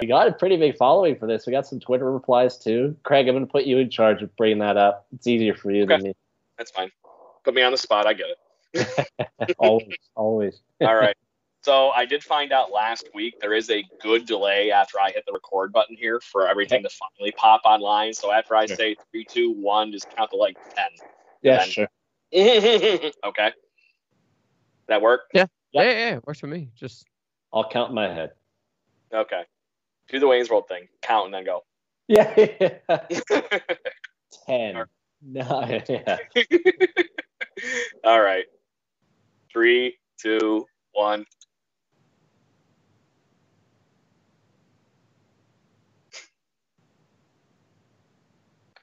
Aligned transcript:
We 0.00 0.06
got 0.08 0.28
a 0.28 0.32
pretty 0.32 0.56
big 0.56 0.76
following 0.76 1.16
for 1.16 1.26
this. 1.26 1.46
We 1.46 1.52
got 1.52 1.66
some 1.66 1.80
Twitter 1.80 2.10
replies 2.10 2.58
too. 2.58 2.96
Craig, 3.02 3.28
I'm 3.28 3.34
going 3.34 3.46
to 3.46 3.50
put 3.50 3.64
you 3.64 3.78
in 3.78 3.90
charge 3.90 4.22
of 4.22 4.34
bringing 4.36 4.58
that 4.58 4.76
up. 4.76 5.06
It's 5.14 5.26
easier 5.26 5.54
for 5.54 5.70
you 5.70 5.84
Okay. 5.84 5.96
than 5.96 6.02
me. 6.04 6.14
That's 6.56 6.70
fine. 6.70 6.90
Put 7.44 7.54
me 7.54 7.62
on 7.62 7.72
the 7.72 7.78
spot. 7.78 8.06
I 8.06 8.14
get 8.14 8.26
it. 8.74 9.08
always, 9.58 9.96
always. 10.14 10.60
All 10.80 10.94
right. 10.94 11.16
So 11.62 11.90
I 11.90 12.04
did 12.06 12.22
find 12.22 12.52
out 12.52 12.70
last 12.70 13.08
week 13.14 13.40
there 13.40 13.52
is 13.52 13.68
a 13.70 13.84
good 14.00 14.26
delay 14.26 14.70
after 14.70 15.00
I 15.00 15.10
hit 15.10 15.24
the 15.26 15.32
record 15.32 15.72
button 15.72 15.96
here 15.96 16.20
for 16.20 16.46
everything 16.48 16.82
to 16.84 16.88
finally 16.88 17.32
pop 17.32 17.62
online. 17.64 18.12
So 18.14 18.30
after 18.30 18.54
I 18.54 18.66
Sure. 18.66 18.76
say 18.76 18.96
three, 19.10 19.24
two, 19.24 19.50
one, 19.52 19.90
just 19.92 20.08
count 20.16 20.30
to 20.30 20.36
like 20.36 20.56
ten. 20.74 20.86
Yeah, 21.42 21.58
Then- 21.58 21.68
sure. 21.68 21.88
okay. 23.24 23.52
That 24.86 25.02
work? 25.02 25.22
Yeah. 25.34 25.46
Yeah, 25.72 25.82
yeah, 25.82 25.90
yeah, 26.10 26.18
works 26.24 26.40
for 26.40 26.46
me. 26.46 26.70
Just 26.74 27.06
I'll 27.52 27.68
count 27.68 27.90
in 27.90 27.94
my 27.94 28.12
head. 28.12 28.32
Okay. 29.12 29.42
Do 30.08 30.18
the 30.18 30.26
Wayne's 30.26 30.50
World 30.50 30.68
thing. 30.68 30.88
Count 31.02 31.26
and 31.26 31.34
then 31.34 31.44
go. 31.44 31.64
Yeah. 32.08 32.34
Ten. 34.46 34.84
No, 35.20 35.80
yeah. 35.88 36.16
All 38.04 38.20
right. 38.20 38.46
Three, 39.52 39.98
two, 40.18 40.66
one. 40.92 41.26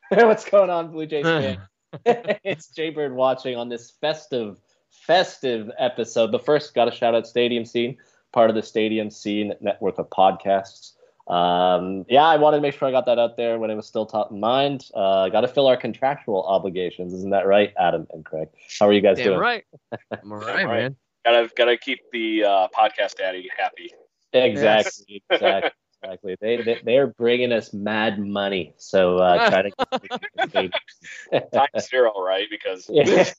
What's 0.09 0.47
going 0.47 0.69
on, 0.69 0.91
Blue 0.91 1.07
Jays 1.07 1.25
fan? 1.25 1.57
it's 2.05 2.67
Jaybird 2.67 3.15
watching 3.15 3.55
on 3.55 3.69
this 3.69 3.91
festive, 4.01 4.59
festive 4.91 5.71
episode. 5.79 6.31
The 6.31 6.39
first 6.39 6.75
got 6.75 6.87
a 6.87 6.91
shout 6.91 7.15
out 7.15 7.25
Stadium 7.25 7.65
Scene, 7.65 7.97
part 8.31 8.51
of 8.51 8.55
the 8.55 8.61
Stadium 8.61 9.09
Scene 9.09 9.53
network 9.61 9.97
of 9.97 10.09
podcasts. 10.09 10.91
Um, 11.27 12.05
yeah, 12.07 12.23
I 12.23 12.37
wanted 12.37 12.57
to 12.57 12.61
make 12.61 12.75
sure 12.75 12.87
I 12.87 12.91
got 12.91 13.07
that 13.07 13.17
out 13.17 13.35
there 13.35 13.57
when 13.57 13.71
it 13.71 13.75
was 13.75 13.87
still 13.87 14.05
top 14.05 14.31
of 14.31 14.37
mind. 14.37 14.85
Uh, 14.93 15.29
got 15.29 15.41
to 15.41 15.47
fill 15.47 15.67
our 15.67 15.77
contractual 15.77 16.43
obligations, 16.43 17.13
isn't 17.13 17.31
that 17.31 17.47
right, 17.47 17.73
Adam 17.79 18.07
and 18.11 18.23
Craig? 18.23 18.49
How 18.79 18.87
are 18.87 18.93
you 18.93 19.01
guys 19.01 19.17
damn 19.17 19.27
doing? 19.27 19.39
right. 19.39 19.63
I'm 20.11 20.31
all 20.31 20.37
right, 20.37 20.65
All 20.65 20.71
right. 20.71 20.83
man. 20.83 20.95
Gotta 21.25 21.49
gotta 21.57 21.77
keep 21.77 22.01
the 22.11 22.43
uh, 22.43 22.67
podcast 22.77 23.15
daddy 23.15 23.49
happy. 23.57 23.91
Exactly, 24.31 25.23
exactly, 25.31 25.71
exactly. 26.03 26.35
They, 26.39 26.61
they 26.61 26.79
they're 26.83 27.07
bringing 27.07 27.51
us 27.51 27.73
mad 27.73 28.19
money, 28.19 28.75
so 28.77 29.17
uh, 29.17 29.49
try 29.49 29.63
to. 29.63 30.71
Times 31.51 31.89
zero, 31.89 32.13
right? 32.21 32.45
Because 32.47 32.87
Yeah. 32.87 33.31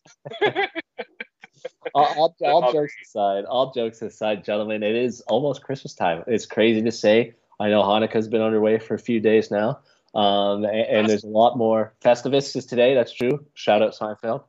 all, 1.95 2.35
all, 2.43 2.53
all 2.63 2.73
jokes 2.73 2.95
aside, 3.05 3.45
all 3.45 3.73
jokes 3.73 4.03
aside, 4.03 4.45
gentlemen, 4.45 4.83
it 4.83 4.97
is 4.97 5.21
almost 5.23 5.63
Christmas 5.63 5.95
time. 5.95 6.25
It's 6.27 6.47
crazy 6.47 6.83
to 6.83 6.91
say. 6.91 7.35
I 7.59 7.69
know 7.69 7.83
Hanukkah's 7.83 8.29
been 8.29 8.43
underway 8.43 8.79
for 8.79 8.95
a 8.95 8.99
few 8.99 9.21
days 9.21 9.51
now, 9.51 9.81
um, 10.15 10.65
and, 10.65 10.87
and 10.89 11.09
there's 11.09 11.25
a 11.25 11.29
lot 11.29 11.57
more. 11.57 11.95
Festivus 12.03 12.55
is 12.57 12.67
today. 12.67 12.95
That's 12.95 13.13
true. 13.13 13.45
Shout 13.55 13.83
out 13.83 13.95
Seinfeld. 13.95 14.45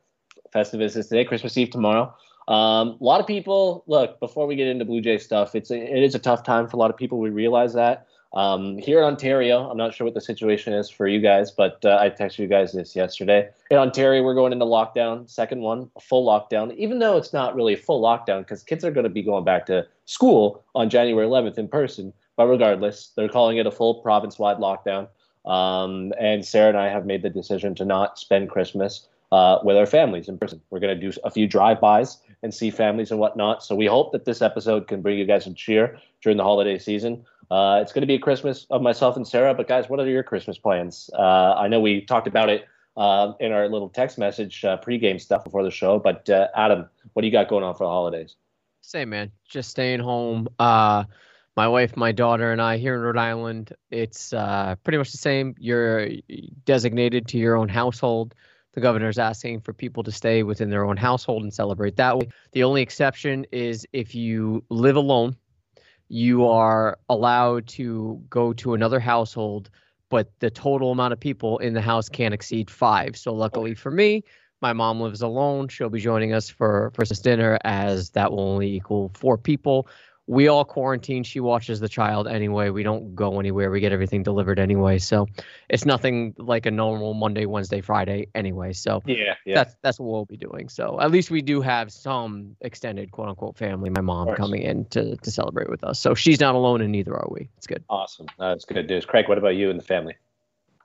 Festivus 0.53 0.95
is 0.97 1.07
today. 1.07 1.25
Christmas 1.25 1.57
Eve 1.57 1.69
tomorrow. 1.69 2.13
Um, 2.47 2.97
a 3.01 3.03
lot 3.03 3.19
of 3.19 3.27
people 3.27 3.83
look 3.87 4.19
before 4.19 4.47
we 4.47 4.55
get 4.55 4.67
into 4.67 4.85
Blue 4.85 5.01
Jay 5.01 5.17
stuff. 5.17 5.55
It's 5.55 5.69
a, 5.69 5.77
it 5.77 6.03
is 6.03 6.15
a 6.15 6.19
tough 6.19 6.43
time 6.43 6.67
for 6.67 6.77
a 6.77 6.79
lot 6.79 6.89
of 6.89 6.97
people. 6.97 7.19
We 7.19 7.29
realize 7.29 7.73
that. 7.73 8.07
Um, 8.33 8.77
here 8.77 8.99
in 8.99 9.05
Ontario, 9.05 9.69
I'm 9.69 9.77
not 9.77 9.93
sure 9.93 10.05
what 10.05 10.13
the 10.13 10.21
situation 10.21 10.73
is 10.73 10.89
for 10.89 11.07
you 11.07 11.19
guys, 11.19 11.49
but 11.49 11.83
uh, 11.85 11.97
I 11.99 12.09
texted 12.09 12.39
you 12.39 12.47
guys 12.47 12.73
this 12.73 12.95
yesterday. 12.95 13.49
In 13.71 13.77
Ontario, 13.77 14.21
we're 14.21 14.35
going 14.35 14.51
into 14.51 14.65
lockdown, 14.65 15.29
second 15.29 15.61
one, 15.61 15.89
a 15.95 16.01
full 16.01 16.25
lockdown, 16.25 16.75
even 16.75 16.99
though 16.99 17.17
it's 17.17 17.33
not 17.33 17.55
really 17.55 17.73
a 17.73 17.77
full 17.77 18.01
lockdown 18.01 18.39
because 18.39 18.63
kids 18.63 18.83
are 18.83 18.91
going 18.91 19.05
to 19.05 19.09
be 19.09 19.23
going 19.23 19.43
back 19.43 19.65
to 19.67 19.87
school 20.05 20.63
on 20.75 20.89
January 20.89 21.25
11th 21.25 21.57
in 21.57 21.67
person. 21.67 22.13
But 22.37 22.47
regardless, 22.47 23.11
they're 23.15 23.27
calling 23.27 23.57
it 23.57 23.67
a 23.67 23.71
full 23.71 23.95
province 23.95 24.39
wide 24.39 24.57
lockdown. 24.57 25.09
Um, 25.45 26.13
and 26.19 26.45
Sarah 26.45 26.69
and 26.69 26.77
I 26.77 26.89
have 26.89 27.05
made 27.05 27.23
the 27.23 27.29
decision 27.29 27.75
to 27.75 27.85
not 27.85 28.19
spend 28.19 28.49
Christmas 28.49 29.07
uh, 29.31 29.59
with 29.63 29.75
our 29.75 29.85
families 29.85 30.29
in 30.29 30.37
person. 30.37 30.61
We're 30.69 30.79
going 30.79 30.99
to 30.99 31.09
do 31.09 31.17
a 31.23 31.31
few 31.31 31.47
drive 31.47 31.81
bys 31.81 32.17
and 32.43 32.53
see 32.53 32.69
families 32.69 33.11
and 33.11 33.19
whatnot. 33.19 33.63
So 33.63 33.75
we 33.75 33.85
hope 33.85 34.11
that 34.11 34.25
this 34.25 34.41
episode 34.41 34.87
can 34.87 35.01
bring 35.01 35.17
you 35.17 35.25
guys 35.25 35.43
some 35.43 35.55
cheer 35.55 35.99
during 36.21 36.37
the 36.37 36.43
holiday 36.43 36.77
season. 36.77 37.25
Uh, 37.49 37.79
it's 37.81 37.93
going 37.93 38.01
to 38.01 38.07
be 38.07 38.15
a 38.15 38.19
Christmas 38.19 38.67
of 38.69 38.81
myself 38.81 39.15
and 39.15 39.27
Sarah. 39.27 39.53
But 39.53 39.67
guys, 39.67 39.89
what 39.89 39.99
are 39.99 40.07
your 40.07 40.23
Christmas 40.23 40.57
plans? 40.57 41.09
Uh, 41.17 41.53
I 41.53 41.67
know 41.67 41.79
we 41.79 42.01
talked 42.01 42.27
about 42.27 42.49
it 42.49 42.65
uh, 42.97 43.33
in 43.39 43.51
our 43.51 43.69
little 43.69 43.89
text 43.89 44.17
message 44.17 44.63
uh, 44.65 44.77
pregame 44.77 45.19
stuff 45.19 45.43
before 45.43 45.63
the 45.63 45.71
show. 45.71 45.97
But 45.97 46.29
uh, 46.29 46.47
Adam, 46.55 46.87
what 47.13 47.21
do 47.21 47.27
you 47.27 47.31
got 47.31 47.47
going 47.47 47.63
on 47.63 47.73
for 47.75 47.85
the 47.85 47.89
holidays? 47.89 48.35
Same 48.81 49.09
man. 49.09 49.31
Just 49.47 49.69
staying 49.69 49.99
home. 49.99 50.47
Uh 51.57 51.61
my 51.61 51.67
wife, 51.67 51.97
my 51.97 52.11
daughter, 52.11 52.51
and 52.51 52.61
I 52.61 52.77
here 52.77 52.93
in 52.93 53.01
Rhode 53.01 53.17
Island, 53.17 53.73
it's 53.89 54.31
uh, 54.31 54.75
pretty 54.83 54.97
much 54.99 55.11
the 55.11 55.17
same. 55.17 55.55
You're 55.57 56.09
designated 56.65 57.27
to 57.29 57.37
your 57.37 57.55
own 57.55 57.67
household. 57.67 58.35
The 58.73 58.81
governor's 58.81 59.17
asking 59.17 59.61
for 59.61 59.73
people 59.73 60.03
to 60.03 60.11
stay 60.11 60.43
within 60.43 60.69
their 60.69 60.85
own 60.85 60.97
household 60.97 61.41
and 61.41 61.51
celebrate 61.53 61.95
that 61.95 62.17
way. 62.17 62.29
The 62.51 62.63
only 62.63 62.83
exception 62.83 63.45
is 63.51 63.87
if 63.91 64.13
you 64.13 64.63
live 64.69 64.97
alone, 64.97 65.35
you 66.09 66.45
are 66.45 66.99
allowed 67.09 67.67
to 67.69 68.21
go 68.29 68.53
to 68.53 68.75
another 68.75 68.99
household, 68.99 69.71
but 70.09 70.31
the 70.39 70.51
total 70.51 70.91
amount 70.91 71.13
of 71.13 71.19
people 71.19 71.57
in 71.57 71.73
the 71.73 71.81
house 71.81 72.07
can't 72.07 72.35
exceed 72.35 72.69
five. 72.69 73.17
So, 73.17 73.33
luckily 73.33 73.73
for 73.73 73.89
me, 73.89 74.23
my 74.61 74.73
mom 74.73 75.01
lives 75.01 75.21
alone. 75.21 75.67
She'll 75.67 75.89
be 75.89 75.99
joining 75.99 76.33
us 76.33 76.49
for 76.49 76.91
for 76.91 76.91
Christmas 76.91 77.19
dinner, 77.19 77.57
as 77.63 78.11
that 78.11 78.31
will 78.31 78.41
only 78.41 78.75
equal 78.75 79.11
four 79.15 79.37
people. 79.37 79.87
We 80.27 80.49
all 80.49 80.65
quarantine. 80.65 81.23
She 81.23 81.39
watches 81.39 81.79
the 81.79 81.87
child 81.87 82.27
anyway. 82.27 82.69
We 82.69 82.83
don't 82.83 83.15
go 83.15 83.39
anywhere. 83.39 83.71
We 83.71 83.79
get 83.79 83.93
everything 83.93 84.23
delivered 84.23 84.59
anyway. 84.59 84.97
So 84.97 85.25
it's 85.69 85.85
nothing 85.85 86.35
like 86.37 86.65
a 86.65 86.71
normal 86.71 87.13
Monday, 87.13 87.45
Wednesday, 87.45 87.79
Friday 87.79 88.27
anyway. 88.35 88.73
So 88.73 89.01
Yeah, 89.05 89.35
yeah. 89.45 89.55
that's 89.55 89.75
that's 89.81 89.99
what 89.99 90.11
we'll 90.11 90.25
be 90.25 90.35
doing. 90.37 90.67
So 90.67 90.99
at 90.99 91.11
least 91.11 91.31
we 91.31 91.41
do 91.41 91.61
have 91.61 91.91
some 91.93 92.57
extended 92.59 93.11
quote 93.11 93.29
unquote 93.29 93.57
family. 93.57 93.89
My 93.89 94.01
mom 94.01 94.35
coming 94.35 94.63
in 94.63 94.85
to 94.89 95.15
to 95.15 95.31
celebrate 95.31 95.69
with 95.69 95.83
us. 95.85 95.99
So 95.99 96.13
she's 96.13 96.39
not 96.41 96.55
alone, 96.55 96.81
and 96.81 96.91
neither 96.91 97.15
are 97.15 97.27
we. 97.31 97.49
It's 97.57 97.67
good. 97.67 97.83
awesome. 97.89 98.27
That's 98.37 98.65
good 98.65 98.89
news. 98.89 99.05
Craig, 99.05 99.29
what 99.29 99.37
about 99.37 99.55
you 99.55 99.69
and 99.69 99.79
the 99.79 99.83
family? 99.85 100.15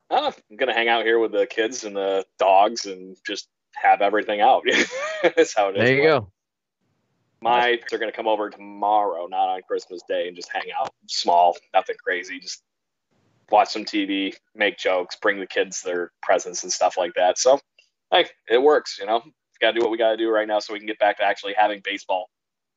Uh, 0.08 0.30
I'm 0.50 0.56
gonna 0.56 0.74
hang 0.74 0.88
out 0.88 1.04
here 1.04 1.18
with 1.18 1.32
the 1.32 1.46
kids 1.46 1.84
and 1.84 1.96
the 1.96 2.24
dogs 2.38 2.86
and 2.86 3.16
just 3.26 3.48
have 3.74 4.02
everything 4.02 4.40
out. 4.40 4.62
That's 5.36 5.54
how 5.56 5.70
it 5.70 5.76
is. 5.76 5.84
There 5.84 5.96
you 5.96 6.02
go. 6.02 6.31
My 7.42 7.60
parents 7.60 7.92
are 7.92 7.98
gonna 7.98 8.12
come 8.12 8.28
over 8.28 8.48
tomorrow, 8.50 9.26
not 9.26 9.48
on 9.48 9.62
Christmas 9.62 10.02
Day, 10.08 10.28
and 10.28 10.36
just 10.36 10.50
hang 10.50 10.70
out. 10.78 10.94
Small, 11.08 11.56
nothing 11.74 11.96
crazy. 12.02 12.38
Just 12.38 12.62
watch 13.50 13.70
some 13.70 13.84
TV, 13.84 14.34
make 14.54 14.78
jokes, 14.78 15.16
bring 15.20 15.40
the 15.40 15.46
kids 15.46 15.82
their 15.82 16.12
presents 16.22 16.62
and 16.62 16.72
stuff 16.72 16.96
like 16.96 17.14
that. 17.14 17.38
So, 17.38 17.58
hey, 18.10 18.26
it 18.48 18.62
works. 18.62 18.98
You 18.98 19.06
know, 19.06 19.22
got 19.60 19.72
to 19.72 19.78
do 19.78 19.80
what 19.80 19.90
we 19.90 19.98
got 19.98 20.10
to 20.10 20.16
do 20.16 20.30
right 20.30 20.46
now 20.46 20.58
so 20.58 20.72
we 20.72 20.78
can 20.78 20.86
get 20.86 20.98
back 20.98 21.18
to 21.18 21.24
actually 21.24 21.54
having 21.56 21.80
baseball. 21.84 22.30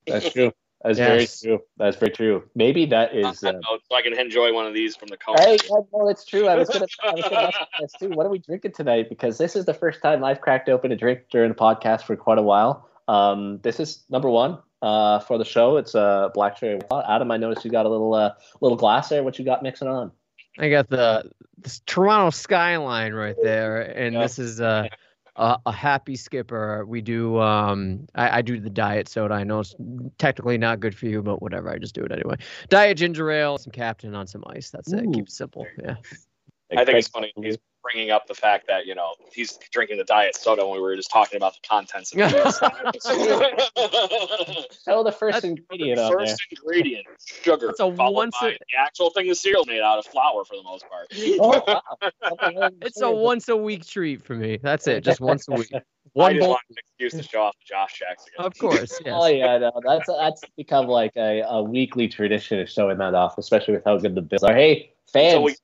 That's 0.07 0.31
true. 0.31 0.51
That's 0.83 1.00
very 1.00 1.27
true. 1.27 1.62
That's 1.77 1.97
very 1.97 2.12
true. 2.12 2.44
Maybe 2.53 2.85
that 2.88 3.15
is. 3.15 3.44
Uh, 3.44 3.53
that 3.53 3.62
so 3.89 3.95
I 3.95 4.03
can 4.03 4.17
enjoy 4.19 4.53
one 4.53 4.67
of 4.67 4.73
these 4.73 4.95
from 4.95 5.07
the 5.07 5.17
cone. 5.17 5.35
Hey, 5.39 5.57
yeah, 5.63 5.79
no, 5.91 6.09
it's 6.09 6.25
true. 6.25 6.47
I 6.47 6.56
was 6.56 6.69
gonna, 6.69 6.85
I 7.03 7.12
was 7.13 7.23
gonna 7.23 7.47
ask 7.47 7.57
this 7.79 7.91
too. 8.00 8.09
What 8.09 8.27
are 8.27 8.29
we 8.29 8.38
drinking 8.38 8.73
tonight? 8.73 9.09
Because 9.09 9.39
this 9.39 9.56
is 9.56 9.65
the 9.65 9.73
first 9.73 10.01
time 10.03 10.23
I've 10.23 10.41
cracked 10.41 10.69
open 10.69 10.91
a 10.91 10.95
drink 10.95 11.21
during 11.31 11.50
a 11.50 11.56
podcast 11.56 12.03
for 12.03 12.15
quite 12.15 12.38
a 12.38 12.44
while. 12.44 12.88
Um, 13.07 13.60
this 13.62 13.80
is 13.80 14.04
number 14.10 14.30
one 14.30 14.60
uh, 14.81 15.19
for 15.19 15.38
the 15.38 15.46
show. 15.46 15.78
It's 15.78 15.96
a 15.96 16.00
uh, 16.00 16.30
black 16.30 16.57
cherry. 16.57 16.80
Adam, 16.92 17.31
I 17.31 17.38
noticed 17.38 17.66
you 17.66 17.72
got 17.72 17.86
a 17.86 17.90
little 17.90 18.13
uh, 18.13 18.31
little 18.62 18.78
glass 18.78 19.10
there. 19.10 19.24
What 19.24 19.38
you 19.40 19.46
got 19.46 19.63
mixing 19.63 19.88
on? 19.88 20.12
I 20.57 20.69
got 20.69 20.90
the 20.90 21.31
this 21.57 21.81
Toronto 21.86 22.30
skyline 22.30 23.13
right 23.13 23.36
there, 23.42 23.81
and 23.81 24.13
Yeah. 24.13 24.22
this 24.22 24.40
is 24.40 24.62
uh, 24.62 24.88
a, 25.36 25.60
a 25.66 25.72
happy 25.72 26.16
skipper. 26.16 26.86
We 26.86 27.02
do 27.02 27.40
um, 27.40 28.07
I, 28.16 28.38
I 28.38 28.42
do 28.42 28.60
the 28.60 28.69
diet 28.69 29.10
soda. 29.10 29.34
I 29.34 29.44
know 29.44 29.60
it's 29.60 29.75
technically 30.18 30.58
not 30.58 30.80
good 30.80 30.96
for 30.96 31.08
you, 31.08 31.22
but 31.22 31.42
whatever. 31.42 31.69
I 31.69 31.78
just 31.78 31.96
do 31.96 32.04
it 32.04 32.12
anyway. 32.12 32.36
Diet 32.69 32.98
ginger 32.98 33.30
ale, 33.31 33.58
some 33.58 33.72
Captain 33.72 34.16
on 34.16 34.28
some 34.28 34.44
ice. 34.48 34.69
That's 34.72 34.92
it. 34.94 35.06
Keep 35.13 35.28
it 35.28 35.31
simple. 35.31 35.66
Yeah. 35.81 35.96
I 36.75 36.84
think 36.86 36.98
it's 36.98 37.08
funny 37.10 37.31
he's 37.36 37.58
bringing 37.86 38.10
up 38.10 38.26
the 38.28 38.34
fact 38.34 38.66
that 38.68 38.88
you 38.88 38.96
know 38.96 39.12
he's 39.32 39.60
drinking 39.72 39.98
the 39.98 40.04
diet 40.06 40.36
soda 40.36 40.66
when 40.66 40.74
we 40.76 40.82
were 40.82 40.96
just 40.96 41.12
talking 41.12 41.38
about 41.38 41.54
the 41.54 41.60
contents 41.68 42.12
of 42.12 42.18
the 42.18 42.26
Oh, 44.88 45.04
the 45.04 45.12
first 45.12 45.36
That's 45.36 45.46
ingredient 45.46 46.00
on 46.00 46.10
there. 46.10 46.20
First 46.26 46.42
ingredient, 46.50 47.06
sugar. 47.24 47.68
That's 47.68 47.80
a 47.80 47.96
followed 47.96 48.16
once 48.16 48.36
by 48.42 48.50
a- 48.50 48.54
the 48.54 48.78
actual 48.80 49.12
thing 49.12 49.28
the 49.28 49.36
cereal's 49.36 49.68
made 49.68 49.82
out 49.82 50.00
of 50.00 50.06
flour 50.06 50.44
for 50.46 50.56
the 50.56 50.64
most 50.64 50.86
part. 50.90 51.06
Oh, 51.38 51.62
wow. 51.68 51.82
Something. 52.28 52.58
It's 52.82 53.02
a 53.02 53.12
once 53.12 53.50
a 53.50 53.58
week 53.58 53.86
treat 53.86 54.24
for 54.24 54.36
me. 54.36 54.58
That's 54.62 54.88
it. 54.88 55.04
Just 55.04 55.20
once 55.20 55.48
a 55.48 55.52
week. 55.52 55.72
One 56.14 56.40
bowl. 56.40 56.58
excuse 56.70 57.14
to 57.14 57.24
show 57.24 57.42
off 57.42 57.56
Josh 57.68 58.00
Jacks 58.00 58.26
again. 58.28 58.46
Of 58.46 58.58
course. 58.58 59.02
Yes. 59.04 59.14
Oh 59.14 59.28
yeah, 59.28 59.58
no, 59.58 59.72
that's 59.86 60.08
that's 60.08 60.42
become 60.56 60.88
like 60.88 61.12
a, 61.18 61.42
a 61.42 61.62
weekly 61.62 62.08
tradition 62.08 62.58
of 62.60 62.70
showing 62.70 62.98
that 63.00 63.14
off, 63.14 63.38
especially 63.38 63.74
with 63.76 63.84
how 63.86 63.98
good 63.98 64.16
the 64.16 64.22
Bills 64.22 64.44
are. 64.44 64.56
Hey, 64.56 64.94
fans, 65.12 65.60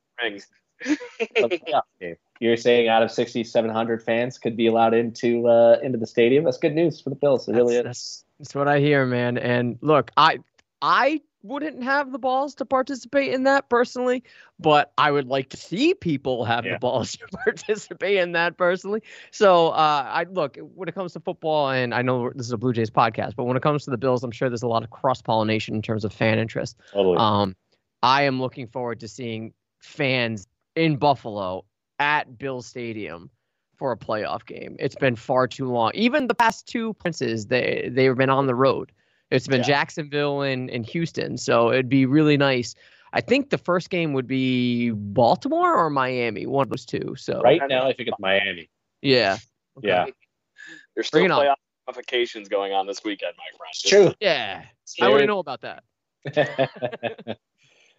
Until 0.86 0.98
we 1.20 1.28
ring. 1.30 1.44
of 1.44 1.50
the 1.50 1.60
playoff 1.60 1.82
game. 2.00 2.16
You're 2.40 2.58
saying 2.58 2.88
out 2.88 3.04
of 3.04 3.12
6,700 3.12 4.02
fans 4.02 4.38
could 4.40 4.58
be 4.58 4.66
allowed 4.68 4.94
into 4.96 5.48
uh, 5.48 5.78
into 5.84 5.98
the 5.98 6.08
stadium. 6.08 6.44
That's 6.44 6.58
good 6.58 6.74
news 6.74 7.00
for 7.00 7.10
the 7.12 7.16
Bills. 7.16 7.48
It 7.48 7.54
really 7.54 7.76
that's, 7.76 7.86
is. 7.86 7.86
that's 7.88 8.26
that's 8.40 8.56
what 8.56 8.68
I 8.68 8.80
hear, 8.80 9.06
man. 9.06 9.38
And 9.38 9.78
look, 9.82 10.10
I 10.18 10.40
I 10.82 11.22
wouldn't 11.44 11.84
have 11.84 12.12
the 12.12 12.20
balls 12.20 12.54
to 12.56 12.66
participate 12.66 13.34
in 13.34 13.44
that 13.44 13.68
personally, 13.70 14.24
but 14.60 14.92
I 14.98 15.10
would 15.12 15.28
like 15.28 15.50
to 15.50 15.58
see 15.58 15.94
people 15.96 16.46
have 16.46 16.66
Yeah. 16.66 16.74
the 16.74 16.80
balls 16.80 17.14
to 17.14 17.28
participate 17.44 18.18
in 18.18 18.32
that 18.34 18.58
personally. 18.58 19.02
So 19.32 19.70
uh, 19.70 20.06
I 20.08 20.26
look 20.32 20.58
when 20.76 20.88
it 20.88 20.94
comes 20.96 21.14
to 21.14 21.20
football, 21.20 21.70
and 21.70 21.94
I 21.96 22.02
know 22.04 22.32
this 22.36 22.46
is 22.48 22.52
a 22.52 22.58
Blue 22.58 22.74
Jays 22.74 22.90
podcast, 22.92 23.36
but 23.36 23.46
when 23.46 23.58
it 23.58 23.64
comes 23.64 23.86
to 23.86 23.92
the 23.92 23.98
Bills, 23.98 24.24
I'm 24.24 24.32
sure 24.32 24.50
there's 24.50 24.62
a 24.64 24.68
lot 24.68 24.84
of 24.84 24.90
cross 24.92 25.22
pollination 25.22 25.74
in 25.76 25.82
terms 25.82 26.06
of 26.06 26.14
fan 26.14 26.38
interest. 26.40 26.78
Totally. 26.92 27.18
Um, 27.18 27.56
I 28.04 28.24
am 28.24 28.40
looking 28.42 28.68
forward 28.68 29.00
to 29.02 29.08
seeing 29.08 29.54
fans 29.80 30.48
in 30.76 30.98
Buffalo 30.98 31.66
at 32.00 32.38
Bills 32.38 32.66
Stadium 32.68 33.30
for 33.76 33.92
a 33.92 33.98
playoff 33.98 34.46
game. 34.46 34.76
It's 34.80 34.96
been 34.96 35.16
far 35.16 35.48
too 35.48 35.72
long. 35.72 35.92
Even 35.94 36.28
the 36.28 36.36
past 36.36 36.68
two 36.68 36.94
princes, 36.96 37.48
they 37.48 37.90
they've 37.92 38.16
been 38.16 38.30
on 38.30 38.48
the 38.48 38.56
road. 38.56 38.92
It's 39.32 39.48
been 39.48 39.62
Yeah. 39.62 39.68
Jacksonville 39.68 40.42
and, 40.42 40.70
and 40.70 40.86
Houston. 40.86 41.38
So 41.38 41.72
it'd 41.72 41.90
be 41.90 42.06
really 42.06 42.38
nice. 42.38 42.76
I 43.14 43.22
think 43.22 43.50
the 43.50 43.58
first 43.58 43.90
game 43.90 44.14
would 44.14 44.28
be 44.28 44.92
Baltimore 44.92 45.76
or 45.76 45.90
Miami, 45.90 46.46
one 46.46 46.64
of 46.64 46.70
those 46.70 46.86
two. 46.86 47.16
So 47.18 47.42
right 47.42 47.62
now, 47.68 47.88
I 47.88 47.94
think 47.94 48.10
it's 48.10 48.20
Miami. 48.20 48.70
yeah. 49.02 49.38
Okay. 49.78 49.88
Yeah, 49.88 50.06
There's 50.96 51.08
still 51.08 51.22
Bring 51.22 51.32
playoff 51.32 51.56
ramifications 51.88 52.50
going 52.50 52.74
on 52.74 52.88
this 52.88 53.04
weekend, 53.06 53.34
my 53.38 53.58
friend. 53.58 53.70
it's 53.72 53.82
true. 53.82 54.14
Yeah. 54.20 54.64
It's 54.84 54.96
I 55.00 55.06
very- 55.06 55.14
wouldn't 55.14 55.30
know 55.30 55.40
about 55.40 55.62
that. 55.62 55.84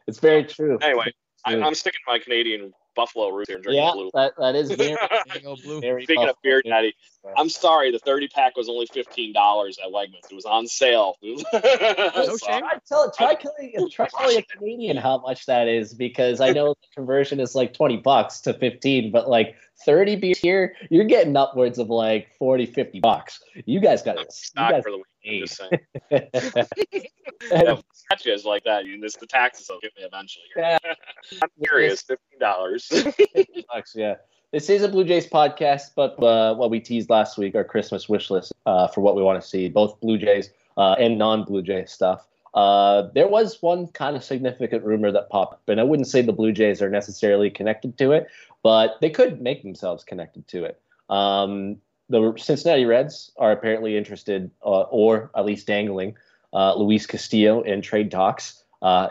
it's 0.07 0.19
very 0.19 0.45
true. 0.45 0.79
Anyway, 0.83 1.13
I. 1.45 1.55
I'm 1.61 1.75
sticking 1.75 2.01
to 2.07 2.13
my 2.13 2.19
Canadian 2.19 2.73
Buffalo 2.95 3.31
roots 3.31 3.49
here 3.49 3.57
and 3.57 3.65
drinking 3.65 3.85
yeah, 3.85 3.93
blue. 3.93 4.11
that, 4.15 4.35
that 4.39 4.55
is 4.55 4.71
very, 4.77 4.97
Blue. 5.65 5.81
very 5.81 6.03
Speaking 6.05 6.25
of 6.25 6.37
Buffalo. 6.37 6.41
beer 6.43 6.63
natty, 6.65 6.95
I'm 7.37 7.49
sorry, 7.49 7.91
the 7.91 7.99
30 7.99 8.29
pack 8.29 8.57
was 8.57 8.69
only 8.69 8.87
$15 8.87 9.35
at 9.35 9.93
Wegmans. 9.93 10.31
It 10.31 10.35
was 10.35 10.45
on 10.45 10.67
sale. 10.67 11.17
No 11.23 11.39
So, 12.27 12.37
shame. 12.37 12.61
Try, 12.61 12.79
tell, 12.89 13.11
try, 13.13 13.35
telling, 13.35 13.91
try 13.91 14.09
telling 14.09 14.39
a 14.39 14.43
Canadian 14.43 14.97
how 14.97 15.19
much 15.19 15.47
that 15.47 15.69
is 15.69 15.95
because 15.95 16.41
I 16.41 16.51
know 16.51 16.71
the 16.75 16.95
conversion 16.95 17.41
is 17.41 17.55
like 17.55 17.73
20 17.75 17.99
bucks 17.99 18.41
to 18.43 18.55
15, 18.55 19.11
but 19.11 19.29
like 19.29 19.57
30 19.85 20.17
beers 20.17 20.39
here, 20.39 20.75
you're 20.91 21.05
getting 21.05 21.37
upwards 21.37 21.79
of 21.79 21.91
like 21.91 22.29
40, 22.39 22.67
50 22.67 23.01
bucks. 23.01 23.41
You 23.67 23.81
guys 23.81 24.03
got 24.03 24.19
I'm 24.19 24.75
it. 24.75 24.83
for 24.83 24.91
the 24.91 24.99
week. 24.99 25.07
I'm 25.25 25.41
just 25.47 25.57
saying. 26.11 27.07
Yeah. 27.51 27.77
Catch 28.11 28.45
like 28.45 28.65
that. 28.65 28.85
You 28.87 29.01
this 29.01 29.17
the 29.17 29.27
taxes 29.27 29.69
will 29.69 29.81
get 29.81 29.93
me 29.97 30.05
eventually. 30.05 30.45
Yeah. 30.57 30.79
I'm 31.43 31.49
curious. 31.65 32.03
Fifteen 32.03 32.39
dollars. 32.39 32.89
bucks, 33.73 33.95
yeah. 33.97 34.15
This 34.53 34.69
is 34.69 34.83
a 34.83 34.89
Blue 34.89 35.05
Jays 35.05 35.27
podcast, 35.27 35.93
but 35.97 36.23
uh, 36.23 36.55
what 36.55 36.69
we 36.69 36.79
teased 36.79 37.09
last 37.09 37.39
week, 37.39 37.55
our 37.55 37.65
Christmas 37.65 38.07
wish 38.07 38.29
list 38.29 38.53
uh, 38.67 38.87
for 38.87 39.01
what 39.01 39.17
we 39.17 39.23
want 39.23 39.41
to 39.41 39.49
see, 39.49 39.71
both 39.71 39.99
Blue 40.01 40.19
Jays 40.19 40.51
uh, 40.77 40.93
and 40.99 41.17
non-Blue 41.17 41.63
Jays 41.63 41.91
stuff. 41.91 42.27
Uh, 42.53 43.09
there 43.15 43.29
was 43.29 43.63
one 43.63 43.87
kind 43.87 44.15
of 44.15 44.23
significant 44.23 44.85
rumor 44.85 45.11
that 45.11 45.31
popped 45.31 45.55
up, 45.55 45.69
and 45.69 45.81
I 45.81 45.85
wouldn't 45.85 46.07
say 46.07 46.21
the 46.21 46.35
Blue 46.35 46.53
Jays 46.53 46.83
are 46.83 46.91
necessarily 46.91 47.49
connected 47.49 47.97
to 47.97 48.13
it, 48.13 48.29
but 48.63 49.01
they 49.01 49.09
could 49.09 49.41
make 49.41 49.63
themselves 49.63 50.05
connected 50.05 50.47
to 50.49 50.65
it. 50.65 50.79
Um, 51.09 51.79
the 52.11 52.35
Cincinnati 52.37 52.85
Reds 52.85 53.33
are 53.39 53.53
apparently 53.53 53.97
interested, 53.97 54.51
uh, 54.63 54.83
or 54.83 55.31
at 55.35 55.47
least 55.47 55.67
dangling, 55.67 56.15
uh, 56.53 56.75
Luis 56.75 57.07
Castillo 57.07 57.63
in 57.63 57.81
trade 57.81 58.11
talks. 58.11 58.63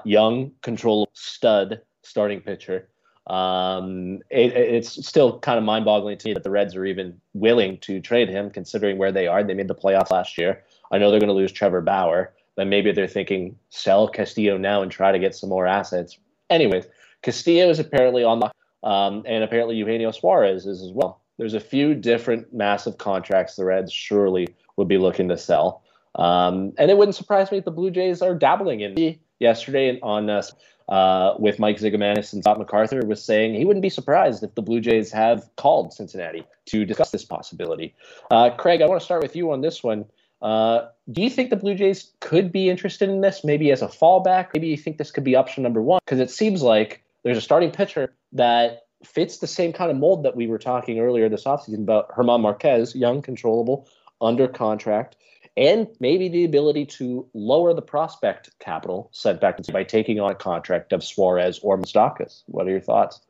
Young, 0.03 0.51
control 0.61 1.09
stud 1.13 1.81
starting 2.03 2.41
pitcher. 2.41 2.89
Um, 3.27 4.19
it, 4.29 4.53
it's 4.53 5.07
still 5.07 5.39
kind 5.39 5.57
of 5.57 5.63
mind-boggling 5.63 6.17
to 6.17 6.27
me 6.27 6.33
that 6.33 6.43
the 6.43 6.49
Reds 6.49 6.75
are 6.75 6.85
even 6.85 7.19
willing 7.33 7.77
to 7.79 7.99
trade 8.01 8.29
him, 8.29 8.49
considering 8.49 8.97
where 8.97 9.11
they 9.11 9.27
are. 9.27 9.43
They 9.43 9.53
made 9.53 9.67
the 9.67 9.75
playoffs 9.75 10.11
last 10.11 10.37
year. 10.37 10.63
I 10.91 10.97
know 10.97 11.11
they're 11.11 11.19
going 11.19 11.27
to 11.27 11.33
lose 11.33 11.51
Trevor 11.51 11.81
Bauer, 11.81 12.33
but 12.55 12.67
maybe 12.67 12.91
they're 12.91 13.07
thinking 13.07 13.57
sell 13.69 14.07
Castillo 14.07 14.57
now 14.57 14.81
and 14.81 14.91
try 14.91 15.11
to 15.11 15.19
get 15.19 15.35
some 15.35 15.49
more 15.49 15.67
assets. 15.67 16.17
Anyways, 16.49 16.85
Castillo 17.21 17.69
is 17.69 17.79
apparently 17.79 18.23
on 18.23 18.39
the, 18.39 18.87
um, 18.87 19.23
and 19.25 19.43
apparently 19.43 19.75
Eugenio 19.75 20.11
Suarez 20.11 20.65
is 20.65 20.81
as 20.81 20.91
well. 20.91 21.21
There's 21.37 21.53
a 21.53 21.59
few 21.59 21.95
different 21.95 22.53
massive 22.53 22.97
contracts 22.97 23.55
the 23.55 23.65
Reds 23.65 23.93
surely 23.93 24.47
would 24.75 24.87
be 24.87 24.97
looking 24.97 25.29
to 25.29 25.37
sell. 25.37 25.83
Um, 26.15 26.73
and 26.77 26.91
it 26.91 26.97
wouldn't 26.97 27.15
surprise 27.15 27.51
me 27.51 27.59
if 27.59 27.65
the 27.65 27.71
Blue 27.71 27.91
Jays 27.91 28.21
are 28.21 28.35
dabbling 28.35 28.81
in. 28.81 29.17
Yesterday 29.39 29.99
on 30.01 30.29
uh, 30.29 30.43
uh, 30.91 31.35
with 31.39 31.57
Mike 31.57 31.77
Zigomanis 31.77 32.33
and 32.33 32.43
Scott 32.43 32.59
MacArthur 32.59 33.05
was 33.05 33.23
saying 33.23 33.55
he 33.55 33.63
wouldn't 33.63 33.81
be 33.81 33.89
surprised 33.89 34.43
if 34.43 34.53
the 34.55 34.61
Blue 34.61 34.81
Jays 34.81 35.09
have 35.11 35.49
called 35.55 35.93
Cincinnati 35.93 36.45
to 36.65 36.83
discuss 36.83 37.11
this 37.11 37.23
possibility. 37.23 37.95
Uh, 38.29 38.49
Craig, 38.49 38.81
I 38.81 38.87
want 38.87 38.99
to 38.99 39.05
start 39.05 39.23
with 39.23 39.33
you 39.33 39.51
on 39.51 39.61
this 39.61 39.81
one. 39.81 40.05
Uh, 40.41 40.89
do 41.09 41.21
you 41.21 41.29
think 41.29 41.49
the 41.49 41.55
Blue 41.55 41.75
Jays 41.75 42.11
could 42.19 42.51
be 42.51 42.69
interested 42.69 43.09
in 43.09 43.21
this, 43.21 43.45
maybe 43.45 43.71
as 43.71 43.81
a 43.81 43.87
fallback? 43.87 44.49
Maybe 44.53 44.67
you 44.67 44.75
think 44.75 44.97
this 44.97 45.11
could 45.11 45.23
be 45.23 45.33
option 45.33 45.63
number 45.63 45.81
one? 45.81 46.01
Because 46.05 46.19
it 46.19 46.29
seems 46.29 46.61
like 46.61 47.01
there's 47.23 47.37
a 47.37 47.41
starting 47.41 47.71
pitcher 47.71 48.13
that 48.33 48.87
fits 49.05 49.37
the 49.37 49.47
same 49.47 49.71
kind 49.71 49.91
of 49.91 49.97
mold 49.97 50.23
that 50.23 50.35
we 50.35 50.45
were 50.45 50.59
talking 50.59 50.99
earlier 50.99 51.29
this 51.29 51.45
offseason 51.45 51.83
about 51.83 52.13
German 52.17 52.41
Marquez, 52.41 52.95
young, 52.95 53.21
controllable, 53.21 53.87
under 54.19 54.47
contract 54.47 55.15
and 55.57 55.87
maybe 55.99 56.29
the 56.29 56.45
ability 56.45 56.85
to 56.85 57.27
lower 57.33 57.73
the 57.73 57.81
prospect 57.81 58.51
capital 58.59 59.09
set 59.11 59.41
back 59.41 59.57
by 59.71 59.83
taking 59.83 60.19
on 60.19 60.31
a 60.31 60.35
contract 60.35 60.93
of 60.93 61.03
Suarez 61.03 61.59
or 61.59 61.77
Moustakas. 61.77 62.43
What 62.47 62.67
are 62.67 62.71
your 62.71 62.79
thoughts? 62.79 63.21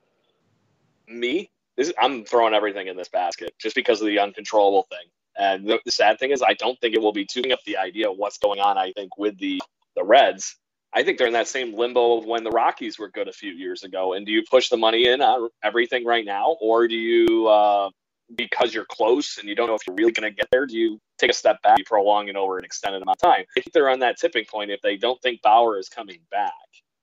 me, 1.12 1.52
this 1.78 1.92
I'm 2.00 2.26
throwing 2.26 2.54
everything 2.54 2.88
in 2.88 2.98
this 2.98 3.10
basket 3.10 3.54
just 3.60 3.76
because 3.76 4.02
of 4.02 4.08
the 4.08 4.20
uncontrollable 4.20 4.88
thing. 4.90 5.08
And 5.38 5.68
the, 5.68 5.80
the 5.86 5.92
sad 5.92 6.20
thing 6.20 6.32
is, 6.32 6.42
I 6.42 6.54
don't 6.54 6.80
think 6.80 6.94
it 6.94 7.02
will 7.02 7.14
be 7.14 7.26
tuning 7.26 7.52
up 7.52 7.60
the 7.66 7.78
idea 7.78 8.10
of 8.10 8.18
what's 8.18 8.38
going 8.38 8.60
on. 8.60 8.78
I 8.78 8.92
think 8.94 9.18
with 9.18 9.38
the 9.38 9.62
the 9.96 10.04
Reds, 10.04 10.56
I 10.94 11.04
think 11.04 11.18
they're 11.18 11.28
in 11.28 11.34
that 11.34 11.48
same 11.48 11.74
limbo 11.74 12.18
of 12.18 12.26
when 12.26 12.44
the 12.44 12.50
Rockies 12.50 13.00
were 13.00 13.10
good 13.10 13.28
a 13.28 13.34
few 13.34 13.52
years 13.52 13.84
ago. 13.84 14.14
And 14.14 14.26
do 14.26 14.32
you 14.32 14.44
push 14.50 14.70
the 14.70 14.78
money 14.78 15.08
in 15.08 15.22
on 15.22 15.50
everything 15.64 16.06
right 16.06 16.26
now, 16.26 16.58
or 16.62 16.88
do 16.88 16.96
you, 16.96 17.48
uh, 17.48 17.90
because 18.36 18.74
you're 18.74 18.86
close 18.86 19.38
and 19.38 19.48
you 19.48 19.56
don't 19.56 19.68
know 19.68 19.76
if 19.76 19.86
you're 19.86 19.96
really 19.96 20.12
going 20.12 20.30
to 20.30 20.36
get 20.36 20.48
there, 20.52 20.66
do 20.66 20.78
you 20.78 21.00
take 21.18 21.30
a 21.30 21.34
step 21.34 21.62
back, 21.62 21.78
you 21.78 21.86
prolong 21.86 22.28
it 22.28 22.36
over 22.36 22.58
an 22.58 22.66
extended 22.66 23.02
amount 23.02 23.18
of 23.24 23.30
time? 23.30 23.46
I 23.58 23.62
think 23.62 23.74
they're 23.74 23.90
on 23.90 24.00
that 24.00 24.18
tipping 24.18 24.46
point 24.46 24.72
if 24.72 24.82
they 24.82 24.98
don't 24.98 25.22
think 25.22 25.42
Bauer 25.42 25.78
is 25.78 25.90
coming 25.90 26.20
back, 26.32 26.52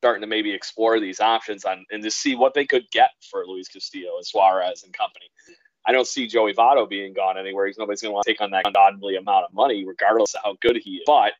starting 0.00 0.20
to 0.23 0.26
maybe 0.26 0.52
explore 0.52 1.00
these 1.00 1.20
options 1.20 1.64
on 1.64 1.85
and 1.90 2.02
to 2.02 2.11
see 2.11 2.35
what 2.35 2.54
they 2.54 2.66
could 2.66 2.90
get 2.90 3.11
for 3.30 3.47
Luis 3.47 3.68
Castillo 3.68 4.16
and 4.16 4.26
Suarez 4.26 4.82
and 4.85 4.92
company. 4.92 5.26
I 5.87 5.92
don't 5.92 6.06
see 6.06 6.26
Joey 6.26 6.52
Votto 6.52 6.88
being 6.88 7.14
gone 7.14 7.38
anywhere. 7.38 7.66
He's 7.66 7.78
nobody's 7.78 8.02
going 8.02 8.11
to 8.11 8.14
want 8.14 8.26
to 8.26 8.32
take 8.32 8.40
on 8.40 8.50
that 8.50 8.66
ungodly 8.66 9.16
amount 9.16 9.47
of 9.47 9.54
money, 9.54 9.87
regardless 9.87 10.35
of 10.35 10.42
how 10.44 10.56
good 10.61 10.76
he 10.76 10.97
is. 10.97 11.02
But 11.06 11.32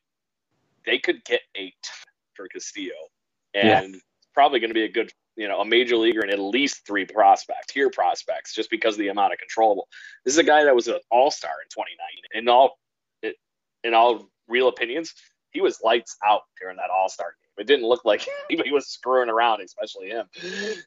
they 0.85 0.97
could 0.97 1.23
get 1.23 1.41
eight 1.55 1.91
for 2.33 2.47
Castillo, 2.47 2.95
and 3.53 3.93
yeah. 3.93 3.99
probably 4.33 4.59
going 4.59 4.71
to 4.71 4.73
be 4.73 4.85
a 4.85 4.91
good, 4.91 5.11
you 5.39 5.47
know, 5.47 5.61
a 5.61 5.65
major 5.65 5.95
leaguer 5.95 6.19
and 6.19 6.31
at 6.31 6.37
least 6.37 6.85
three 6.85 7.05
prospects, 7.05 7.67
tier 7.73 7.89
prospects, 7.89 8.53
just 8.53 8.69
because 8.69 8.95
of 8.95 8.99
the 8.99 9.07
amount 9.07 9.31
of 9.31 9.39
controllable. 9.39 9.87
This 10.25 10.33
is 10.33 10.37
a 10.37 10.43
guy 10.43 10.65
that 10.65 10.75
was 10.75 10.89
an 10.89 10.99
All 11.09 11.31
Star 11.31 11.51
in 11.63 11.69
2019. 11.69 12.41
In 12.41 12.49
all, 12.49 12.77
in 13.85 13.93
all 13.93 14.29
real 14.49 14.67
opinions, 14.67 15.13
he 15.51 15.61
was 15.61 15.79
lights 15.81 16.17
out 16.25 16.41
during 16.59 16.75
that 16.75 16.89
All 16.89 17.07
Star 17.07 17.27
game. 17.27 17.63
It 17.63 17.67
didn't 17.67 17.87
look 17.87 18.03
like 18.03 18.27
he 18.49 18.71
was 18.71 18.87
screwing 18.87 19.29
around, 19.29 19.61
especially 19.61 20.09
him. 20.09 20.27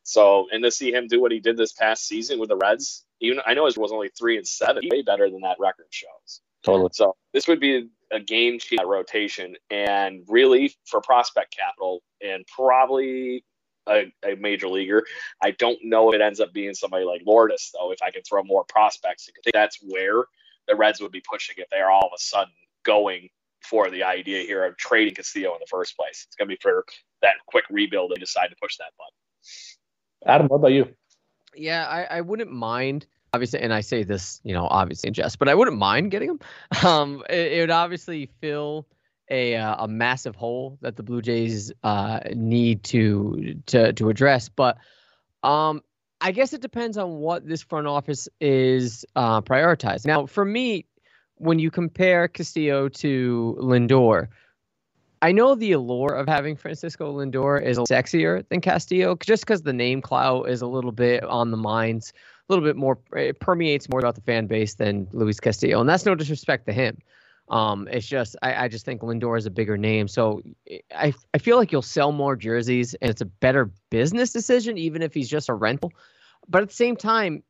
So, 0.03 0.49
and 0.53 0.63
to 0.63 0.71
see 0.71 0.93
him 0.93 1.07
do 1.07 1.19
what 1.19 1.33
he 1.33 1.41
did 1.41 1.57
this 1.57 1.73
past 1.73 2.07
season 2.07 2.39
with 2.39 2.51
the 2.51 2.57
Reds, 2.57 3.07
even 3.23 3.41
I 3.47 3.55
know 3.55 3.67
it 3.67 3.79
was 3.79 3.91
only 3.91 4.11
three 4.11 4.37
and 4.37 4.47
seven, 4.47 4.83
way 4.91 5.01
better 5.01 5.31
than 5.31 5.41
that 5.41 5.57
record 5.59 5.87
shows. 5.89 6.43
Totally. 6.63 6.91
So 6.93 7.17
this 7.33 7.49
would 7.49 7.59
be 7.59 7.89
a 8.11 8.21
game 8.21 8.59
changer 8.59 8.87
rotation, 8.87 9.57
and 9.71 10.25
really 10.29 10.75
for 10.85 11.01
prospect 11.01 11.57
capital, 11.57 12.03
and 12.21 12.45
probably 12.55 13.45
a, 13.89 14.13
a, 14.25 14.37
major 14.37 14.69
leaguer. 14.69 15.05
I 15.43 15.53
don't 15.53 15.79
know 15.83 16.11
if 16.11 16.15
it 16.15 16.21
ends 16.21 16.41
up 16.41 16.53
being 16.53 16.75
somebody 16.75 17.05
like 17.05 17.23
Lourdes, 17.27 17.71
though. 17.73 17.93
If 17.93 18.03
I 18.03 18.11
can 18.11 18.23
throw 18.23 18.43
more 18.43 18.65
prospects, 18.65 19.29
I 19.29 19.33
think 19.43 19.55
that's 19.55 19.79
where 19.83 20.25
the 20.69 20.77
Reds 20.77 21.01
would 21.01 21.13
be 21.13 21.23
pushing 21.29 21.57
if 21.59 21.69
they 21.71 21.79
are 21.79 21.91
all 21.91 22.07
of 22.07 22.13
a 22.15 22.21
sudden 22.21 22.53
going 22.85 23.29
for 23.61 23.91
the 23.91 24.03
idea 24.05 24.43
here 24.43 24.65
of 24.65 24.77
trading 24.77 25.15
Castillo 25.15 25.53
in 25.53 25.59
the 25.61 25.67
first 25.67 25.97
place. 25.97 26.25
It's 26.27 26.37
going 26.37 26.49
to 26.49 26.55
be 26.55 26.59
for 26.61 26.85
that 27.23 27.35
quick 27.47 27.65
rebuild 27.71 28.11
and 28.11 28.21
decide 28.21 28.49
to 28.49 28.57
push 28.61 28.77
that 28.79 28.93
button. 28.99 30.35
Adam, 30.35 30.49
what 30.49 30.57
about 30.57 30.73
you? 30.73 30.89
Yeah, 31.55 31.87
I, 31.87 32.19
I 32.19 32.21
wouldn't 32.21 32.51
mind 32.51 33.07
obviously, 33.35 33.61
and 33.61 33.73
I 33.73 33.81
say 33.81 34.03
this, 34.05 34.41
you 34.45 34.53
know, 34.53 34.67
obviously 34.71 35.09
in 35.09 35.15
jest, 35.15 35.39
but 35.39 35.49
I 35.49 35.55
wouldn't 35.55 35.79
mind 35.79 36.11
getting 36.11 36.31
him. 36.31 36.41
Um, 36.85 37.23
it, 37.31 37.53
it 37.53 37.61
would 37.61 37.71
obviously 37.71 38.29
fill 38.41 38.87
a 39.31 39.57
uh, 39.57 39.85
a 39.85 39.89
massive 39.89 40.37
hole 40.37 40.79
that 40.81 40.97
the 40.97 41.03
Blue 41.03 41.23
Jays 41.23 41.73
uh, 41.83 42.21
need 42.35 42.85
to 42.85 43.61
to 43.67 43.93
to 43.93 44.09
address. 44.09 44.49
But 44.49 44.79
um, 45.43 45.83
I 46.21 46.33
guess 46.33 46.53
it 46.53 46.61
depends 46.61 46.97
on 46.97 47.17
what 47.17 47.47
this 47.47 47.63
front 47.63 47.87
office 47.87 48.29
is 48.41 49.05
uh, 49.17 49.41
prioritized. 49.41 50.07
Now, 50.07 50.27
for 50.27 50.45
me, 50.45 50.87
when 51.37 51.59
you 51.59 51.71
compare 51.71 52.29
Castillo 52.29 52.89
to 52.89 53.57
Lindor, 53.61 54.29
I 55.23 55.33
know 55.33 55.55
the 55.55 55.73
allure 55.73 56.15
of 56.15 56.29
having 56.29 56.57
Francisco 56.57 57.17
Lindor 57.17 57.63
is 57.63 57.79
sexier 57.79 58.47
than 58.49 58.61
Castillo, 58.61 59.17
just 59.17 59.45
because 59.45 59.63
the 59.63 59.73
name 59.73 60.03
clout 60.03 60.49
is 60.49 60.63
a 60.63 60.67
little 60.67 60.93
bit 60.93 61.23
on 61.25 61.51
the 61.51 61.57
minds, 61.57 62.13
a 62.49 62.53
little 62.53 62.65
bit 62.65 62.77
more, 62.77 62.99
it 63.17 63.39
permeates 63.39 63.89
more 63.89 64.01
about 64.01 64.17
the 64.17 64.21
fan 64.21 64.47
base 64.47 64.75
than 64.75 65.09
Luis 65.13 65.39
Castillo, 65.39 65.81
and 65.81 65.89
that's 65.89 66.05
no 66.05 66.15
disrespect 66.17 66.67
to 66.67 66.73
him. 66.73 66.99
Um, 67.53 67.87
it's 67.91 68.07
just 68.07 68.35
I, 68.43 68.65
I 68.65 68.69
just 68.69 68.87
think 68.87 69.03
Lindor 69.03 69.37
is 69.37 69.45
a 69.45 69.51
bigger 69.51 69.77
name, 69.77 70.09
so 70.09 70.41
I 70.91 71.13
I 71.35 71.39
feel 71.39 71.59
like 71.59 71.71
you'll 71.71 71.83
sell 71.83 72.11
more 72.11 72.35
jerseys, 72.35 72.95
and 72.95 73.11
it's 73.11 73.21
a 73.21 73.27
better 73.27 73.71
business 73.91 74.33
decision, 74.33 74.79
even 74.79 75.03
if 75.03 75.13
he's 75.13 75.29
just 75.29 75.51
a 75.51 75.55
rental. 75.55 75.93
But 76.49 76.63
at 76.63 76.71
the 76.71 76.75
same 76.75 76.97
time, 76.97 77.43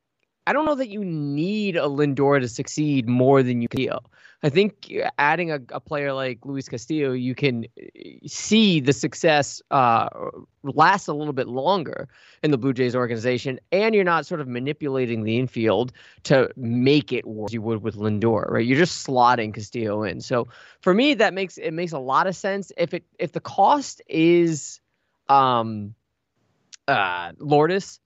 I 0.47 0.53
don't 0.53 0.67
know 0.67 0.75
that 0.75 0.89
you 0.89 1.05
need 1.05 1.77
a 1.77 1.83
Lindor 1.83 2.41
to 2.41 2.49
succeed 2.49 3.09
more 3.09 3.43
than 3.43 3.63
you 3.63 3.69
can. 3.69 3.99
I 4.45 4.49
think 4.49 4.93
adding 5.19 5.53
a, 5.53 5.61
a 5.71 5.79
player 5.79 6.13
like 6.13 6.45
Luis 6.45 6.69
Castillo, 6.69 7.13
you 7.13 7.33
can 7.35 7.65
eh, 7.79 8.19
see 8.27 8.81
the 8.81 8.93
success 8.93 9.63
uh, 9.71 10.09
last 10.65 11.07
a 11.07 11.13
little 11.13 11.33
bit 11.33 11.47
longer 11.47 12.09
in 12.43 12.51
the 12.51 12.59
Blue 12.59 12.73
Jays 12.73 12.97
organization, 12.97 13.61
and 13.71 13.95
you're 13.95 14.03
not 14.03 14.27
sort 14.27 14.41
of 14.41 14.49
manipulating 14.49 15.23
the 15.23 15.39
infield 15.39 15.93
to 16.25 16.51
make 16.57 17.13
it 17.13 17.25
worse 17.25 17.53
you 17.53 17.63
would 17.63 17.85
with 17.85 17.95
Lindor, 17.95 18.51
right? 18.51 18.67
You're 18.67 18.79
just 18.79 19.07
slotting 19.07 19.55
Castillo 19.55 20.03
in. 20.03 20.21
So 20.21 20.49
for 20.81 20.93
me, 20.93 21.15
that 21.15 21.35
makes 21.35 21.57
it 21.57 21.71
makes 21.73 21.93
a 21.93 22.01
lot 22.01 22.27
of 22.27 22.35
sense. 22.35 22.73
If 22.77 22.95
it 22.95 23.05
if 23.21 23.31
the 23.31 23.41
cost 23.41 24.03
is 24.09 24.81
um 25.29 25.95
uh 26.89 27.31
Lourdes 27.39 28.01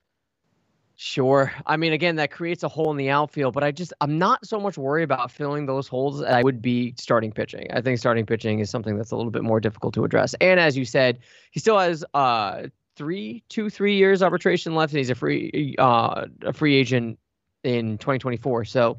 Sure. 0.99 1.53
I 1.67 1.77
mean, 1.77 1.93
again, 1.93 2.15
that 2.15 2.31
creates 2.31 2.63
a 2.63 2.67
hole 2.67 2.89
in 2.89 2.97
the 2.97 3.11
outfield, 3.11 3.53
but 3.53 3.63
I 3.63 3.71
just 3.71 3.93
I'm 4.01 4.17
not 4.17 4.47
so 4.47 4.59
much 4.59 4.79
worried 4.79 5.03
about 5.03 5.29
filling 5.29 5.67
those 5.67 5.87
holes 5.87 6.23
I 6.23 6.41
would 6.41 6.59
be 6.59 6.95
starting 6.97 7.31
pitching. 7.31 7.67
I 7.71 7.81
think 7.81 7.99
starting 7.99 8.25
pitching 8.25 8.59
is 8.61 8.71
something 8.71 8.97
that's 8.97 9.11
a 9.11 9.15
little 9.15 9.29
bit 9.29 9.43
more 9.43 9.59
difficult 9.59 9.93
to 9.93 10.03
address. 10.03 10.33
And 10.41 10.59
as 10.59 10.75
you 10.75 10.85
said, 10.85 11.19
he 11.51 11.59
still 11.59 11.77
has 11.77 12.03
uh 12.15 12.63
three, 12.95 13.43
two, 13.47 13.69
three 13.69 13.95
years 13.95 14.23
arbitration 14.23 14.73
left, 14.73 14.91
and 14.91 14.97
he's 14.97 15.11
a 15.11 15.15
free 15.15 15.75
uh 15.77 16.25
a 16.41 16.51
free 16.51 16.75
agent 16.75 17.19
in 17.63 17.99
2024. 17.99 18.65
So 18.65 18.97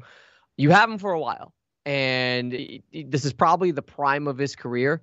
you 0.55 0.69
have 0.69 0.89
him 0.89 0.99
for 0.99 1.11
a 1.11 1.19
while, 1.19 1.53
and 1.85 2.53
this 2.93 3.25
is 3.25 3.33
probably 3.33 3.71
the 3.71 3.81
prime 3.81 4.25
of 4.29 4.37
his 4.37 4.55
career. 4.55 5.01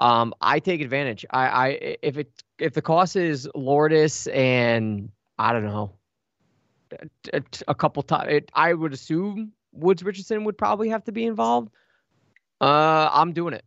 Um, 0.00 0.32
I 0.40 0.60
take 0.60 0.80
advantage. 0.80 1.26
I, 1.30 1.46
I 1.48 1.96
if 2.02 2.16
it 2.16 2.42
if 2.58 2.72
the 2.72 2.80
cost 2.80 3.14
is 3.14 3.46
Lourdes 3.54 4.26
and 4.28 5.10
I 5.38 5.52
don't 5.52 5.64
know 5.64 5.92
a, 7.32 7.42
a 7.68 7.74
couple 7.74 8.02
times. 8.02 8.46
I 8.54 8.72
would 8.72 8.92
assume 8.92 9.52
Woods 9.72 10.02
Richardson 10.02 10.44
would 10.44 10.58
probably 10.58 10.88
have 10.88 11.04
to 11.04 11.12
be 11.12 11.24
involved. 11.24 11.70
Uh, 12.60 13.08
I'm 13.12 13.32
doing 13.32 13.54
it. 13.54 13.64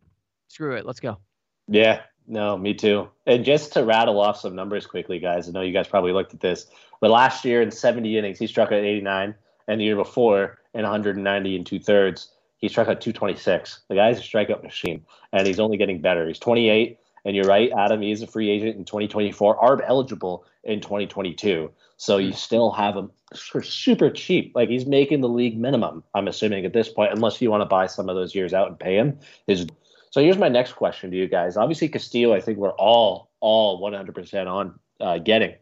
Screw 0.48 0.76
it. 0.76 0.86
Let's 0.86 1.00
go. 1.00 1.18
Yeah, 1.66 2.02
no, 2.26 2.56
me 2.56 2.74
too. 2.74 3.08
And 3.26 3.44
just 3.44 3.72
to 3.72 3.84
rattle 3.84 4.20
off 4.20 4.38
some 4.38 4.54
numbers 4.54 4.86
quickly, 4.86 5.18
guys. 5.18 5.48
I 5.48 5.52
know 5.52 5.62
you 5.62 5.72
guys 5.72 5.88
probably 5.88 6.12
looked 6.12 6.34
at 6.34 6.40
this, 6.40 6.66
but 7.00 7.10
last 7.10 7.44
year 7.44 7.62
in 7.62 7.70
70 7.70 8.16
innings, 8.16 8.38
he 8.38 8.46
struck 8.46 8.68
out 8.68 8.74
89, 8.74 9.34
and 9.66 9.80
the 9.80 9.84
year 9.84 9.96
before 9.96 10.58
in 10.74 10.82
190 10.82 11.56
and 11.56 11.66
two 11.66 11.80
thirds, 11.80 12.30
he 12.58 12.68
struck 12.68 12.88
out 12.88 13.00
226. 13.00 13.80
The 13.88 13.94
guy's 13.94 14.18
a 14.18 14.22
strikeout 14.22 14.62
machine, 14.62 15.04
and 15.32 15.46
he's 15.46 15.60
only 15.60 15.76
getting 15.76 16.00
better. 16.00 16.26
He's 16.26 16.38
28, 16.38 16.98
and 17.24 17.34
you're 17.34 17.46
right, 17.46 17.70
Adam. 17.76 18.02
Is 18.02 18.22
a 18.22 18.26
free 18.26 18.50
agent 18.50 18.76
in 18.76 18.84
2024, 18.84 19.58
ARB 19.58 19.82
eligible 19.86 20.44
in 20.62 20.80
2022. 20.80 21.70
So 21.96 22.18
you 22.18 22.32
still 22.32 22.70
have 22.72 22.96
him 22.96 23.10
for 23.36 23.62
super 23.62 24.10
cheap. 24.10 24.52
Like 24.54 24.68
he's 24.68 24.86
making 24.86 25.20
the 25.20 25.28
league 25.28 25.58
minimum, 25.58 26.02
I'm 26.14 26.28
assuming 26.28 26.64
at 26.64 26.72
this 26.72 26.88
point, 26.88 27.12
unless 27.12 27.40
you 27.40 27.50
want 27.50 27.62
to 27.62 27.66
buy 27.66 27.86
some 27.86 28.08
of 28.08 28.16
those 28.16 28.34
years 28.34 28.52
out 28.52 28.68
and 28.68 28.78
pay 28.78 28.96
him. 28.96 29.18
Is 29.46 29.66
so 30.10 30.20
here's 30.20 30.38
my 30.38 30.48
next 30.48 30.74
question 30.74 31.10
to 31.10 31.16
you 31.16 31.26
guys. 31.26 31.56
Obviously, 31.56 31.88
Castillo, 31.88 32.34
I 32.34 32.40
think 32.40 32.58
we're 32.58 32.70
all 32.72 33.30
all 33.40 33.80
100% 33.80 34.46
on 34.46 34.78
uh, 35.00 35.18
getting. 35.18 35.54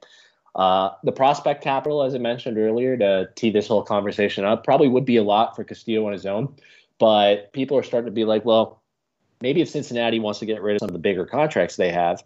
Uh, 0.55 0.91
the 1.03 1.13
prospect 1.13 1.65
capital, 1.65 2.03
as 2.03 2.15
I 2.15 2.19
mentioned 2.19 2.59
earlier, 2.59 2.97
to 2.99 3.31
tee 3.35 3.51
this 3.51 3.67
whole 3.67 3.83
conversation 3.83 4.45
up, 4.45 4.65
probably 4.65 4.89
would 4.89 5.07
be 5.07 5.17
a 5.17 5.23
lot 5.23 5.57
for 5.57 5.65
Castillo 5.65 6.07
on 6.07 6.13
his 6.13 6.27
own. 6.27 6.55
But 6.99 7.53
people 7.53 7.77
are 7.79 7.83
starting 7.83 8.07
to 8.07 8.13
be 8.13 8.25
like, 8.25 8.45
well, 8.45 8.82
maybe 9.43 9.61
if 9.61 9.69
Cincinnati 9.69 10.19
wants 10.19 10.39
to 10.39 10.47
get 10.47 10.63
rid 10.63 10.77
of 10.77 10.81
some 10.81 10.89
of 10.89 10.95
the 10.95 10.99
bigger 10.99 11.27
contracts 11.27 11.77
they 11.77 11.91
have, 11.91 12.23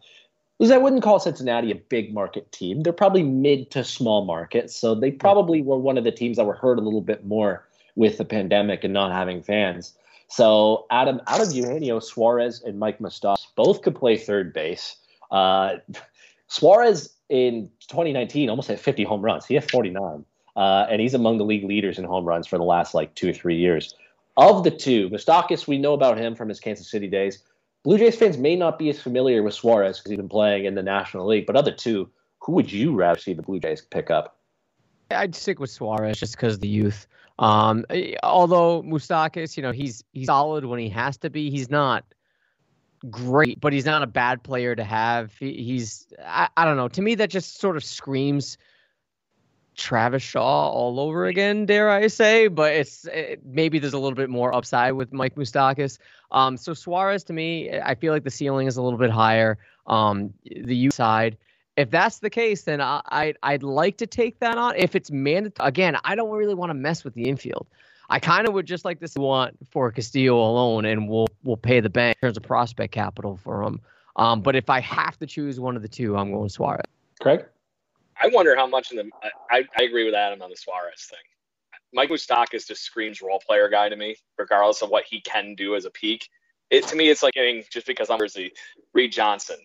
because 0.58 0.70
I 0.70 0.78
wouldn't 0.78 1.02
call 1.02 1.18
Cincinnati 1.18 1.70
a 1.70 1.74
big 1.74 2.14
market 2.14 2.50
team. 2.52 2.82
They're 2.82 2.92
probably 2.92 3.22
mid 3.22 3.70
to 3.72 3.84
small 3.84 4.24
market. 4.24 4.70
So 4.70 4.94
they 4.94 5.10
probably 5.10 5.62
were 5.62 5.78
one 5.78 5.98
of 5.98 6.04
the 6.04 6.12
teams 6.12 6.36
that 6.36 6.46
were 6.46 6.54
hurt 6.54 6.78
a 6.78 6.82
little 6.82 7.02
bit 7.02 7.26
more 7.26 7.66
with 7.94 8.18
the 8.18 8.24
pandemic 8.24 8.84
and 8.84 8.92
not 8.92 9.12
having 9.12 9.42
fans. 9.42 9.94
So 10.28 10.86
Adam, 10.90 11.20
out 11.26 11.40
of 11.40 11.52
Eugenio 11.52 12.00
Suarez 12.00 12.62
and 12.62 12.78
Mike 12.78 12.98
Moustakas, 12.98 13.46
both 13.54 13.82
could 13.82 13.94
play 13.94 14.16
third 14.16 14.52
base. 14.52 14.96
Uh, 15.30 15.76
Suarez 16.48 17.10
in 17.28 17.70
2019 17.88 18.48
almost 18.48 18.68
had 18.68 18.80
50 18.80 19.04
home 19.04 19.22
runs. 19.22 19.46
He 19.46 19.54
had 19.54 19.70
49, 19.70 20.24
uh, 20.56 20.86
and 20.90 21.00
he's 21.00 21.14
among 21.14 21.38
the 21.38 21.44
league 21.44 21.64
leaders 21.64 21.98
in 21.98 22.04
home 22.04 22.24
runs 22.24 22.46
for 22.46 22.58
the 22.58 22.64
last 22.64 22.94
like 22.94 23.14
two 23.14 23.30
or 23.30 23.32
three 23.32 23.56
years. 23.56 23.94
Of 24.36 24.64
the 24.64 24.70
two, 24.70 25.08
Moustakas, 25.08 25.66
we 25.66 25.78
know 25.78 25.94
about 25.94 26.18
him 26.18 26.34
from 26.34 26.48
his 26.48 26.60
Kansas 26.60 26.90
City 26.90 27.08
days. 27.08 27.42
Blue 27.84 27.98
Jays 27.98 28.16
fans 28.16 28.36
may 28.36 28.56
not 28.56 28.78
be 28.78 28.90
as 28.90 29.00
familiar 29.00 29.42
with 29.42 29.54
Suarez 29.54 29.98
because 29.98 30.10
he's 30.10 30.18
been 30.18 30.28
playing 30.28 30.64
in 30.64 30.74
the 30.74 30.82
National 30.82 31.26
League, 31.26 31.46
but 31.46 31.56
other 31.56 31.72
two, 31.72 32.10
who 32.40 32.52
would 32.52 32.70
you 32.70 32.94
rather 32.94 33.18
see 33.18 33.32
the 33.32 33.42
Blue 33.42 33.60
Jays 33.60 33.80
pick 33.80 34.10
up? 34.10 34.38
I'd 35.10 35.34
stick 35.34 35.60
with 35.60 35.70
Suarez 35.70 36.18
just 36.18 36.36
because 36.36 36.54
of 36.54 36.60
the 36.60 36.68
youth. 36.68 37.06
Um, 37.38 37.84
although 38.22 38.82
Moustakas, 38.82 39.56
you 39.56 39.62
know, 39.62 39.72
he's 39.72 40.02
he's 40.12 40.26
solid 40.26 40.64
when 40.64 40.80
he 40.80 40.88
has 40.88 41.16
to 41.18 41.30
be. 41.30 41.50
He's 41.50 41.70
not 41.70 42.04
great, 43.10 43.60
but 43.60 43.72
he's 43.72 43.84
not 43.84 44.02
a 44.02 44.06
bad 44.06 44.42
player 44.42 44.74
to 44.74 44.84
have. 44.84 45.32
He, 45.38 45.52
he's 45.62 46.08
I, 46.24 46.48
I 46.56 46.64
don't 46.64 46.76
know. 46.76 46.88
To 46.88 47.02
me, 47.02 47.14
that 47.16 47.30
just 47.30 47.60
sort 47.60 47.76
of 47.76 47.84
screams 47.84 48.58
Travis 49.76 50.22
Shaw 50.22 50.70
all 50.70 50.98
over 50.98 51.26
again, 51.26 51.66
dare 51.66 51.90
I 51.90 52.06
say? 52.08 52.48
But 52.48 52.72
it's 52.72 53.04
it, 53.06 53.40
maybe 53.44 53.78
there's 53.78 53.92
a 53.92 53.98
little 53.98 54.16
bit 54.16 54.30
more 54.30 54.54
upside 54.54 54.94
with 54.94 55.12
Mike 55.12 55.34
Moustakas. 55.36 55.98
Um, 56.30 56.56
so 56.56 56.74
Suarez 56.74 57.22
to 57.24 57.32
me, 57.32 57.70
I 57.78 57.94
feel 57.94 58.12
like 58.12 58.24
the 58.24 58.30
ceiling 58.30 58.66
is 58.66 58.76
a 58.76 58.82
little 58.82 58.98
bit 58.98 59.10
higher. 59.10 59.58
Um, 59.86 60.32
the 60.44 60.76
U 60.76 60.90
side. 60.90 61.36
If 61.76 61.90
that's 61.90 62.20
the 62.20 62.30
case, 62.30 62.62
then 62.62 62.80
I, 62.80 63.02
I 63.06 63.34
I'd 63.42 63.62
like 63.62 63.98
to 63.98 64.06
take 64.06 64.40
that 64.40 64.56
on. 64.56 64.74
If 64.76 64.96
it's 64.96 65.10
mandatory, 65.10 65.68
again, 65.68 65.96
I 66.04 66.14
don't 66.14 66.30
really 66.30 66.54
want 66.54 66.70
to 66.70 66.74
mess 66.74 67.04
with 67.04 67.14
the 67.14 67.24
infield. 67.24 67.66
I 68.08 68.18
kind 68.18 68.48
of 68.48 68.54
would 68.54 68.66
just 68.66 68.84
like 68.84 69.00
this 69.00 69.14
want 69.16 69.56
for 69.70 69.90
Castillo 69.92 70.36
alone, 70.36 70.86
and 70.86 71.08
we'll 71.08 71.28
we'll 71.44 71.56
pay 71.56 71.80
the 71.80 71.90
bank 71.90 72.16
in 72.22 72.28
terms 72.28 72.36
of 72.36 72.44
prospect 72.44 72.92
capital 72.92 73.38
for 73.42 73.62
him. 73.62 73.80
Um, 74.16 74.40
but 74.40 74.56
if 74.56 74.70
I 74.70 74.80
have 74.80 75.18
to 75.18 75.26
choose 75.26 75.60
one 75.60 75.76
of 75.76 75.82
the 75.82 75.88
two, 75.88 76.16
I'm 76.16 76.32
going 76.32 76.48
Suarez. 76.48 76.82
Craig? 77.20 77.44
I 78.20 78.28
wonder 78.28 78.56
how 78.56 78.66
much 78.66 78.90
in 78.90 78.96
the. 78.96 79.10
I, 79.50 79.64
I 79.78 79.82
agree 79.82 80.04
with 80.04 80.14
Adam 80.14 80.42
on 80.42 80.50
the 80.50 80.56
Suarez 80.56 81.04
thing. 81.08 81.18
Mike 81.92 82.10
Moustakas 82.10 82.66
just 82.66 82.82
screams 82.82 83.22
role 83.22 83.40
player 83.46 83.68
guy 83.68 83.88
to 83.88 83.96
me, 83.96 84.16
regardless 84.38 84.82
of 84.82 84.90
what 84.90 85.04
he 85.04 85.20
can 85.20 85.54
do 85.54 85.76
as 85.76 85.84
a 85.84 85.90
peak. 85.90 86.28
It 86.70 86.86
to 86.88 86.96
me, 86.96 87.08
it's 87.08 87.22
like 87.22 87.34
getting 87.34 87.62
just 87.70 87.86
because 87.86 88.10
I'm 88.10 88.18
Jersey, 88.18 88.52
Reed 88.92 89.12
Johnson. 89.12 89.56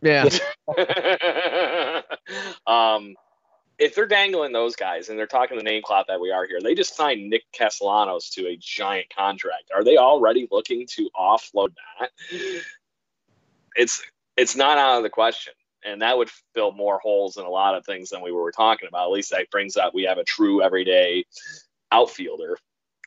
Yeah. 0.00 0.28
um, 2.66 3.16
if 3.78 3.94
they're 3.94 4.06
dangling 4.06 4.52
those 4.52 4.76
guys 4.76 5.08
and 5.08 5.18
they're 5.18 5.26
talking 5.26 5.56
the 5.56 5.62
name 5.62 5.82
clout 5.82 6.06
that 6.08 6.20
we 6.20 6.30
are 6.30 6.46
here, 6.46 6.60
they 6.62 6.74
just 6.74 6.96
signed 6.96 7.28
Nick 7.28 7.44
Castellanos 7.52 8.30
to 8.30 8.46
a 8.46 8.56
giant 8.56 9.06
contract. 9.14 9.70
Are 9.74 9.82
they 9.84 9.96
already 9.96 10.46
looking 10.50 10.86
to 10.94 11.10
offload 11.16 11.74
that? 12.00 12.10
It's 13.76 14.02
it's 14.36 14.56
not 14.56 14.78
out 14.78 14.98
of 14.98 15.02
the 15.02 15.10
question 15.10 15.52
and 15.84 16.02
that 16.02 16.16
would 16.16 16.30
fill 16.54 16.72
more 16.72 16.98
holes 16.98 17.36
in 17.36 17.44
a 17.44 17.50
lot 17.50 17.74
of 17.74 17.84
things 17.84 18.10
than 18.10 18.22
we 18.22 18.32
were 18.32 18.52
talking 18.52 18.88
about. 18.88 19.06
At 19.06 19.12
least 19.12 19.30
that 19.30 19.50
brings 19.50 19.76
up 19.76 19.94
we 19.94 20.04
have 20.04 20.18
a 20.18 20.24
true 20.24 20.62
everyday 20.62 21.24
outfielder. 21.92 22.58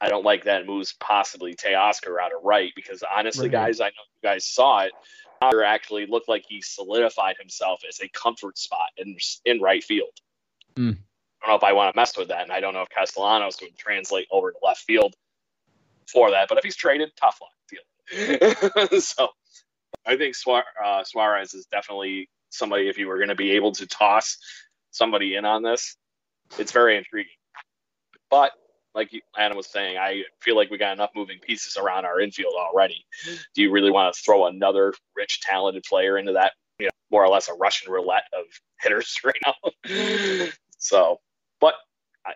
I 0.02 0.10
don't 0.10 0.26
like 0.26 0.46
that 0.46 0.66
moves 0.66 0.94
possibly 0.94 1.54
Teoscar 1.54 2.20
out 2.20 2.34
of 2.34 2.44
right 2.44 2.72
because 2.76 3.04
honestly, 3.16 3.48
right. 3.48 3.68
guys, 3.68 3.82
I 3.82 3.86
know 3.86 4.04
you 4.24 4.30
guys 4.30 4.46
saw 4.46 4.82
it. 4.82 4.94
Oscar 5.42 5.64
actually 5.64 6.06
looked 6.08 6.30
like 6.30 6.46
he 6.48 6.62
solidified 6.62 7.36
himself 7.40 7.82
as 7.88 8.00
a 8.02 8.10
comfort 8.10 8.58
spot 8.58 8.90
in 8.98 9.16
in 9.46 9.62
right 9.62 9.84
field. 9.84 10.14
Mm. 10.76 10.98
I 11.42 11.48
don't 11.48 11.54
know 11.54 11.56
if 11.56 11.64
I 11.64 11.74
want 11.74 11.94
to 11.94 12.00
mess 12.00 12.18
with 12.18 12.30
that, 12.30 12.44
and 12.44 12.52
I 12.52 12.60
don't 12.60 12.74
know 12.74 12.82
if 12.82 12.90
Castellanos 12.90 13.60
would 13.62 13.78
translate 13.78 14.28
over 14.32 14.52
to 14.52 14.58
left 14.64 14.82
field 14.82 15.16
for 16.12 16.32
that. 16.32 16.48
But 16.50 16.60
if 16.60 16.64
he's 16.64 16.76
traded, 16.76 17.12
tough 17.16 17.40
luck. 17.42 17.52
so 19.00 19.30
I 20.06 20.18
think 20.18 20.36
uh, 20.84 21.04
Suarez 21.04 21.54
is 21.54 21.66
definitely 21.66 22.30
somebody 22.52 22.88
if 22.88 22.98
you 22.98 23.08
were 23.08 23.18
going 23.18 23.30
to 23.30 23.36
be 23.36 23.52
able 23.52 23.72
to 23.74 23.88
toss 23.88 24.38
somebody 24.92 25.36
in 25.36 25.46
on 25.46 25.64
this. 25.64 25.98
It's 26.60 26.72
very 26.72 26.98
intriguing. 26.98 27.32
But 28.30 28.52
like 28.94 29.12
Adam 29.38 29.58
was 29.58 29.68
saying, 29.68 29.98
I 29.98 30.24
feel 30.42 30.56
like 30.56 30.70
we 30.70 30.78
got 30.78 30.94
enough 30.94 31.12
moving 31.16 31.40
pieces 31.40 31.78
around 31.78 32.06
our 32.06 32.20
infield 32.20 32.54
already. 32.58 33.06
Do 33.56 33.62
you 33.62 33.72
really 33.72 33.92
want 33.92 34.14
to 34.14 34.22
throw 34.22 34.48
another 34.48 34.94
rich, 35.16 35.42
talented 35.42 35.84
player 35.84 36.18
into 36.18 36.34
that? 36.34 36.54
You 36.78 36.88
know, 36.88 36.92
more 37.10 37.24
or 37.24 37.30
less 37.30 37.48
a 37.48 37.54
Russian 37.54 37.92
roulette 37.92 38.26
of 38.38 38.46
hitters 38.82 39.20
right 39.24 39.36
now. 39.46 40.50
so, 40.78 41.20
but 41.60 41.76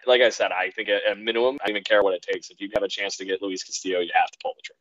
like 0.08 0.22
I 0.22 0.30
said, 0.30 0.52
I 0.52 0.72
think 0.72 0.90
at, 0.90 1.18
minimum, 1.18 1.58
I 1.62 1.68
don't 1.68 1.78
even 1.78 1.84
care 1.84 2.04
what 2.04 2.14
it 2.14 2.22
takes. 2.22 2.50
If 2.50 2.62
you 2.62 2.70
have 2.74 2.84
a 2.84 2.88
chance 2.88 3.18
to 3.18 3.26
get 3.26 3.42
Luis 3.42 3.64
Castillo, 3.64 4.00
you 4.00 4.12
have 4.14 4.32
to 4.32 4.38
pull 4.42 4.54
the 4.56 4.62
trigger. 4.64 4.80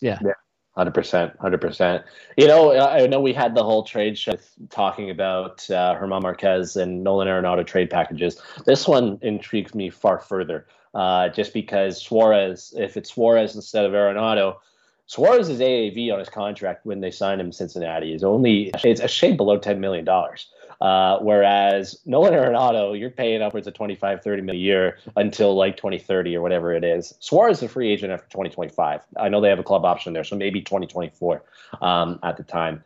Yeah. 0.00 0.28
Yeah. 0.28 0.49
Hundred 0.76 0.94
percent, 0.94 1.32
hundred 1.40 1.60
percent. 1.60 2.04
You 2.36 2.46
know, 2.46 2.78
I 2.78 3.06
know 3.08 3.20
we 3.20 3.32
had 3.32 3.56
the 3.56 3.64
whole 3.64 3.82
trade 3.82 4.16
show 4.16 4.36
talking 4.70 5.10
about 5.10 5.68
uh, 5.68 5.94
German 5.94 6.22
Marquez 6.22 6.76
and 6.76 7.02
Nolan 7.02 7.26
Arenado 7.26 7.66
trade 7.66 7.90
packages. 7.90 8.40
This 8.66 8.86
one 8.86 9.18
intrigues 9.20 9.74
me 9.74 9.90
far 9.90 10.20
further, 10.20 10.66
uh, 10.94 11.28
just 11.30 11.52
because 11.52 12.00
Suarez, 12.00 12.72
if 12.76 12.96
it's 12.96 13.12
Suarez 13.12 13.56
instead 13.56 13.84
of 13.84 13.92
Arenado, 13.92 14.58
Suarez's 15.06 15.58
AAV 15.58 16.12
on 16.12 16.20
his 16.20 16.28
contract 16.28 16.86
when 16.86 17.00
they 17.00 17.10
signed 17.10 17.40
him 17.40 17.48
in 17.48 17.52
Cincinnati 17.52 18.14
is 18.14 18.22
only 18.22 18.70
it's 18.84 19.00
a 19.00 19.08
shade 19.08 19.36
below 19.36 19.58
ten 19.58 19.80
million 19.80 20.04
dollars. 20.04 20.46
Uh, 20.80 21.18
whereas 21.18 22.00
Nolan 22.06 22.32
Arenado, 22.32 22.98
you're 22.98 23.10
paying 23.10 23.42
upwards 23.42 23.66
of 23.66 23.74
25, 23.74 24.22
30 24.22 24.42
million 24.42 24.60
a 24.60 24.64
year 24.64 24.98
until 25.16 25.54
like 25.54 25.76
2030 25.76 26.34
or 26.36 26.42
whatever 26.42 26.72
it 26.72 26.84
is. 26.84 27.14
Suarez 27.20 27.58
is 27.58 27.64
a 27.64 27.68
free 27.68 27.90
agent 27.90 28.12
after 28.12 28.26
2025. 28.30 29.02
I 29.18 29.28
know 29.28 29.40
they 29.40 29.50
have 29.50 29.58
a 29.58 29.64
club 29.64 29.84
option 29.84 30.14
there, 30.14 30.24
so 30.24 30.36
maybe 30.36 30.62
2024 30.62 31.42
um, 31.82 32.18
at 32.22 32.38
the 32.38 32.42
time. 32.42 32.82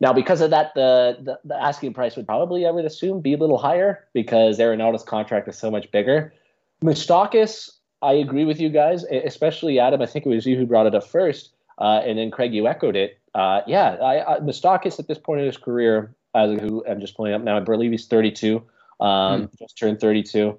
Now, 0.00 0.12
because 0.12 0.40
of 0.40 0.50
that, 0.50 0.74
the, 0.74 1.16
the, 1.22 1.40
the 1.44 1.60
asking 1.60 1.94
price 1.94 2.16
would 2.16 2.26
probably, 2.26 2.66
I 2.66 2.70
would 2.70 2.84
assume, 2.84 3.20
be 3.20 3.32
a 3.32 3.38
little 3.38 3.58
higher 3.58 4.06
because 4.12 4.58
Arenado's 4.58 5.02
contract 5.02 5.48
is 5.48 5.58
so 5.58 5.70
much 5.70 5.90
bigger. 5.90 6.32
Moustakas, 6.84 7.70
I 8.02 8.12
agree 8.12 8.44
with 8.44 8.60
you 8.60 8.68
guys, 8.68 9.04
especially 9.04 9.80
Adam. 9.80 10.00
I 10.00 10.06
think 10.06 10.26
it 10.26 10.28
was 10.28 10.46
you 10.46 10.56
who 10.56 10.66
brought 10.66 10.86
it 10.86 10.94
up 10.94 11.06
first, 11.08 11.50
uh, 11.78 12.02
and 12.04 12.18
then 12.18 12.30
Craig, 12.30 12.54
you 12.54 12.68
echoed 12.68 12.94
it. 12.94 13.18
Uh, 13.34 13.62
yeah, 13.66 13.96
I, 14.00 14.36
I, 14.36 14.40
Moustakas 14.40 15.00
at 15.00 15.08
this 15.08 15.18
point 15.18 15.40
in 15.40 15.46
his 15.46 15.56
career 15.56 16.14
who 16.34 16.84
I'm 16.88 17.00
just 17.00 17.16
pulling 17.16 17.32
up 17.32 17.42
now. 17.42 17.56
I 17.56 17.60
believe 17.60 17.90
he's 17.90 18.06
32, 18.06 18.56
um, 19.00 19.06
mm. 19.06 19.58
just 19.58 19.78
turned 19.78 20.00
32. 20.00 20.58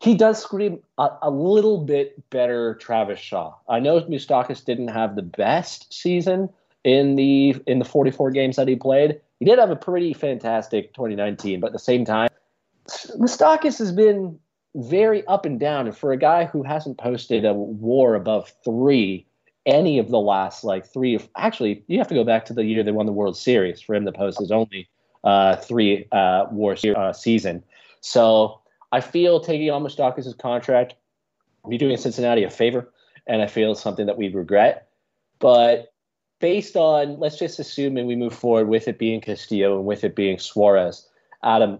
He 0.00 0.14
does 0.14 0.42
scream 0.42 0.80
a, 0.96 1.10
a, 1.22 1.30
little 1.30 1.78
bit 1.78 2.30
better 2.30 2.74
Travis 2.76 3.20
Shaw. 3.20 3.54
I 3.68 3.80
know 3.80 4.00
Moustakas 4.00 4.64
didn't 4.64 4.88
have 4.88 5.14
the 5.14 5.22
best 5.22 5.92
season 5.92 6.48
in 6.84 7.16
the 7.16 7.56
in 7.66 7.78
the 7.78 7.84
44 7.84 8.30
games 8.30 8.56
that 8.56 8.66
he 8.66 8.76
played. 8.76 9.20
He 9.38 9.44
did 9.44 9.58
have 9.58 9.70
a 9.70 9.76
pretty 9.76 10.14
fantastic 10.14 10.94
2019, 10.94 11.60
but 11.60 11.68
at 11.68 11.72
the 11.74 11.78
same 11.78 12.04
time, 12.04 12.30
Moustakas 13.18 13.78
has 13.78 13.92
been 13.92 14.38
very 14.74 15.26
up 15.26 15.44
and 15.44 15.60
down. 15.60 15.86
And 15.86 15.96
for 15.96 16.12
a 16.12 16.16
guy 16.16 16.46
who 16.46 16.62
hasn't 16.62 16.98
posted 16.98 17.44
a 17.44 17.52
WAR 17.54 18.14
above 18.14 18.52
three 18.64 19.26
any 19.66 19.98
of 19.98 20.08
the 20.08 20.18
last 20.18 20.64
like 20.64 20.86
three, 20.86 21.18
actually, 21.36 21.84
you 21.86 21.98
have 21.98 22.08
to 22.08 22.14
go 22.14 22.24
back 22.24 22.46
to 22.46 22.54
the 22.54 22.64
year 22.64 22.82
they 22.82 22.92
won 22.92 23.06
the 23.06 23.12
World 23.12 23.36
Series 23.36 23.80
for 23.80 23.94
him 23.94 24.06
to 24.06 24.12
post 24.12 24.40
his 24.40 24.50
only 24.50 24.88
uh, 25.24 25.56
three 25.56 26.06
uh, 26.12 26.46
war 26.50 26.76
uh, 26.96 27.12
season. 27.12 27.62
So 28.00 28.60
I 28.92 29.00
feel 29.00 29.40
taking 29.40 29.70
on 29.70 29.82
Moustakas' 29.82 30.36
contract 30.38 30.94
be 31.68 31.78
doing 31.78 31.96
Cincinnati 31.96 32.44
a 32.44 32.50
favor, 32.50 32.90
and 33.26 33.42
I 33.42 33.46
feel 33.46 33.72
it's 33.72 33.82
something 33.82 34.06
that 34.06 34.16
we'd 34.16 34.34
regret. 34.34 34.88
But 35.38 35.92
based 36.40 36.76
on, 36.76 37.18
let's 37.18 37.38
just 37.38 37.58
assume 37.58 37.96
and 37.96 38.06
we 38.06 38.16
move 38.16 38.34
forward 38.34 38.68
with 38.68 38.88
it 38.88 38.98
being 38.98 39.20
Castillo 39.20 39.76
and 39.76 39.86
with 39.86 40.04
it 40.04 40.16
being 40.16 40.38
Suarez. 40.38 41.06
Adam, 41.42 41.78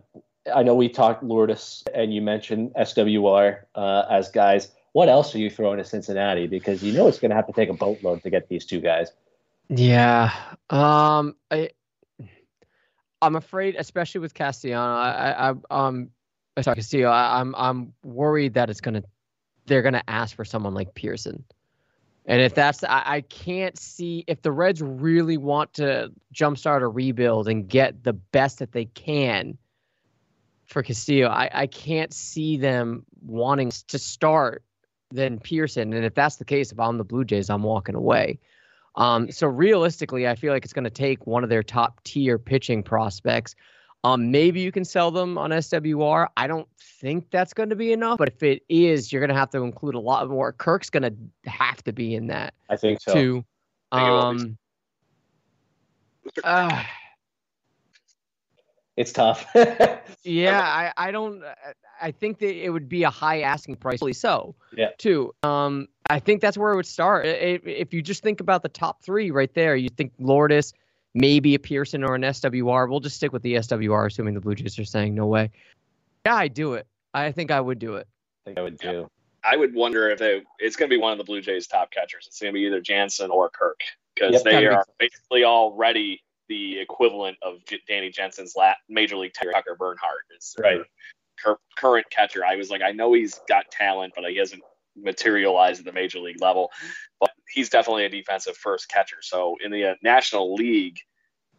I 0.55 0.63
know 0.63 0.75
we 0.75 0.89
talked 0.89 1.23
Lourdes 1.23 1.85
and 1.95 2.15
you 2.15 2.23
mentioned 2.23 2.73
SWR 2.79 3.61
uh, 3.75 4.05
as 4.11 4.31
guys. 4.31 4.71
What 4.93 5.09
else 5.09 5.35
are 5.35 5.39
you 5.39 5.51
throwing 5.51 5.79
to 5.79 5.85
Cincinnati? 5.85 6.47
Because 6.47 6.83
you 6.83 6.93
know 6.93 7.07
it's 7.07 7.19
going 7.19 7.31
to 7.31 7.37
have 7.37 7.47
to 7.47 7.53
take 7.53 7.69
a 7.69 7.75
boatload 7.75 8.23
to 8.23 8.31
get 8.31 8.49
these 8.49 8.65
two 8.65 8.81
guys. 8.81 9.13
Yeah. 9.69 10.33
Um. 10.69 11.37
I 11.51 11.71
I'm 13.23 13.37
afraid, 13.37 13.77
especially 13.79 14.21
with 14.21 14.35
Castellano, 14.35 14.95
I, 14.95 15.51
I, 15.51 15.55
um, 15.71 16.11
sorry, 16.61 16.77
Castillo, 16.77 17.09
I, 17.09 17.41
I'm, 17.41 17.55
I'm 17.57 17.93
worried 18.03 18.55
that 18.55 18.71
it's 18.71 18.81
gonna, 18.81 19.03
they're 19.67 19.83
gonna 19.83 20.03
ask 20.09 20.35
for 20.35 20.45
someone 20.45 20.75
like 20.75 20.95
Pearson, 20.95 21.45
and 22.27 22.41
if 22.41 22.55
that's, 22.55 22.83
I, 22.85 23.03
I 23.05 23.21
can't 23.23 23.79
see 23.79 24.25
if 24.27 24.43
the 24.43 24.53
Reds 24.53 24.81
really 24.83 25.37
want 25.37 25.75
to 25.75 26.13
jumpstart 26.35 26.83
a 26.83 26.89
rebuild 26.89 27.49
and 27.49 27.69
get 27.69 28.05
the 28.05 28.13
best 28.13 28.59
that 28.61 28.73
they 28.73 28.87
can 28.87 29.59
for 30.67 30.83
Castillo, 30.83 31.29
I, 31.29 31.51
I 31.53 31.67
can't 31.67 32.15
see 32.15 32.57
them 32.57 33.05
wanting 33.27 33.71
to 33.89 33.99
start 33.99 34.63
than 35.11 35.41
Pearson, 35.41 35.93
and 35.93 36.05
if 36.05 36.15
that's 36.15 36.37
the 36.37 36.45
case, 36.45 36.73
if 36.73 36.79
I'm 36.79 36.97
the 36.97 37.05
Blue 37.05 37.25
Jays, 37.25 37.51
I'm 37.51 37.65
walking 37.65 37.97
away. 37.97 38.39
Um, 39.01 39.33
so 39.33 39.47
realistically, 39.47 40.29
I 40.29 40.35
feel 40.35 40.53
like 40.53 40.63
it's 40.63 40.75
going 40.75 40.85
to 40.85 40.91
take 40.91 41.27
one 41.27 41.43
of 41.43 41.49
their 41.49 41.63
top 41.63 42.05
tier 42.05 42.39
pitching 42.39 42.83
prospects. 42.83 43.55
Um, 44.05 44.31
maybe 44.31 44.61
you 44.61 44.71
can 44.71 44.85
sell 44.85 45.11
them 45.11 45.39
on 45.39 45.51
SWR. 45.51 46.29
I 46.37 46.47
don't 46.47 46.69
think 46.79 47.31
that's 47.31 47.55
going 47.55 47.71
to 47.71 47.77
be 47.77 47.93
enough, 47.93 48.19
but 48.19 48.29
if 48.29 48.43
it 48.43 48.63
is, 48.69 49.11
you're 49.11 49.21
going 49.21 49.31
to 49.31 49.35
have 49.35 49.51
to 49.51 49.63
include 49.63 49.95
a 49.95 50.01
lot 50.01 50.29
more. 50.29 50.53
Kirk's 50.53 50.91
going 50.91 51.03
to 51.03 51.51
have 51.51 51.83
to 51.85 51.93
be 51.95 52.15
in 52.15 52.27
that. 52.27 52.53
I 52.69 52.77
think 52.77 53.01
so. 53.01 53.15
Too. 53.15 53.45
Um, 53.91 54.59
uh, 56.45 56.83
it's 59.01 59.13
tough. 59.13 59.47
yeah, 60.25 60.61
I, 60.61 60.93
I 61.09 61.11
don't. 61.11 61.43
I 62.03 62.11
think 62.11 62.39
that 62.41 62.55
it 62.55 62.69
would 62.69 62.87
be 62.87 63.03
a 63.03 63.09
high 63.09 63.41
asking 63.41 63.77
price. 63.77 64.01
So, 64.13 64.55
yeah. 64.77 64.91
Too. 64.99 65.35
Um, 65.43 65.89
I 66.11 66.19
think 66.19 66.43
that's 66.43 66.59
where 66.59 66.73
it 66.73 66.77
would 66.77 66.87
start. 66.87 67.25
If 67.25 67.95
you 67.95 68.03
just 68.03 68.23
think 68.23 68.41
about 68.41 68.63
the 68.63 68.69
top 68.69 69.03
three 69.03 69.31
right 69.31 69.53
there, 69.55 69.75
you 69.75 69.89
think 69.89 70.13
Lourdes, 70.19 70.75
maybe 71.15 71.55
a 71.55 71.59
Pearson 71.59 72.05
or 72.05 72.15
an 72.15 72.21
SWR. 72.21 72.91
We'll 72.91 73.01
just 73.01 73.17
stick 73.17 73.33
with 73.33 73.41
the 73.41 73.55
SWR, 73.55 74.07
assuming 74.07 74.35
the 74.35 74.41
Blue 74.41 74.55
Jays 74.55 74.79
are 74.79 74.85
saying 74.85 75.15
no 75.15 75.27
way. 75.27 75.51
Yeah, 76.27 76.35
I 76.35 76.49
do 76.49 76.75
it. 76.75 76.87
I 77.15 77.33
think 77.33 77.51
I 77.51 77.61
would 77.61 77.79
do 77.79 77.97
it. 77.97 78.07
I 78.45 78.51
think 78.51 78.59
I 78.59 78.63
would 78.63 78.77
do. 78.77 79.11
I 79.43 79.57
would 79.57 79.75
wonder 79.75 80.11
if 80.11 80.19
they, 80.19 80.43
it's 80.59 80.77
going 80.77 80.91
to 80.91 80.95
be 80.95 81.01
one 81.01 81.13
of 81.13 81.19
the 81.19 81.25
Blue 81.25 81.41
Jays' 81.41 81.67
top 81.67 81.91
catchers. 81.91 82.27
It's 82.27 82.39
going 82.39 82.53
to 82.53 82.55
be 82.55 82.67
either 82.67 82.83
Jansen 82.83 83.31
or 83.31 83.49
Kirk 83.49 83.81
because 84.15 84.35
yep, 84.35 84.43
they 84.43 84.67
are 84.67 84.85
basically 84.99 85.45
already 85.45 86.23
the 86.51 86.81
equivalent 86.81 87.39
of 87.41 87.61
Danny 87.89 88.11
Jansen's 88.11 88.55
lat, 88.57 88.77
major 88.91 89.17
league 89.17 89.33
Tucker 89.33 89.77
Barnhart 89.79 90.27
is 90.37 90.55
right 90.59 90.83
cur- 91.43 91.59
current 91.77 92.09
catcher. 92.11 92.45
I 92.45 92.57
was 92.57 92.71
like, 92.71 92.83
I 92.83 92.93
know 92.93 93.13
he's 93.13 93.41
got 93.49 93.71
talent, 93.71 94.13
but 94.15 94.25
he 94.29 94.37
hasn't 94.37 94.63
materialized 94.97 95.81
at 95.81 95.87
the 95.87 95.93
major 95.93 96.19
league 96.19 96.41
level. 96.41 96.71
But 97.19 97.31
he's 97.49 97.71
definitely 97.71 98.05
a 98.05 98.09
defensive 98.09 98.57
first 98.57 98.89
catcher. 98.89 99.19
So 99.23 99.57
in 99.65 99.71
the 99.71 99.91
uh, 99.91 99.95
National 100.03 100.55
League, 100.55 100.99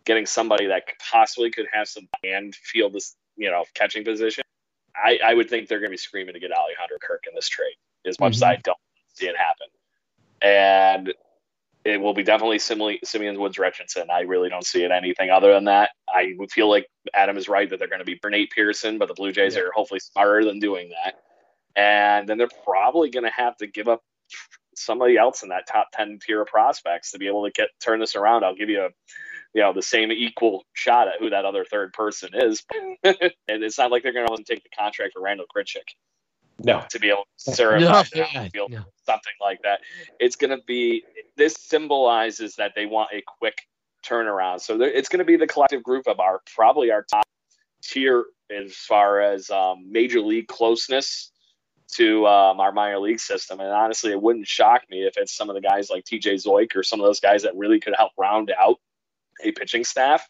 getting 0.06 0.26
somebody 0.26 0.68
that 0.68 0.84
possibly 1.12 1.52
could 1.52 1.68
have 1.72 1.88
some 1.88 2.08
and 2.24 2.54
field 2.56 2.94
this, 2.94 3.16
you 3.36 3.50
know, 3.50 3.66
catching 3.74 4.04
position, 4.04 4.44
I, 4.96 5.20
I 5.24 5.34
would 5.34 5.50
think 5.50 5.68
they're 5.68 5.80
going 5.80 5.90
to 5.90 5.94
be 5.94 5.98
screaming 5.98 6.34
to 6.34 6.40
get 6.40 6.52
Alejandro 6.52 6.98
Kirk 7.02 7.24
in 7.28 7.36
this 7.36 7.48
trade. 7.48 7.76
As 8.06 8.20
much 8.20 8.34
mm-hmm. 8.34 8.38
as 8.38 8.44
I 8.44 8.56
don't 8.58 8.78
see 9.14 9.28
it 9.28 9.36
happen, 9.38 9.68
and 10.42 11.14
it 11.84 12.00
will 12.00 12.14
be 12.14 12.24
definitely 12.24 12.60
Simeon, 12.60 13.00
Simeon 13.04 13.40
Woods 13.40 13.58
Richardson. 13.58 14.10
I 14.12 14.22
really 14.22 14.50
don't 14.50 14.66
see 14.66 14.84
it 14.84 14.92
anything 14.92 15.30
other 15.30 15.54
than 15.54 15.66
that. 15.66 15.92
I 16.08 16.34
would 16.38 16.52
feel 16.52 16.70
like 16.70 16.88
Adam 17.14 17.38
is 17.38 17.50
right 17.50 17.70
that 17.70 17.80
they're 17.80 17.88
going 17.88 18.00
to 18.00 18.06
be 18.06 18.20
Nate 18.24 18.52
Pearson, 18.52 18.98
but 18.98 19.08
the 19.08 19.14
Blue 19.14 19.32
Jays 19.32 19.56
yeah. 19.56 19.64
are 19.64 19.72
hopefully 19.74 20.00
smarter 20.00 20.46
than 20.46 20.60
doing 20.60 20.90
that. 20.90 21.16
And 21.76 22.28
then 22.28 22.38
they're 22.38 22.50
probably 22.64 23.10
going 23.10 23.26
to 23.26 23.32
have 23.32 23.58
to 23.58 23.68
give 23.68 23.88
up 23.88 24.02
somebody 24.76 25.18
else 25.18 25.44
in 25.44 25.50
that 25.50 25.68
top 25.68 25.88
10 25.94 26.20
tier 26.26 26.42
of 26.42 26.48
prospects 26.48 27.12
to 27.12 27.20
be 27.20 27.28
able 27.28 27.46
to 27.46 27.52
get 27.52 27.70
turn 27.84 28.00
this 28.00 28.16
around. 28.16 28.44
I'll 28.44 28.56
give 28.56 28.70
you 28.70 28.84
a 28.84 28.90
you 29.54 29.62
know 29.62 29.74
the 29.74 29.82
same 29.82 30.12
equal 30.12 30.64
shot 30.74 31.08
at 31.08 31.16
who 31.20 31.30
that 31.32 31.46
other 31.46 31.66
third 31.66 31.94
person 31.94 32.30
is. 32.34 32.64
and 33.04 33.16
it's 33.48 33.78
not 33.78 33.92
like 33.92 34.04
they're 34.04 34.14
going 34.14 34.28
to 34.28 34.44
take 34.44 34.64
the 34.64 34.70
contract 34.78 35.14
for 35.14 35.22
Randall 35.22 35.46
Grichuk. 35.56 35.88
No. 36.64 36.84
To 36.90 37.00
be 37.00 37.10
able 37.10 37.26
to 37.46 37.52
certify 37.52 38.04
no, 38.14 38.28
yeah, 38.34 38.48
no. 38.70 38.84
something 39.06 39.34
like 39.40 39.62
that. 39.64 39.82
It's 40.20 40.36
going 40.36 40.52
to 40.52 40.64
be, 40.66 41.04
this 41.38 41.56
symbolizes 41.58 42.56
that 42.56 42.74
they 42.76 42.86
want 42.86 43.10
a 43.14 43.24
quick 43.40 43.62
turnaround. 44.06 44.62
So 44.62 44.80
it's 44.82 45.10
going 45.10 45.20
to 45.20 45.26
be 45.26 45.38
the 45.38 45.48
collective 45.48 45.84
group 45.84 46.08
of 46.08 46.20
our, 46.20 46.42
probably 46.56 46.92
our 46.92 47.04
top 47.04 47.26
tier 47.84 48.26
as 48.50 48.76
far 48.76 49.22
as 49.22 49.50
um, 49.50 49.92
major 49.92 50.22
league 50.22 50.48
closeness 50.48 51.32
to 51.94 52.26
um, 52.26 52.60
our 52.60 52.72
minor 52.72 53.00
league 53.00 53.20
system. 53.20 53.60
And 53.60 53.70
honestly, 53.70 54.12
it 54.12 54.22
wouldn't 54.22 54.48
shock 54.48 54.84
me 54.90 55.06
if 55.06 55.18
it's 55.18 55.36
some 55.36 55.50
of 55.50 55.56
the 55.56 55.62
guys 55.62 55.90
like 55.90 56.06
TJ 56.06 56.46
Zeuch 56.46 56.76
or 56.76 56.84
some 56.84 57.00
of 57.00 57.06
those 57.06 57.20
guys 57.20 57.44
that 57.44 57.56
really 57.56 57.80
could 57.80 57.96
help 57.98 58.12
round 58.18 58.52
out 58.60 58.78
a 59.44 59.52
pitching 59.52 59.84
staff 59.84 60.28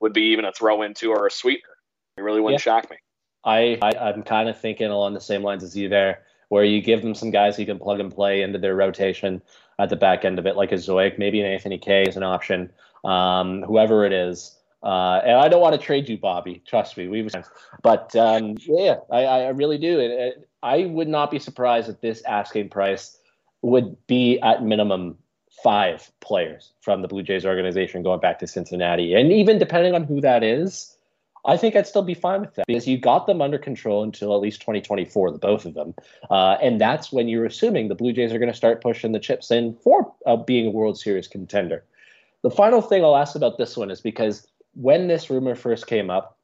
would 0.00 0.12
be 0.12 0.32
even 0.32 0.44
a 0.44 0.52
throw 0.52 0.82
into 0.82 1.10
or 1.10 1.26
a 1.26 1.30
sweetener. 1.30 1.76
It 2.16 2.22
really 2.22 2.40
wouldn't 2.40 2.64
yeah. 2.64 2.80
shock 2.80 2.90
me. 2.90 2.96
I, 3.44 3.78
I 3.82 4.10
am 4.10 4.22
kind 4.22 4.48
of 4.48 4.60
thinking 4.60 4.88
along 4.88 5.14
the 5.14 5.20
same 5.20 5.42
lines 5.42 5.62
as 5.62 5.76
you 5.76 5.88
there, 5.88 6.22
where 6.48 6.64
you 6.64 6.82
give 6.82 7.02
them 7.02 7.14
some 7.14 7.30
guys 7.30 7.56
who 7.56 7.64
can 7.64 7.78
plug 7.78 8.00
and 8.00 8.12
play 8.12 8.42
into 8.42 8.58
their 8.58 8.74
rotation 8.74 9.40
at 9.78 9.88
the 9.88 9.96
back 9.96 10.24
end 10.24 10.38
of 10.38 10.46
it, 10.46 10.56
like 10.56 10.72
a 10.72 10.76
Zeuch, 10.76 11.18
maybe 11.18 11.40
an 11.40 11.46
Anthony 11.46 11.78
Kay 11.78 12.02
is 12.02 12.16
an 12.16 12.22
option, 12.22 12.70
um, 13.04 13.62
whoever 13.62 14.04
it 14.04 14.12
is. 14.12 14.56
Uh, 14.82 15.20
and 15.24 15.36
I 15.36 15.48
don't 15.48 15.60
want 15.60 15.78
to 15.78 15.84
trade 15.84 16.08
you, 16.08 16.18
Bobby. 16.18 16.62
Trust 16.66 16.96
me, 16.96 17.08
we've. 17.08 17.34
But 17.82 18.14
um, 18.16 18.56
yeah, 18.60 18.96
I, 19.10 19.24
I 19.24 19.48
really 19.48 19.78
do. 19.78 20.00
It, 20.00 20.10
it, 20.10 20.48
I 20.62 20.86
would 20.86 21.08
not 21.08 21.30
be 21.30 21.38
surprised 21.38 21.88
if 21.88 22.00
this 22.00 22.22
asking 22.24 22.70
price 22.70 23.18
would 23.62 23.96
be 24.06 24.38
at 24.40 24.62
minimum 24.62 25.16
five 25.62 26.10
players 26.20 26.72
from 26.80 27.02
the 27.02 27.08
Blue 27.08 27.22
Jays 27.22 27.44
organization 27.44 28.02
going 28.02 28.20
back 28.20 28.38
to 28.38 28.46
Cincinnati, 28.46 29.14
and 29.14 29.32
even 29.32 29.58
depending 29.58 29.94
on 29.94 30.04
who 30.04 30.20
that 30.20 30.42
is, 30.42 30.96
I 31.44 31.56
think 31.56 31.74
I'd 31.74 31.86
still 31.86 32.02
be 32.02 32.14
fine 32.14 32.40
with 32.40 32.54
that 32.54 32.66
because 32.66 32.86
you 32.86 32.98
got 32.98 33.26
them 33.26 33.40
under 33.40 33.58
control 33.58 34.02
until 34.02 34.34
at 34.34 34.40
least 34.40 34.60
2024, 34.60 35.30
the 35.30 35.38
both 35.38 35.64
of 35.64 35.74
them, 35.74 35.94
uh, 36.30 36.56
and 36.62 36.80
that's 36.80 37.12
when 37.12 37.28
you're 37.28 37.46
assuming 37.46 37.88
the 37.88 37.94
Blue 37.94 38.12
Jays 38.12 38.32
are 38.32 38.38
going 38.38 38.50
to 38.50 38.56
start 38.56 38.82
pushing 38.82 39.12
the 39.12 39.20
chips 39.20 39.50
in 39.50 39.74
for 39.76 40.12
uh, 40.26 40.36
being 40.36 40.66
a 40.66 40.70
World 40.70 40.98
Series 40.98 41.28
contender. 41.28 41.84
The 42.42 42.50
final 42.50 42.82
thing 42.82 43.04
I'll 43.04 43.16
ask 43.16 43.34
about 43.34 43.58
this 43.58 43.76
one 43.76 43.90
is 43.90 44.00
because 44.00 44.46
when 44.74 45.08
this 45.08 45.30
rumor 45.30 45.54
first 45.54 45.86
came 45.86 46.10
up, 46.10 46.38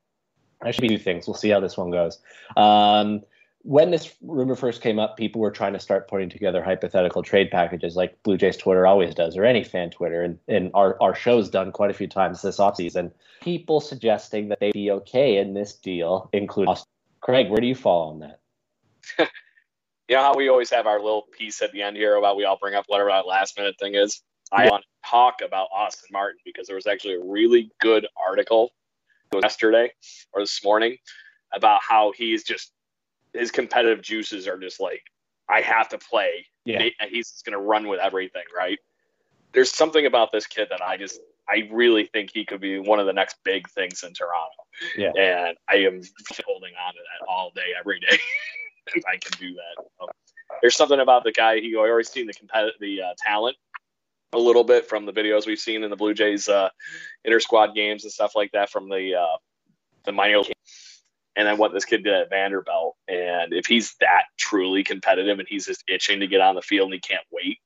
I 0.62 0.70
should 0.70 0.82
be 0.82 0.88
two 0.88 0.98
things. 0.98 1.26
We'll 1.26 1.34
see 1.34 1.50
how 1.50 1.60
this 1.60 1.76
one 1.76 1.90
goes. 1.90 2.18
Um, 2.56 3.22
when 3.66 3.90
this 3.90 4.14
rumor 4.22 4.54
first 4.54 4.80
came 4.80 5.00
up, 5.00 5.16
people 5.16 5.40
were 5.40 5.50
trying 5.50 5.72
to 5.72 5.80
start 5.80 6.06
putting 6.06 6.30
together 6.30 6.62
hypothetical 6.62 7.20
trade 7.20 7.50
packages 7.50 7.96
like 7.96 8.22
Blue 8.22 8.36
Jays 8.36 8.56
Twitter 8.56 8.86
always 8.86 9.12
does, 9.12 9.36
or 9.36 9.44
any 9.44 9.64
fan 9.64 9.90
Twitter. 9.90 10.22
And, 10.22 10.38
and 10.46 10.70
our, 10.72 10.96
our 11.02 11.16
show's 11.16 11.50
done 11.50 11.72
quite 11.72 11.90
a 11.90 11.94
few 11.94 12.06
times 12.06 12.40
this 12.42 12.58
offseason. 12.58 13.10
People 13.42 13.80
suggesting 13.80 14.48
that 14.50 14.60
they'd 14.60 14.72
be 14.72 14.92
okay 14.92 15.38
in 15.38 15.52
this 15.52 15.72
deal, 15.72 16.30
including 16.32 16.70
Austin. 16.70 16.88
Craig, 17.20 17.50
where 17.50 17.60
do 17.60 17.66
you 17.66 17.74
fall 17.74 18.10
on 18.10 18.20
that? 18.20 18.38
you 20.08 20.14
know 20.14 20.22
how 20.22 20.36
we 20.36 20.48
always 20.48 20.70
have 20.70 20.86
our 20.86 21.00
little 21.00 21.26
piece 21.36 21.60
at 21.60 21.72
the 21.72 21.82
end 21.82 21.96
here 21.96 22.14
about 22.14 22.36
we 22.36 22.44
all 22.44 22.58
bring 22.60 22.76
up 22.76 22.84
whatever 22.86 23.10
that 23.10 23.26
last 23.26 23.58
minute 23.58 23.74
thing 23.80 23.96
is? 23.96 24.22
I 24.52 24.70
want 24.70 24.84
to 24.84 25.10
talk 25.10 25.38
about 25.44 25.66
Austin 25.74 26.10
Martin 26.12 26.38
because 26.44 26.68
there 26.68 26.76
was 26.76 26.86
actually 26.86 27.14
a 27.14 27.24
really 27.24 27.72
good 27.80 28.06
article 28.16 28.70
yesterday 29.42 29.90
or 30.32 30.42
this 30.42 30.62
morning 30.62 30.98
about 31.52 31.80
how 31.82 32.12
he's 32.16 32.44
just 32.44 32.70
his 33.36 33.50
competitive 33.50 34.02
juices 34.02 34.46
are 34.46 34.58
just 34.58 34.80
like 34.80 35.02
I 35.48 35.60
have 35.60 35.88
to 35.90 35.98
play. 35.98 36.46
Yeah. 36.64 36.88
He's 37.08 37.42
going 37.44 37.52
to 37.52 37.64
run 37.64 37.88
with 37.88 38.00
everything, 38.00 38.42
right? 38.56 38.78
There's 39.52 39.70
something 39.70 40.06
about 40.06 40.32
this 40.32 40.46
kid 40.46 40.68
that 40.70 40.82
I 40.82 40.96
just 40.96 41.20
I 41.48 41.68
really 41.70 42.06
think 42.06 42.30
he 42.34 42.44
could 42.44 42.60
be 42.60 42.78
one 42.78 42.98
of 42.98 43.06
the 43.06 43.12
next 43.12 43.36
big 43.44 43.68
things 43.70 44.02
in 44.02 44.12
Toronto. 44.12 44.50
Yeah. 44.96 45.12
And 45.16 45.56
I 45.68 45.76
am 45.76 46.02
holding 46.44 46.72
on 46.84 46.92
to 46.92 46.98
that 46.98 47.26
all 47.28 47.52
day, 47.54 47.68
every 47.78 48.00
day, 48.00 48.18
if 48.94 49.04
I 49.06 49.16
can 49.16 49.38
do 49.38 49.54
that. 49.54 49.84
So, 50.00 50.08
there's 50.60 50.74
something 50.74 51.00
about 51.00 51.24
the 51.24 51.32
guy. 51.32 51.60
He 51.60 51.74
I 51.76 51.88
always 51.88 52.08
seen 52.08 52.26
the 52.26 52.32
competitive, 52.32 52.74
the 52.80 53.02
uh, 53.02 53.14
talent 53.24 53.56
a 54.32 54.38
little 54.38 54.64
bit 54.64 54.88
from 54.88 55.06
the 55.06 55.12
videos 55.12 55.46
we've 55.46 55.58
seen 55.58 55.84
in 55.84 55.90
the 55.90 55.96
Blue 55.96 56.14
Jays 56.14 56.48
uh, 56.48 56.68
inter 57.24 57.40
squad 57.40 57.74
games 57.74 58.04
and 58.04 58.12
stuff 58.12 58.32
like 58.34 58.52
that 58.52 58.70
from 58.70 58.88
the 58.88 59.14
uh, 59.14 59.36
the 60.04 60.12
minor 60.12 60.38
league 60.38 60.55
and 61.36 61.46
then 61.46 61.58
what 61.58 61.72
this 61.72 61.84
kid 61.84 62.02
did 62.02 62.14
at 62.14 62.30
Vanderbilt. 62.30 62.96
And 63.06 63.52
if 63.52 63.66
he's 63.66 63.94
that 64.00 64.24
truly 64.38 64.82
competitive 64.82 65.38
and 65.38 65.46
he's 65.48 65.66
just 65.66 65.84
itching 65.86 66.20
to 66.20 66.26
get 66.26 66.40
on 66.40 66.54
the 66.54 66.62
field 66.62 66.86
and 66.86 66.94
he 66.94 67.00
can't 67.00 67.26
wait, 67.30 67.58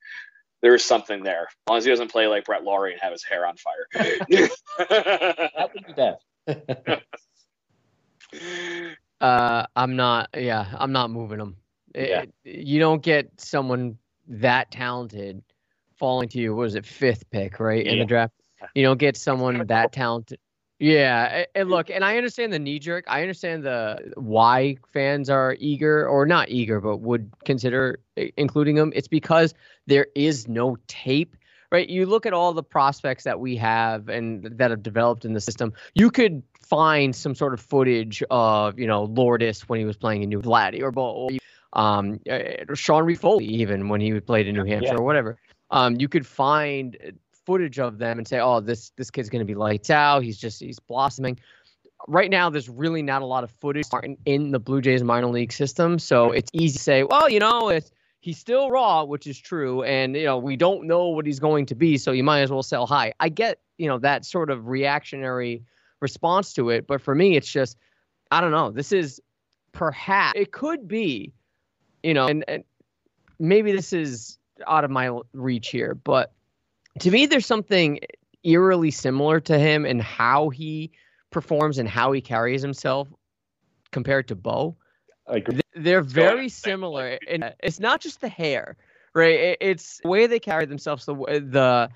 there's 0.61 0.85
something 0.85 1.22
there. 1.22 1.44
As 1.44 1.68
long 1.68 1.78
as 1.78 1.85
he 1.85 1.90
doesn't 1.90 2.11
play 2.11 2.26
like 2.26 2.44
Brett 2.44 2.64
Lawrie 2.64 2.92
and 2.92 3.00
have 3.00 3.12
his 3.12 3.24
hair 3.24 3.46
on 3.46 3.56
fire. 3.56 3.87
that 4.88 5.70
would 5.72 5.87
be 5.87 5.92
bad. 5.92 7.02
uh, 9.20 9.66
I'm 9.76 9.96
not. 9.96 10.30
Yeah, 10.37 10.66
I'm 10.76 10.92
not 10.92 11.11
moving 11.11 11.38
him. 11.40 11.56
Yeah. 11.94 12.24
You 12.44 12.80
don't 12.80 13.02
get 13.02 13.40
someone 13.40 13.98
that 14.28 14.70
talented 14.70 15.42
falling 15.96 16.28
to 16.30 16.38
you. 16.38 16.54
Was 16.54 16.74
it, 16.74 16.85
fifth 16.85 17.30
pick, 17.30 17.61
right 17.61 17.87
yeah. 17.87 17.92
in 17.92 17.98
the 18.00 18.04
draft? 18.04 18.35
You 18.74 18.83
don't 18.83 18.98
get 18.98 19.16
someone 19.16 19.66
that 19.68 19.92
talented 19.92 20.38
yeah, 20.80 21.44
and 21.54 21.68
look, 21.68 21.90
and 21.90 22.02
I 22.02 22.16
understand 22.16 22.54
the 22.54 22.58
knee 22.58 22.78
jerk. 22.78 23.04
I 23.06 23.20
understand 23.20 23.64
the 23.64 24.12
why 24.16 24.78
fans 24.94 25.28
are 25.28 25.54
eager 25.60 26.08
or 26.08 26.24
not 26.24 26.48
eager, 26.48 26.80
but 26.80 26.98
would 26.98 27.30
consider 27.44 28.00
including 28.16 28.76
them. 28.76 28.90
It's 28.96 29.06
because 29.06 29.52
there 29.86 30.06
is 30.14 30.48
no 30.48 30.78
tape, 30.88 31.36
right? 31.70 31.86
You 31.86 32.06
look 32.06 32.24
at 32.24 32.32
all 32.32 32.54
the 32.54 32.62
prospects 32.62 33.24
that 33.24 33.38
we 33.38 33.56
have 33.56 34.08
and 34.08 34.42
that 34.56 34.70
have 34.70 34.82
developed 34.82 35.26
in 35.26 35.34
the 35.34 35.40
system. 35.42 35.74
You 35.94 36.10
could 36.10 36.42
find 36.62 37.14
some 37.14 37.34
sort 37.34 37.52
of 37.52 37.60
footage 37.60 38.22
of 38.30 38.78
you 38.78 38.86
know 38.86 39.04
Lourdes 39.04 39.68
when 39.68 39.80
he 39.80 39.84
was 39.84 39.98
playing 39.98 40.22
in 40.22 40.30
New 40.30 40.40
Vladdy 40.40 40.80
or, 40.80 41.28
um, 41.78 42.20
uh, 42.30 42.74
Sean 42.74 43.04
Reid 43.04 43.20
Foley 43.20 43.44
even 43.44 43.90
when 43.90 44.00
he 44.00 44.18
played 44.20 44.48
in 44.48 44.54
New 44.54 44.64
Hampshire 44.64 44.94
yeah. 44.94 44.98
or 44.98 45.04
whatever. 45.04 45.36
Um, 45.70 46.00
you 46.00 46.08
could 46.08 46.26
find 46.26 46.96
footage 47.46 47.79
of 47.79 47.98
them 47.98 48.18
and 48.18 48.26
say, 48.26 48.40
"Oh, 48.40 48.61
this 48.61 48.90
this 48.96 49.11
kid's 49.11 49.29
going 49.29 49.40
to 49.40 49.46
be 49.46 49.55
lights 49.55 49.90
out. 49.90 50.22
He's 50.22 50.38
just 50.38 50.61
he's 50.61 50.79
blossoming." 50.79 51.38
Right 52.09 52.31
now, 52.31 52.48
there's 52.48 52.68
really 52.68 53.03
not 53.03 53.22
a 53.22 53.26
lot 53.26 53.44
of 53.44 53.50
footage 53.50 53.87
in, 54.24 54.53
the 54.53 54.59
Blue 54.59 54.81
Jays 54.81 55.03
minor 55.03 55.26
league 55.26 55.53
system, 55.53 55.98
so 55.98 56.33
it's 56.33 56.50
easy 56.53 56.79
to 56.79 56.83
say, 56.83 57.05
"Well, 57.05 57.29
you 57.29 57.38
know, 57.38 57.68
it's 57.68 57.90
he's 58.20 58.38
still 58.38 58.70
raw," 58.70 59.05
which 59.05 59.26
is 59.26 59.38
true, 59.38 59.83
and 59.83 60.16
you 60.16 60.24
know 60.24 60.38
we 60.38 60.57
don't 60.57 60.87
know 60.87 61.09
what 61.09 61.26
he's 61.26 61.40
going 61.40 61.66
to 61.66 61.74
be, 61.74 61.98
so 61.98 62.12
you 62.12 62.24
might 62.24 62.40
as 62.40 62.50
well 62.50 62.62
sell 62.62 62.87
high. 62.87 63.12
I 63.20 63.29
get 63.29 63.61
you 63.79 63.88
know 63.88 63.98
that 63.98 64.24
sort 64.24 64.50
of 64.50 64.68
reactionary 64.68 65.62
response 66.00 66.55
to 66.55 66.70
it, 66.70 66.87
but 66.87 67.00
for 67.00 67.14
me, 67.14 67.37
it's 67.37 67.50
just 67.50 67.76
I 68.31 68.40
don't 68.40 68.53
know. 68.53 68.70
This 68.70 68.92
is 68.92 69.20
perhaps 69.72 70.38
it 70.38 70.53
could 70.53 70.88
be, 70.88 71.33
you 72.03 72.14
know, 72.14 72.26
and, 72.26 72.44
and 72.48 72.64
maybe 73.38 73.72
this 73.72 73.92
is 73.92 74.38
out 74.66 74.85
of 74.85 74.90
my 74.90 75.18
reach 75.33 75.68
here, 75.68 75.94
but 75.94 76.33
to 76.98 77.11
me, 77.11 77.26
there's 77.26 77.46
something 77.46 78.00
eerily 78.42 78.90
similar 78.90 79.40
to 79.40 79.59
him 79.59 79.85
and 79.85 80.03
how 80.03 80.48
he 80.48 80.90
performs 81.31 81.79
and 81.79 81.88
how 81.88 82.12
he 82.12 82.20
carries 82.20 82.62
himself 82.62 83.09
compared 83.92 84.29
to 84.29 84.35
Bo. 84.35 84.76
They're 85.76 86.03
very 86.03 86.48
similar, 86.48 87.18
and 87.29 87.55
it's 87.62 87.79
not 87.79 88.00
just 88.00 88.20
the 88.20 88.29
hair, 88.29 88.76
right? 89.14 89.57
It's 89.61 90.00
the 90.03 90.09
way 90.09 90.26
they 90.26 90.40
carry 90.40 90.66
themselves. 90.66 91.07
The 91.07 91.14
the 91.14 91.88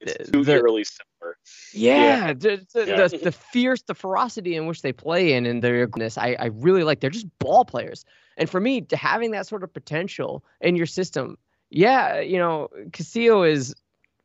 it's 0.00 0.30
too 0.30 0.44
the, 0.44 0.54
eerily 0.54 0.84
similar. 0.84 1.36
Yeah, 1.72 1.94
yeah. 2.26 2.32
The, 2.32 2.66
the, 2.72 2.86
yeah. 2.86 3.08
the, 3.08 3.18
the 3.18 3.32
fierce, 3.32 3.82
the 3.82 3.94
ferocity 3.94 4.56
in 4.56 4.66
which 4.66 4.82
they 4.82 4.92
play 4.92 5.34
in, 5.34 5.46
and 5.46 5.62
their 5.62 5.86
goodness, 5.86 6.18
I 6.18 6.36
I 6.40 6.46
really 6.46 6.82
like. 6.82 6.98
They're 6.98 7.10
just 7.10 7.28
ball 7.38 7.64
players, 7.64 8.04
and 8.36 8.50
for 8.50 8.60
me, 8.60 8.84
having 8.92 9.30
that 9.32 9.46
sort 9.46 9.62
of 9.62 9.72
potential 9.72 10.42
in 10.60 10.74
your 10.74 10.86
system, 10.86 11.38
yeah, 11.70 12.18
you 12.18 12.38
know, 12.38 12.68
Castillo 12.92 13.44
is 13.44 13.74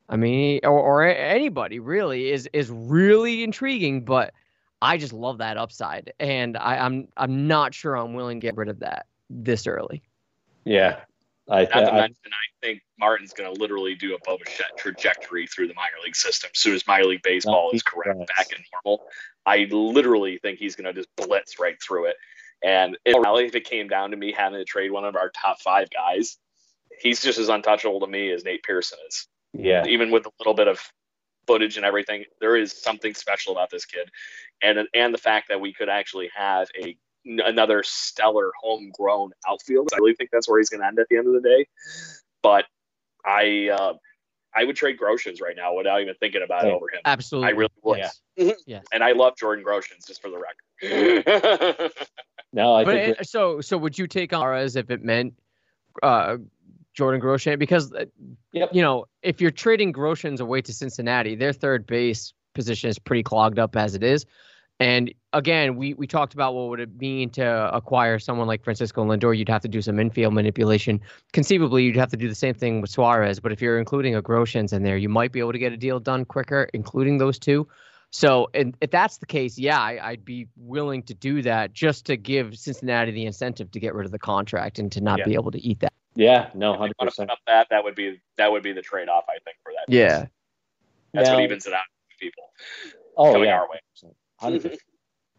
I 0.08 0.18
mean, 0.18 0.60
or, 0.64 0.80
or 0.80 1.04
anybody 1.04 1.80
really 1.80 2.32
is 2.32 2.48
is 2.54 2.70
really 2.70 3.44
intriguing, 3.44 4.06
but 4.06 4.34
I 4.82 4.98
just 4.98 5.14
love 5.14 5.40
that 5.40 5.58
upside, 5.58 6.14
and 6.20 6.58
I, 6.58 6.78
I'm 6.78 7.08
I'm 7.18 7.48
not 7.48 7.74
sure 7.74 7.96
I'm 7.96 8.14
willing 8.14 8.40
to 8.40 8.48
get 8.48 8.56
rid 8.56 8.70
of 8.70 8.80
that 8.80 9.08
this 9.30 9.66
early. 9.66 10.04
Yeah, 10.64 11.00
I, 11.50 11.64
Not 11.64 11.72
to 11.72 11.92
I, 11.92 11.96
mention, 12.02 12.18
I 12.26 12.66
think 12.66 12.82
Martin's 13.00 13.34
going 13.34 13.54
to 13.54 13.60
literally 13.60 13.94
do 13.94 14.16
a 14.16 14.18
Bo 14.26 14.38
Bichette 14.38 14.78
trajectory 14.78 15.46
through 15.46 15.68
the 15.68 15.76
minor 15.76 15.98
league 16.04 16.16
system. 16.16 16.50
As 16.54 16.60
soon 16.60 16.74
as 16.74 16.88
minor 16.88 17.06
league 17.06 17.22
baseball 17.22 17.70
is 17.72 17.84
correct 17.84 18.18
Yes. 18.18 18.28
back 18.36 18.52
in 18.52 18.64
normal, 18.74 19.06
I 19.46 19.68
literally 19.70 20.40
think 20.40 20.58
he's 20.58 20.76
going 20.76 20.86
to 20.86 20.94
just 20.94 21.10
blitz 21.16 21.60
right 21.60 21.80
through 21.82 22.06
it. 22.06 22.16
And 22.64 22.98
if, 23.06 23.16
really, 23.16 23.46
if 23.46 23.56
it 23.56 23.66
came 23.66 23.88
down 23.88 24.12
to 24.12 24.18
me 24.18 24.34
having 24.36 24.58
to 24.58 24.66
trade 24.66 24.92
one 24.92 25.06
of 25.06 25.16
our 25.16 25.30
top 25.30 25.62
five 25.62 25.88
guys, 25.92 26.38
he's 27.00 27.22
just 27.22 27.38
as 27.38 27.50
untouchable 27.50 28.00
to 28.00 28.08
me 28.08 28.32
as 28.32 28.44
Nate 28.44 28.64
Pearson 28.64 28.98
is. 29.08 29.28
Yeah, 29.58 29.86
Even 29.86 30.12
with 30.12 30.26
a 30.26 30.32
little 30.40 30.54
bit 30.54 30.68
of 30.68 30.80
footage 31.48 31.78
and 31.78 31.86
everything, 31.86 32.26
there 32.42 32.56
is 32.56 32.72
something 32.72 33.14
special 33.14 33.54
about 33.54 33.70
this 33.70 33.86
kid, 33.86 34.10
and 34.62 34.80
and 34.94 35.14
the 35.14 35.18
fact 35.18 35.50
that 35.50 35.60
we 35.62 35.74
could 35.74 35.90
actually 35.90 36.30
have 36.36 36.68
a 36.82 36.98
another 37.26 37.82
stellar 37.84 38.52
homegrown 38.62 39.32
outfield. 39.48 39.90
I 39.94 39.98
really 39.98 40.14
think 40.16 40.30
that's 40.32 40.48
where 40.48 40.60
he's 40.60 40.70
going 40.70 40.82
to 40.82 40.88
end 40.88 41.00
at 41.00 41.08
the 41.10 41.18
end 41.18 41.28
of 41.28 41.34
the 41.34 41.42
day. 41.42 41.68
But 42.44 42.66
I 43.26 43.70
uh, 43.70 43.94
I 44.56 44.64
would 44.64 44.76
trade 44.76 44.98
Groshans 45.00 45.42
right 45.42 45.56
now 45.56 45.74
without 45.76 46.02
even 46.02 46.14
thinking 46.20 46.42
about 46.44 46.66
it 46.66 46.72
over 46.72 46.88
him. 46.88 47.00
Absolutely, 47.06 47.48
I 47.48 47.52
really 47.52 47.72
would. 47.84 47.98
Yes. 47.98 48.22
yes. 48.66 48.86
And 48.94 49.04
I 49.04 49.12
love 49.12 49.36
Jordan 49.38 49.66
Groshans, 49.66 50.08
just 50.08 50.22
for 50.22 50.30
the 50.30 50.38
record. 50.38 51.92
no, 52.54 52.76
I 52.76 52.84
but 52.86 52.92
think 52.92 53.20
it- 53.20 53.28
so 53.28 53.60
so 53.62 53.78
would 53.78 53.98
you 53.98 54.08
take 54.08 54.34
on 54.34 54.42
Suarez 54.42 54.76
if 54.76 54.90
it 54.92 55.04
meant 55.04 55.34
uh, 56.04 56.38
Jordan 56.96 57.22
Groshans? 57.22 57.60
Because 57.60 57.94
uh, 57.94 58.06
Yep. 58.54 58.70
you 58.74 58.82
know 58.82 59.06
if 59.22 59.42
you're 59.42 59.52
trading 59.52 59.94
Groshans 59.94 60.40
away 60.40 60.62
to 60.62 60.74
Cincinnati, 60.74 61.36
their 61.36 61.54
third 61.54 61.86
base 61.86 62.34
position 62.54 62.90
is 62.90 62.98
pretty 62.98 63.22
clogged 63.24 63.60
up 63.60 63.76
as 63.76 63.96
it 63.96 64.04
is. 64.04 64.26
And 64.80 65.14
again, 65.32 65.78
we 65.78 65.94
we 65.94 66.06
talked 66.08 66.34
about 66.34 66.54
what 66.54 66.68
would 66.70 66.80
it 66.82 66.98
mean 67.00 67.30
to 67.32 67.74
acquire 67.74 68.20
someone 68.20 68.48
like 68.48 68.64
Francisco 68.64 69.06
Lindor. 69.06 69.38
You'd 69.38 69.48
have 69.50 69.62
to 69.62 69.70
do 69.70 69.82
some 69.82 70.00
infield 70.00 70.34
manipulation. 70.34 71.00
Conceivably, 71.32 71.84
you'd 71.84 71.96
have 71.96 72.10
to 72.10 72.18
do 72.18 72.28
the 72.28 72.36
same 72.36 72.54
thing 72.56 72.82
with 72.82 72.90
Suarez. 72.90 73.40
But 73.40 73.52
if 73.54 73.62
you're 73.62 73.80
including 73.80 74.16
a 74.16 74.22
Groshans 74.22 74.74
in 74.74 74.84
there, 74.84 74.98
you 74.98 75.08
might 75.08 75.32
be 75.32 75.40
able 75.40 75.54
to 75.54 75.60
get 75.60 75.72
a 75.72 75.78
deal 75.78 76.00
done 76.02 76.26
quicker, 76.26 76.70
including 76.74 77.20
those 77.20 77.40
two. 77.40 77.68
So, 78.12 78.50
and 78.54 78.76
if 78.82 78.92
that's 78.92 79.18
the 79.18 79.26
case, 79.26 79.58
yeah, 79.58 79.80
I, 79.80 80.00
I'd 80.12 80.26
be 80.26 80.48
willing 80.58 81.04
to 81.04 81.14
do 81.14 81.42
that 81.42 81.74
just 81.74 82.06
to 82.06 82.16
give 82.18 82.58
Cincinnati 82.58 83.12
the 83.12 83.26
incentive 83.26 83.72
to 83.72 83.80
get 83.80 83.94
rid 83.94 84.06
of 84.06 84.12
the 84.12 84.20
contract 84.20 84.80
and 84.80 84.92
to 84.94 85.02
not 85.02 85.20
Yeah. 85.20 85.26
be 85.26 85.34
able 85.36 85.52
to 85.52 85.60
eat 85.60 85.80
that. 85.82 85.94
Yeah, 86.16 86.50
no, 86.54 86.72
If 86.74 86.76
they 86.76 86.80
hundred 86.80 86.80
want 86.80 86.94
to 86.98 87.06
percent. 87.06 87.32
that, 87.48 87.68
that 87.70 87.84
would 87.84 87.96
be 87.96 88.22
that 88.38 88.52
would 88.52 88.64
be 88.64 88.72
the 88.74 88.82
trade 88.82 89.10
off, 89.10 89.26
I 89.30 89.38
think, 89.44 89.58
for 89.64 89.72
that. 89.74 89.94
Yeah. 89.94 90.26
That's 91.14 91.30
Now- 91.30 91.36
what 91.36 91.44
evens 91.44 91.66
it 91.68 91.74
out 91.74 91.84
for 92.10 92.18
people 92.20 92.44
Oh 93.18 93.34
coming 93.34 93.48
yeah, 93.48 93.60
our 93.60 93.70
way. 93.70 93.80
100%. 94.42 94.78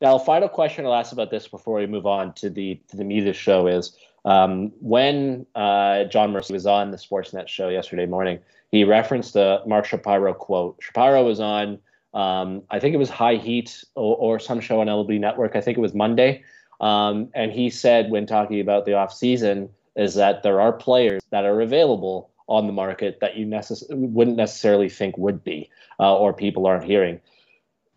Now, 0.01 0.19
final 0.19 0.49
question 0.49 0.85
I'll 0.85 0.95
ask 0.95 1.13
about 1.13 1.31
this 1.31 1.49
before 1.49 1.79
we 1.79 1.87
move 1.87 2.07
on 2.07 2.35
to 2.35 2.51
the 2.51 2.81
to 2.89 2.97
the 2.97 3.05
meat 3.05 3.21
of 3.21 3.25
the 3.27 3.33
show 3.33 3.67
is 3.67 3.97
um, 4.27 4.73
when 4.81 5.47
uh, 5.55 6.05
Jon 6.05 6.33
Morosi 6.33 6.53
was 6.53 6.67
on 6.67 6.91
the 6.91 6.97
Sportsnet 6.99 7.49
show 7.49 7.69
yesterday 7.69 8.05
morning, 8.07 8.39
he 8.71 8.85
referenced 8.85 9.35
the 9.35 9.63
Mark 9.67 9.85
Shapiro 9.87 10.35
quote. 10.35 10.77
Shapiro 10.83 11.25
was 11.25 11.39
on, 11.41 11.79
um, 12.13 12.63
I 12.71 12.79
think 12.81 12.95
it 12.95 12.99
was 12.99 13.09
High 13.09 13.37
Heat 13.37 13.85
or, 13.95 14.17
or 14.17 14.39
some 14.39 14.61
show 14.61 14.81
on 14.81 14.89
LB 14.89 15.21
Network. 15.21 15.55
I 15.57 15.61
think 15.61 15.79
it 15.79 15.81
was 15.81 15.95
Monday, 15.95 16.43
um, 16.81 17.29
and 17.35 17.53
he 17.53 17.71
said 17.71 18.11
when 18.11 18.27
talking 18.27 18.61
about 18.61 18.85
the 18.85 18.95
off 18.95 19.15
season 19.15 19.71
is 19.97 20.15
that 20.15 20.43
there 20.43 20.61
are 20.61 20.73
players 20.73 21.23
that 21.31 21.45
are 21.45 21.61
available 21.61 22.31
on 22.49 22.67
the 22.67 22.73
market 22.73 23.19
that 23.21 23.37
you 23.37 23.47
necess- 23.47 23.85
wouldn't 23.91 24.37
necessarily 24.37 24.89
think 24.89 25.17
would 25.19 25.43
be, 25.43 25.69
uh, 25.99 26.17
or 26.17 26.33
people 26.33 26.67
aren't 26.67 26.85
hearing. 26.85 27.21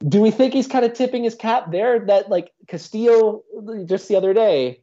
Do 0.07 0.21
we 0.21 0.31
think 0.31 0.53
he's 0.53 0.67
kind 0.67 0.85
of 0.85 0.93
tipping 0.93 1.23
his 1.25 1.35
cap 1.35 1.71
there? 1.71 1.99
That 1.99 2.29
like 2.29 2.51
Castillo 2.67 3.43
just 3.85 4.07
the 4.07 4.15
other 4.15 4.33
day 4.33 4.79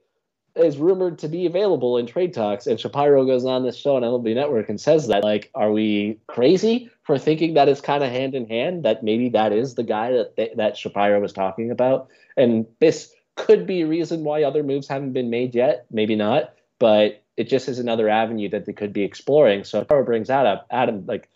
is 0.55 0.79
rumored 0.79 1.19
to 1.19 1.29
be 1.29 1.47
available 1.47 1.99
in 1.99 2.07
trade 2.07 2.33
talks 2.33 2.67
and 2.67 2.81
Shapiro 2.81 3.25
goes 3.27 3.45
on 3.45 3.63
this 3.63 3.77
show 3.77 3.97
on 3.97 4.03
LB 4.03 4.35
Network 4.35 4.69
and 4.69 4.81
says 4.81 5.07
that 5.09 5.23
like 5.23 5.51
are 5.55 5.71
we 5.71 6.19
crazy 6.29 6.91
for 7.03 7.19
thinking 7.19 7.55
that 7.55 7.69
it's 7.69 7.81
kind 7.81 8.03
of 8.03 8.11
hand 8.11 8.35
in 8.35 8.47
hand 8.49 8.83
that 8.85 9.03
maybe 9.03 9.29
that 9.31 9.53
is 9.53 9.75
the 9.75 9.83
guy 9.83 10.13
that 10.13 10.57
that 10.57 10.77
Shapiro 10.77 11.21
was 11.21 11.33
talking 11.33 11.71
about? 11.71 12.09
And 12.37 12.67
this 12.81 13.13
could 13.37 13.67
be 13.67 13.83
a 13.83 13.87
reason 13.87 14.23
why 14.23 14.43
other 14.43 14.63
moves 14.63 14.89
haven't 14.89 15.13
been 15.13 15.31
made 15.31 15.55
yet 15.55 15.87
maybe 15.91 16.15
not 16.15 16.56
but 16.79 17.23
it 17.37 17.49
just 17.49 17.69
is 17.69 17.79
another 17.79 18.09
avenue 18.09 18.49
that 18.49 18.67
they 18.67 18.73
could 18.73 18.93
be 18.93 19.03
exploring 19.03 19.65
so 19.65 19.81
Shapiro 19.81 20.05
brings 20.05 20.29
that 20.29 20.47
up 20.47 20.67
Adam 20.71 21.05
like 21.07 21.29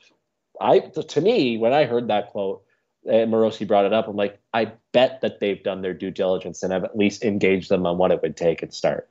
I 0.61 0.81
to 0.81 1.21
me 1.21 1.57
when 1.57 1.73
I 1.73 1.85
heard 1.85 2.09
that 2.09 2.29
quote 2.29 2.63
and 3.09 3.33
Morosi 3.33 3.67
brought 3.67 3.87
it 3.87 3.93
up. 3.93 4.09
I'm 4.09 4.17
like, 4.17 4.39
I 4.53 4.73
bet 4.93 5.21
that 5.23 5.41
they've 5.41 5.63
done 5.63 5.83
their 5.83 5.95
due 5.95 6.11
diligence 6.11 6.63
and 6.63 6.73
have 6.73 6.85
at 6.85 6.97
least 6.97 7.25
engaged 7.25 7.71
them 7.71 7.87
on 7.87 7.99
what 7.99 8.11
it 8.11 8.21
would 8.23 8.37
take 8.37 8.63
and 8.63 8.73
start. 8.73 9.09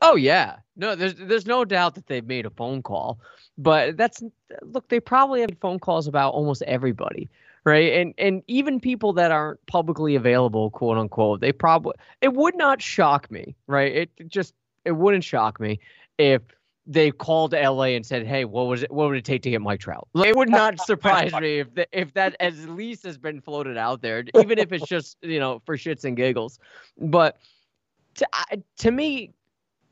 Oh 0.00 0.16
yeah. 0.16 0.56
No, 0.76 0.94
there's 0.94 1.14
there's 1.14 1.46
no 1.46 1.64
doubt 1.64 1.94
that 1.96 2.06
they've 2.06 2.26
made 2.26 2.46
a 2.46 2.50
phone 2.50 2.82
call. 2.82 3.18
But 3.58 3.96
that's 3.98 4.22
look, 4.62 4.88
they 4.88 5.00
probably 5.00 5.42
have 5.42 5.50
phone 5.60 5.78
calls 5.78 6.06
about 6.06 6.32
almost 6.32 6.62
everybody. 6.62 7.28
Right. 7.64 7.92
And 7.92 8.14
and 8.16 8.42
even 8.46 8.80
people 8.80 9.12
that 9.14 9.30
aren't 9.30 9.64
publicly 9.66 10.14
available, 10.14 10.70
quote 10.70 10.96
unquote, 10.96 11.40
they 11.40 11.52
probably 11.52 11.92
it 12.22 12.32
would 12.32 12.56
not 12.56 12.80
shock 12.80 13.30
me, 13.30 13.54
right? 13.66 13.94
It 13.94 14.28
just 14.28 14.54
it 14.84 14.92
wouldn't 14.92 15.24
shock 15.24 15.60
me 15.60 15.78
if 16.18 16.42
they 16.86 17.10
called 17.10 17.52
LA 17.52 17.94
and 17.94 18.04
said, 18.04 18.26
"Hey, 18.26 18.44
what 18.44 18.66
was 18.66 18.82
it? 18.82 18.90
What 18.90 19.08
would 19.08 19.16
it 19.16 19.24
take 19.24 19.42
to 19.42 19.50
get 19.50 19.60
Mike 19.60 19.80
Trout?" 19.80 20.08
Like, 20.12 20.30
it 20.30 20.36
would 20.36 20.48
not 20.48 20.80
surprise 20.80 21.32
me 21.34 21.60
if 21.60 21.74
the, 21.74 21.86
if 21.92 22.12
that 22.14 22.36
at 22.40 22.54
least 22.56 23.04
has 23.04 23.18
been 23.18 23.40
floated 23.40 23.76
out 23.76 24.02
there, 24.02 24.24
even 24.38 24.58
if 24.58 24.72
it's 24.72 24.86
just 24.86 25.16
you 25.22 25.38
know 25.38 25.60
for 25.64 25.76
shits 25.76 26.04
and 26.04 26.16
giggles. 26.16 26.58
But 26.98 27.36
to 28.16 28.26
to 28.78 28.90
me, 28.90 29.32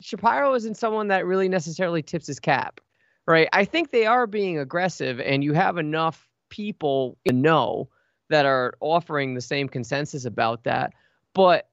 Shapiro 0.01 0.55
isn't 0.55 0.77
someone 0.77 1.09
that 1.09 1.27
really 1.27 1.48
necessarily 1.48 2.03
tips 2.03 2.27
his 2.27 2.40
cap, 2.40 2.81
right? 3.27 3.48
I 3.53 3.64
think 3.64 3.90
they 3.90 4.07
are 4.07 4.27
being 4.27 4.59
aggressive, 4.59 5.20
and 5.20 5.44
you 5.44 5.53
have 5.53 5.79
enough 5.79 6.29
people 6.48 7.18
to 7.27 7.33
know 7.33 7.88
that 8.31 8.46
are 8.46 8.74
offering 8.81 9.35
the 9.35 9.40
same 9.40 9.68
consensus 9.68 10.24
about 10.24 10.64
that. 10.64 10.92
But 11.35 11.68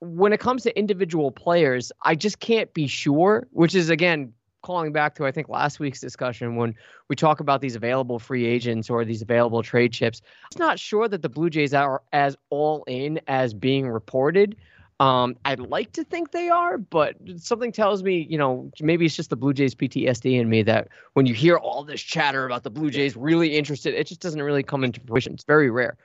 when 0.00 0.32
it 0.32 0.40
comes 0.40 0.62
to 0.64 0.78
individual 0.78 1.30
players, 1.30 1.92
I 2.02 2.14
just 2.14 2.40
can't 2.40 2.72
be 2.74 2.86
sure, 2.86 3.46
which 3.52 3.74
is 3.74 3.90
again 3.90 4.32
calling 4.62 4.92
back 4.92 5.14
to 5.14 5.26
I 5.26 5.32
think 5.32 5.48
last 5.48 5.80
week's 5.80 6.00
discussion 6.00 6.56
when 6.56 6.74
we 7.08 7.16
talk 7.16 7.40
about 7.40 7.60
these 7.60 7.76
available 7.76 8.18
free 8.18 8.44
agents 8.46 8.90
or 8.90 9.04
these 9.04 9.22
available 9.22 9.62
trade 9.62 9.92
chips. 9.92 10.20
I'm 10.54 10.58
not 10.58 10.78
sure 10.78 11.08
that 11.08 11.22
the 11.22 11.28
Blue 11.28 11.50
Jays 11.50 11.72
are 11.72 12.02
as 12.12 12.36
all 12.50 12.84
in 12.86 13.20
as 13.26 13.54
being 13.54 13.88
reported. 13.88 14.56
Um, 15.00 15.36
I'd 15.46 15.60
like 15.60 15.92
to 15.92 16.04
think 16.04 16.30
they 16.30 16.50
are, 16.50 16.76
but 16.76 17.16
something 17.36 17.72
tells 17.72 18.02
me, 18.02 18.26
you 18.28 18.36
know, 18.36 18.70
maybe 18.82 19.06
it's 19.06 19.16
just 19.16 19.30
the 19.30 19.36
Blue 19.36 19.54
Jays 19.54 19.74
PTSD 19.74 20.38
in 20.38 20.50
me 20.50 20.62
that 20.64 20.88
when 21.14 21.24
you 21.24 21.32
hear 21.32 21.56
all 21.56 21.84
this 21.84 22.02
chatter 22.02 22.44
about 22.44 22.64
the 22.64 22.70
Blue 22.70 22.90
Jays 22.90 23.16
really 23.16 23.56
interested, 23.56 23.94
it 23.94 24.06
just 24.06 24.20
doesn't 24.20 24.42
really 24.42 24.62
come 24.62 24.84
into 24.84 25.00
fruition. 25.00 25.32
It's 25.32 25.44
very 25.44 25.70
rare. 25.70 25.96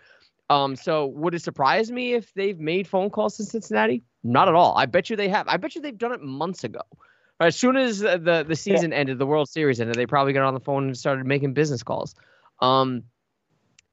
Um, 0.49 0.75
so 0.75 1.07
would 1.07 1.33
it 1.33 1.41
surprise 1.41 1.91
me 1.91 2.13
if 2.13 2.33
they've 2.33 2.59
made 2.59 2.87
phone 2.87 3.09
calls 3.09 3.37
to 3.37 3.43
Cincinnati? 3.43 4.03
Not 4.23 4.47
at 4.47 4.53
all. 4.53 4.77
I 4.77 4.85
bet 4.85 5.09
you 5.09 5.15
they 5.15 5.29
have. 5.29 5.47
I 5.47 5.57
bet 5.57 5.75
you 5.75 5.81
they've 5.81 5.97
done 5.97 6.11
it 6.11 6.21
months 6.21 6.63
ago. 6.63 6.81
As 7.39 7.55
soon 7.55 7.75
as 7.75 7.99
the 7.99 8.17
the, 8.17 8.45
the 8.47 8.55
season 8.55 8.93
ended, 8.93 9.17
the 9.17 9.25
World 9.25 9.49
Series 9.49 9.81
ended, 9.81 9.95
they 9.95 10.05
probably 10.05 10.33
got 10.33 10.43
on 10.43 10.53
the 10.53 10.59
phone 10.59 10.85
and 10.85 10.97
started 10.97 11.25
making 11.25 11.53
business 11.53 11.83
calls. 11.83 12.15
Um, 12.61 13.03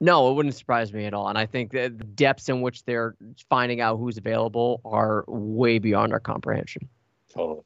no, 0.01 0.31
it 0.31 0.35
wouldn't 0.35 0.55
surprise 0.55 0.93
me 0.93 1.07
at 1.07 1.15
all. 1.15 1.29
And 1.29 1.38
I 1.38 1.47
think 1.47 1.73
that 1.73 1.97
the 1.97 2.05
depths 2.05 2.49
in 2.49 2.61
which 2.61 2.85
they're 2.85 3.15
finding 3.49 3.81
out 3.81 3.99
who's 3.99 4.19
available 4.19 4.81
are 4.85 5.25
way 5.29 5.79
beyond 5.79 6.12
our 6.12 6.21
comprehension. 6.21 6.88
Totally. 7.33 7.62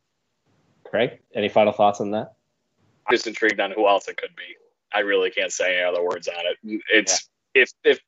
Craig, 0.84 1.18
any 1.34 1.48
final 1.48 1.72
thoughts 1.72 2.00
on 2.00 2.10
that? 2.12 2.34
I'm 3.06 3.14
just 3.14 3.26
intrigued 3.26 3.58
on 3.58 3.72
who 3.72 3.88
else 3.88 4.06
it 4.08 4.16
could 4.16 4.36
be. 4.36 4.54
I 4.92 5.00
really 5.00 5.30
can't 5.30 5.52
say 5.52 5.76
any 5.76 5.84
other 5.84 6.02
words 6.02 6.28
on 6.28 6.34
it. 6.46 6.82
It's 6.90 7.28
if 7.54 7.72
if 7.84 8.00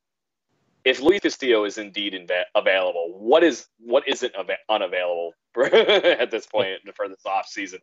if 0.89 1.01
Luis 1.03 1.21
Castillo 1.21 1.65
is 1.65 1.79
indeed 1.79 2.15
inva- 2.15 2.45
available, 2.55 3.15
what 3.19 3.45
is 3.45 3.67
what 3.79 4.09
isn't 4.09 4.33
ava- 4.39 4.59
unavailable 4.69 5.35
at 5.57 6.31
this 6.31 6.47
point 6.47 6.79
for 6.95 7.09
this 7.09 7.27
off 7.27 7.47
season? 7.47 7.81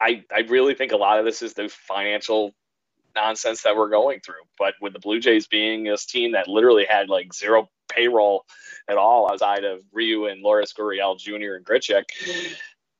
I 0.00 0.24
I 0.34 0.40
really 0.40 0.74
think 0.74 0.92
a 0.92 0.96
lot 0.96 1.18
of 1.18 1.24
this 1.24 1.42
is 1.42 1.54
the 1.54 1.68
financial 1.68 2.52
nonsense 3.14 3.62
that 3.62 3.76
we're 3.76 3.88
going 3.88 4.20
through. 4.20 4.42
But 4.58 4.74
with 4.80 4.92
the 4.92 4.98
Blue 4.98 5.20
Jays 5.20 5.46
being 5.46 5.84
this 5.84 6.06
team 6.06 6.32
that 6.32 6.48
literally 6.48 6.84
had 6.84 7.08
like 7.08 7.32
zero 7.32 7.68
payroll 7.90 8.44
at 8.88 8.96
all 8.96 9.30
outside 9.30 9.64
of 9.64 9.80
Ryu 9.92 10.26
and 10.26 10.42
Lourdes 10.42 10.74
Gurriel 10.74 11.18
Jr. 11.18 11.54
and 11.56 11.64
Grichuk, 11.64 12.04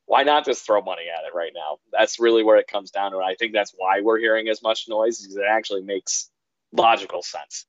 why 0.06 0.22
not 0.22 0.44
just 0.44 0.66
throw 0.66 0.82
money 0.82 1.04
at 1.16 1.26
it 1.26 1.36
right 1.36 1.52
now? 1.54 1.78
That's 1.92 2.18
really 2.18 2.42
where 2.42 2.56
it 2.56 2.66
comes 2.66 2.90
down 2.90 3.12
to. 3.12 3.18
And 3.18 3.26
I 3.26 3.34
think 3.36 3.52
that's 3.52 3.72
why 3.76 4.00
we're 4.00 4.18
hearing 4.18 4.48
as 4.48 4.62
much 4.62 4.86
noise 4.88 5.20
because 5.20 5.36
it 5.36 5.44
actually 5.48 5.82
makes 5.82 6.30
logical 6.72 7.22
sense. 7.22 7.66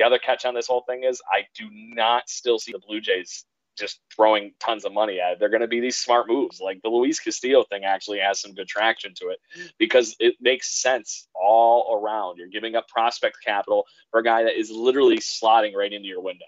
The 0.00 0.06
other 0.06 0.18
catch 0.18 0.46
on 0.46 0.54
this 0.54 0.66
whole 0.66 0.80
thing 0.88 1.04
is 1.04 1.20
I 1.30 1.42
do 1.54 1.68
not 1.70 2.26
still 2.26 2.58
see 2.58 2.72
the 2.72 2.78
Blue 2.78 3.02
Jays 3.02 3.44
just 3.78 4.00
throwing 4.16 4.54
tons 4.58 4.86
of 4.86 4.94
money 4.94 5.20
at 5.20 5.32
it. 5.32 5.38
They're 5.38 5.50
going 5.50 5.60
to 5.60 5.68
be 5.68 5.78
these 5.78 5.98
smart 5.98 6.26
moves. 6.26 6.58
Like 6.58 6.80
the 6.80 6.88
Luis 6.88 7.20
Castillo 7.20 7.64
thing 7.64 7.84
actually 7.84 8.18
has 8.20 8.40
some 8.40 8.54
good 8.54 8.66
traction 8.66 9.12
to 9.16 9.28
it 9.28 9.40
because 9.78 10.16
it 10.18 10.36
makes 10.40 10.80
sense 10.80 11.28
all 11.34 12.00
around. 12.02 12.38
You're 12.38 12.48
giving 12.48 12.76
up 12.76 12.88
prospect 12.88 13.36
capital 13.44 13.84
for 14.10 14.20
a 14.20 14.24
guy 14.24 14.42
that 14.42 14.58
is 14.58 14.70
literally 14.70 15.18
slotting 15.18 15.74
right 15.74 15.92
into 15.92 16.08
your 16.08 16.22
window. 16.22 16.46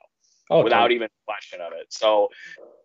Oh, 0.48 0.62
without 0.64 0.84
totally. 0.84 0.94
even 0.94 1.08
question 1.26 1.60
of 1.60 1.74
it. 1.74 1.88
So 1.90 2.28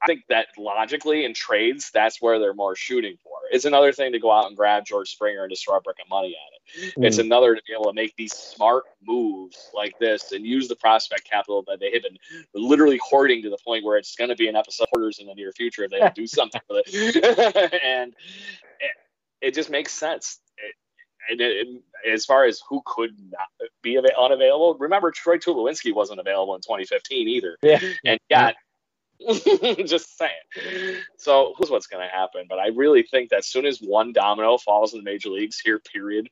I 0.02 0.06
think 0.08 0.22
that 0.30 0.48
logically 0.58 1.26
in 1.26 1.34
trades, 1.34 1.90
that's 1.94 2.22
where 2.22 2.40
they're 2.40 2.54
more 2.54 2.76
shooting 2.76 3.18
for. 3.24 3.32
It's 3.52 3.66
another 3.66 3.92
thing 3.92 4.12
to 4.12 4.20
go 4.20 4.32
out 4.32 4.48
and 4.48 4.56
grab 4.56 4.86
George 4.86 5.10
Springer 5.12 5.44
and 5.44 5.52
just 5.52 5.66
throw 5.66 5.78
a 5.78 5.82
brick 5.82 5.98
of 6.04 6.10
money 6.10 6.36
at 6.36 6.84
it. 6.88 6.94
It's 7.06 7.18
Mm. 7.18 7.22
another 7.26 7.56
to 7.56 7.62
be 7.66 7.74
able 7.74 7.86
to 7.86 7.94
make 7.94 8.16
these 8.18 8.34
smart 8.34 8.84
moves 9.02 9.70
like 9.74 9.98
this 10.00 10.32
and 10.34 10.46
use 10.46 10.68
the 10.68 10.76
prospect 10.76 11.24
capital 11.30 11.64
that 11.68 11.80
they 11.80 11.92
have 11.94 12.04
been 12.04 12.18
literally 12.54 13.00
hoarding 13.04 13.42
to 13.44 13.50
the 13.50 13.58
point 13.66 13.86
where 13.86 13.98
it's 13.98 14.16
going 14.16 14.30
to 14.30 14.36
be 14.36 14.48
an 14.50 14.56
episode 14.56 14.84
of 14.84 14.90
hoarders 14.94 15.20
in 15.20 15.28
the 15.28 15.34
near 15.36 15.52
future 15.54 15.84
if 15.86 15.92
they 15.92 16.00
don't 16.00 16.14
do 16.16 16.28
something 16.28 16.62
with 16.70 16.84
it. 16.88 17.74
and 17.84 18.14
it, 18.80 18.92
it 19.50 19.54
just 19.54 19.70
makes 19.70 19.92
sense. 19.94 20.40
It, 20.58 20.76
and 21.32 21.42
it, 21.42 21.68
it- 21.68 21.82
as 22.08 22.26
far 22.26 22.46
as 22.46 22.62
who 22.70 22.82
could 22.86 23.10
not 23.32 23.48
be 23.82 23.98
ava- 23.98 24.18
unavailable, 24.18 24.76
remember 24.80 25.10
Troy 25.12 25.38
Tulowitzki 25.38 25.94
wasn't 25.94 26.20
available 26.20 26.54
in 26.56 26.62
2015 26.62 27.28
either, 27.28 27.58
Yeah. 27.64 27.80
and 28.06 28.20
yet. 28.30 28.56
just 29.86 30.17
saying. 30.17 31.01
So 31.17 31.53
who's 31.58 31.69
what's 31.69 31.88
going 31.88 32.08
to 32.08 32.15
happen? 32.15 32.45
But 32.47 32.60
I 32.60 32.67
really 32.67 33.03
think 33.03 33.30
that 33.30 33.39
as 33.39 33.47
soon 33.47 33.65
as 33.65 33.80
one 33.80 34.13
domino 34.13 34.58
falls 34.58 34.93
in 34.93 34.99
the 34.99 35.03
major 35.03 35.30
leagues 35.30 35.60
here, 35.60 35.80
period, 35.80 36.30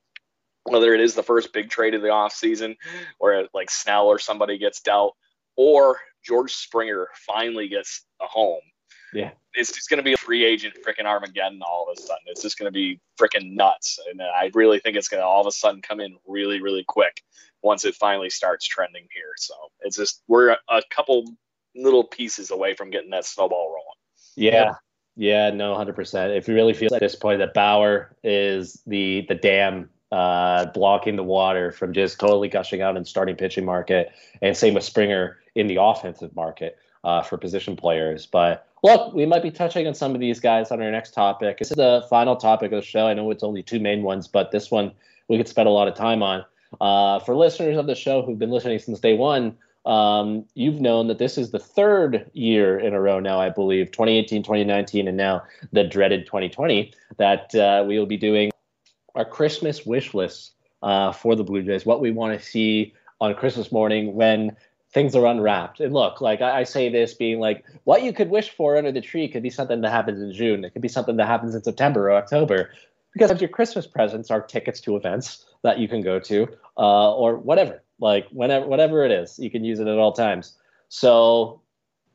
whether 0.63 0.93
it 0.93 0.99
is 0.99 1.15
the 1.15 1.23
first 1.23 1.53
big 1.53 1.69
trade 1.69 1.93
of 1.93 2.01
the 2.01 2.07
offseason 2.09 2.75
or 3.19 3.47
like 3.53 3.69
Snell 3.69 4.07
or 4.07 4.19
somebody 4.19 4.57
gets 4.57 4.81
dealt, 4.81 5.15
or 5.55 5.99
George 6.23 6.53
Springer 6.53 7.07
finally 7.25 7.67
gets 7.67 8.03
a 8.21 8.25
home. 8.25 8.61
Yeah. 9.13 9.31
It's 9.53 9.71
just 9.71 9.89
going 9.89 9.99
to 9.99 10.03
be 10.03 10.13
a 10.13 10.17
free 10.17 10.43
agent 10.43 10.75
freaking 10.85 11.05
Armageddon 11.05 11.61
all 11.61 11.87
of 11.87 11.97
a 11.97 12.01
sudden. 12.01 12.23
It's 12.27 12.41
just 12.41 12.59
going 12.59 12.67
to 12.67 12.73
be 12.73 12.99
freaking 13.19 13.53
nuts. 13.53 13.97
And 14.09 14.21
I 14.21 14.51
really 14.53 14.79
think 14.79 14.97
it's 14.97 15.07
going 15.07 15.21
to 15.21 15.25
all 15.25 15.39
of 15.39 15.47
a 15.47 15.51
sudden 15.51 15.81
come 15.81 16.01
in 16.01 16.17
really, 16.27 16.61
really 16.61 16.83
quick 16.85 17.21
once 17.61 17.85
it 17.85 17.95
finally 17.95 18.29
starts 18.29 18.67
trending 18.67 19.07
here. 19.13 19.33
So 19.37 19.53
it's 19.81 19.95
just, 19.95 20.21
we're 20.27 20.49
a, 20.49 20.57
a 20.69 20.81
couple 20.89 21.25
little 21.75 22.03
pieces 22.03 22.51
away 22.51 22.73
from 22.73 22.89
getting 22.89 23.09
that 23.11 23.25
snowball 23.25 23.67
rolling. 23.67 23.97
Yeah. 24.35 24.73
Yeah, 25.17 25.49
no, 25.49 25.75
hundred 25.75 25.95
percent. 25.95 26.33
If 26.33 26.47
you 26.47 26.55
really 26.55 26.73
feel 26.73 26.93
at 26.93 26.99
this 26.99 27.15
point 27.15 27.39
that 27.39 27.53
Bauer 27.53 28.15
is 28.23 28.81
the 28.85 29.25
the 29.29 29.35
dam 29.35 29.89
uh, 30.11 30.65
blocking 30.67 31.15
the 31.15 31.23
water 31.23 31.71
from 31.71 31.93
just 31.93 32.19
totally 32.19 32.49
gushing 32.49 32.81
out 32.81 32.95
the 32.95 33.05
starting 33.05 33.35
pitching 33.35 33.63
market, 33.63 34.11
and 34.41 34.57
same 34.57 34.73
with 34.73 34.83
Springer 34.83 35.37
in 35.55 35.67
the 35.67 35.77
offensive 35.81 36.35
market 36.35 36.77
uh, 37.05 37.21
for 37.21 37.37
position 37.37 37.77
players. 37.77 38.25
But 38.25 38.67
look, 38.83 39.13
we 39.13 39.25
might 39.25 39.41
be 39.41 39.51
touching 39.51 39.87
on 39.87 39.93
some 39.93 40.13
of 40.13 40.19
these 40.19 40.41
guys 40.41 40.69
on 40.69 40.81
our 40.81 40.91
next 40.91 41.11
topic. 41.11 41.59
This 41.59 41.71
is 41.71 41.77
the 41.77 42.05
final 42.09 42.35
topic 42.35 42.73
of 42.73 42.81
the 42.81 42.85
show. 42.85 43.07
I 43.07 43.13
know 43.13 43.31
it's 43.31 43.43
only 43.43 43.63
two 43.63 43.79
main 43.79 44.03
ones, 44.03 44.27
but 44.27 44.51
this 44.51 44.69
one 44.69 44.91
we 45.29 45.37
could 45.37 45.47
spend 45.47 45.69
a 45.69 45.71
lot 45.71 45.87
of 45.87 45.95
time 45.95 46.21
on. 46.21 46.43
Uh, 46.81 47.19
for 47.19 47.35
listeners 47.35 47.77
of 47.77 47.87
the 47.87 47.95
show 47.95 48.21
who've 48.21 48.39
been 48.39 48.51
listening 48.51 48.79
since 48.79 48.99
day 48.99 49.15
one, 49.15 49.55
um, 49.85 50.45
you've 50.55 50.81
known 50.81 51.07
that 51.07 51.19
this 51.19 51.37
is 51.37 51.51
the 51.51 51.59
third 51.59 52.29
year 52.33 52.79
in 52.79 52.93
a 52.93 53.01
row 53.01 53.19
now, 53.19 53.39
I 53.39 53.49
believe, 53.49 53.91
2018, 53.91 54.41
2019, 54.41 55.07
and 55.07 55.17
now 55.17 55.43
the 55.71 55.83
dreaded 55.83 56.25
2020, 56.25 56.91
that 57.17 57.53
uh, 57.53 57.83
we 57.87 57.99
will 57.99 58.07
be 58.07 58.17
doing 58.17 58.51
our 59.13 59.25
Christmas 59.25 59.85
wish 59.85 60.13
list 60.13 60.53
uh, 60.81 61.11
for 61.11 61.35
the 61.35 61.43
Blue 61.43 61.61
Jays, 61.61 61.85
what 61.85 62.01
we 62.01 62.11
want 62.11 62.37
to 62.37 62.43
see 62.43 62.93
on 63.21 63.33
Christmas 63.35 63.71
morning 63.71 64.15
when 64.15 64.55
things 64.91 65.15
are 65.15 65.25
unwrapped. 65.25 65.79
And 65.79 65.93
look, 65.93 66.19
like 66.19 66.41
I, 66.41 66.61
I 66.61 66.63
say 66.63 66.89
this 66.89 67.13
being 67.13 67.39
like, 67.39 67.63
what 67.83 68.01
you 68.01 68.11
could 68.11 68.29
wish 68.29 68.49
for 68.49 68.77
under 68.77 68.91
the 68.91 69.01
tree 69.01 69.27
could 69.27 69.43
be 69.43 69.49
something 69.49 69.81
that 69.81 69.91
happens 69.91 70.21
in 70.21 70.33
June. 70.33 70.63
It 70.63 70.71
could 70.73 70.81
be 70.81 70.87
something 70.87 71.17
that 71.17 71.27
happens 71.27 71.53
in 71.53 71.63
September 71.63 72.09
or 72.09 72.13
October. 72.13 72.71
Because 73.13 73.39
your 73.39 73.49
Christmas 73.49 73.87
presents 73.87 74.29
are 74.29 74.41
tickets 74.41 74.81
to 74.81 74.97
events 74.97 75.45
that 75.63 75.79
you 75.79 75.87
can 75.87 76.01
go 76.01 76.19
to, 76.19 76.47
uh, 76.77 77.13
or 77.15 77.37
whatever 77.37 77.81
like 77.99 78.27
whenever 78.29 78.65
whatever 78.65 79.05
it 79.05 79.11
is 79.11 79.39
you 79.39 79.49
can 79.49 79.63
use 79.63 79.79
it 79.79 79.87
at 79.87 79.97
all 79.97 80.11
times. 80.11 80.57
So 80.89 81.61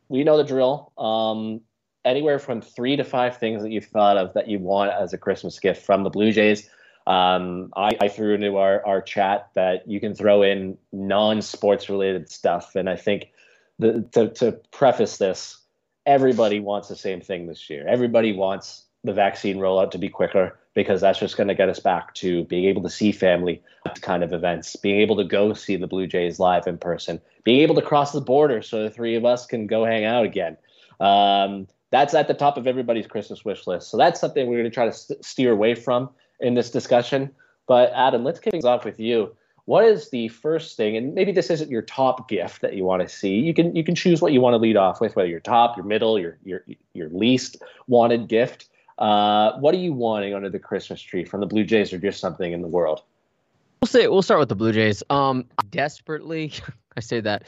we 0.09 0.25
know 0.25 0.37
the 0.37 0.45
drill. 0.45 0.93
Um, 0.99 1.61
anywhere 2.05 2.38
from 2.38 2.62
three 2.62 2.97
to 2.97 3.05
five 3.05 3.37
things 3.37 3.62
that 3.62 3.71
you've 3.71 3.87
thought 3.87 4.16
of 4.16 4.33
that 4.33 4.49
you 4.49 4.59
want 4.59 4.90
as 4.90 5.12
a 5.12 5.19
christmas 5.19 5.59
gift 5.59 5.85
from 5.85 6.03
the 6.03 6.11
blue 6.11 6.33
jays. 6.33 6.69
Um, 7.07 7.73
I, 7.77 7.90
I 8.01 8.09
threw 8.09 8.35
into 8.35 8.57
our, 8.57 8.85
our 8.87 9.03
chat 9.03 9.51
that 9.55 9.88
you 9.88 10.01
can 10.01 10.14
throw 10.14 10.43
in 10.43 10.79
non-sports 10.93 11.88
related 11.88 12.31
stuff. 12.31 12.75
And 12.75 12.88
i 12.88 12.97
think 12.97 13.31
the, 13.79 14.03
to, 14.12 14.29
to 14.29 14.53
preface 14.71 15.16
this 15.16 15.61
everybody 16.07 16.61
wants 16.61 16.88
the 16.88 16.97
same 16.97 17.21
thing 17.21 17.47
this 17.47 17.69
year. 17.71 17.87
Everybody 17.87 18.33
wants 18.33 18.85
the 19.05 19.13
vaccine 19.13 19.57
rollout 19.59 19.91
to 19.93 19.99
be 19.99 20.09
quicker 20.09 20.59
because 20.75 21.01
that's 21.01 21.19
just 21.19 21.37
going 21.37 21.49
to 21.49 21.55
get 21.55 21.69
us 21.69 21.81
back 21.81 22.15
to 22.15 22.45
being 22.45 22.65
able 22.67 22.83
to 22.83 22.91
see 22.91 23.13
family 23.13 23.63
kind 24.03 24.23
of 24.23 24.33
events, 24.33 24.77
being 24.77 25.01
able 25.01 25.17
to 25.17 25.25
go 25.25 25.53
see 25.53 25.77
the 25.77 25.87
Blue 25.87 26.07
Jays 26.07 26.39
live 26.39 26.67
in 26.67 26.79
person, 26.79 27.21
being 27.45 27.61
able 27.61 27.75
to 27.75 27.83
cross 27.83 28.13
the 28.13 28.21
border 28.21 28.63
so 28.63 28.83
the 28.83 28.91
three 28.91 29.17
of 29.17 29.25
us 29.25 29.47
can 29.47 29.67
go 29.67 29.85
hang 29.85 30.05
out 30.05 30.25
again. 30.25 30.57
Um, 31.01 31.67
that's 31.91 32.15
at 32.15 32.29
the 32.29 32.35
top 32.35 32.57
of 32.57 32.67
everybody's 32.67 33.07
Christmas 33.07 33.45
wish 33.45 33.67
list. 33.67 33.91
So 33.91 33.97
that's 33.97 34.21
something 34.21 34.47
we're 34.47 34.59
going 34.59 34.71
to 34.71 34.75
try 34.75 34.87
to 34.87 34.93
st- 34.93 35.25
steer 35.25 35.53
away 35.53 35.75
from 35.75 36.11
in 36.39 36.55
this 36.55 36.71
discussion. 36.71 37.31
But 37.67 37.93
Adam, 37.95 38.23
let's 38.23 38.39
kick 38.39 38.53
things 38.53 38.65
off 38.65 38.85
with 38.85 39.01
you. 39.01 39.35
What 39.65 39.85
is 39.85 40.11
the 40.11 40.29
first 40.29 40.77
thing, 40.77 40.97
and 40.97 41.15
maybe 41.15 41.33
this 41.33 41.51
isn't 41.51 41.71
your 41.71 41.83
top 41.83 42.29
gift 42.29 42.63
that 42.63 42.75
you 42.75 42.85
want 42.85 43.03
to 43.03 43.09
see. 43.09 43.35
You 43.35 43.55
can 43.55 43.77
you 43.77 43.85
can 43.85 43.95
choose 43.95 44.21
what 44.21 44.33
you 44.33 44.41
want 44.41 44.55
to 44.55 44.59
lead 44.59 44.77
off 44.77 45.01
with, 45.01 45.15
whether 45.15 45.29
your 45.29 45.41
top, 45.41 45.77
your 45.77 45.87
middle, 45.87 46.19
your 46.19 46.39
your 46.45 46.65
your 46.93 47.09
least 47.11 47.63
wanted 47.87 48.27
gift. 48.27 48.69
Uh, 49.01 49.59
what 49.59 49.75
are 49.75 49.79
you 49.79 49.95
wanting 49.95 50.35
under 50.35 50.51
the 50.51 50.59
Christmas 50.59 51.01
tree 51.01 51.25
from 51.25 51.41
the 51.41 51.47
Blue 51.47 51.65
Jays 51.65 51.93
or 51.93 51.99
just 51.99 52.21
something 52.21 52.53
in 52.53 52.61
the 52.61 52.69
world? 52.69 53.03
We'll 53.81 53.89
say 53.89 54.07
we'll 54.09 54.21
start 54.21 54.41
with 54.41 54.51
the 54.51 54.55
Blue 54.55 54.73
Jays. 54.73 55.03
Um, 55.09 55.47
desperately, 55.71 56.53
I 56.97 57.01
say 57.01 57.21
that 57.21 57.45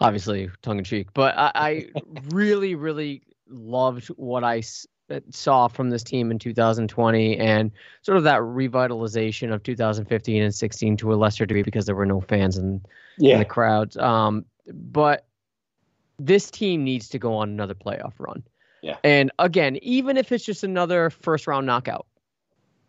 obviously 0.00 0.50
tongue 0.62 0.78
in 0.78 0.84
cheek, 0.84 1.08
but 1.14 1.36
I, 1.36 1.50
I 1.54 1.86
really, 2.30 2.74
really 2.74 3.22
loved 3.48 4.08
what 4.08 4.44
I 4.44 4.58
s- 4.58 4.86
saw 5.30 5.66
from 5.66 5.88
this 5.88 6.04
team 6.04 6.30
in 6.30 6.38
2020 6.38 7.38
and 7.38 7.70
sort 8.02 8.18
of 8.18 8.24
that 8.24 8.40
revitalization 8.40 9.52
of 9.52 9.62
2015 9.62 10.42
and 10.42 10.54
16 10.54 10.96
to 10.98 11.12
a 11.12 11.16
lesser 11.16 11.46
degree 11.46 11.62
because 11.62 11.86
there 11.86 11.96
were 11.96 12.06
no 12.06 12.20
fans 12.20 12.58
in, 12.58 12.82
in 13.18 13.38
the 13.38 13.44
crowds. 13.44 13.96
Um, 13.96 14.44
but 14.66 15.26
this 16.18 16.50
team 16.50 16.84
needs 16.84 17.08
to 17.08 17.18
go 17.18 17.34
on 17.34 17.48
another 17.48 17.74
playoff 17.74 18.12
run. 18.18 18.44
Yeah. 18.82 18.96
And 19.04 19.30
again, 19.38 19.78
even 19.82 20.16
if 20.16 20.32
it's 20.32 20.44
just 20.44 20.64
another 20.64 21.10
first 21.10 21.46
round 21.46 21.66
knockout, 21.66 22.06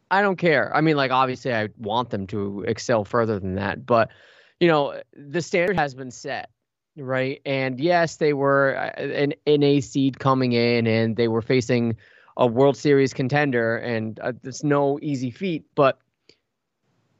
I 0.10 0.22
don't 0.22 0.38
care. 0.38 0.76
I 0.76 0.82
mean, 0.82 0.98
like 0.98 1.12
obviously 1.12 1.54
I 1.54 1.70
want 1.78 2.10
them 2.10 2.28
to 2.28 2.64
excel 2.68 3.06
further 3.06 3.40
than 3.40 3.56
that, 3.56 3.86
but 3.86 4.10
you 4.60 4.68
know, 4.68 5.02
the 5.14 5.42
standard 5.42 5.78
has 5.78 5.94
been 5.94 6.12
set, 6.12 6.50
right? 6.98 7.42
And 7.46 7.80
yes, 7.80 8.18
they 8.18 8.34
were 8.34 8.76
uh, 8.78 9.02
an 9.02 9.34
NA 9.48 9.80
seed 9.80 10.20
coming 10.20 10.52
in 10.52 10.86
and 10.86 11.16
they 11.16 11.28
were 11.28 11.42
facing 11.42 11.96
a 12.38 12.46
World 12.46 12.78
Series 12.78 13.14
contender 13.14 13.78
and 13.78 14.20
uh, 14.20 14.34
it's 14.44 14.64
no 14.64 15.00
easy 15.02 15.32
feat, 15.32 15.66
but 15.76 16.00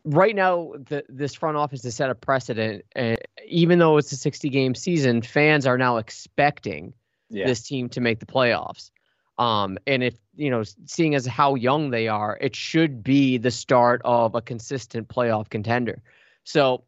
right 0.04 0.36
now 0.36 0.74
the, 0.88 1.04
this 1.10 1.34
front 1.34 1.58
office 1.58 1.84
has 1.84 1.96
set 1.96 2.10
a 2.10 2.16
precedent 2.16 2.84
and 2.96 3.18
even 3.48 3.78
though 3.80 3.98
it's 3.98 4.12
a 4.12 4.18
60 4.18 4.50
game 4.50 4.76
season, 4.76 5.22
fans 5.22 5.66
are 5.66 5.78
now 5.78 5.98
expecting 5.98 6.94
Yeah. 7.32 7.48
this 7.48 7.64
team 7.64 7.90
to 7.90 8.02
make 8.02 8.20
the 8.20 8.26
playoffs. 8.26 8.92
Um, 9.38 9.78
and 9.88 10.04
if 10.04 10.16
you 10.36 10.50
know, 10.52 10.64
seeing 10.86 11.16
as 11.16 11.26
how 11.26 11.56
young 11.56 11.90
they 11.90 12.08
are, 12.08 12.38
it 12.40 12.56
should 12.56 13.04
be 13.04 13.38
the 13.38 13.52
start 13.52 14.02
of 14.06 14.36
a 14.36 14.42
consistent 14.42 15.08
playoff 15.08 15.50
contender. 15.50 16.04
So, 16.44 16.84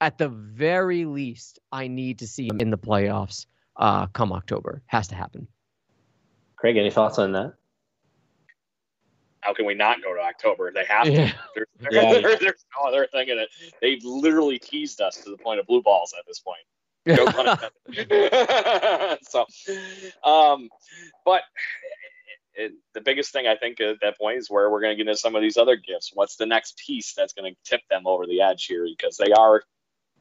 at 0.00 0.18
the 0.18 0.28
very 0.28 1.04
least, 1.04 1.58
I 1.72 1.88
need 1.88 2.18
to 2.20 2.26
see 2.26 2.48
them 2.48 2.60
in 2.60 2.70
the 2.70 2.78
playoffs 2.78 3.46
uh, 3.76 4.06
come 4.08 4.32
October. 4.32 4.82
Has 4.86 5.08
to 5.08 5.14
happen. 5.14 5.48
Craig, 6.56 6.76
any 6.76 6.90
thoughts 6.90 7.18
on 7.18 7.32
that? 7.32 7.54
How 9.40 9.54
can 9.54 9.64
we 9.66 9.74
not 9.74 10.02
go 10.02 10.14
to 10.14 10.20
October? 10.20 10.72
They 10.72 10.84
have 10.88 11.04
to. 11.04 11.12
Yeah. 11.12 11.32
There's, 11.54 11.68
Yeah. 11.94 12.12
there- 12.20 12.36
there's 12.38 12.64
no 12.80 12.88
other 12.88 13.06
thing 13.06 13.28
in 13.28 13.38
it. 13.38 13.48
They've 13.80 14.02
literally 14.04 14.58
teased 14.58 15.00
us 15.00 15.16
to 15.24 15.30
the 15.30 15.36
point 15.38 15.60
of 15.60 15.66
blue 15.66 15.82
balls 15.82 16.14
at 16.18 16.24
this 16.26 16.40
point. 16.40 16.58
No 17.06 17.26
pun 17.26 17.58
intended. 17.86 19.18
so, 19.22 19.46
um, 20.24 20.68
but 21.24 21.42
it, 22.54 22.72
the 22.94 23.00
biggest 23.00 23.32
thing 23.32 23.46
I 23.46 23.56
think 23.56 23.80
at 23.80 23.96
that 24.02 24.18
point 24.18 24.38
is 24.38 24.50
where 24.50 24.70
we're 24.70 24.80
going 24.80 24.96
to 24.96 24.96
get 24.96 25.08
into 25.08 25.18
some 25.18 25.36
of 25.36 25.42
these 25.42 25.56
other 25.56 25.76
gifts. 25.76 26.10
What's 26.14 26.36
the 26.36 26.46
next 26.46 26.80
piece 26.84 27.14
that's 27.14 27.32
going 27.32 27.52
to 27.52 27.70
tip 27.70 27.82
them 27.90 28.06
over 28.06 28.26
the 28.26 28.40
edge 28.40 28.64
here? 28.64 28.86
Because 28.86 29.16
they 29.16 29.32
are 29.32 29.62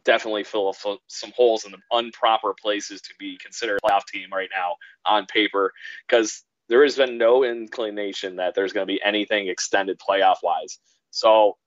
definitely 0.03 0.43
full 0.43 0.69
of 0.69 0.77
some 1.07 1.31
holes 1.35 1.65
in 1.65 1.71
the 1.71 1.97
improper 1.97 2.53
places 2.61 3.01
to 3.01 3.13
be 3.17 3.37
considered 3.41 3.79
a 3.83 3.87
playoff 3.87 4.05
team 4.05 4.29
right 4.31 4.49
now 4.53 4.75
on 5.05 5.25
paper. 5.25 5.73
Because 6.07 6.43
there 6.67 6.83
has 6.83 6.95
been 6.95 7.17
no 7.17 7.43
inclination 7.43 8.35
that 8.37 8.55
there's 8.55 8.73
going 8.73 8.87
to 8.87 8.91
be 8.91 9.01
anything 9.03 9.47
extended 9.47 9.99
playoff 9.99 10.37
wise. 10.43 10.79
So 11.11 11.57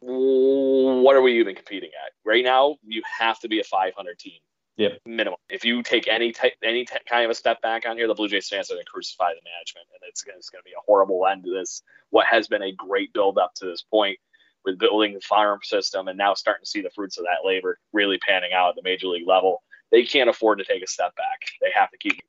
what 0.00 1.14
are 1.14 1.22
we 1.22 1.38
even 1.38 1.54
competing 1.54 1.90
at 2.04 2.12
right 2.24 2.44
now? 2.44 2.76
You 2.82 3.02
have 3.18 3.38
to 3.40 3.48
be 3.48 3.60
a 3.60 3.64
500 3.64 4.18
team. 4.18 4.40
Yep. 4.76 5.00
Minimum. 5.04 5.38
If 5.50 5.64
you 5.64 5.82
take 5.82 6.08
any 6.08 6.32
type, 6.32 6.54
any 6.64 6.86
t- 6.86 6.96
kind 7.06 7.24
of 7.24 7.30
a 7.30 7.34
step 7.34 7.60
back 7.60 7.84
on 7.86 7.98
here, 7.98 8.08
the 8.08 8.14
Blue 8.14 8.28
Jays 8.28 8.48
fans 8.48 8.70
are 8.70 8.74
going 8.74 8.84
to 8.84 8.90
crucify 8.90 9.28
the 9.30 9.42
management, 9.44 9.86
and 9.92 10.08
it's 10.08 10.22
going 10.22 10.38
to 10.40 10.64
be 10.64 10.70
a 10.70 10.80
horrible 10.86 11.26
end 11.26 11.44
to 11.44 11.50
this. 11.50 11.82
What 12.08 12.26
has 12.26 12.48
been 12.48 12.62
a 12.62 12.72
great 12.72 13.12
build 13.12 13.36
up 13.36 13.52
to 13.56 13.66
this 13.66 13.82
point 13.82 14.18
with 14.64 14.78
building 14.78 15.12
the 15.12 15.20
farm 15.20 15.60
system, 15.62 16.08
and 16.08 16.16
now 16.16 16.32
starting 16.32 16.64
to 16.64 16.70
see 16.70 16.80
the 16.80 16.90
fruits 16.90 17.18
of 17.18 17.24
that 17.24 17.46
labor 17.46 17.78
really 17.92 18.18
panning 18.18 18.52
out 18.54 18.70
at 18.70 18.76
the 18.76 18.82
major 18.82 19.08
league 19.08 19.28
level. 19.28 19.62
they 19.90 20.02
can't 20.04 20.30
afford 20.30 20.58
to 20.58 20.64
take 20.64 20.82
a 20.82 20.86
step 20.86 21.14
back. 21.16 21.40
They 21.60 21.70
have 21.74 21.90
to 21.90 21.98
keep. 21.98 22.22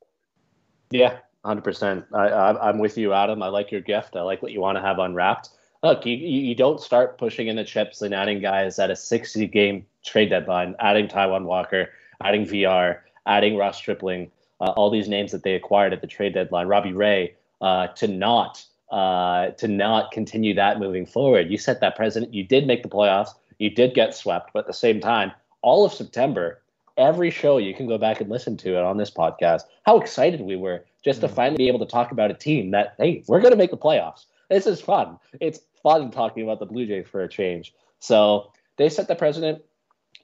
Yeah, 0.90 1.18
hundred 1.42 1.64
percent. 1.64 2.04
I, 2.12 2.28
I 2.28 2.68
I'm 2.68 2.78
with 2.78 2.98
you, 2.98 3.14
Adam. 3.14 3.42
I 3.42 3.48
like 3.48 3.72
your 3.72 3.80
gift. 3.80 4.14
I 4.14 4.22
like 4.22 4.42
what 4.42 4.52
you 4.52 4.60
want 4.60 4.76
to 4.76 4.82
have 4.82 4.98
unwrapped. 4.98 5.48
Look, 5.82 6.06
you 6.06 6.16
you 6.16 6.54
don't 6.54 6.80
start 6.80 7.18
pushing 7.18 7.48
in 7.48 7.56
the 7.56 7.64
chips 7.64 8.02
and 8.02 8.14
adding 8.14 8.40
guys 8.40 8.78
at 8.78 8.90
a 8.90 8.96
60 8.96 9.48
game 9.48 9.84
trade 10.04 10.30
deadline, 10.30 10.76
adding 10.78 11.08
Taijuan 11.08 11.44
Walker, 11.44 11.90
adding 12.22 12.46
VR, 12.46 13.00
adding 13.26 13.56
Ross 13.56 13.78
Stripling, 13.78 14.30
uh, 14.60 14.70
all 14.70 14.90
these 14.90 15.08
names 15.08 15.32
that 15.32 15.42
they 15.42 15.54
acquired 15.54 15.92
at 15.92 16.00
the 16.00 16.06
trade 16.06 16.34
deadline, 16.34 16.68
Robbie 16.68 16.92
Ray, 16.92 17.34
uh, 17.60 17.88
to 17.88 18.06
not 18.06 18.64
uh, 18.92 19.50
to 19.50 19.66
not 19.66 20.12
continue 20.12 20.54
that 20.54 20.78
moving 20.78 21.04
forward. 21.04 21.50
You 21.50 21.58
set 21.58 21.80
that 21.80 21.96
precedent. 21.96 22.32
You 22.32 22.44
did 22.44 22.66
make 22.66 22.84
the 22.84 22.88
playoffs. 22.88 23.30
You 23.58 23.70
did 23.70 23.94
get 23.94 24.14
swept, 24.14 24.50
but 24.52 24.60
at 24.60 24.66
the 24.66 24.72
same 24.72 25.00
time, 25.00 25.32
all 25.62 25.84
of 25.84 25.92
September, 25.92 26.62
every 26.96 27.30
show 27.30 27.58
you 27.58 27.74
can 27.74 27.88
go 27.88 27.98
back 27.98 28.20
and 28.20 28.30
listen 28.30 28.56
to 28.58 28.76
it 28.76 28.84
on 28.84 28.98
this 28.98 29.10
podcast. 29.10 29.62
How 29.84 29.98
excited 29.98 30.42
we 30.42 30.56
were 30.56 30.84
just 31.04 31.22
to 31.22 31.28
mm. 31.28 31.34
finally 31.34 31.56
be 31.56 31.68
able 31.68 31.80
to 31.80 31.86
talk 31.86 32.12
about 32.12 32.30
a 32.30 32.34
team 32.34 32.70
that 32.70 32.94
hey, 32.98 33.24
we're 33.26 33.40
going 33.40 33.52
to 33.52 33.58
make 33.58 33.72
the 33.72 33.76
playoffs. 33.76 34.26
This 34.48 34.66
is 34.66 34.80
fun. 34.80 35.18
It's 35.40 35.60
fun 35.82 36.10
talking 36.10 36.42
about 36.42 36.58
the 36.58 36.66
Blue 36.66 36.86
Jays 36.86 37.06
for 37.06 37.22
a 37.22 37.28
change. 37.28 37.74
So 37.98 38.52
they 38.76 38.88
set 38.88 39.08
the 39.08 39.14
president. 39.14 39.62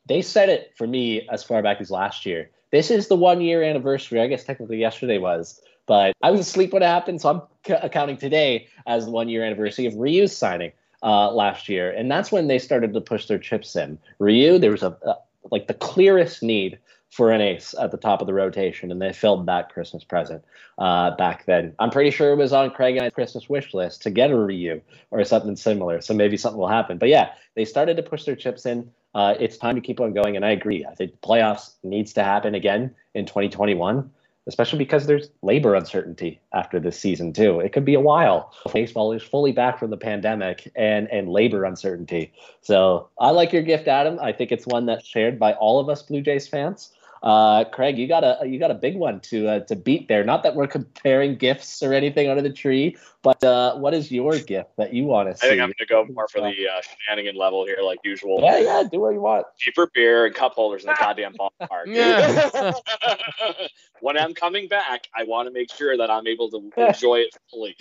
They 0.07 0.23
set 0.23 0.49
it 0.49 0.73
for 0.77 0.87
me 0.87 1.29
as 1.29 1.45
far 1.45 1.63
back 1.63 1.81
as 1.81 1.91
last 1.91 2.25
year. 2.27 2.51
This 2.71 2.91
is 2.91 3.09
the 3.09 3.17
one 3.17 3.41
year 3.41 3.63
anniversary. 3.63 4.21
I 4.21 4.27
guess 4.27 4.45
technically 4.45 4.79
yesterday 4.79 5.19
was, 5.19 5.61
but 5.87 6.15
I 6.23 6.31
was 6.31 6.41
asleep 6.41 6.73
when 6.73 6.83
it 6.83 6.87
happened, 6.87 7.21
so 7.21 7.31
I'm 7.31 7.43
c- 7.67 7.75
accounting 7.83 8.19
today 8.19 8.69
as 8.87 9.07
the 9.07 9.11
one 9.11 9.29
year 9.29 9.45
anniversary 9.45 9.87
of 9.87 9.95
Ryu's 9.95 10.37
signing 10.37 10.73
uh, 11.03 11.33
last 11.33 11.69
year, 11.69 11.91
and 11.91 12.11
that's 12.11 12.31
when 12.31 12.49
they 12.49 12.59
started 12.59 12.93
to 12.93 13.01
push 13.01 13.27
their 13.27 13.39
chips 13.39 13.75
in. 13.75 13.99
Ryu, 14.19 14.59
there 14.59 14.71
was 14.71 14.83
a, 14.83 14.97
a 15.03 15.17
like 15.51 15.67
the 15.67 15.75
clearest 15.75 16.43
need 16.43 16.79
for 17.11 17.31
an 17.31 17.41
ace 17.41 17.75
at 17.81 17.91
the 17.91 17.97
top 17.97 18.21
of 18.21 18.27
the 18.27 18.35
rotation, 18.35 18.91
and 18.91 19.01
they 19.01 19.13
filled 19.13 19.47
that 19.47 19.73
Christmas 19.73 20.05
present 20.05 20.45
uh, 20.79 21.13
back 21.17 21.47
then. 21.47 21.75
I'm 21.79 21.91
pretty 21.91 22.11
sure 22.11 22.33
it 22.33 22.37
was 22.37 22.53
on 22.53 22.71
Craig 22.71 22.97
and 22.97 23.05
I's 23.05 23.13
Christmas 23.13 23.49
wish 23.49 23.73
list 23.75 24.03
to 24.03 24.11
get 24.11 24.31
a 24.31 24.37
Ryu 24.37 24.81
or 25.11 25.25
something 25.25 25.57
similar. 25.57 26.01
So 26.01 26.15
maybe 26.15 26.37
something 26.37 26.61
will 26.61 26.69
happen. 26.69 26.99
But 26.99 27.09
yeah, 27.09 27.33
they 27.55 27.65
started 27.65 27.97
to 27.97 28.03
push 28.03 28.25
their 28.25 28.37
chips 28.37 28.67
in. 28.67 28.91
Uh, 29.15 29.35
it's 29.41 29.57
time 29.57 29.75
to 29.75 29.81
keep 29.81 30.01
on 30.01 30.13
going, 30.13 30.37
and 30.37 30.45
I 30.45 30.51
agree. 30.51 30.85
I 30.85 30.95
think 30.95 31.13
the 31.13 31.27
playoffs 31.27 31.75
needs 31.83 32.13
to 32.15 32.23
happen 32.23 32.55
again 32.55 32.95
in 33.15 33.25
2021 33.27 34.11
especially 34.49 34.79
because 34.79 35.07
there's 35.07 35.29
labor 35.43 35.75
uncertainty 35.75 36.41
after 36.53 36.81
this 36.81 36.99
season 36.99 37.33
too. 37.33 37.61
It 37.61 37.73
could 37.73 37.85
be 37.85 37.95
a 37.95 38.01
while. 38.01 38.53
Baseball 38.73 39.13
is 39.13 39.23
fully 39.23 39.53
back 39.53 39.79
from 39.79 39.91
the 39.91 39.97
pandemic 39.97 40.73
and 40.75 41.07
and 41.13 41.29
labor 41.29 41.65
uncertainty. 41.65 42.33
So 42.63 43.09
I 43.21 43.31
like 43.31 43.53
your 43.53 43.63
gift, 43.63 43.87
Adam. 43.87 44.19
I 44.21 44.33
think 44.33 44.51
it's 44.51 44.67
one 44.67 44.87
that's 44.87 45.07
shared 45.07 45.39
by 45.39 45.53
all 45.53 45.79
of 45.79 45.89
us 45.89 46.03
Blue 46.03 46.23
Jays 46.23 46.49
fans. 46.49 46.93
Uh, 47.23 47.64
Craig, 47.64 47.99
you 47.99 48.07
got 48.07 48.25
a 48.25 48.47
you 48.47 48.59
got 48.59 48.71
a 48.71 48.75
big 48.75 48.97
one 48.97 49.21
to 49.21 49.49
uh, 49.49 49.61
to 49.61 49.77
beat 49.77 50.09
there. 50.09 50.25
Not 50.25 50.43
that 50.45 50.55
we're 50.55 50.66
comparing 50.66 51.37
gifts 51.37 51.83
or 51.83 51.93
anything 51.93 52.29
under 52.29 52.43
the 52.43 52.53
tree, 52.53 52.97
but 53.23 53.43
uh, 53.43 53.77
what 53.77 53.95
is 53.95 54.12
your 54.12 54.39
gift 54.39 54.77
that 54.77 54.95
you 54.95 55.05
want 55.05 55.31
to 55.31 55.37
see? 55.37 55.47
I 55.47 55.51
think 55.51 55.61
I'm 55.61 55.69
going 55.69 55.75
to 55.79 55.87
go 55.87 56.07
more 56.12 56.29
for 56.29 56.41
the 56.41 56.69
uh, 56.69 56.81
shenanigan 57.07 57.37
level 57.37 57.64
here, 57.64 57.79
like 57.83 57.99
usual. 58.05 58.41
Yeah, 58.41 58.59
yeah, 58.59 58.83
do 58.91 59.01
what 59.01 59.14
you 59.14 59.21
want. 59.21 59.47
Cheaper 59.59 59.91
beer 59.93 60.27
and 60.27 60.35
cup 60.35 60.55
holders 60.55 60.83
in 60.83 60.89
the 60.89 60.97
goddamn 60.99 61.35
ballpark. 61.35 61.87
Yeah. 61.89 62.73
when 64.01 64.19
I'm 64.19 64.35
coming 64.35 64.69
back, 64.69 65.09
I 65.16 65.25
want 65.25 65.49
to 65.49 65.53
make 65.53 65.73
sure 65.73 65.97
that 65.97 66.11
I'm 66.11 66.27
able 66.27 66.51
to 66.51 66.71
enjoy 66.89 67.21
it 67.21 67.37
fully. 67.51 67.75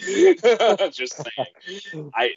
Just 0.92 1.18
saying. 1.18 2.12
I 2.16 2.32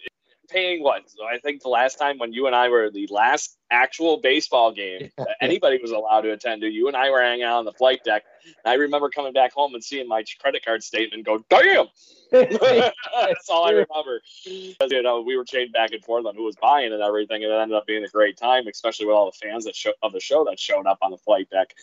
paying 0.50 0.82
what? 0.82 1.10
So 1.10 1.24
I 1.24 1.38
think 1.38 1.62
the 1.62 1.68
last 1.68 1.98
time 1.98 2.18
when 2.18 2.32
you 2.32 2.46
and 2.46 2.54
I 2.54 2.68
were 2.68 2.90
the 2.90 3.08
last 3.10 3.56
actual 3.70 4.18
baseball 4.18 4.72
game 4.72 5.10
that 5.16 5.36
anybody 5.40 5.78
was 5.80 5.92
allowed 5.92 6.22
to 6.22 6.32
attend 6.32 6.62
to, 6.62 6.68
you 6.68 6.88
and 6.88 6.96
I 6.96 7.10
were 7.10 7.22
hanging 7.22 7.44
out 7.44 7.58
on 7.58 7.64
the 7.64 7.72
flight 7.72 8.02
deck. 8.04 8.24
And 8.64 8.72
I 8.72 8.74
remember 8.74 9.08
coming 9.10 9.32
back 9.32 9.52
home 9.52 9.74
and 9.74 9.82
seeing 9.82 10.08
my 10.08 10.24
credit 10.40 10.64
card 10.64 10.82
statement 10.82 11.24
go, 11.24 11.44
damn. 11.48 11.86
That's 12.30 13.50
all 13.50 13.66
I 13.66 13.70
remember. 13.70 14.22
Because, 14.44 14.92
you 14.92 15.02
know, 15.02 15.20
we 15.20 15.36
were 15.36 15.44
chained 15.44 15.72
back 15.72 15.92
and 15.92 16.04
forth 16.04 16.26
on 16.26 16.36
who 16.36 16.44
was 16.44 16.56
buying 16.56 16.92
and 16.92 17.02
everything, 17.02 17.42
and 17.42 17.52
it 17.52 17.56
ended 17.56 17.76
up 17.76 17.86
being 17.86 18.04
a 18.04 18.08
great 18.08 18.36
time, 18.36 18.66
especially 18.68 19.06
with 19.06 19.16
all 19.16 19.26
the 19.26 19.46
fans 19.46 19.64
that 19.64 19.74
show, 19.74 19.92
of 20.02 20.12
the 20.12 20.20
show 20.20 20.44
that 20.44 20.58
showed 20.58 20.86
up 20.86 20.98
on 21.02 21.10
the 21.10 21.18
flight 21.18 21.48
deck. 21.50 21.74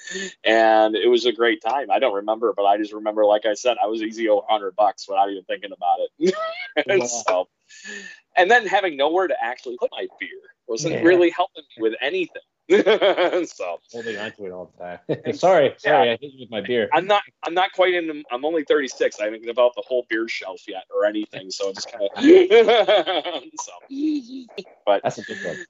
And 0.43 0.95
it 0.95 1.07
was 1.09 1.26
a 1.26 1.34
great 1.34 1.61
time. 1.61 1.91
I 1.91 1.99
don't 1.99 2.15
remember, 2.15 2.53
but 2.55 2.63
I 2.63 2.78
just 2.78 2.93
remember, 2.93 3.26
like 3.26 3.45
I 3.45 3.55
said, 3.55 3.76
I 3.82 3.88
was 3.88 4.01
easy 4.01 4.30
over 4.30 4.41
100 4.47 4.76
bucks 4.76 5.07
without 5.07 5.30
even 5.30 5.43
thinking 5.43 5.72
about 5.74 5.97
it. 5.99 7.09
so, 7.09 7.49
and 8.38 8.49
then 8.49 8.65
having 8.65 8.95
nowhere 8.95 9.27
to 9.27 9.35
actually 9.41 9.77
put 9.77 9.89
my 9.91 10.07
beer 10.19 10.29
wasn't 10.67 10.93
yeah. 10.93 11.01
really 11.01 11.29
helping 11.29 11.63
me 11.75 11.81
with 11.81 11.93
anything. 12.01 12.41
so 13.47 13.79
holding 13.91 14.17
on 14.17 14.31
to 14.33 14.45
it 14.45 14.51
all 14.51 14.73
the 14.77 14.83
time. 14.83 15.33
sorry, 15.33 15.73
sorry, 15.77 16.07
yeah. 16.07 16.13
I 16.13 16.17
hit 16.19 16.33
you 16.33 16.41
with 16.41 16.51
my 16.51 16.61
beer. 16.61 16.89
I'm 16.93 17.07
not. 17.07 17.21
I'm 17.43 17.53
not 17.53 17.71
quite 17.71 17.93
in. 17.93 18.23
I'm 18.29 18.43
only 18.43 18.63
36. 18.65 19.19
I 19.19 19.25
haven't 19.25 19.45
developed 19.45 19.77
the 19.77 19.83
whole 19.88 20.05
beer 20.09 20.27
shelf 20.27 20.61
yet 20.67 20.83
or 20.93 21.05
anything. 21.05 21.49
So 21.49 21.69
I'm 21.69 21.75
just 21.75 21.89
kind 21.91 22.03
of. 22.03 22.23
so, 23.61 23.71
but 24.85 25.01
that's 25.03 25.17
a 25.17 25.23
good 25.23 25.38
one. 25.45 25.65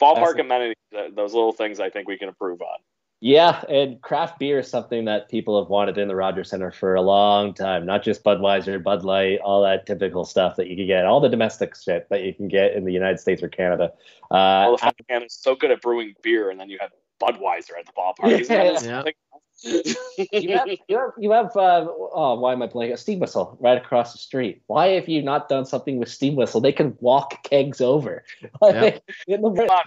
Ballpark 0.00 0.40
amenities. 0.40 0.76
Those 0.90 1.34
little 1.34 1.52
things 1.52 1.80
I 1.80 1.90
think 1.90 2.08
we 2.08 2.16
can 2.16 2.28
improve 2.28 2.62
on. 2.62 2.78
Yeah, 3.20 3.62
and 3.68 4.00
craft 4.02 4.38
beer 4.38 4.58
is 4.58 4.68
something 4.68 5.06
that 5.06 5.30
people 5.30 5.60
have 5.60 5.70
wanted 5.70 5.96
in 5.96 6.06
the 6.06 6.14
Rogers 6.14 6.50
Center 6.50 6.70
for 6.70 6.94
a 6.94 7.00
long 7.00 7.54
time. 7.54 7.86
Not 7.86 8.02
just 8.02 8.22
Budweiser, 8.22 8.82
Bud 8.82 9.04
Light, 9.04 9.40
all 9.40 9.62
that 9.62 9.86
typical 9.86 10.26
stuff 10.26 10.56
that 10.56 10.68
you 10.68 10.76
can 10.76 10.86
get, 10.86 11.06
all 11.06 11.20
the 11.20 11.30
domestic 11.30 11.74
shit 11.76 12.06
that 12.10 12.22
you 12.22 12.34
can 12.34 12.46
get 12.46 12.74
in 12.74 12.84
the 12.84 12.92
United 12.92 13.18
States 13.18 13.42
or 13.42 13.48
Canada. 13.48 13.92
Uh, 14.30 14.68
well, 14.68 14.76
the 14.76 15.04
Canada's 15.08 15.38
so 15.40 15.54
good 15.54 15.70
at 15.70 15.80
brewing 15.80 16.14
beer, 16.22 16.50
and 16.50 16.60
then 16.60 16.68
you 16.68 16.76
have 16.78 16.90
Budweiser 17.18 17.78
at 17.78 17.86
the 17.86 17.92
ballpark. 17.96 19.06
Yeah. 19.62 19.82
you 20.30 20.54
have, 20.54 20.68
you 20.68 20.98
have, 20.98 21.10
you 21.18 21.30
have 21.30 21.56
uh, 21.56 21.86
oh, 21.88 22.38
why 22.38 22.52
am 22.52 22.60
I 22.60 22.66
playing 22.66 22.92
a 22.92 22.96
steam 22.98 23.20
whistle 23.20 23.56
right 23.58 23.78
across 23.78 24.12
the 24.12 24.18
street? 24.18 24.60
Why 24.66 24.88
have 24.88 25.08
you 25.08 25.22
not 25.22 25.48
done 25.48 25.64
something 25.64 25.96
with 25.96 26.10
steam 26.10 26.36
whistle? 26.36 26.60
They 26.60 26.72
can 26.72 26.94
walk 27.00 27.42
kegs 27.42 27.80
over. 27.80 28.24
Yep. 28.62 29.02
in 29.28 29.40
the, 29.40 29.84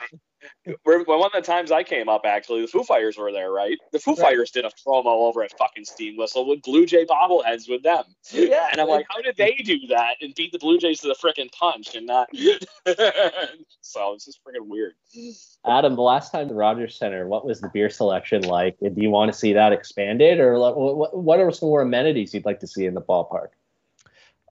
one 0.84 1.24
of 1.26 1.32
the 1.34 1.42
times 1.42 1.72
I 1.72 1.84
came 1.84 2.10
up, 2.10 2.22
actually, 2.26 2.62
the 2.62 2.68
Foo 2.68 2.84
Fighters 2.84 3.18
were 3.18 3.32
there, 3.32 3.52
right? 3.52 3.78
The 3.92 4.00
Foo 4.00 4.12
right. 4.12 4.20
Fighters 4.20 4.52
did 4.52 4.66
a 4.66 4.72
promo 4.86 5.06
over 5.06 5.44
at 5.44 5.58
fucking 5.58 5.86
Steam 5.86 6.18
Whistle 6.18 6.48
with 6.48 6.62
Blue 6.62 6.86
Jay 6.86 7.06
bobbleheads 7.06 7.70
with 7.70 7.84
them. 7.84 8.04
Yeah. 8.32 8.68
And 8.72 8.80
I'm 8.80 8.88
like, 8.88 9.06
how 9.10 9.22
did 9.22 9.38
they 9.38 9.54
do 9.64 9.88
that 9.88 10.16
and 10.22 10.34
beat 10.36 10.52
the 10.52 10.60
Blue 10.60 10.78
Jays 10.78 11.02
to 11.02 11.08
the 11.08 11.16
freaking 11.16 11.52
punch 11.52 11.96
and 11.96 12.06
not? 12.06 12.30
so 13.82 14.14
it's 14.14 14.26
just 14.26 14.40
freaking 14.44 14.68
weird. 14.68 14.94
Adam, 15.66 15.96
the 15.96 16.02
last 16.02 16.32
time 16.32 16.48
the 16.48 16.54
Rogers 16.54 16.98
Center, 16.98 17.28
what 17.28 17.46
was 17.46 17.62
the 17.62 17.70
beer 17.70 17.90
selection 17.90 18.44
like? 18.44 18.78
And 18.82 18.96
do 18.96 19.02
you 19.02 19.10
want 19.10 19.32
to 19.32 19.38
see 19.38 19.54
that 19.54 19.74
expanded, 19.74 20.40
or 20.40 20.58
what 20.60 21.40
are 21.40 21.52
some 21.52 21.70
more 21.70 21.82
amenities 21.82 22.34
you'd 22.34 22.46
like 22.46 22.60
to 22.62 22.68
see 22.68 22.86
in 22.86 22.94
the 22.94 23.02
ballpark? 23.02 23.50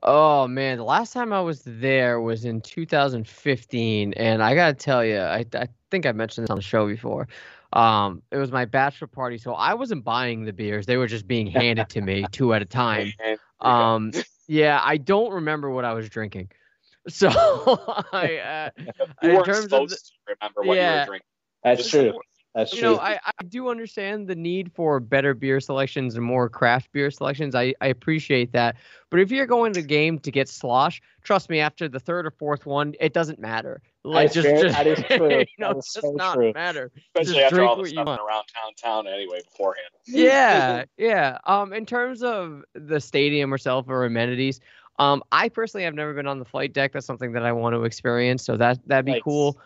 Oh 0.02 0.46
man, 0.46 0.78
the 0.78 0.84
last 0.84 1.12
time 1.12 1.32
I 1.32 1.40
was 1.40 1.62
there 1.64 2.20
was 2.20 2.44
in 2.44 2.60
2015, 2.60 4.12
and 4.12 4.42
I 4.42 4.54
gotta 4.54 4.74
tell 4.74 5.04
you, 5.04 5.18
I, 5.18 5.44
I 5.54 5.68
think 5.90 6.06
I 6.06 6.12
mentioned 6.12 6.44
this 6.44 6.50
on 6.50 6.56
the 6.56 6.62
show 6.62 6.86
before. 6.86 7.28
Um, 7.72 8.22
it 8.30 8.38
was 8.38 8.50
my 8.50 8.64
bachelor 8.64 9.08
party, 9.08 9.38
so 9.38 9.52
I 9.52 9.74
wasn't 9.74 10.04
buying 10.04 10.44
the 10.44 10.52
beers; 10.52 10.86
they 10.86 10.96
were 10.96 11.06
just 11.06 11.26
being 11.26 11.46
handed 11.46 11.88
to 11.90 12.00
me 12.00 12.24
two 12.32 12.54
at 12.54 12.62
a 12.62 12.66
time. 12.66 13.12
Um, 13.60 14.12
yeah, 14.46 14.80
I 14.84 14.98
don't 14.98 15.32
remember 15.32 15.68
what 15.68 15.84
I 15.84 15.92
was 15.92 16.08
drinking, 16.08 16.52
so 17.08 17.26
I 17.28 18.70
uh, 18.78 18.82
you 19.20 19.30
weren't 19.32 19.46
supposed 19.46 19.94
the, 19.94 19.96
to 19.96 20.36
remember 20.40 20.62
what 20.62 20.76
yeah, 20.76 20.92
you 20.92 21.00
were 21.00 21.06
drinking. 21.06 21.26
That's 21.64 21.90
true. 21.90 22.20
That's 22.54 22.72
you 22.72 22.80
true. 22.80 22.92
know, 22.92 22.98
I, 22.98 23.18
I 23.24 23.44
do 23.48 23.68
understand 23.68 24.26
the 24.26 24.34
need 24.34 24.72
for 24.72 25.00
better 25.00 25.34
beer 25.34 25.60
selections 25.60 26.16
and 26.16 26.24
more 26.24 26.48
craft 26.48 26.90
beer 26.92 27.10
selections. 27.10 27.54
I, 27.54 27.74
I 27.80 27.88
appreciate 27.88 28.52
that. 28.52 28.76
But 29.10 29.20
if 29.20 29.30
you're 29.30 29.46
going 29.46 29.74
to 29.74 29.80
a 29.80 29.82
game 29.82 30.18
to 30.20 30.30
get 30.30 30.48
slosh, 30.48 31.00
trust 31.22 31.50
me, 31.50 31.60
after 31.60 31.88
the 31.88 32.00
third 32.00 32.26
or 32.26 32.30
fourth 32.30 32.66
one, 32.66 32.94
it 33.00 33.12
doesn't 33.12 33.38
matter. 33.38 33.82
Like 34.08 34.32
just, 34.32 34.48
just 34.48 34.76
that 34.76 34.86
is 34.86 34.98
true. 35.06 35.38
you 35.38 35.46
know, 35.58 35.70
it 35.70 35.84
so 35.84 36.12
not 36.12 36.34
true. 36.34 36.52
matter. 36.52 36.90
Especially 37.14 37.40
just 37.40 37.52
after 37.52 37.64
all 37.64 37.76
the 37.76 37.88
stuff 37.88 38.06
around 38.06 38.44
town 38.54 38.74
town 38.82 39.06
anyway 39.06 39.40
beforehand. 39.44 39.88
yeah, 40.06 40.84
yeah. 40.96 41.38
Um, 41.46 41.72
in 41.72 41.86
terms 41.86 42.22
of 42.22 42.62
the 42.74 43.00
stadium 43.00 43.52
itself 43.52 43.86
or 43.88 44.04
amenities, 44.04 44.60
um, 44.98 45.22
I 45.30 45.48
personally 45.48 45.84
have 45.84 45.94
never 45.94 46.14
been 46.14 46.26
on 46.26 46.38
the 46.38 46.44
flight 46.44 46.72
deck. 46.72 46.92
That's 46.92 47.06
something 47.06 47.32
that 47.32 47.44
I 47.44 47.52
want 47.52 47.74
to 47.74 47.84
experience. 47.84 48.44
So 48.44 48.56
that 48.56 48.78
that'd 48.86 49.04
be 49.04 49.20
cool. 49.22 49.58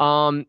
Um, 0.00 0.46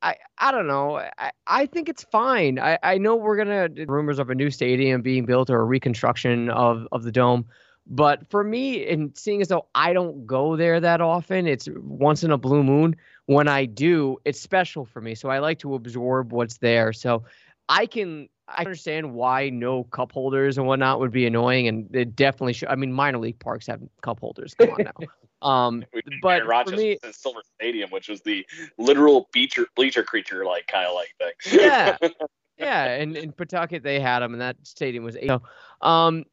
I, 0.00 0.16
I 0.38 0.52
don't 0.52 0.66
know. 0.66 0.96
I, 0.96 1.32
I 1.46 1.66
think 1.66 1.88
it's 1.88 2.04
fine. 2.04 2.58
I, 2.58 2.78
I 2.82 2.98
know 2.98 3.16
we're 3.16 3.36
gonna 3.36 3.68
rumors 3.86 4.18
of 4.18 4.30
a 4.30 4.34
new 4.34 4.50
stadium 4.50 5.02
being 5.02 5.24
built 5.24 5.50
or 5.50 5.60
a 5.60 5.64
reconstruction 5.64 6.50
of, 6.50 6.86
of 6.92 7.02
the 7.02 7.12
dome. 7.12 7.46
But 7.86 8.30
for 8.30 8.44
me, 8.44 8.86
and 8.86 9.16
seeing 9.16 9.42
as 9.42 9.48
though 9.48 9.66
I 9.74 9.92
don't 9.92 10.26
go 10.26 10.56
there 10.56 10.80
that 10.80 11.00
often, 11.00 11.46
it's 11.46 11.68
once 11.74 12.22
in 12.22 12.30
a 12.30 12.38
blue 12.38 12.62
moon. 12.62 12.96
When 13.26 13.48
I 13.48 13.64
do, 13.64 14.18
it's 14.24 14.40
special 14.40 14.84
for 14.84 15.00
me. 15.00 15.14
So 15.14 15.28
I 15.28 15.40
like 15.40 15.58
to 15.60 15.74
absorb 15.74 16.32
what's 16.32 16.58
there. 16.58 16.92
So 16.92 17.24
I 17.68 17.86
can 17.86 18.28
I 18.48 18.60
understand 18.60 19.14
why 19.14 19.50
no 19.50 19.84
cup 19.84 20.12
holders 20.12 20.58
and 20.58 20.66
whatnot 20.66 21.00
would 21.00 21.12
be 21.12 21.26
annoying, 21.26 21.68
and 21.68 21.94
it 21.94 22.14
definitely 22.14 22.52
should. 22.52 22.68
I 22.68 22.74
mean, 22.76 22.92
minor 22.92 23.18
league 23.18 23.38
parks 23.38 23.66
have 23.66 23.80
cup 24.02 24.20
holders. 24.20 24.54
Come 24.54 24.70
on 24.70 24.84
now. 24.84 25.06
Um, 25.42 25.84
but 26.22 26.46
Rochester 26.46 26.76
me, 26.76 26.98
Silver 27.10 27.40
Stadium, 27.56 27.90
which 27.90 28.08
was 28.08 28.20
the 28.20 28.46
literal 28.78 29.28
bleacher 29.32 29.66
bleacher 29.74 30.04
creature 30.04 30.44
like 30.44 30.68
kind 30.68 30.86
of 30.86 30.94
like 30.94 31.12
thing. 31.18 31.58
yeah, 31.60 31.96
yeah, 32.56 32.84
and 32.84 33.16
in 33.16 33.32
Pawtucket 33.32 33.82
they 33.82 33.98
had 33.98 34.20
them, 34.20 34.34
and 34.34 34.40
that 34.40 34.56
stadium 34.62 35.02
was 35.02 35.16
eight. 35.16 35.26
So, 35.26 35.42
um, 35.80 36.26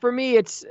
for 0.00 0.10
me, 0.10 0.38
it's 0.38 0.64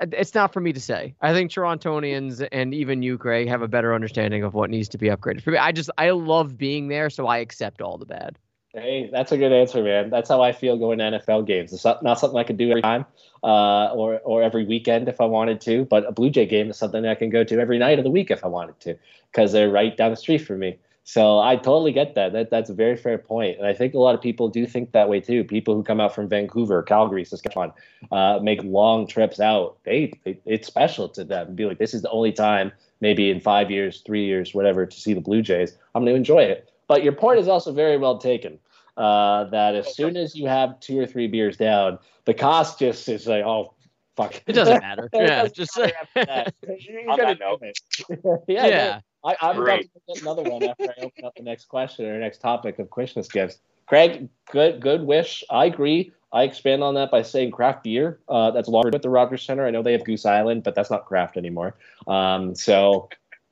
it's 0.00 0.34
not 0.34 0.52
for 0.52 0.60
me 0.60 0.72
to 0.72 0.80
say. 0.80 1.14
I 1.20 1.32
think 1.32 1.50
Torontonians 1.50 2.46
and 2.52 2.74
even 2.74 3.02
you, 3.02 3.18
Craig, 3.18 3.48
have 3.48 3.62
a 3.62 3.68
better 3.68 3.94
understanding 3.94 4.42
of 4.42 4.54
what 4.54 4.70
needs 4.70 4.88
to 4.90 4.98
be 4.98 5.08
upgraded. 5.08 5.42
For 5.42 5.50
me, 5.50 5.58
I 5.58 5.72
just 5.72 5.90
I 5.98 6.10
love 6.10 6.56
being 6.56 6.88
there, 6.88 7.10
so 7.10 7.26
I 7.26 7.38
accept 7.38 7.80
all 7.80 7.98
the 7.98 8.06
bad. 8.06 8.38
Hey, 8.72 9.10
that's 9.10 9.32
a 9.32 9.36
good 9.36 9.52
answer, 9.52 9.82
man. 9.82 10.10
That's 10.10 10.28
how 10.28 10.42
I 10.42 10.52
feel 10.52 10.76
going 10.76 10.98
to 10.98 11.04
NFL 11.04 11.44
games. 11.46 11.72
It's 11.72 11.84
not, 11.84 12.04
not 12.04 12.20
something 12.20 12.38
I 12.38 12.44
could 12.44 12.56
do 12.56 12.70
every 12.70 12.82
time 12.82 13.04
uh, 13.42 13.86
or 13.86 14.20
or 14.20 14.42
every 14.42 14.64
weekend 14.64 15.08
if 15.08 15.20
I 15.20 15.24
wanted 15.24 15.60
to, 15.62 15.84
but 15.86 16.06
a 16.06 16.12
Blue 16.12 16.30
Jay 16.30 16.46
game 16.46 16.70
is 16.70 16.76
something 16.76 17.04
I 17.04 17.14
can 17.16 17.30
go 17.30 17.42
to 17.42 17.58
every 17.58 17.78
night 17.78 17.98
of 17.98 18.04
the 18.04 18.10
week 18.10 18.30
if 18.30 18.44
I 18.44 18.48
wanted 18.48 18.78
to, 18.80 18.96
because 19.32 19.52
they're 19.52 19.70
right 19.70 19.96
down 19.96 20.10
the 20.10 20.16
street 20.16 20.38
from 20.38 20.60
me. 20.60 20.78
So 21.04 21.40
I 21.40 21.56
totally 21.56 21.92
get 21.92 22.14
that. 22.14 22.32
That 22.32 22.50
that's 22.50 22.70
a 22.70 22.74
very 22.74 22.96
fair 22.96 23.18
point, 23.18 23.58
and 23.58 23.66
I 23.66 23.72
think 23.72 23.94
a 23.94 23.98
lot 23.98 24.14
of 24.14 24.20
people 24.20 24.48
do 24.48 24.66
think 24.66 24.92
that 24.92 25.08
way 25.08 25.20
too. 25.20 25.42
People 25.42 25.74
who 25.74 25.82
come 25.82 26.00
out 26.00 26.14
from 26.14 26.28
Vancouver, 26.28 26.82
Calgary, 26.82 27.24
Saskatchewan, 27.24 27.72
uh, 28.12 28.38
make 28.42 28.62
long 28.62 29.06
trips 29.06 29.40
out. 29.40 29.78
They, 29.84 30.12
they 30.24 30.38
it's 30.44 30.66
special 30.66 31.08
to 31.10 31.24
them. 31.24 31.54
Be 31.54 31.64
like, 31.64 31.78
this 31.78 31.94
is 31.94 32.02
the 32.02 32.10
only 32.10 32.32
time, 32.32 32.70
maybe 33.00 33.30
in 33.30 33.40
five 33.40 33.70
years, 33.70 34.02
three 34.02 34.24
years, 34.24 34.54
whatever, 34.54 34.86
to 34.86 34.96
see 34.96 35.14
the 35.14 35.20
Blue 35.20 35.42
Jays. 35.42 35.76
I'm 35.94 36.02
going 36.04 36.12
to 36.12 36.16
enjoy 36.16 36.42
it. 36.42 36.70
But 36.86 37.02
your 37.02 37.12
point 37.12 37.40
is 37.40 37.48
also 37.48 37.72
very 37.72 37.96
well 37.96 38.18
taken. 38.18 38.58
Uh, 38.96 39.44
that 39.44 39.74
as 39.74 39.96
soon 39.96 40.16
as 40.16 40.34
you 40.36 40.46
have 40.46 40.78
two 40.80 40.98
or 40.98 41.06
three 41.06 41.26
beers 41.26 41.56
down, 41.56 41.98
the 42.26 42.34
cost 42.34 42.78
just 42.78 43.08
is 43.08 43.26
like, 43.26 43.44
oh, 43.44 43.72
fuck. 44.16 44.42
It 44.46 44.52
doesn't 44.52 44.80
matter. 44.82 45.08
yeah, 45.14 45.46
just 45.46 45.78
On 45.78 45.86
that 46.16 47.38
note. 47.40 47.62
yeah. 48.48 48.66
yeah. 48.66 49.00
I, 49.24 49.36
I'm 49.40 49.60
about 49.60 49.80
to 49.80 49.88
get 50.08 50.22
another 50.22 50.42
one 50.42 50.62
after 50.62 50.94
I 50.96 51.02
open 51.02 51.24
up 51.24 51.34
the 51.36 51.42
next 51.42 51.66
question 51.66 52.06
or 52.06 52.18
next 52.18 52.38
topic 52.38 52.78
of 52.78 52.90
Christmas 52.90 53.28
gifts. 53.28 53.58
Craig, 53.86 54.28
good 54.50 54.80
good 54.80 55.02
wish. 55.02 55.44
I 55.50 55.66
agree. 55.66 56.12
I 56.32 56.44
expand 56.44 56.82
on 56.82 56.94
that 56.94 57.10
by 57.10 57.22
saying 57.22 57.50
craft 57.50 57.82
beer. 57.84 58.20
Uh, 58.28 58.52
that's 58.52 58.68
longer 58.68 58.90
with 58.92 59.02
the 59.02 59.10
Rogers 59.10 59.42
Center. 59.42 59.66
I 59.66 59.70
know 59.70 59.82
they 59.82 59.92
have 59.92 60.04
Goose 60.04 60.24
Island, 60.24 60.62
but 60.62 60.74
that's 60.76 60.90
not 60.90 61.06
craft 61.06 61.36
anymore. 61.36 61.74
Um, 62.06 62.54
so, 62.54 63.08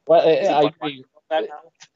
well, 0.06 0.20
I, 0.20 0.46
I 0.46 0.62
agree. 0.68 1.04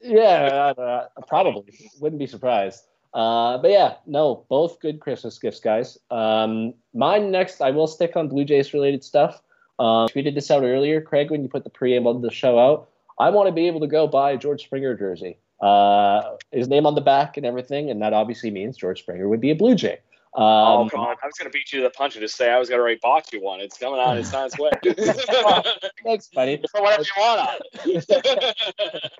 Yeah, 0.01 0.73
uh, 0.77 1.07
probably 1.27 1.89
wouldn't 1.99 2.19
be 2.19 2.27
surprised. 2.27 2.83
Uh, 3.13 3.59
but 3.59 3.71
yeah, 3.71 3.95
no, 4.05 4.45
both 4.49 4.79
good 4.79 4.99
Christmas 4.99 5.39
gifts, 5.39 5.59
guys. 5.59 5.97
Um, 6.11 6.73
mine 6.93 7.31
next, 7.31 7.61
I 7.61 7.71
will 7.71 7.87
stick 7.87 8.17
on 8.17 8.27
Blue 8.27 8.43
Jays 8.43 8.73
related 8.73 9.03
stuff. 9.03 9.41
Um, 9.79 10.07
tweeted 10.09 10.35
this 10.35 10.51
out 10.51 10.63
earlier, 10.63 10.99
Craig, 10.99 11.31
when 11.31 11.43
you 11.43 11.49
put 11.49 11.63
the 11.63 11.69
preamble 11.69 12.11
of 12.11 12.21
the 12.21 12.31
show 12.31 12.59
out. 12.59 12.89
I 13.19 13.29
want 13.29 13.47
to 13.47 13.53
be 13.53 13.67
able 13.67 13.79
to 13.81 13.87
go 13.87 14.07
buy 14.07 14.31
a 14.31 14.37
George 14.37 14.63
Springer 14.63 14.95
jersey. 14.95 15.37
Uh, 15.61 16.35
his 16.51 16.67
name 16.67 16.85
on 16.85 16.95
the 16.95 17.01
back 17.01 17.37
and 17.37 17.45
everything, 17.45 17.89
and 17.89 18.01
that 18.01 18.13
obviously 18.13 18.51
means 18.51 18.75
George 18.75 18.99
Springer 18.99 19.29
would 19.29 19.41
be 19.41 19.51
a 19.51 19.55
Blue 19.55 19.75
Jay. 19.75 19.99
Um, 20.35 20.43
oh 20.43 20.89
come! 20.89 21.01
I 21.01 21.25
was 21.25 21.35
gonna 21.37 21.51
beat 21.51 21.71
you 21.71 21.79
to 21.79 21.83
the 21.83 21.91
punch 21.91 22.15
and 22.15 22.21
just 22.21 22.35
say 22.35 22.49
I 22.51 22.57
was 22.57 22.67
gonna 22.67 22.81
already 22.81 22.99
bought 23.01 23.31
you 23.31 23.41
one. 23.41 23.59
It's 23.59 23.77
coming 23.77 23.99
out. 23.99 24.17
It's 24.17 24.33
on 24.33 24.47
its 24.47 24.57
way. 24.57 24.71
Thanks, 26.03 26.29
buddy. 26.33 26.57
Put 26.73 26.81
whatever 26.81 27.03
you 27.03 27.21
want 27.21 27.39
on. 27.41 27.59
it. 27.85 29.11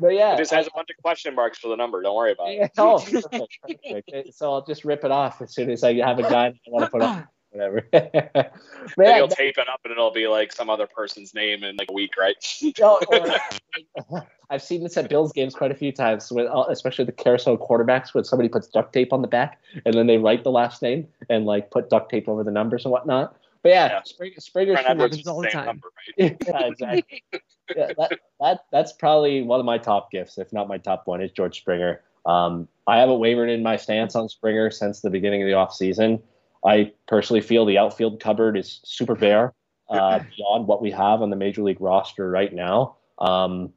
But 0.00 0.14
yeah, 0.14 0.34
It 0.34 0.38
just 0.38 0.52
has 0.52 0.68
a 0.68 0.70
bunch 0.74 0.90
of 0.90 1.02
question 1.02 1.34
marks 1.34 1.58
for 1.58 1.66
the 1.66 1.76
number. 1.76 2.00
Don't 2.02 2.14
worry 2.14 2.32
about 2.32 2.50
it. 2.50 2.58
Yeah, 2.58 2.68
oh, 2.78 3.00
perfect, 3.00 3.58
perfect. 3.90 4.34
So 4.34 4.52
I'll 4.52 4.64
just 4.64 4.84
rip 4.84 5.04
it 5.04 5.10
off 5.10 5.42
as 5.42 5.52
soon 5.52 5.70
as 5.70 5.82
I 5.82 5.94
have 5.94 6.20
a 6.20 6.22
guy 6.22 6.50
that 6.50 6.58
I 6.66 6.70
want 6.70 6.84
to 6.84 6.90
put 6.90 7.02
on. 7.02 7.26
Whatever. 7.50 7.86
Then 7.92 8.50
yeah, 8.98 9.16
you'll 9.16 9.28
tape 9.28 9.56
it 9.58 9.68
up 9.68 9.80
and 9.84 9.92
it'll 9.92 10.12
be 10.12 10.26
like 10.28 10.52
some 10.52 10.68
other 10.68 10.86
person's 10.86 11.34
name 11.34 11.64
in 11.64 11.76
like 11.76 11.88
a 11.90 11.92
week, 11.92 12.12
right? 12.18 12.36
no, 12.78 13.00
or- 13.08 14.22
I've 14.50 14.62
seen 14.62 14.82
this 14.82 14.96
at 14.96 15.08
Bills 15.10 15.32
games 15.32 15.54
quite 15.54 15.70
a 15.70 15.74
few 15.74 15.92
times, 15.92 16.30
with, 16.32 16.46
uh, 16.46 16.64
especially 16.68 17.04
the 17.04 17.12
carousel 17.12 17.58
quarterbacks, 17.58 18.14
when 18.14 18.24
somebody 18.24 18.48
puts 18.48 18.66
duct 18.66 18.92
tape 18.94 19.12
on 19.12 19.20
the 19.22 19.28
back 19.28 19.60
and 19.84 19.94
then 19.94 20.06
they 20.06 20.16
write 20.18 20.42
the 20.44 20.50
last 20.50 20.80
name 20.80 21.06
and 21.28 21.44
like 21.44 21.70
put 21.70 21.90
duct 21.90 22.10
tape 22.10 22.28
over 22.28 22.42
the 22.42 22.50
numbers 22.50 22.84
and 22.84 22.92
whatnot. 22.92 23.36
But 23.62 23.70
yeah, 23.70 23.86
Yeah. 23.88 24.02
Spring, 24.04 24.32
Springer 24.38 24.72
Brent 24.74 24.86
should 24.86 24.98
happens 25.00 25.26
all 25.26 25.42
the 25.42 25.48
time. 25.48 25.66
number, 25.66 25.88
right? 26.18 26.36
yeah, 26.46 26.66
exactly. 26.66 27.24
yeah, 27.76 27.92
that, 27.98 28.18
that 28.40 28.60
that's 28.70 28.92
probably 28.92 29.42
one 29.42 29.58
of 29.60 29.66
my 29.66 29.78
top 29.78 30.10
gifts, 30.10 30.38
if 30.38 30.52
not 30.52 30.68
my 30.68 30.78
top 30.78 31.06
one, 31.06 31.20
is 31.20 31.30
George 31.32 31.58
Springer. 31.58 32.00
Um, 32.24 32.68
I 32.86 32.98
haven't 32.98 33.18
wavered 33.18 33.48
in 33.48 33.62
my 33.62 33.76
stance 33.76 34.14
on 34.14 34.28
Springer 34.28 34.70
since 34.70 35.00
the 35.00 35.10
beginning 35.10 35.42
of 35.42 35.46
the 35.46 35.54
offseason. 35.54 36.22
I 36.64 36.92
personally 37.06 37.40
feel 37.40 37.64
the 37.64 37.78
outfield 37.78 38.20
cupboard 38.20 38.56
is 38.56 38.80
super 38.84 39.14
bare 39.14 39.54
uh, 39.90 40.20
beyond 40.36 40.66
what 40.66 40.82
we 40.82 40.90
have 40.90 41.22
on 41.22 41.30
the 41.30 41.36
major 41.36 41.62
league 41.62 41.80
roster 41.80 42.30
right 42.30 42.52
now. 42.52 42.96
Um, 43.18 43.72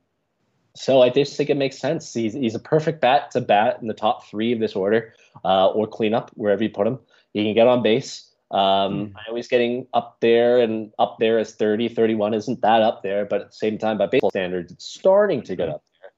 so 0.76 1.02
I 1.02 1.10
just 1.10 1.36
think 1.36 1.50
it 1.50 1.58
makes 1.58 1.78
sense. 1.78 2.14
He's, 2.14 2.34
he's 2.34 2.56
a 2.56 2.60
perfect 2.60 3.02
bat 3.02 3.32
to 3.32 3.42
bat 3.42 3.80
in 3.82 3.88
the 3.88 3.94
top 3.94 4.28
three 4.28 4.54
of 4.54 4.60
this 4.60 4.76
order 4.76 5.14
uh, 5.44 5.68
or 5.68 5.88
cleanup, 5.88 6.32
wherever 6.36 6.64
you 6.64 6.70
put 6.70 6.88
him. 6.88 7.00
He 7.34 7.44
can 7.44 7.54
get 7.54 7.68
on 7.68 7.84
base. 7.84 8.32
Um, 8.52 9.16
I 9.16 9.30
know 9.30 9.36
he's 9.36 9.48
getting 9.48 9.88
up 9.94 10.18
there 10.20 10.60
and 10.60 10.92
up 11.00 11.18
there 11.20 11.40
as 11.40 11.56
30, 11.56 11.88
31 11.90 12.34
isn't 12.34 12.62
that 12.62 12.82
up 12.82 13.02
there, 13.02 13.26
but 13.26 13.42
at 13.42 13.48
the 13.48 13.56
same 13.56 13.78
time, 13.78 13.98
by 13.98 14.08
baseball 14.08 14.30
standards, 14.30 14.74
it's 14.74 14.86
starting 14.86 15.42
to 15.44 15.56
get 15.56 15.70
up 15.70 15.84
there. 16.02 16.12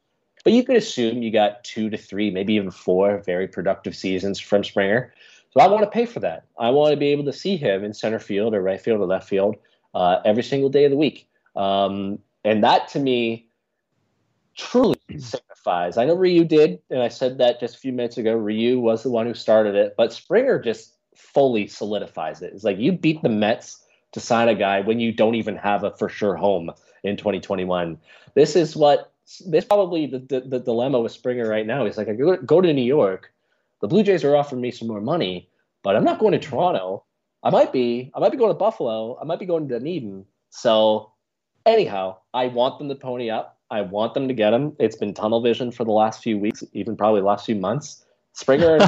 But 0.43 0.53
you 0.53 0.64
could 0.64 0.76
assume 0.76 1.22
you 1.22 1.32
got 1.32 1.64
two 1.64 1.91
to 1.91 1.97
three, 1.97 2.32
maybe 2.32 2.53
even 2.55 2.72
four 2.72 3.20
very 3.20 3.47
productive 3.47 3.95
seasons 3.95 4.39
from 4.39 4.64
Springer. 4.64 5.14
So 5.53 5.59
I 5.61 5.67
want 5.67 5.83
to 5.83 5.89
pay 5.89 6.07
for 6.07 6.19
that. 6.21 6.45
I 6.57 6.71
want 6.71 6.91
to 6.91 6.97
be 6.97 7.09
able 7.09 7.25
to 7.25 7.33
see 7.33 7.57
him 7.57 7.83
in 7.83 7.93
center 7.93 8.19
field 8.19 8.55
or 8.55 8.61
right 8.61 8.81
field 8.81 8.99
or 8.99 9.05
left 9.05 9.29
field 9.29 9.55
uh, 9.93 10.17
every 10.25 10.41
single 10.41 10.69
day 10.69 10.85
of 10.85 10.91
the 10.91 10.97
week. 10.97 11.29
Um, 11.55 12.17
and 12.43 12.63
that 12.63 12.87
to 12.89 12.99
me 12.99 13.47
truly 14.55 14.99
signifies. 15.19 15.97
I 15.97 16.05
know 16.05 16.15
Ryu 16.15 16.43
did, 16.43 16.79
and 16.89 17.03
I 17.03 17.07
said 17.07 17.37
that 17.37 17.59
just 17.59 17.75
a 17.75 17.79
few 17.79 17.93
minutes 17.93 18.17
ago. 18.17 18.33
Ryu 18.33 18.79
was 18.79 19.03
the 19.03 19.11
one 19.11 19.27
who 19.27 19.35
started 19.35 19.75
it, 19.75 19.93
but 19.95 20.11
Springer 20.11 20.59
just 20.59 20.95
fully 21.15 21.67
solidifies 21.67 22.41
it. 22.41 22.53
It's 22.53 22.63
like 22.63 22.79
you 22.79 22.91
beat 22.91 23.21
the 23.21 23.29
Mets 23.29 23.83
to 24.13 24.19
sign 24.19 24.47
a 24.47 24.55
guy 24.55 24.81
when 24.81 24.99
you 24.99 25.11
don't 25.11 25.35
even 25.35 25.55
have 25.57 25.83
a 25.83 25.91
for 25.91 26.09
sure 26.09 26.35
home 26.35 26.71
in 27.03 27.15
2021. 27.15 27.97
This 28.33 28.55
is 28.55 28.75
what 28.75 29.11
this 29.45 29.65
probably 29.65 30.07
the, 30.07 30.19
the, 30.19 30.41
the 30.41 30.59
dilemma 30.59 30.99
with 30.99 31.11
Springer 31.11 31.47
right 31.47 31.65
now. 31.65 31.85
He's 31.85 31.97
like, 31.97 32.09
I 32.09 32.13
go, 32.13 32.37
go 32.37 32.61
to 32.61 32.73
New 32.73 32.81
York. 32.81 33.31
The 33.84 33.89
Blue 33.89 34.01
Jays 34.01 34.23
are 34.23 34.38
offering 34.38 34.61
me 34.61 34.71
some 34.71 34.88
more 34.88 35.01
money, 35.01 35.49
but 35.84 35.97
I'm 35.97 36.05
not 36.05 36.17
going 36.17 36.31
to 36.31 36.39
Toronto. 36.39 37.03
I 37.43 37.49
might 37.49 37.73
be. 37.73 38.13
I 38.15 38.21
might 38.21 38.31
be 38.31 38.38
going 38.38 38.49
to 38.49 38.57
Buffalo. 38.57 39.19
I 39.21 39.25
might 39.25 39.39
be 39.39 39.45
going 39.45 39.67
to 39.67 39.77
Dunedin. 39.77 40.23
So, 40.51 41.11
anyhow, 41.65 42.19
I 42.34 42.47
want 42.47 42.79
them 42.79 42.88
to 42.88 42.95
pony 42.95 43.29
up. 43.29 43.59
I 43.69 43.81
want 43.81 44.13
them 44.13 44.29
to 44.29 44.34
get 44.34 44.53
him. 44.53 44.73
It's 44.79 44.95
been 44.95 45.13
tunnel 45.13 45.41
vision 45.41 45.69
for 45.69 45.84
the 45.84 45.91
last 45.91 46.23
few 46.23 46.38
weeks, 46.39 46.63
even 46.71 46.95
probably 46.95 47.19
last 47.19 47.45
few 47.45 47.55
months. 47.55 48.02
Springer, 48.36 48.79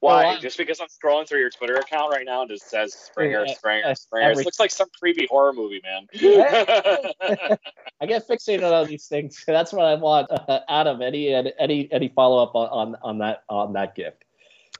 Why? 0.00 0.24
Well, 0.24 0.38
Just 0.40 0.58
because 0.58 0.80
I'm 0.80 0.88
scrolling 0.88 1.26
through 1.26 1.40
your 1.40 1.50
Twitter 1.50 1.76
account 1.76 2.12
right 2.12 2.24
now 2.26 2.42
and 2.42 2.50
it 2.50 2.60
says 2.60 2.92
Springer, 2.94 3.46
Springer, 3.48 3.82
yeah, 3.86 3.94
Springer. 3.94 4.30
every- 4.30 4.42
It 4.42 4.44
looks 4.44 4.60
like 4.60 4.70
some 4.70 4.88
creepy 4.98 5.26
horror 5.30 5.52
movie, 5.52 5.80
man. 5.82 6.06
I 8.00 8.06
get 8.06 8.26
fixated 8.28 8.70
on 8.70 8.86
these 8.86 9.06
things. 9.06 9.42
That's 9.46 9.72
what 9.72 9.86
I 9.86 9.94
want. 9.94 10.30
Uh, 10.30 10.60
Adam, 10.68 11.00
any 11.02 11.32
any 11.58 11.88
any 11.90 12.08
follow 12.08 12.42
up 12.42 12.54
on, 12.54 12.68
on 12.68 12.96
on 13.02 13.18
that 13.18 13.44
on 13.48 13.72
that 13.74 13.94
gift? 13.94 14.24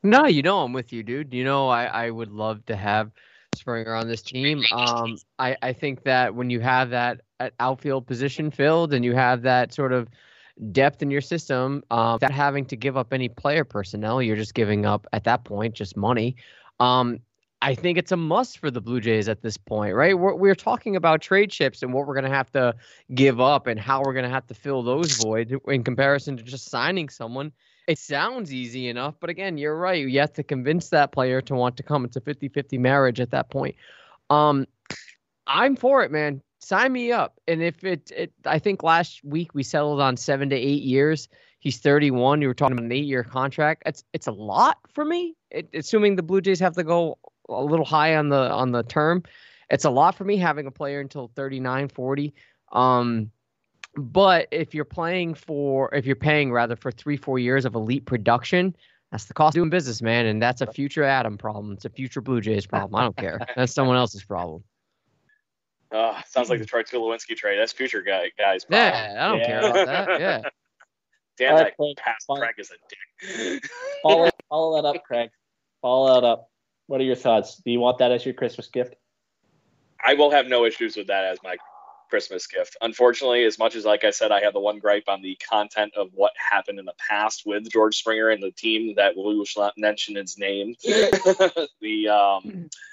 No, 0.03 0.26
you 0.26 0.42
know 0.42 0.61
I'm 0.62 0.72
with 0.72 0.92
you, 0.92 1.03
dude. 1.03 1.32
You 1.32 1.44
know 1.44 1.68
I, 1.68 1.84
I 1.84 2.11
would 2.11 2.30
love 2.32 2.64
to 2.66 2.76
have 2.76 3.12
Springer 3.55 3.94
on 3.94 4.09
this 4.09 4.22
team. 4.22 4.62
Um, 4.72 5.16
I, 5.38 5.57
I 5.62 5.72
think 5.72 6.03
that 6.05 6.34
when 6.34 6.50
you 6.50 6.61
have 6.61 6.90
that 6.90 7.20
outfield 7.61 8.07
position 8.07 8.50
filled 8.50 8.92
and 8.92 9.05
you 9.05 9.14
have 9.14 9.42
that 9.42 9.72
sort 9.72 9.92
of 9.92 10.09
depth 10.70 11.03
in 11.03 11.11
your 11.11 11.20
system, 11.20 11.82
um, 11.90 12.14
without 12.14 12.30
having 12.30 12.64
to 12.66 12.76
give 12.76 12.96
up 12.96 13.12
any 13.12 13.28
player 13.28 13.64
personnel, 13.64 14.22
you're 14.22 14.36
just 14.36 14.55
giving 14.55 14.86
up 14.86 15.07
at 15.12 15.24
that 15.24 15.44
point 15.44 15.74
just 15.74 15.96
money. 15.96 16.36
Um, 16.80 17.20
I 17.62 17.76
think 17.76 17.96
it's 17.96 18.11
a 18.11 18.16
must 18.16 18.59
for 18.59 18.72
the 18.72 18.80
Blue 18.80 19.00
Jays 19.00 19.28
at 19.28 19.40
this 19.40 19.57
point, 19.57 19.94
right? 19.94 20.18
We're, 20.18 20.34
we're 20.34 20.57
talking 20.57 20.96
about 20.96 21.20
trade 21.22 21.50
chips 21.50 21.82
and 21.82 21.92
what 21.94 22.09
we're 22.09 22.14
going 22.14 22.24
to 22.24 22.30
have 22.30 22.50
to 22.53 22.74
give 23.14 23.40
up 23.40 23.68
and 23.68 23.78
how 23.78 24.03
we're 24.03 24.12
going 24.12 24.24
to 24.24 24.30
have 24.30 24.46
to 24.48 24.55
fill 24.55 24.82
those 24.82 25.12
voids 25.12 25.53
in 25.68 25.84
comparison 25.84 26.36
to 26.36 26.42
just 26.42 26.68
signing 26.68 27.09
someone. 27.09 27.53
It 27.86 27.98
sounds 27.98 28.53
easy 28.53 28.88
enough, 28.88 29.14
but 29.20 29.30
again, 29.30 29.59
you're 29.59 29.76
right. 29.76 30.07
You 30.07 30.20
have 30.20 30.32
to 30.34 30.42
convince 30.42 30.88
that 30.88 31.12
player 31.12 31.40
to 31.42 31.55
want 31.55 31.76
to 31.76 31.84
come. 31.84 32.05
It's 32.05 32.16
a 32.16 32.20
50 32.20 32.48
50 32.48 32.78
marriage 32.78 33.20
at 33.20 33.30
that 33.30 33.48
point. 33.50 33.76
Um, 34.28 34.66
I'm 35.46 35.76
for 35.76 36.03
it, 36.03 36.11
man. 36.11 36.42
Sign 36.62 36.92
me 36.92 37.10
up. 37.10 37.40
And 37.48 37.60
if 37.60 37.82
it, 37.82 38.12
it, 38.14 38.32
I 38.46 38.58
think 38.60 38.84
last 38.84 39.24
week 39.24 39.52
we 39.52 39.64
settled 39.64 40.00
on 40.00 40.16
seven 40.16 40.48
to 40.50 40.56
eight 40.56 40.82
years. 40.82 41.28
He's 41.58 41.78
31. 41.78 42.40
You 42.40 42.48
were 42.48 42.54
talking 42.54 42.74
about 42.74 42.84
an 42.84 42.92
eight 42.92 43.04
year 43.04 43.24
contract. 43.24 43.82
It's, 43.84 44.04
it's 44.12 44.28
a 44.28 44.32
lot 44.32 44.78
for 44.92 45.04
me. 45.04 45.34
It, 45.50 45.68
assuming 45.74 46.14
the 46.14 46.22
Blue 46.22 46.40
Jays 46.40 46.60
have 46.60 46.74
to 46.74 46.84
go 46.84 47.18
a 47.48 47.62
little 47.62 47.84
high 47.84 48.14
on 48.14 48.28
the, 48.28 48.50
on 48.50 48.70
the 48.70 48.84
term. 48.84 49.24
It's 49.70 49.84
a 49.84 49.90
lot 49.90 50.14
for 50.14 50.24
me 50.24 50.36
having 50.36 50.66
a 50.66 50.70
player 50.70 51.00
until 51.00 51.32
39, 51.34 51.88
40. 51.88 52.32
Um, 52.70 53.32
but 53.96 54.46
if 54.52 54.72
you're 54.72 54.84
playing 54.84 55.34
for, 55.34 55.92
if 55.92 56.06
you're 56.06 56.16
paying 56.16 56.52
rather 56.52 56.76
for 56.76 56.92
three, 56.92 57.16
four 57.16 57.38
years 57.40 57.64
of 57.64 57.74
elite 57.74 58.06
production, 58.06 58.76
that's 59.10 59.24
the 59.24 59.34
cost 59.34 59.56
of 59.56 59.60
doing 59.60 59.70
business, 59.70 60.00
man. 60.00 60.26
And 60.26 60.40
that's 60.40 60.60
a 60.60 60.66
future 60.66 61.02
Adam 61.02 61.36
problem. 61.36 61.72
It's 61.72 61.84
a 61.84 61.90
future 61.90 62.20
Blue 62.20 62.40
Jays 62.40 62.66
problem. 62.66 62.94
I 62.94 63.02
don't 63.02 63.16
care. 63.16 63.40
That's 63.56 63.74
someone 63.74 63.96
else's 63.96 64.24
problem. 64.24 64.62
Oh, 65.93 66.16
sounds 66.28 66.51
like 66.51 66.59
the 66.59 66.66
Troy 66.66 66.82
Tulowitzki 66.82 67.36
trade. 67.36 67.59
That's 67.59 67.72
future 67.72 68.03
guy 68.03 68.32
guys. 68.38 68.64
problem. 68.64 68.93
Yeah, 68.93 69.24
I 69.24 69.28
don't 69.28 69.45
care 69.45 69.59
about 69.59 69.86
that. 69.86 70.20
Yeah. 70.20 70.43
Damn, 71.38 71.53
All 71.53 71.59
that 71.59 71.74
right, 71.78 71.97
past 71.97 72.26
fine. 72.26 72.38
Craig 72.38 72.55
is 72.59 72.70
a 72.70 72.74
dick. 72.88 73.64
follow, 74.03 74.28
follow 74.51 74.82
that 74.82 74.86
up, 74.86 75.03
Craig. 75.03 75.30
Follow 75.80 76.14
that 76.14 76.26
up. 76.26 76.51
What 76.86 77.01
are 77.01 77.05
your 77.05 77.16
thoughts? 77.16 77.57
Do 77.64 77.70
you 77.70 77.80
want 77.80 77.99
that 77.99 78.12
as 78.12 78.24
your 78.24 78.34
Christmas 78.34 78.68
gift? 78.68 78.97
I 80.05 80.14
will 80.14 80.30
have 80.30 80.47
no 80.47 80.66
issues 80.66 80.97
with 80.97 81.07
that 81.07 81.24
as 81.24 81.38
my 81.43 81.57
Christmas 82.12 82.47
gift. 82.47 82.76
Unfortunately, 82.82 83.45
as 83.45 83.59
much 83.59 83.74
as 83.74 83.86
like 83.86 84.05
I 84.05 84.11
said, 84.11 84.32
I 84.32 84.43
have 84.43 84.53
the 84.53 84.61
one 84.61 84.78
gripe 84.78 85.05
on 85.09 85.22
the 85.22 85.38
content 85.49 85.95
of 85.97 86.11
what 86.12 86.32
happened 86.36 86.78
in 86.78 86.84
the 86.84 86.93
past 87.09 87.45
with 87.47 87.70
George 87.70 87.97
Springer 87.97 88.28
and 88.28 88.43
the 88.43 88.51
team 88.51 88.97
that 88.97 89.16
we 89.16 89.22
will 89.22 89.47
not 89.57 89.72
mention 89.78 90.18
its 90.18 90.36
name. 90.36 90.74
the 90.82 92.09
um, 92.09 92.68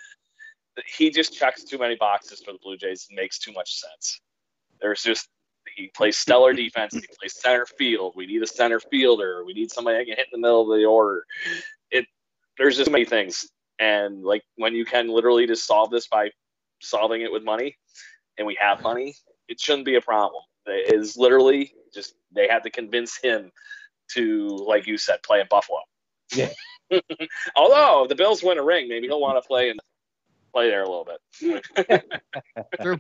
he 0.86 1.10
just 1.10 1.34
checks 1.34 1.64
too 1.64 1.78
many 1.78 1.96
boxes 1.96 2.42
for 2.42 2.52
the 2.52 2.60
Blue 2.62 2.78
Jays 2.78 3.08
and 3.10 3.16
makes 3.16 3.40
too 3.40 3.52
much 3.54 3.76
sense. 3.76 4.22
There's 4.82 5.02
just 5.02 5.30
he 5.76 5.92
plays 5.96 6.18
stellar 6.18 6.54
defense. 6.54 6.94
He 6.94 7.06
plays 7.20 7.40
center 7.40 7.66
field. 7.66 8.14
We 8.16 8.26
need 8.26 8.42
a 8.42 8.48
center 8.48 8.80
fielder. 8.80 9.44
We 9.46 9.54
need 9.54 9.72
somebody 9.72 9.98
that 9.98 10.06
can 10.06 10.16
hit 10.16 10.28
in 10.32 10.42
the 10.42 10.48
middle 10.48 10.72
of 10.72 10.80
the 10.80 10.86
order. 10.86 11.26
It 11.92 12.06
there's 12.58 12.78
just 12.78 12.92
many 12.92 13.06
things, 13.06 13.50
and 13.80 14.24
like 14.24 14.44
when 14.56 14.76
you 14.76 14.86
can 14.86 15.08
literally 15.10 15.48
just 15.48 15.66
solve 15.66 15.90
this 15.90 16.08
by 16.08 16.32
solving 16.82 17.22
it 17.22 17.32
with 17.32 17.44
money, 17.44 17.78
and 18.38 18.48
we 18.48 18.58
have 18.60 18.82
money, 18.82 19.16
it 19.48 19.60
shouldn't 19.60 19.86
be 19.86 19.96
a 19.96 20.02
problem. 20.02 20.44
It 20.66 20.94
is 20.94 21.18
literally 21.18 21.74
just 21.94 22.14
they 22.32 22.48
had 22.48 22.64
to 22.64 22.70
convince 22.70 23.18
him 23.18 23.52
to, 24.12 24.48
like 24.68 24.88
you 24.88 24.98
said, 24.98 25.22
play 25.24 25.40
in 25.40 25.48
Buffalo. 25.50 25.80
Yeah. 26.34 26.50
Although 27.56 28.08
the 28.08 28.16
Bills 28.16 28.44
win 28.44 28.58
a 28.58 28.64
ring, 28.64 28.88
maybe 28.88 29.08
he'll 29.08 29.22
want 29.22 29.42
to 29.42 29.48
play 29.48 29.70
and 29.70 29.80
play 30.50 30.70
there 30.70 30.84
a 30.84 30.90
little 30.90 31.08
bit. 31.42 32.04
True. 32.82 33.00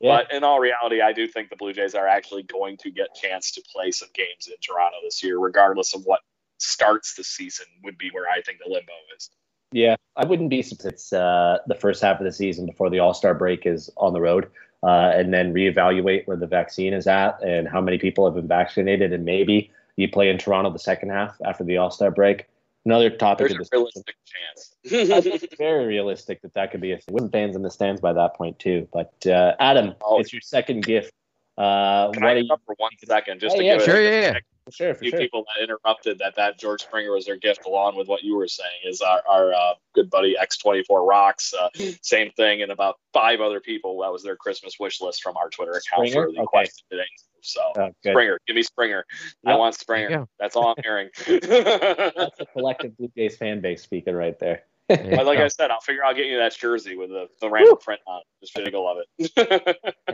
Yeah. 0.00 0.16
But 0.18 0.32
in 0.32 0.44
all 0.44 0.60
reality, 0.60 1.00
I 1.00 1.12
do 1.12 1.26
think 1.26 1.50
the 1.50 1.56
Blue 1.56 1.72
Jays 1.72 1.94
are 1.94 2.06
actually 2.06 2.42
going 2.42 2.76
to 2.78 2.90
get 2.90 3.08
a 3.16 3.20
chance 3.26 3.52
to 3.52 3.62
play 3.72 3.90
some 3.90 4.08
games 4.14 4.46
in 4.46 4.54
Toronto 4.60 4.96
this 5.02 5.22
year, 5.22 5.38
regardless 5.38 5.94
of 5.94 6.02
what 6.04 6.20
starts 6.58 7.14
the 7.14 7.24
season 7.24 7.66
would 7.84 7.98
be 7.98 8.10
where 8.12 8.26
I 8.28 8.42
think 8.42 8.58
the 8.64 8.70
limbo 8.70 8.92
is. 9.16 9.30
Yeah, 9.72 9.96
I 10.16 10.24
wouldn't 10.24 10.50
be 10.50 10.62
surprised. 10.62 10.94
It's 10.94 11.12
uh, 11.12 11.58
the 11.66 11.74
first 11.74 12.02
half 12.02 12.20
of 12.20 12.24
the 12.24 12.32
season 12.32 12.66
before 12.66 12.90
the 12.90 13.00
All 13.00 13.14
Star 13.14 13.34
break 13.34 13.66
is 13.66 13.90
on 13.96 14.12
the 14.12 14.20
road, 14.20 14.50
uh, 14.82 15.12
and 15.14 15.32
then 15.32 15.52
reevaluate 15.52 16.26
where 16.26 16.36
the 16.36 16.46
vaccine 16.46 16.92
is 16.92 17.06
at 17.06 17.42
and 17.42 17.66
how 17.66 17.80
many 17.80 17.98
people 17.98 18.24
have 18.24 18.34
been 18.34 18.46
vaccinated, 18.46 19.12
and 19.12 19.24
maybe 19.24 19.70
you 19.96 20.08
play 20.08 20.28
in 20.28 20.38
Toronto 20.38 20.70
the 20.70 20.78
second 20.78 21.10
half 21.10 21.36
after 21.44 21.64
the 21.64 21.76
All 21.76 21.90
Star 21.90 22.10
break. 22.10 22.46
Another 22.86 23.08
topic 23.10 23.48
There's 23.48 23.52
of 23.52 23.56
a 23.56 23.62
discussion. 23.62 24.02
realistic 24.04 24.16
chance. 24.26 25.48
Very 25.58 25.86
realistic 25.86 26.42
that 26.42 26.52
that 26.54 26.70
could 26.70 26.80
be 26.82 26.92
a 26.92 26.98
thing. 26.98 27.14
With 27.14 27.32
fans 27.32 27.56
in 27.56 27.62
the 27.62 27.70
stands 27.70 28.00
by 28.00 28.12
that 28.12 28.34
point 28.34 28.58
too. 28.58 28.86
But 28.92 29.26
uh, 29.26 29.54
Adam, 29.58 29.94
Oh. 30.02 30.20
it's 30.20 30.32
your 30.32 30.42
second 30.42 30.84
gift. 30.84 31.12
Uh, 31.56 32.10
Can 32.12 32.22
what 32.22 32.28
I 32.30 32.32
are 32.32 32.36
you? 32.36 32.44
interrupt 32.44 32.64
for 32.66 32.74
one 32.78 32.90
second 33.04 33.40
just 33.40 33.56
Yeah, 33.56 33.60
to 33.62 33.64
yeah, 33.66 33.72
give 33.74 33.82
it 33.82 33.84
Sure, 33.86 33.96
a 34.00 34.04
yeah, 34.04 34.20
yeah. 34.32 34.38
For 34.64 34.72
sure, 34.72 34.94
for 34.94 35.00
few 35.00 35.10
sure. 35.10 35.18
people 35.18 35.44
that 35.44 35.62
interrupted 35.62 36.18
that 36.20 36.36
that 36.36 36.58
George 36.58 36.80
Springer 36.80 37.12
was 37.12 37.26
their 37.26 37.36
gift, 37.36 37.66
along 37.66 37.96
with 37.96 38.08
what 38.08 38.22
you 38.22 38.34
were 38.34 38.48
saying, 38.48 38.70
is 38.84 39.02
our, 39.02 39.22
our 39.28 39.52
uh, 39.52 39.74
good 39.94 40.08
buddy 40.08 40.36
X24 40.40 41.06
Rocks. 41.06 41.52
Uh, 41.52 41.68
same 42.00 42.30
thing, 42.30 42.62
and 42.62 42.72
about 42.72 42.96
five 43.12 43.42
other 43.42 43.60
people. 43.60 44.00
That 44.00 44.10
was 44.10 44.22
their 44.22 44.36
Christmas 44.36 44.76
wish 44.80 45.02
list 45.02 45.22
from 45.22 45.36
our 45.36 45.50
Twitter 45.50 45.72
account 45.72 46.08
Springer? 46.08 46.28
for 46.28 46.32
the 46.32 46.38
Okay. 46.40 46.46
question 46.46 46.84
today. 46.90 47.04
So 47.42 47.60
Oh. 47.76 47.90
Springer, 48.00 48.38
give 48.46 48.56
me 48.56 48.62
Springer. 48.62 49.04
I 49.44 49.54
want 49.56 49.74
Springer. 49.74 50.26
That's 50.40 50.56
all 50.56 50.68
I'm 50.68 50.82
hearing. 50.82 51.10
That's 51.26 52.40
a 52.40 52.46
collective 52.54 52.96
Blue 52.96 53.10
Jays 53.14 53.36
fan 53.36 53.60
base 53.60 53.82
speaking 53.82 54.14
right 54.14 54.38
there. 54.38 54.62
But 54.88 55.04
like. 55.26 55.40
I 55.40 55.48
said, 55.48 55.70
I'll 55.70 55.80
figure 55.80 56.02
I'll 56.02 56.14
get 56.14 56.24
you 56.24 56.38
that 56.38 56.56
jersey 56.56 56.96
with 56.96 57.10
the, 57.10 57.28
the 57.42 57.50
random 57.50 57.76
print 57.76 58.00
on 58.06 58.22
it. 58.22 58.46
Just 58.46 58.72
go 58.72 58.88
of 58.90 59.04
it. 59.18 60.06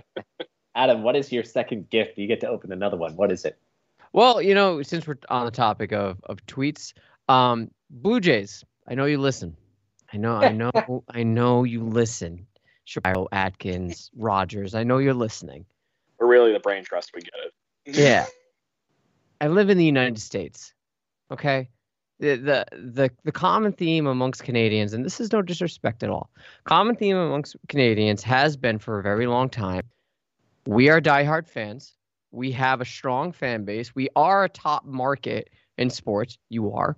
Adam, 0.75 1.05
what 1.05 1.15
is 1.15 1.31
your 1.31 1.45
second 1.45 1.89
gift? 1.91 2.19
You 2.19 2.27
get 2.27 2.41
to 2.41 2.49
open 2.49 2.73
another 2.73 2.97
one. 2.97 3.15
What 3.15 3.31
is 3.31 3.45
it? 3.45 3.57
Well, 4.13 4.43
you 4.43 4.55
know, 4.55 4.83
since 4.83 5.07
we're 5.07 5.17
on 5.29 5.45
the 5.45 5.53
topic 5.53 5.93
of, 5.93 6.21
of 6.25 6.45
tweets, 6.47 6.93
um, 7.29 7.71
Blue 7.91 8.21
Jays, 8.21 8.65
I 8.89 8.95
know 8.95 9.05
you 9.05 9.19
listen. 9.19 9.57
I 10.13 10.17
know, 10.17 10.35
I 10.37 10.53
know, 10.53 11.05
I 11.09 11.23
know 11.23 11.65
you 11.65 11.85
listen. 11.85 12.47
Shapiro, 12.85 13.29
Atkins, 13.31 14.11
Rogers, 14.17 14.75
I 14.75 14.83
know 14.83 14.99
you're 14.99 15.15
listening. 15.15 15.65
We're 16.19 16.27
really 16.27 16.53
the 16.53 16.61
brain 16.61 16.83
trust. 16.83 17.13
We 17.15 17.21
get 17.21 17.33
it. 17.45 17.97
Yeah. 17.97 18.27
I 19.41 19.47
live 19.47 19.71
in 19.71 19.79
the 19.79 19.85
United 19.85 20.19
States. 20.19 20.75
Okay. 21.31 21.71
The, 22.19 22.37
the 22.37 22.67
the 22.73 23.11
the 23.25 23.33
common 23.33 23.73
theme 23.73 24.07
amongst 24.07 24.43
Canadians, 24.43 24.93
and 24.93 25.07
this 25.07 25.21
is 25.21 25.33
no 25.33 25.41
disrespect 25.41 26.03
at 26.03 26.11
all. 26.11 26.29
Common 26.65 26.95
theme 26.95 27.17
amongst 27.17 27.57
Canadians 27.69 28.23
has 28.25 28.59
been 28.59 28.79
for 28.79 28.99
a 28.99 29.03
very 29.03 29.27
long 29.27 29.49
time. 29.49 29.85
We 30.67 30.91
are 30.91 31.01
diehard 31.01 31.49
fans. 31.49 31.95
We 32.31 32.53
have 32.53 32.81
a 32.81 32.85
strong 32.85 33.33
fan 33.33 33.65
base. 33.65 33.95
We 33.95 34.09
are 34.17 34.45
a 34.45 34.49
top 34.49 34.85
market 34.85 35.51
in 35.77 35.91
sports. 35.91 36.39
You 36.49 36.73
are. 36.73 36.97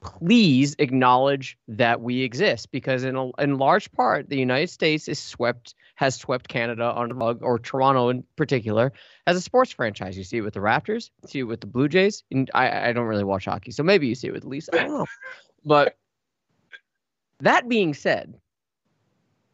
Please 0.00 0.74
acknowledge 0.78 1.58
that 1.68 2.00
we 2.00 2.22
exist 2.22 2.70
because 2.70 3.04
in 3.04 3.16
a, 3.16 3.30
in 3.38 3.58
large 3.58 3.92
part 3.92 4.30
the 4.30 4.38
United 4.38 4.70
States 4.70 5.08
is 5.08 5.18
swept 5.18 5.74
has 5.96 6.14
swept 6.14 6.48
Canada 6.48 6.94
the 7.06 7.14
rug 7.14 7.42
or 7.42 7.58
Toronto 7.58 8.08
in 8.08 8.24
particular 8.36 8.94
as 9.26 9.36
a 9.36 9.42
sports 9.42 9.72
franchise. 9.72 10.16
You 10.16 10.24
see 10.24 10.38
it 10.38 10.40
with 10.40 10.54
the 10.54 10.60
Raptors, 10.60 11.10
see 11.26 11.40
it 11.40 11.42
with 11.42 11.60
the 11.60 11.66
Blue 11.66 11.88
Jays. 11.88 12.24
And 12.30 12.50
I, 12.54 12.88
I 12.88 12.92
don't 12.94 13.04
really 13.04 13.24
watch 13.24 13.44
hockey, 13.44 13.72
so 13.72 13.82
maybe 13.82 14.06
you 14.06 14.14
see 14.14 14.28
it 14.28 14.32
with 14.32 14.46
Leafs. 14.46 14.70
I 14.72 14.78
don't 14.78 14.88
know. 14.88 15.06
But 15.66 15.98
that 17.40 17.68
being 17.68 17.92
said, 17.92 18.40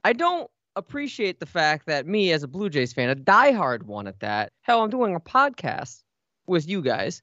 I 0.04 0.12
don't 0.12 0.48
appreciate 0.76 1.40
the 1.40 1.46
fact 1.46 1.86
that 1.86 2.06
me 2.06 2.32
as 2.32 2.42
a 2.42 2.48
Blue 2.48 2.68
Jays 2.68 2.92
fan, 2.92 3.08
a 3.08 3.16
diehard 3.16 3.82
one 3.82 4.06
at 4.06 4.20
that, 4.20 4.52
hell, 4.60 4.82
I'm 4.82 4.90
doing 4.90 5.14
a 5.14 5.20
podcast 5.20 6.02
with 6.46 6.68
you 6.68 6.82
guys 6.82 7.22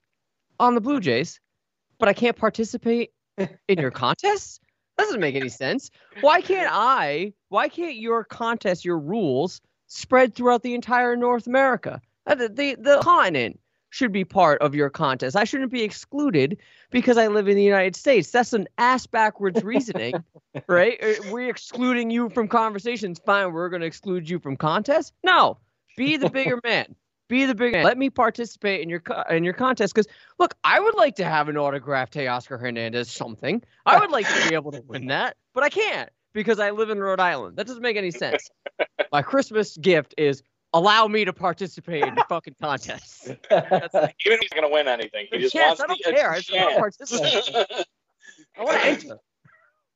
on 0.59 0.75
the 0.75 0.81
Blue 0.81 0.99
Jays, 0.99 1.39
but 1.99 2.09
I 2.09 2.13
can't 2.13 2.35
participate 2.35 3.11
in 3.37 3.79
your 3.79 3.91
contests? 3.91 4.59
That 4.97 5.05
doesn't 5.05 5.21
make 5.21 5.35
any 5.35 5.49
sense. 5.49 5.89
Why 6.21 6.41
can't 6.41 6.69
I? 6.71 7.33
Why 7.49 7.69
can't 7.69 7.95
your 7.95 8.23
contest, 8.23 8.85
your 8.85 8.99
rules, 8.99 9.61
spread 9.87 10.35
throughout 10.35 10.63
the 10.63 10.75
entire 10.75 11.15
North 11.15 11.47
America? 11.47 12.01
The, 12.27 12.49
the, 12.49 12.75
the 12.75 12.99
continent 13.01 13.59
should 13.93 14.11
be 14.11 14.25
part 14.25 14.59
of 14.63 14.73
your 14.73 14.89
contest. 14.89 15.35
I 15.35 15.43
shouldn't 15.43 15.71
be 15.71 15.83
excluded 15.83 16.57
because 16.89 17.15
I 17.15 17.27
live 17.27 17.47
in 17.47 17.55
the 17.55 17.63
United 17.63 17.95
States. 17.95 18.31
That's 18.31 18.51
an 18.51 18.67
ass 18.79 19.05
backwards 19.05 19.63
reasoning, 19.63 20.15
right? 20.67 20.97
Uh, 21.01 21.13
We're 21.29 21.47
excluding 21.47 22.09
you 22.09 22.29
from 22.29 22.47
conversations. 22.47 23.21
Fine, 23.23 23.53
we're 23.53 23.69
going 23.69 23.81
to 23.81 23.85
exclude 23.85 24.27
you 24.27 24.39
from 24.39 24.57
contests. 24.57 25.11
No, 25.23 25.59
be 25.95 26.17
the 26.17 26.31
bigger 26.31 26.59
man. 26.63 26.95
Be 27.29 27.45
the 27.45 27.53
bigger 27.53 27.77
man. 27.77 27.85
Let 27.85 27.99
me 27.99 28.09
participate 28.09 28.81
in 28.81 28.89
your 28.89 28.99
co- 28.99 29.23
in 29.29 29.43
your 29.43 29.53
contest 29.53 29.93
because 29.93 30.11
look, 30.39 30.55
I 30.63 30.79
would 30.79 30.95
like 30.95 31.15
to 31.17 31.23
have 31.25 31.47
an 31.47 31.55
autographed 31.55 32.15
Teoscar 32.15 32.59
Hernandez 32.59 33.11
something. 33.11 33.61
I 33.85 33.99
would 33.99 34.09
like 34.09 34.27
to 34.27 34.49
be 34.49 34.55
able 34.55 34.71
to 34.71 34.81
win 34.87 35.05
that, 35.07 35.37
but 35.53 35.63
I 35.63 35.69
can't 35.69 36.09
because 36.33 36.59
I 36.59 36.71
live 36.71 36.89
in 36.89 36.99
Rhode 36.99 37.19
Island. 37.19 37.57
That 37.57 37.67
doesn't 37.67 37.83
make 37.83 37.95
any 37.95 38.09
sense. 38.09 38.49
My 39.11 39.21
Christmas 39.21 39.77
gift 39.77 40.15
is 40.17 40.41
allow 40.73 41.07
me 41.07 41.25
to 41.25 41.33
participate 41.33 42.03
in 42.03 42.15
the 42.15 42.25
fucking 42.27 42.55
contests. 42.61 43.29
That's 43.49 43.93
it. 43.95 44.15
Even 44.25 44.37
if 44.37 44.39
he's 44.41 44.49
going 44.49 44.67
to 44.67 44.73
win 44.73 44.87
anything, 44.87 45.27
he 45.31 45.39
just 45.39 45.53
Yes, 45.53 45.79
wants 45.79 45.81
I 45.81 45.87
don't 45.87 46.03
the 46.03 46.11
care. 46.11 46.31
I 46.31 46.39
just 46.39 46.53
wanna 46.53 46.77
participate. 46.77 47.85
I 48.57 48.63
want 48.63 48.81
to 48.81 48.87
enter. 48.87 49.19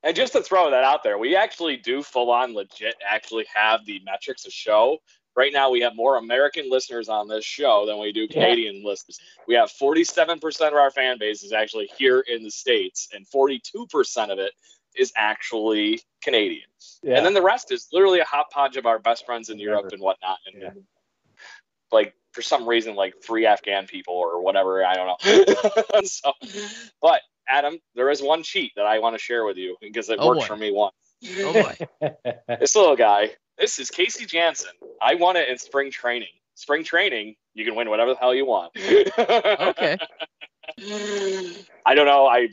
And 0.04 0.16
just 0.16 0.34
to 0.34 0.42
throw 0.42 0.70
that 0.72 0.84
out 0.84 1.04
there, 1.04 1.18
we 1.18 1.36
actually 1.36 1.78
do 1.78 2.02
full 2.04 2.30
on 2.32 2.54
legit 2.54 2.96
actually 3.06 3.46
have 3.54 3.86
the 3.86 4.00
metrics 4.06 4.44
to 4.44 4.52
show. 4.52 5.00
Right 5.36 5.54
now, 5.54 5.70
we 5.70 5.82
have 5.82 5.96
more 5.96 6.18
American 6.18 6.70
listeners 6.70 7.10
on 7.10 7.28
this 7.28 7.46
show 7.46 7.86
than 7.86 8.00
we 8.00 8.12
do 8.12 8.28
Canadian 8.28 8.84
listeners. 8.84 9.20
We 9.48 9.54
have 9.56 9.70
47% 9.70 10.68
of 10.68 10.74
our 10.74 10.90
fan 10.90 11.20
base 11.20 11.44
is 11.44 11.54
actually 11.54 11.90
here 11.98 12.22
in 12.22 12.44
the 12.44 12.50
States, 12.50 13.10
and 13.14 13.26
42% 13.28 14.32
of 14.32 14.40
it 14.40 14.54
is 14.98 15.14
actually 15.16 16.02
Canadian. 16.22 16.68
Yeah. 17.04 17.18
And 17.18 17.26
then 17.26 17.34
the 17.34 17.42
rest 17.42 17.72
is 17.72 17.88
literally 17.92 18.20
a 18.20 18.26
hot 18.26 18.50
podge 18.52 18.78
of 18.78 18.86
our 18.86 19.00
best 19.00 19.26
friends 19.26 19.50
in 19.50 19.60
Europe 19.60 19.92
and 19.92 20.02
whatnot. 20.02 20.38
And 20.52 20.62
Yeah. 20.62 20.70
like 21.92 22.14
for 22.34 22.42
some 22.42 22.68
reason, 22.68 22.96
like 22.96 23.16
three 23.24 23.46
Afghan 23.46 23.88
people 23.88 24.14
or 24.16 24.42
whatever, 24.42 24.86
I 24.86 24.96
don't 24.96 25.08
know. 25.08 26.02
so, 26.04 26.34
but 27.02 27.22
Adam, 27.48 27.80
there 27.96 28.10
is 28.10 28.22
one 28.22 28.44
cheat 28.44 28.74
that 28.76 28.86
I 28.86 29.00
want 29.00 29.16
to 29.16 29.20
share 29.20 29.46
with 29.46 29.58
you 29.58 29.78
because 29.82 30.10
it 30.10 30.20
Oh, 30.22 30.28
worked 30.28 30.42
boy. 30.42 30.48
for 30.48 30.58
me 30.58 30.72
once. 30.72 30.94
Oh 31.44 31.54
boy. 31.54 31.76
This 32.60 32.76
little 32.76 32.96
guy, 32.96 33.32
this 33.58 33.80
is 33.80 33.90
Casey 33.90 34.26
Janssen. 34.26 34.72
I 35.02 35.16
won 35.16 35.36
it 35.36 35.50
in 35.50 35.58
spring 35.58 35.92
training. 35.92 36.30
Spring 36.56 36.84
training, 36.84 37.36
you 37.54 37.66
can 37.66 37.76
win 37.76 37.90
whatever 37.90 38.14
the 38.14 38.20
hell 38.20 38.34
you 38.34 38.46
want. 38.46 38.72
Okay. 38.78 39.98
I 41.86 41.96
don't 41.96 42.06
know. 42.06 42.28
I 42.28 42.50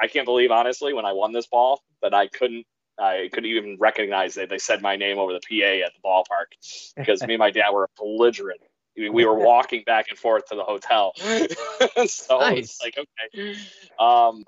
I 0.00 0.08
can't 0.08 0.24
believe 0.24 0.50
honestly 0.50 0.92
when 0.92 1.04
I 1.04 1.12
won 1.12 1.32
this 1.32 1.46
ball 1.46 1.82
that 2.02 2.14
I 2.14 2.28
couldn't 2.28 2.66
I 2.98 3.28
couldn't 3.32 3.50
even 3.50 3.76
recognize 3.78 4.34
that 4.34 4.48
they 4.48 4.58
said 4.58 4.82
my 4.82 4.96
name 4.96 5.18
over 5.18 5.32
the 5.32 5.40
PA 5.40 5.86
at 5.86 5.92
the 5.94 6.00
ballpark 6.04 6.94
because 6.96 7.22
me 7.26 7.34
and 7.34 7.40
my 7.40 7.50
dad 7.50 7.70
were 7.70 7.88
belligerent. 7.96 8.60
We 8.96 9.10
we 9.10 9.24
were 9.24 9.34
walking 9.34 9.82
back 9.84 10.06
and 10.10 10.18
forth 10.18 10.46
to 10.46 10.56
the 10.56 10.62
hotel, 10.62 11.12
so 12.06 12.38
Nice. 12.38 12.58
it's 12.58 12.82
like 12.82 12.96
okay. 12.96 13.56
Um, 13.98 14.44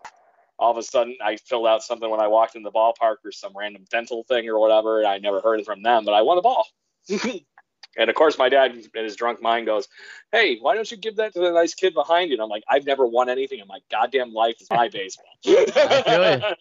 all 0.58 0.70
of 0.70 0.78
a 0.78 0.82
sudden, 0.82 1.16
I 1.22 1.36
filled 1.36 1.66
out 1.66 1.82
something 1.82 2.08
when 2.08 2.20
I 2.20 2.28
walked 2.28 2.54
in 2.56 2.62
the 2.62 2.70
ballpark 2.70 3.16
or 3.24 3.32
some 3.32 3.52
random 3.56 3.84
dental 3.90 4.24
thing 4.24 4.48
or 4.48 4.58
whatever, 4.58 5.00
and 5.00 5.08
I 5.08 5.18
never 5.18 5.40
heard 5.40 5.60
it 5.60 5.66
from 5.66 5.82
them, 5.82 6.04
but 6.04 6.14
I 6.14 6.22
won 6.22 6.36
the 6.36 6.42
ball. 6.42 6.66
And 7.96 8.10
of 8.10 8.16
course, 8.16 8.38
my 8.38 8.48
dad, 8.48 8.72
in 8.72 9.04
his 9.04 9.16
drunk 9.16 9.40
mind, 9.40 9.66
goes, 9.66 9.88
"Hey, 10.32 10.58
why 10.58 10.74
don't 10.74 10.90
you 10.90 10.96
give 10.96 11.16
that 11.16 11.32
to 11.34 11.40
the 11.40 11.52
nice 11.52 11.74
kid 11.74 11.94
behind 11.94 12.30
you?" 12.30 12.34
And 12.34 12.42
I'm 12.42 12.48
like, 12.48 12.64
"I've 12.68 12.84
never 12.84 13.06
won 13.06 13.28
anything 13.28 13.60
in 13.60 13.66
my 13.66 13.78
goddamn 13.90 14.32
life. 14.32 14.56
Is 14.60 14.68
my 14.70 14.88
baseball." 14.88 15.26
I 15.46 16.02
feel 16.02 16.38
you. 16.38 16.42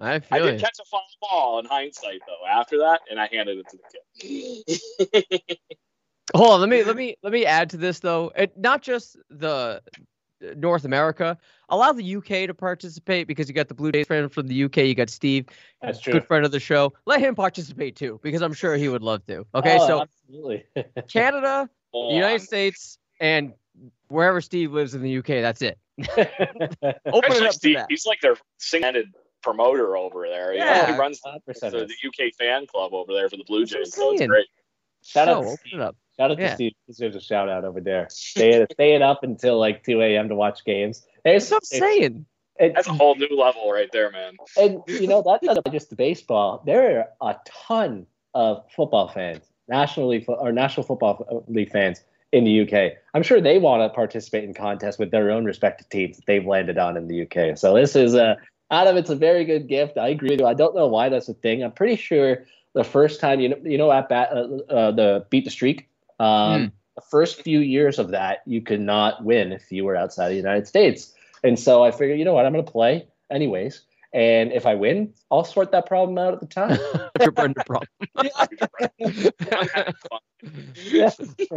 I 0.00 0.20
I 0.30 0.38
did 0.40 0.54
you. 0.54 0.58
catch 0.58 0.78
a 0.80 0.84
foul 0.84 1.02
ball 1.20 1.58
in 1.58 1.66
hindsight, 1.66 2.20
though. 2.26 2.46
After 2.48 2.78
that, 2.78 3.00
and 3.10 3.20
I 3.20 3.28
handed 3.30 3.58
it 3.58 3.68
to 3.68 3.76
the 3.76 5.40
kid. 5.48 5.58
Hold 6.34 6.50
on, 6.52 6.60
let 6.60 6.68
me 6.68 6.82
let 6.82 6.96
me 6.96 7.16
let 7.22 7.32
me 7.32 7.44
add 7.46 7.70
to 7.70 7.76
this 7.76 8.00
though. 8.00 8.32
It 8.36 8.56
not 8.56 8.82
just 8.82 9.16
the 9.30 9.82
North 10.56 10.84
America. 10.84 11.38
Allow 11.68 11.92
the 11.92 12.16
UK 12.16 12.46
to 12.46 12.54
participate 12.54 13.26
because 13.26 13.48
you 13.48 13.54
got 13.54 13.68
the 13.68 13.74
Blue 13.74 13.92
Jays 13.92 14.06
friend 14.06 14.30
from 14.32 14.46
the 14.46 14.64
UK. 14.64 14.78
You 14.78 14.94
got 14.94 15.10
Steve, 15.10 15.46
That's 15.82 16.00
true. 16.00 16.14
good 16.14 16.26
friend 16.26 16.44
of 16.44 16.52
the 16.52 16.60
show. 16.60 16.92
Let 17.06 17.20
him 17.20 17.34
participate 17.34 17.96
too 17.96 18.20
because 18.22 18.42
I'm 18.42 18.52
sure 18.52 18.76
he 18.76 18.88
would 18.88 19.02
love 19.02 19.24
to. 19.26 19.46
Okay, 19.54 19.78
Oh, 19.80 19.86
so 19.86 20.00
absolutely. 20.02 20.64
Canada, 21.08 21.68
oh, 21.92 22.02
Hold 22.02 22.14
United 22.14 22.40
on. 22.40 22.46
States, 22.46 22.98
and 23.20 23.54
wherever 24.08 24.40
Steve 24.40 24.72
lives 24.72 24.94
in 24.94 25.02
the 25.02 25.18
UK. 25.18 25.26
That's 25.26 25.62
it. 25.62 25.78
Open 26.00 26.26
it 26.82 27.02
Especially 27.06 27.46
up 27.46 27.52
to 27.52 27.58
Steve, 27.58 27.76
that. 27.76 27.86
he's 27.88 28.04
like 28.06 28.20
their 28.20 28.36
single-handed 28.58 29.06
promoter 29.42 29.96
over 29.96 30.26
there. 30.28 30.52
You 30.52 30.60
know, 30.60 30.66
Yeah. 30.66 30.92
he 30.92 30.98
runs 30.98 31.20
100% 31.24 31.40
the, 31.70 31.86
the 31.86 32.08
UK 32.26 32.32
fan 32.34 32.66
club 32.66 32.92
over 32.94 33.12
there 33.12 33.28
for 33.28 33.36
the 33.36 33.44
Blue 33.44 33.60
That's 33.60 33.72
Jays, 33.72 33.94
so 33.94 34.12
it's 34.12 34.26
great. 34.26 34.46
Shout 35.04 35.28
out 35.28 35.34
So, 35.36 35.42
to 35.42 35.48
open 35.50 35.70
it 35.74 35.80
up. 35.80 35.96
Shout 36.18 36.30
out 36.30 36.38
Yeah. 36.38 36.48
to 36.48 36.54
Steve. 36.54 36.72
He 36.86 36.92
deserves 36.92 37.16
a 37.16 37.20
shout 37.20 37.48
out 37.48 37.64
over 37.64 37.80
there. 37.80 38.06
Staying 38.10 38.66
staying 38.72 39.02
up 39.02 39.22
until 39.24 39.58
like 39.58 39.82
2 39.84 40.00
a.m. 40.02 40.28
to 40.28 40.34
watch 40.34 40.64
games. 40.64 41.06
It's, 41.24 41.48
That's 41.50 41.70
what 41.72 41.78
I'm 41.80 41.80
saying. 41.80 42.26
it- 42.60 42.74
That's 42.74 42.86
a 42.88 42.92
whole 42.92 43.16
new 43.16 43.28
level 43.36 43.70
right 43.72 43.90
there, 43.92 44.10
man. 44.10 44.34
and 44.56 44.80
you 44.86 45.06
know 45.08 45.22
that's 45.26 45.42
not 45.42 45.58
just 45.72 45.90
the 45.90 45.96
baseball. 45.96 46.62
There 46.66 47.06
are 47.20 47.30
a 47.32 47.36
ton 47.44 48.06
of 48.34 48.64
football 48.74 49.08
fans, 49.08 49.44
National 49.68 50.08
League 50.08 50.24
or 50.28 50.52
National 50.52 50.84
Football 50.86 51.44
League 51.48 51.70
fans 51.70 52.02
in 52.32 52.44
the 52.44 52.60
UK. 52.62 52.92
I'm 53.14 53.22
sure 53.22 53.40
they 53.40 53.58
want 53.58 53.82
to 53.82 53.94
participate 53.94 54.44
in 54.44 54.54
contests 54.54 54.98
with 54.98 55.10
their 55.10 55.30
own 55.30 55.44
respective 55.44 55.88
teams 55.88 56.16
that 56.16 56.26
they've 56.26 56.44
landed 56.46 56.78
on 56.78 56.96
in 56.96 57.06
the 57.08 57.22
UK. 57.22 57.56
So 57.58 57.74
this 57.74 57.96
is 57.96 58.14
a 58.14 58.36
Adam. 58.70 58.96
It's 58.96 59.10
a 59.10 59.16
very 59.16 59.44
good 59.44 59.66
gift. 59.68 59.98
I 59.98 60.08
agree 60.08 60.30
with 60.30 60.40
you. 60.40 60.46
I 60.46 60.54
don't 60.54 60.74
know 60.74 60.86
why 60.86 61.08
that's 61.08 61.28
a 61.28 61.34
thing. 61.34 61.62
I'm 61.64 61.72
pretty 61.72 61.96
sure 61.96 62.44
the 62.74 62.84
first 62.84 63.20
time 63.20 63.40
you 63.40 63.48
know 63.50 63.56
you 63.64 63.78
know 63.78 63.90
at 63.90 64.08
bat 64.08 64.30
uh, 64.32 64.56
uh, 64.72 64.90
the 64.92 65.26
beat 65.30 65.44
the 65.44 65.50
streak. 65.50 65.88
Um, 66.18 66.72
The 66.96 67.02
first 67.10 67.42
few 67.42 67.58
years 67.58 67.98
of 67.98 68.12
that, 68.12 68.42
you 68.46 68.62
could 68.62 68.80
not 68.80 69.24
win 69.24 69.52
if 69.52 69.72
you 69.72 69.84
were 69.84 69.96
outside 69.96 70.28
the 70.28 70.36
United 70.36 70.68
States. 70.68 71.12
And 71.42 71.58
so 71.58 71.82
I 71.82 71.90
figured, 71.90 72.18
you 72.18 72.24
know 72.24 72.34
what, 72.34 72.46
I'm 72.46 72.52
going 72.52 72.64
to 72.64 72.70
play 72.70 73.08
anyways. 73.30 73.82
And 74.12 74.52
if 74.52 74.64
I 74.64 74.76
win, 74.76 75.12
I'll 75.28 75.42
sort 75.42 75.72
that 75.72 75.86
problem 75.86 76.18
out 76.18 76.34
at 76.34 76.40
the 76.40 76.46
time. 76.46 76.78
Your 77.20 77.32
problem. 77.32 77.54
Yeah. 80.84 81.10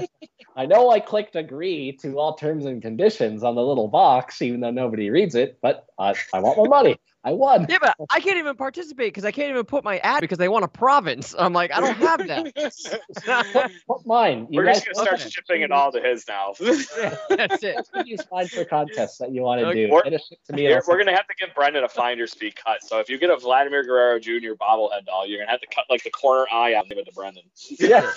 I 0.56 0.66
know 0.66 0.90
I 0.90 1.00
clicked 1.00 1.36
agree 1.36 1.92
to 2.02 2.18
all 2.18 2.34
terms 2.36 2.66
and 2.66 2.82
conditions 2.82 3.44
on 3.44 3.56
the 3.56 3.62
little 3.62 3.88
box, 3.88 4.42
even 4.42 4.60
though 4.60 4.72
nobody 4.72 5.10
reads 5.10 5.36
it, 5.36 5.60
but 5.62 5.86
I, 6.00 6.16
I 6.34 6.40
want 6.40 6.58
my 6.58 6.68
money. 6.68 7.00
I 7.28 7.34
won. 7.34 7.66
Yeah, 7.68 7.80
but 7.82 7.94
I 8.10 8.22
can't 8.22 8.38
even 8.38 8.56
participate 8.56 9.08
because 9.08 9.26
I 9.26 9.32
can't 9.32 9.50
even 9.50 9.66
put 9.66 9.84
my 9.84 9.98
ad 9.98 10.22
because 10.22 10.38
they 10.38 10.48
want 10.48 10.64
a 10.64 10.70
province. 10.70 11.36
I'm 11.38 11.52
like, 11.52 11.74
I 11.74 11.82
don't 11.82 11.98
have 11.98 12.26
that. 12.26 13.72
Put 13.88 14.06
mine. 14.06 14.48
You 14.50 14.62
We're 14.62 14.68
just 14.68 14.86
gonna 14.86 14.96
start 14.96 15.20
okay. 15.20 15.30
shipping 15.30 15.62
it 15.62 15.72
all 15.72 15.92
to 15.92 16.00
his 16.00 16.26
now. 16.26 16.54
That's 16.60 17.64
it. 17.64 17.86
use 18.06 18.22
mine 18.32 18.48
for 18.48 18.64
contests 18.64 19.18
that 19.18 19.34
you 19.34 19.42
want 19.42 19.60
to 19.60 19.68
Okay. 19.68 19.88
do. 19.88 19.92
Or- 19.92 20.04
Get 20.04 20.14
it 20.14 20.24
shipped 20.30 20.46
to 20.48 20.54
me. 20.54 20.70
We're, 20.70 20.82
we're 20.88 20.98
gonna 20.98 21.16
have 21.18 21.28
to 21.28 21.34
give 21.38 21.54
Brendan 21.54 21.84
a 21.84 21.90
finder's 21.90 22.34
fee 22.34 22.52
cut. 22.52 22.82
So 22.82 23.00
if 23.00 23.10
you 23.10 23.18
get 23.18 23.30
a 23.30 23.36
Vladimir 23.36 23.84
Guerrero 23.84 24.20
Jr. 24.20 24.54
bobblehead 24.54 25.06
doll, 25.08 25.28
you're 25.28 25.40
gonna 25.40 25.52
have 25.52 25.60
to 25.62 25.68
cut 25.68 25.84
like 25.90 26.04
the 26.04 26.12
corner 26.12 26.46
eye 26.50 26.76
out 26.76 26.84
and 26.86 26.90
give 26.90 26.98
it 26.98 27.08
to 27.08 27.14
Brendan. 27.14 27.44
Yeah. 27.78 28.10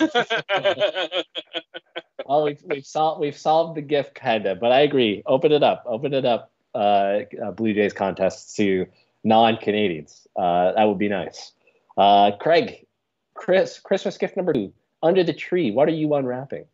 Well, 2.31 2.45
we've 2.45 2.61
we've 2.63 2.85
solved 2.85 3.19
we've 3.19 3.37
solved 3.37 3.75
the 3.75 3.81
gift 3.81 4.15
kinda, 4.15 4.55
but 4.55 4.71
I 4.71 4.81
agree. 4.81 5.21
Open 5.25 5.51
it 5.51 5.63
up. 5.63 5.83
Open 5.85 6.13
it 6.13 6.23
up. 6.23 6.49
Uh, 6.73 7.23
uh, 7.43 7.51
Blue 7.51 7.73
Jays 7.73 7.91
contest 7.91 8.55
to 8.55 8.87
non-Canadians. 9.25 10.27
Uh, 10.33 10.71
that 10.71 10.85
would 10.85 10.97
be 10.97 11.09
nice. 11.09 11.51
Uh, 11.97 12.31
Craig, 12.39 12.85
Chris, 13.33 13.79
Christmas 13.79 14.17
gift 14.17 14.37
number 14.37 14.53
two. 14.53 14.71
Under 15.03 15.25
the 15.25 15.33
tree. 15.33 15.71
What 15.71 15.89
are 15.89 15.93
you 15.93 16.13
unwrapping? 16.13 16.65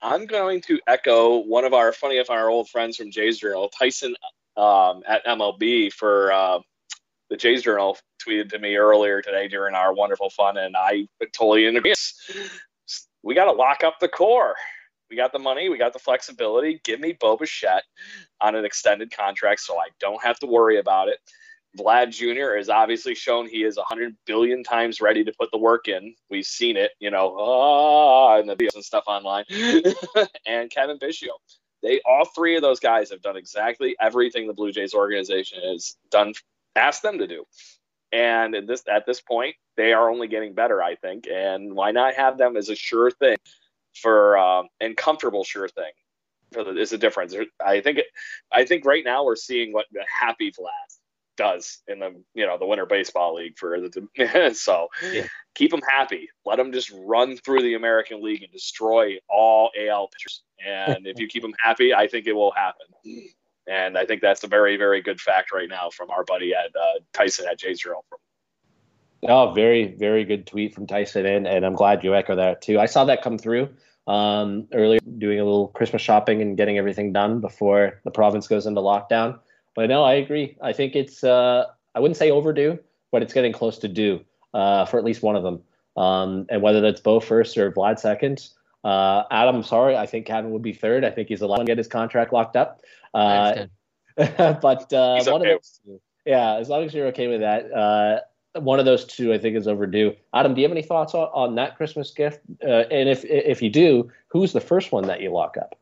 I'm 0.00 0.24
going 0.24 0.62
to 0.62 0.80
echo 0.86 1.38
one 1.38 1.64
of 1.64 1.74
our 1.74 1.92
funny 1.92 2.16
of 2.16 2.30
our 2.30 2.48
old 2.48 2.70
friends 2.70 2.96
from 2.96 3.10
Jays 3.10 3.38
Journal, 3.38 3.68
Tyson 3.68 4.14
um, 4.56 5.02
at 5.06 5.24
MLB 5.26 5.92
for 5.92 6.32
uh, 6.32 6.60
the 7.28 7.36
Jays 7.36 7.62
Journal 7.62 7.98
tweeted 8.26 8.50
to 8.50 8.58
me 8.58 8.76
earlier 8.76 9.20
today 9.20 9.48
during 9.48 9.74
our 9.74 9.92
wonderful 9.92 10.30
fun, 10.30 10.56
and 10.56 10.76
I 10.76 11.08
totally 11.32 11.66
agreement. 11.66 11.98
We 13.24 13.34
got 13.34 13.46
to 13.46 13.52
lock 13.52 13.82
up 13.82 13.98
the 14.00 14.08
core. 14.08 14.54
We 15.10 15.16
got 15.16 15.32
the 15.32 15.38
money, 15.38 15.68
we 15.68 15.78
got 15.78 15.92
the 15.92 15.98
flexibility. 15.98 16.80
Give 16.84 17.00
me 17.00 17.16
Bo 17.18 17.36
Bichette 17.36 17.84
on 18.40 18.54
an 18.54 18.64
extended 18.64 19.14
contract, 19.14 19.60
so 19.60 19.76
I 19.76 19.88
don't 20.00 20.22
have 20.22 20.38
to 20.40 20.46
worry 20.46 20.78
about 20.78 21.08
it. 21.08 21.18
Vlad 21.78 22.10
Jr. 22.10 22.56
has 22.56 22.68
obviously 22.68 23.14
shown 23.14 23.48
he 23.48 23.64
is 23.64 23.76
100 23.76 24.14
billion 24.26 24.62
times 24.62 25.00
ready 25.00 25.24
to 25.24 25.32
put 25.38 25.50
the 25.50 25.58
work 25.58 25.88
in. 25.88 26.14
We've 26.30 26.46
seen 26.46 26.76
it, 26.76 26.92
you 27.00 27.10
know, 27.10 27.36
ah, 27.38 28.38
in 28.38 28.46
the 28.46 28.56
videos 28.56 28.76
and 28.76 28.84
stuff 28.84 29.04
online. 29.06 29.44
and 30.46 30.70
Cavan 30.70 30.98
Biggio. 30.98 31.30
They 31.82 32.00
all 32.06 32.24
three 32.34 32.56
of 32.56 32.62
those 32.62 32.80
guys 32.80 33.10
have 33.10 33.20
done 33.20 33.36
exactly 33.36 33.96
everything 34.00 34.46
the 34.46 34.54
Blue 34.54 34.72
Jays 34.72 34.94
organization 34.94 35.60
has 35.62 35.96
done, 36.10 36.32
asked 36.76 37.02
them 37.02 37.18
to 37.18 37.26
do. 37.26 37.44
And 38.12 38.54
this 38.66 38.84
at 38.88 39.04
this 39.06 39.20
point, 39.20 39.56
they 39.76 39.92
are 39.92 40.10
only 40.10 40.28
getting 40.28 40.54
better, 40.54 40.82
I 40.82 40.94
think. 40.96 41.26
And 41.32 41.74
why 41.74 41.90
not 41.90 42.14
have 42.14 42.38
them 42.38 42.56
as 42.56 42.68
a 42.68 42.76
sure 42.76 43.10
thing 43.10 43.36
for 43.94 44.38
um, 44.38 44.68
and 44.80 44.96
comfortable 44.96 45.44
sure 45.44 45.68
thing? 45.68 45.92
For 46.52 46.62
the, 46.62 46.76
is 46.76 46.92
a 46.92 46.98
difference. 46.98 47.34
I 47.64 47.80
think 47.80 47.98
it, 47.98 48.06
I 48.52 48.64
think 48.64 48.84
right 48.84 49.04
now 49.04 49.24
we're 49.24 49.34
seeing 49.34 49.72
what 49.72 49.86
the 49.92 50.04
happy 50.08 50.52
Vlad 50.52 50.98
does 51.36 51.82
in 51.88 51.98
the 51.98 52.14
you 52.34 52.46
know 52.46 52.58
the 52.58 52.66
winter 52.66 52.86
baseball 52.86 53.34
league 53.34 53.58
for 53.58 53.78
the 53.80 54.52
so 54.54 54.88
Yeah. 55.12 55.26
keep 55.54 55.70
them 55.70 55.82
happy 55.88 56.28
let 56.44 56.56
them 56.56 56.72
just 56.72 56.92
run 56.94 57.36
through 57.36 57.62
the 57.62 57.74
american 57.74 58.22
league 58.22 58.42
and 58.42 58.52
destroy 58.52 59.18
all 59.28 59.70
al 59.88 60.08
pitchers 60.08 60.42
and 60.64 61.06
if 61.06 61.18
you 61.18 61.26
keep 61.26 61.42
them 61.42 61.54
happy 61.62 61.92
i 61.92 62.06
think 62.06 62.26
it 62.26 62.32
will 62.32 62.52
happen 62.52 62.86
and 63.66 63.98
i 63.98 64.04
think 64.06 64.20
that's 64.20 64.44
a 64.44 64.48
very 64.48 64.76
very 64.76 65.02
good 65.02 65.20
fact 65.20 65.52
right 65.52 65.68
now 65.68 65.90
from 65.90 66.10
our 66.10 66.24
buddy 66.24 66.54
at 66.54 66.70
uh, 66.80 67.00
tyson 67.12 67.46
at 67.50 67.58
j's 67.58 67.80
journal 67.80 68.04
Oh, 69.26 69.52
very, 69.52 69.94
very 69.94 70.24
good 70.24 70.46
tweet 70.46 70.74
from 70.74 70.86
Tyson, 70.86 71.24
and, 71.24 71.46
and 71.46 71.64
I'm 71.64 71.74
glad 71.74 72.04
you 72.04 72.14
echo 72.14 72.36
that 72.36 72.60
too. 72.62 72.78
I 72.78 72.86
saw 72.86 73.04
that 73.06 73.22
come 73.22 73.38
through 73.38 73.68
um, 74.06 74.68
earlier, 74.72 75.00
doing 75.18 75.40
a 75.40 75.44
little 75.44 75.68
Christmas 75.68 76.02
shopping 76.02 76.42
and 76.42 76.56
getting 76.56 76.76
everything 76.78 77.12
done 77.12 77.40
before 77.40 78.00
the 78.04 78.10
province 78.10 78.46
goes 78.46 78.66
into 78.66 78.80
lockdown. 78.80 79.38
But 79.74 79.88
no, 79.88 80.04
I 80.04 80.14
agree. 80.14 80.56
I 80.60 80.72
think 80.72 80.94
it's, 80.94 81.24
uh, 81.24 81.64
I 81.94 82.00
wouldn't 82.00 82.18
say 82.18 82.30
overdue, 82.30 82.78
but 83.12 83.22
it's 83.22 83.32
getting 83.32 83.52
close 83.52 83.78
to 83.78 83.88
due 83.88 84.24
uh, 84.52 84.84
for 84.84 84.98
at 84.98 85.04
least 85.04 85.22
one 85.22 85.36
of 85.36 85.42
them. 85.42 85.62
Um, 85.96 86.46
and 86.50 86.60
whether 86.60 86.80
that's 86.80 87.00
Bo 87.00 87.20
first 87.20 87.56
or 87.56 87.72
Vlad 87.72 87.98
second, 87.98 88.48
uh, 88.84 89.22
Adam, 89.30 89.62
sorry, 89.62 89.96
I 89.96 90.06
think 90.06 90.26
Cavan 90.26 90.50
would 90.50 90.62
be 90.62 90.72
third. 90.74 91.04
I 91.04 91.10
think 91.10 91.28
he's 91.28 91.40
allowed 91.40 91.58
to 91.58 91.64
get 91.64 91.78
his 91.78 91.88
contract 91.88 92.32
locked 92.32 92.56
up. 92.56 92.82
I 93.14 93.18
Uh, 93.18 93.48
understand. 93.48 93.70
but 94.60 94.92
uh, 94.92 95.24
one 95.24 95.42
okay 95.42 95.52
of 95.52 95.60
those 95.60 95.80
two, 95.84 96.00
yeah, 96.26 96.54
as 96.56 96.68
long 96.68 96.84
as 96.84 96.92
you're 96.94 97.06
okay 97.08 97.26
with 97.26 97.40
that, 97.40 97.72
uh, 97.72 98.20
one 98.54 98.78
of 98.78 98.84
those 98.84 99.04
two 99.04 99.32
I 99.32 99.38
think 99.38 99.56
is 99.56 99.66
overdue. 99.66 100.14
Adam, 100.32 100.54
do 100.54 100.60
you 100.60 100.64
have 100.66 100.72
any 100.72 100.82
thoughts 100.82 101.14
on, 101.14 101.28
on 101.32 101.54
that 101.56 101.76
Christmas 101.76 102.10
gift? 102.10 102.40
Uh, 102.62 102.84
and 102.90 103.08
if 103.08 103.24
if 103.24 103.62
you 103.62 103.70
do, 103.70 104.10
who's 104.28 104.52
the 104.52 104.60
first 104.60 104.92
one 104.92 105.06
that 105.06 105.20
you 105.20 105.30
lock 105.30 105.56
up? 105.56 105.78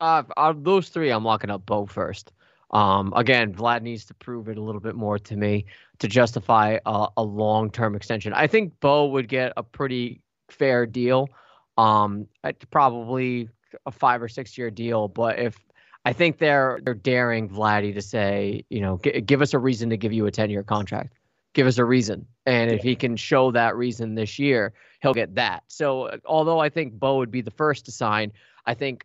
Uh, 0.00 0.22
of 0.36 0.64
those 0.64 0.88
three, 0.88 1.10
I'm 1.10 1.24
locking 1.24 1.50
up 1.50 1.66
Bo 1.66 1.86
first. 1.86 2.32
Um, 2.70 3.12
again, 3.16 3.52
Vlad 3.52 3.82
needs 3.82 4.04
to 4.06 4.14
prove 4.14 4.48
it 4.48 4.56
a 4.56 4.62
little 4.62 4.80
bit 4.80 4.94
more 4.94 5.18
to 5.18 5.36
me 5.36 5.66
to 5.98 6.08
justify 6.08 6.78
a, 6.86 7.08
a 7.16 7.22
long-term 7.22 7.96
extension. 7.96 8.32
I 8.32 8.46
think 8.46 8.78
Bo 8.80 9.06
would 9.06 9.28
get 9.28 9.52
a 9.56 9.62
pretty 9.62 10.20
fair 10.48 10.86
deal, 10.86 11.28
um, 11.76 12.28
probably 12.70 13.48
a 13.86 13.90
five 13.90 14.22
or 14.22 14.28
six-year 14.28 14.70
deal. 14.70 15.08
But 15.08 15.40
if 15.40 15.58
I 16.04 16.12
think 16.12 16.38
they're 16.38 16.80
they're 16.82 16.94
daring 16.94 17.48
Vladdy 17.48 17.92
to 17.94 18.02
say, 18.02 18.64
you 18.70 18.80
know, 18.80 18.98
g- 19.02 19.20
give 19.20 19.42
us 19.42 19.52
a 19.52 19.58
reason 19.58 19.90
to 19.90 19.96
give 19.96 20.12
you 20.12 20.26
a 20.26 20.30
10-year 20.30 20.62
contract. 20.62 21.12
Give 21.52 21.66
us 21.66 21.78
a 21.78 21.84
reason, 21.84 22.26
and 22.46 22.70
if 22.70 22.82
he 22.82 22.94
can 22.94 23.16
show 23.16 23.50
that 23.50 23.76
reason 23.76 24.14
this 24.14 24.38
year, 24.38 24.72
he'll 25.02 25.14
get 25.14 25.34
that. 25.34 25.64
So, 25.66 26.04
uh, 26.04 26.18
although 26.24 26.60
I 26.60 26.68
think 26.68 26.92
Bo 26.92 27.16
would 27.18 27.30
be 27.30 27.40
the 27.40 27.50
first 27.50 27.84
to 27.86 27.92
sign, 27.92 28.32
I 28.66 28.74
think 28.74 29.04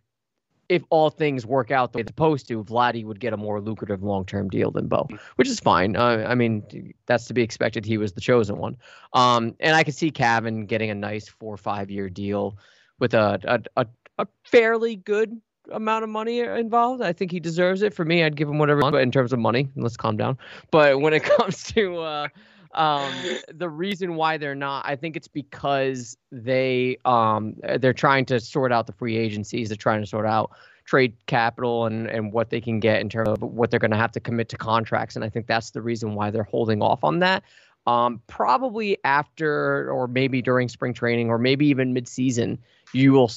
if 0.70 0.84
all 0.90 1.10
things 1.10 1.46
work 1.46 1.72
out 1.72 1.92
the 1.92 1.98
way 1.98 2.04
they're 2.04 2.10
supposed 2.10 2.48
to, 2.48 2.64
Vladdy 2.64 3.04
would 3.04 3.20
get 3.20 3.34
a 3.34 3.38
more 3.38 3.62
lucrative 3.62 4.04
long-term 4.04 4.50
deal 4.50 4.72
than 4.72 4.88
Bo, 4.88 5.08
which 5.36 5.48
is 5.48 5.60
fine. 5.60 5.96
Uh, 5.96 6.26
I 6.28 6.36
mean, 6.36 6.94
that's 7.06 7.26
to 7.26 7.34
be 7.34 7.42
expected. 7.42 7.86
He 7.86 7.98
was 7.98 8.14
the 8.14 8.22
chosen 8.22 8.58
one. 8.58 8.78
Um, 9.14 9.56
and 9.60 9.76
I 9.76 9.84
could 9.84 9.96
see 9.96 10.12
Cavan 10.12 10.66
getting 10.66 10.90
a 10.90 10.96
nice 10.96 11.28
four 11.28 11.54
or 11.54 11.58
five-year 11.58 12.10
deal 12.10 12.58
with 13.00 13.14
a 13.14 13.40
a, 13.44 13.82
a 13.82 13.88
a 14.18 14.28
fairly 14.44 14.96
good 14.96 15.42
amount 15.72 16.04
of 16.04 16.10
money 16.10 16.40
involved. 16.40 17.02
I 17.02 17.14
think 17.14 17.32
he 17.32 17.40
deserves 17.40 17.82
it. 17.82 17.94
For 17.94 18.06
me, 18.06 18.24
I'd 18.24 18.36
give 18.36 18.50
him 18.50 18.58
whatever. 18.58 18.82
But 18.82 19.02
in 19.02 19.12
terms 19.12 19.34
of 19.34 19.40
money, 19.40 19.70
let's 19.76 19.98
calm 19.98 20.18
down. 20.18 20.38
But 20.72 21.02
when 21.02 21.14
it 21.14 21.24
comes 21.38 21.64
to 21.74 22.00
uh, 22.00 22.28
um, 22.74 23.14
the 23.54 23.70
reason 23.70 24.16
why 24.16 24.38
they're 24.38 24.56
not, 24.56 24.86
I 24.86 24.96
think 24.96 25.16
it's 25.16 25.28
because 25.28 26.18
they 26.32 26.98
um 27.06 27.56
they're 27.80 27.94
trying 27.94 28.26
to 28.26 28.40
sort 28.40 28.72
out 28.72 28.88
the 28.88 28.94
free 28.94 29.18
agencies. 29.18 29.70
They're 29.70 29.78
trying 29.78 30.02
to 30.02 30.08
sort 30.08 30.26
out 30.26 30.52
trade 30.86 31.16
capital 31.26 31.86
and 31.86 32.08
and 32.08 32.32
what 32.32 32.50
they 32.50 32.62
can 32.62 32.80
get 32.80 33.02
in 33.02 33.10
terms 33.10 33.30
of 33.30 33.42
what 33.42 33.72
they're 33.72 33.80
going 33.80 33.92
to 33.92 33.98
have 33.98 34.12
to 34.12 34.20
commit 34.20 34.50
to 34.50 34.58
contracts. 34.58 35.16
And 35.16 35.24
I 35.26 35.30
think 35.30 35.48
that's 35.48 35.72
the 35.72 35.82
reason 35.82 36.16
why 36.16 36.32
they're 36.32 36.44
holding 36.44 36.82
off 36.82 37.04
on 37.04 37.20
that. 37.20 37.44
Um, 37.88 38.22
probably 38.28 38.98
after 39.04 39.92
or 39.92 40.08
maybe 40.08 40.42
during 40.42 40.70
spring 40.70 40.94
training 40.94 41.30
or 41.30 41.38
maybe 41.38 41.68
even 41.68 41.94
midseason, 41.94 42.58
you 42.94 43.14
will 43.14 43.30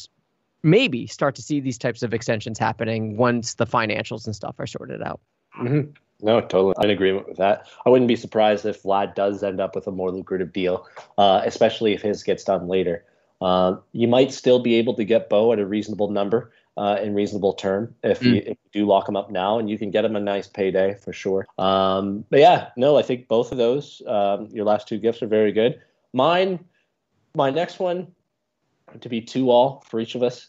maybe 0.62 1.06
start 1.06 1.34
to 1.36 1.42
see 1.42 1.60
these 1.60 1.78
types 1.78 2.02
of 2.02 2.12
extensions 2.12 2.58
happening 2.58 3.16
once 3.16 3.54
the 3.54 3.66
financials 3.66 4.26
and 4.26 4.34
stuff 4.34 4.56
are 4.58 4.66
sorted 4.66 5.02
out. 5.02 5.20
Mm-hmm. 5.58 5.90
No, 6.20 6.40
totally 6.40 6.74
in 6.82 6.90
agreement 6.90 7.28
with 7.28 7.36
that. 7.38 7.66
I 7.86 7.90
wouldn't 7.90 8.08
be 8.08 8.16
surprised 8.16 8.66
if 8.66 8.82
Vlad 8.82 9.14
does 9.14 9.42
end 9.42 9.60
up 9.60 9.74
with 9.74 9.86
a 9.86 9.92
more 9.92 10.10
lucrative 10.10 10.52
deal, 10.52 10.86
uh, 11.16 11.42
especially 11.44 11.92
if 11.92 12.02
his 12.02 12.22
gets 12.24 12.42
done 12.42 12.66
later. 12.66 13.04
Uh, 13.40 13.76
you 13.92 14.08
might 14.08 14.32
still 14.32 14.58
be 14.58 14.74
able 14.74 14.94
to 14.94 15.04
get 15.04 15.28
Bo 15.28 15.52
at 15.52 15.60
a 15.60 15.66
reasonable 15.66 16.10
number 16.10 16.50
uh, 16.76 16.98
in 17.00 17.14
reasonable 17.14 17.52
term 17.52 17.94
if, 18.02 18.20
mm. 18.20 18.34
you, 18.34 18.36
if, 18.36 18.48
you, 18.48 18.80
do 18.80 18.86
lock 18.86 19.08
him 19.08 19.16
up 19.16 19.30
now, 19.30 19.58
and 19.58 19.70
you 19.70 19.78
can 19.78 19.90
get 19.90 20.04
him 20.04 20.16
a 20.16 20.20
nice 20.20 20.48
payday 20.48 20.94
for 20.94 21.12
sure. 21.12 21.46
Um, 21.56 22.24
but 22.30 22.40
yeah, 22.40 22.70
no, 22.76 22.96
I 22.96 23.02
think 23.02 23.28
both 23.28 23.52
of 23.52 23.58
those, 23.58 24.02
um, 24.06 24.48
your 24.52 24.64
last 24.64 24.88
two 24.88 24.98
gifts 24.98 25.22
are 25.22 25.28
very 25.28 25.52
good. 25.52 25.80
Mine, 26.12 26.64
my 27.34 27.50
next 27.50 27.78
one, 27.78 28.08
to 29.00 29.08
be 29.08 29.20
two 29.20 29.50
all 29.50 29.84
for 29.88 30.00
each 30.00 30.14
of 30.14 30.22
us, 30.22 30.48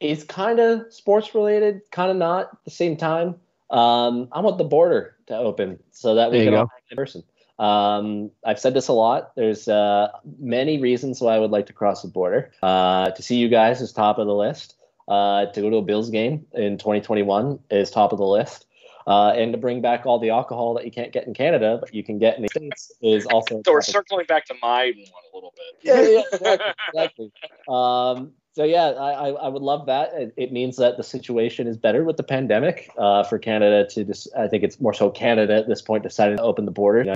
is 0.00 0.24
kind 0.24 0.58
of 0.58 0.92
sports 0.92 1.34
related, 1.34 1.82
kind 1.90 2.10
of 2.10 2.16
not 2.16 2.48
at 2.52 2.64
the 2.64 2.70
same 2.70 2.96
time. 2.96 3.36
Um, 3.70 4.28
I 4.32 4.40
want 4.40 4.58
the 4.58 4.64
border 4.64 5.16
to 5.26 5.36
open 5.36 5.78
so 5.92 6.16
that 6.16 6.30
we 6.30 6.44
can 6.44 6.54
all 6.54 6.68
in 6.90 6.96
person. 6.96 7.22
Um, 7.58 8.30
I've 8.44 8.58
said 8.58 8.74
this 8.74 8.88
a 8.88 8.92
lot. 8.92 9.32
There's 9.36 9.68
uh, 9.68 10.08
many 10.38 10.80
reasons 10.80 11.20
why 11.20 11.34
I 11.34 11.38
would 11.38 11.50
like 11.50 11.66
to 11.66 11.72
cross 11.72 12.02
the 12.02 12.08
border. 12.08 12.50
Uh, 12.62 13.10
to 13.10 13.22
see 13.22 13.36
you 13.36 13.48
guys 13.48 13.80
is 13.80 13.92
top 13.92 14.18
of 14.18 14.26
the 14.26 14.34
list. 14.34 14.74
Uh, 15.08 15.46
to 15.46 15.60
go 15.60 15.70
to 15.70 15.76
a 15.76 15.82
Bills 15.82 16.10
game 16.10 16.46
in 16.52 16.78
2021 16.78 17.58
is 17.70 17.90
top 17.90 18.12
of 18.12 18.18
the 18.18 18.26
list. 18.26 18.66
Uh, 19.06 19.30
and 19.30 19.52
to 19.52 19.58
bring 19.58 19.80
back 19.80 20.06
all 20.06 20.18
the 20.18 20.30
alcohol 20.30 20.74
that 20.74 20.84
you 20.84 20.90
can't 20.90 21.12
get 21.12 21.26
in 21.26 21.34
Canada, 21.34 21.78
but 21.80 21.94
you 21.94 22.04
can 22.04 22.18
get 22.18 22.36
in 22.36 22.42
the 22.42 22.48
States 22.48 22.92
is 23.02 23.26
also. 23.26 23.60
so 23.64 23.72
we're 23.72 23.82
circling 23.82 24.26
back 24.26 24.46
to 24.46 24.54
my 24.62 24.92
one 25.10 25.22
a 25.32 25.36
little 25.36 25.52
bit. 25.56 25.80
Yeah, 25.82 26.00
yeah, 26.00 26.22
exactly. 26.32 26.72
exactly. 26.94 27.32
Um, 27.68 28.32
so 28.54 28.64
yeah, 28.64 28.88
I, 28.90 29.30
I 29.30 29.48
would 29.48 29.62
love 29.62 29.86
that. 29.86 30.10
It, 30.36 30.52
means 30.52 30.76
that 30.76 30.98
the 30.98 31.02
situation 31.02 31.66
is 31.66 31.78
better 31.78 32.04
with 32.04 32.18
the 32.18 32.22
pandemic 32.22 32.90
uh, 32.98 33.22
for 33.22 33.38
Canada 33.38 33.88
to 33.90 34.04
just. 34.04 34.28
I 34.36 34.46
think 34.46 34.62
it's 34.62 34.78
more 34.78 34.92
so 34.92 35.10
Canada 35.10 35.56
at 35.56 35.68
this 35.68 35.80
point 35.80 36.02
deciding 36.02 36.36
to 36.36 36.42
open 36.42 36.66
the 36.66 36.70
border. 36.70 37.14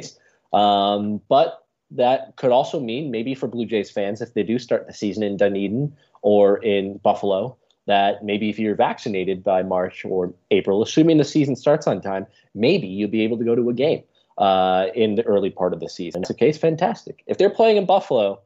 Um, 0.52 1.20
but 1.28 1.66
that 1.90 2.36
could 2.36 2.52
also 2.52 2.80
mean 2.80 3.10
maybe 3.10 3.34
for 3.34 3.48
Blue 3.48 3.66
Jays 3.66 3.90
fans 3.90 4.22
if 4.22 4.32
they 4.32 4.42
do 4.42 4.58
start 4.58 4.86
the 4.86 4.94
season 4.94 5.22
in 5.22 5.36
Dunedin 5.36 5.94
or 6.22 6.56
in 6.58 6.98
Buffalo, 6.98 7.58
that 7.86 8.24
maybe 8.24 8.50
if 8.50 8.58
you're 8.58 8.74
vaccinated 8.74 9.42
by 9.42 9.62
March 9.62 10.04
or 10.04 10.32
April, 10.50 10.82
assuming 10.82 11.18
the 11.18 11.24
season 11.24 11.56
starts 11.56 11.86
on 11.86 12.00
time, 12.00 12.26
maybe 12.54 12.86
you'll 12.86 13.10
be 13.10 13.22
able 13.22 13.38
to 13.38 13.44
go 13.44 13.54
to 13.54 13.70
a 13.70 13.74
game 13.74 14.02
uh, 14.38 14.86
in 14.94 15.14
the 15.14 15.22
early 15.22 15.50
part 15.50 15.72
of 15.72 15.80
the 15.80 15.88
season. 15.88 16.22
That's 16.22 16.28
the 16.28 16.34
case, 16.34 16.58
fantastic. 16.58 17.22
If 17.26 17.38
they're 17.38 17.50
playing 17.50 17.76
in 17.76 17.86
Buffalo 17.86 18.40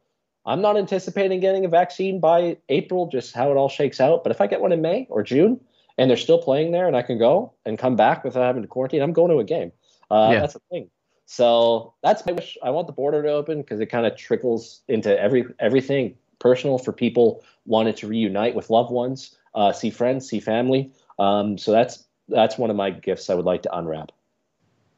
I'm 0.45 0.61
not 0.61 0.77
anticipating 0.77 1.39
getting 1.39 1.65
a 1.65 1.67
vaccine 1.67 2.19
by 2.19 2.57
April, 2.69 3.07
just 3.07 3.35
how 3.35 3.51
it 3.51 3.57
all 3.57 3.69
shakes 3.69 3.99
out. 3.99 4.23
But 4.23 4.31
if 4.31 4.41
I 4.41 4.47
get 4.47 4.61
one 4.61 4.71
in 4.71 4.81
May 4.81 5.07
or 5.09 5.23
June 5.23 5.59
and 5.97 6.09
they're 6.09 6.17
still 6.17 6.41
playing 6.41 6.71
there 6.71 6.87
and 6.87 6.95
I 6.95 7.03
can 7.03 7.19
go 7.19 7.53
and 7.65 7.77
come 7.77 7.95
back 7.95 8.23
without 8.23 8.43
having 8.43 8.63
to 8.63 8.67
quarantine, 8.67 9.01
I'm 9.01 9.13
going 9.13 9.29
to 9.31 9.37
a 9.37 9.43
game. 9.43 9.71
Uh, 10.09 10.29
yeah. 10.33 10.39
That's 10.39 10.53
the 10.53 10.61
thing. 10.71 10.89
So 11.27 11.93
that's 12.01 12.25
my 12.25 12.33
wish. 12.33 12.57
I 12.63 12.71
want 12.71 12.87
the 12.87 12.93
border 12.93 13.21
to 13.21 13.29
open 13.29 13.61
because 13.61 13.79
it 13.79 13.85
kind 13.85 14.05
of 14.05 14.17
trickles 14.17 14.81
into 14.87 15.17
every 15.17 15.45
everything 15.59 16.15
personal 16.39 16.77
for 16.77 16.91
people 16.91 17.43
wanting 17.65 17.93
to 17.95 18.07
reunite 18.07 18.55
with 18.55 18.69
loved 18.69 18.91
ones, 18.91 19.35
uh, 19.55 19.71
see 19.71 19.89
friends, 19.89 20.27
see 20.27 20.39
family. 20.39 20.91
Um, 21.19 21.57
so 21.57 21.71
that's 21.71 22.05
that's 22.27 22.57
one 22.57 22.69
of 22.69 22.75
my 22.75 22.89
gifts 22.91 23.29
I 23.29 23.35
would 23.35 23.45
like 23.45 23.63
to 23.63 23.75
unwrap. 23.75 24.11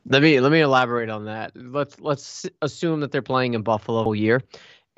Let 0.07 0.22
me 0.22 0.39
let 0.39 0.51
me 0.51 0.61
elaborate 0.61 1.09
on 1.09 1.26
that. 1.26 1.51
Let's 1.55 1.99
let's 1.99 2.45
assume 2.61 2.99
that 3.01 3.11
they're 3.11 3.22
playing 3.22 3.53
in 3.53 3.61
Buffalo 3.61 4.03
all 4.03 4.16
year, 4.16 4.41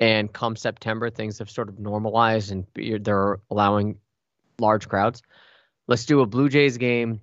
and 0.00 0.32
come 0.32 0.56
September, 0.56 1.10
things 1.10 1.38
have 1.38 1.50
sort 1.50 1.68
of 1.68 1.78
normalized 1.78 2.50
and 2.50 2.66
they're 2.74 3.38
allowing 3.50 3.98
large 4.58 4.88
crowds. 4.88 5.22
Let's 5.88 6.04
do 6.06 6.20
a 6.20 6.26
Blue 6.26 6.48
Jays 6.48 6.76
game 6.76 7.20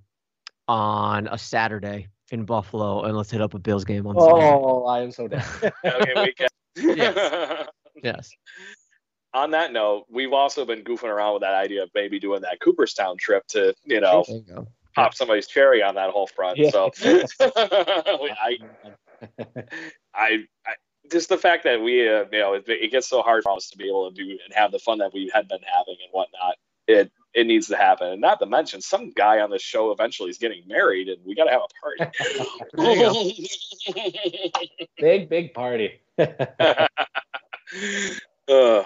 on 0.68 1.28
a 1.28 1.38
Saturday 1.38 2.08
in 2.32 2.46
Buffalo, 2.46 3.04
and 3.04 3.18
let's 3.18 3.30
hit 3.30 3.42
up 3.42 3.54
a 3.54 3.60
Bills 3.60 3.84
game 3.84 4.08
on. 4.08 4.16
Saturday. 4.20 4.52
Oh, 4.54 4.86
Sunday. 4.88 4.90
I 4.90 5.04
am 5.04 5.12
so 5.12 5.28
down. 5.28 5.44
okay, 5.86 6.14
we 6.16 6.34
can. 6.34 6.98
yes. 6.98 7.68
yes. 8.04 8.32
On 9.34 9.52
that 9.52 9.74
note, 9.74 10.06
we've 10.10 10.34
also 10.34 10.66
been 10.66 10.84
goofing 10.84 11.10
around 11.10 11.34
with 11.34 11.42
that 11.42 11.56
idea 11.56 11.84
of 11.84 11.90
maybe 11.96 12.20
doing 12.20 12.42
that 12.42 12.60
Cooperstown 12.60 13.18
trip 13.18 13.46
to, 13.48 13.74
you 13.84 14.00
know, 14.00 14.24
you 14.28 14.68
pop 14.96 15.14
somebody's 15.14 15.48
cherry 15.48 15.82
on 15.82 15.96
that 15.96 16.12
whole 16.12 16.28
front. 16.28 16.58
Yeah. 16.58 16.70
So, 16.70 16.92
I, 17.42 18.58
I, 20.14 20.46
I, 20.66 20.74
just 21.12 21.30
the 21.30 21.38
fact 21.38 21.64
that 21.64 21.82
we, 21.82 22.08
uh, 22.08 22.26
you 22.32 22.40
know, 22.40 22.54
it, 22.54 22.66
it, 22.68 22.92
gets 22.92 23.08
so 23.08 23.22
hard 23.22 23.44
for 23.44 23.56
us 23.56 23.70
to 23.70 23.78
be 23.78 23.88
able 23.88 24.10
to 24.10 24.16
do 24.16 24.30
and 24.30 24.54
have 24.54 24.72
the 24.72 24.80
fun 24.80 25.00
that 25.00 25.14
we 25.14 25.30
had 25.34 25.48
been 25.48 25.60
having 25.66 25.98
and 26.02 26.12
whatnot. 26.12 26.56
It 26.88 27.12
it 27.34 27.48
needs 27.48 27.68
to 27.68 27.78
happen, 27.78 28.10
and 28.10 28.22
not 28.22 28.40
to 28.40 28.46
mention 28.46 28.82
some 28.82 29.12
guy 29.12 29.40
on 29.40 29.50
this 29.50 29.62
show 29.62 29.92
eventually 29.92 30.30
is 30.30 30.38
getting 30.38 30.68
married, 30.68 31.08
and 31.08 31.18
we 31.26 31.34
got 31.34 31.46
to 31.46 31.52
have 31.52 31.62
a 31.62 31.68
party. 31.82 32.12
big 34.98 35.30
big 35.30 35.54
party. 35.54 36.02
uh, 38.50 38.84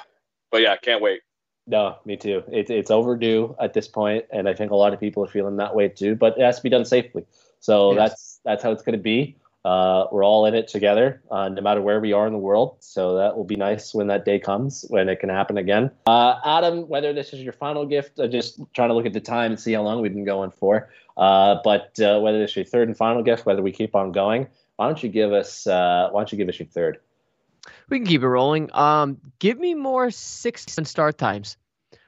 but 0.52 0.62
yeah, 0.62 0.76
can't 0.78 1.02
wait. 1.02 1.22
No, 1.68 1.98
me 2.06 2.16
too. 2.16 2.44
It's 2.48 2.70
it's 2.70 2.90
overdue 2.90 3.56
at 3.60 3.74
this 3.74 3.88
point, 3.88 4.26
and 4.32 4.48
I 4.48 4.54
think 4.54 4.72
a 4.72 4.76
lot 4.76 4.94
of 4.94 5.00
people 5.00 5.24
are 5.24 5.28
feeling 5.28 5.58
that 5.58 5.76
way 5.76 5.90
too. 5.90 6.16
But 6.16 6.38
it 6.38 6.44
has 6.44 6.58
to 6.58 6.64
be 6.64 6.70
done 6.70 6.86
safely. 6.86 7.26
So 7.60 7.92
yes. 7.92 7.98
that's 7.98 8.40
that's 8.46 8.64
how 8.64 8.72
it's 8.72 8.84
going 8.84 8.98
to 8.98 9.04
be. 9.04 9.38
Uh, 9.66 10.08
we're 10.14 10.24
all 10.24 10.46
in 10.46 10.56
it 10.56 10.70
together, 10.70 11.22
uh, 11.30 11.50
no 11.50 11.62
matter 11.62 11.82
where 11.82 12.00
we 12.00 12.14
are 12.14 12.26
in 12.26 12.32
the 12.32 12.40
world. 12.40 12.78
So 12.80 13.18
that 13.18 13.36
will 13.36 13.44
be 13.44 13.58
nice 13.58 13.94
when 13.94 14.08
that 14.08 14.24
day 14.24 14.40
comes, 14.40 14.86
when 14.88 15.10
it 15.10 15.20
can 15.20 15.28
happen 15.28 15.58
again. 15.58 15.92
Uh, 16.06 16.40
Adam, 16.46 16.88
whether 16.88 17.12
this 17.12 17.34
is 17.34 17.42
your 17.42 17.52
final 17.52 17.86
gift, 17.86 18.18
uh, 18.18 18.28
just 18.28 18.62
trying 18.74 18.88
to 18.88 18.94
look 18.96 19.06
at 19.06 19.12
the 19.12 19.20
time 19.20 19.52
and 19.52 19.60
see 19.60 19.74
how 19.74 19.82
long 19.82 20.02
we've 20.02 20.14
been 20.14 20.24
going 20.24 20.52
for. 20.52 20.90
Uh, 21.18 21.58
but 21.66 22.00
uh, 22.00 22.18
whether 22.22 22.40
this 22.40 22.52
is 22.52 22.56
your 22.56 22.66
third 22.66 22.88
and 22.88 22.96
final 22.96 23.22
gift, 23.22 23.46
whether 23.46 23.62
we 23.62 23.74
keep 23.74 23.94
on 23.94 24.14
going, 24.14 24.48
why 24.78 24.86
don't 24.86 25.04
you 25.04 25.10
give 25.10 25.34
us? 25.34 25.66
why 25.66 26.10
don't 26.14 26.32
you 26.32 26.38
give 26.38 26.48
us 26.48 26.60
your 26.60 26.68
third? 26.68 27.00
We 27.90 28.00
can 28.00 28.08
keep 28.08 28.22
it 28.22 28.28
rolling. 28.28 28.70
Um, 28.74 29.18
give 29.40 29.58
me 29.58 29.74
more 29.74 30.12
six 30.12 30.78
and 30.78 30.88
start 30.88 31.18
times. 31.18 31.58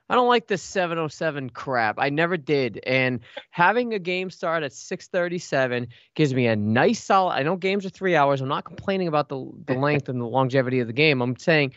I 0.09 0.15
don't 0.15 0.27
like 0.27 0.47
this 0.47 0.63
707 0.63 1.51
crap. 1.51 1.95
I 1.99 2.09
never 2.09 2.35
did. 2.35 2.79
And 2.85 3.19
having 3.51 3.93
a 3.93 3.99
game 3.99 4.31
start 4.31 4.63
at 4.63 4.73
637 4.73 5.87
gives 6.15 6.33
me 6.33 6.47
a 6.47 6.55
nice 6.55 7.03
solid. 7.03 7.33
I 7.33 7.43
know 7.43 7.55
games 7.55 7.85
are 7.85 7.89
three 7.89 8.15
hours. 8.15 8.41
I'm 8.41 8.47
not 8.47 8.65
complaining 8.65 9.07
about 9.07 9.29
the, 9.29 9.51
the 9.67 9.73
length 9.79 10.09
and 10.09 10.19
the 10.19 10.25
longevity 10.25 10.79
of 10.79 10.87
the 10.87 10.93
game. 10.93 11.21
I'm 11.21 11.37
saying 11.37 11.75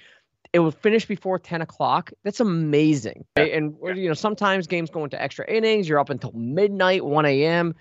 it 0.54 0.60
will 0.60 0.70
finish 0.70 1.04
before 1.04 1.38
10 1.38 1.60
o'clock. 1.60 2.10
That's 2.24 2.40
amazing. 2.40 3.26
Right? 3.36 3.52
And, 3.52 3.76
you 3.94 4.08
know, 4.08 4.14
sometimes 4.14 4.66
games 4.66 4.88
go 4.88 5.04
into 5.04 5.20
extra 5.20 5.46
innings. 5.46 5.86
You're 5.86 5.98
up 5.98 6.10
until 6.10 6.32
midnight, 6.32 7.04
1 7.04 7.26
a.m. 7.26 7.74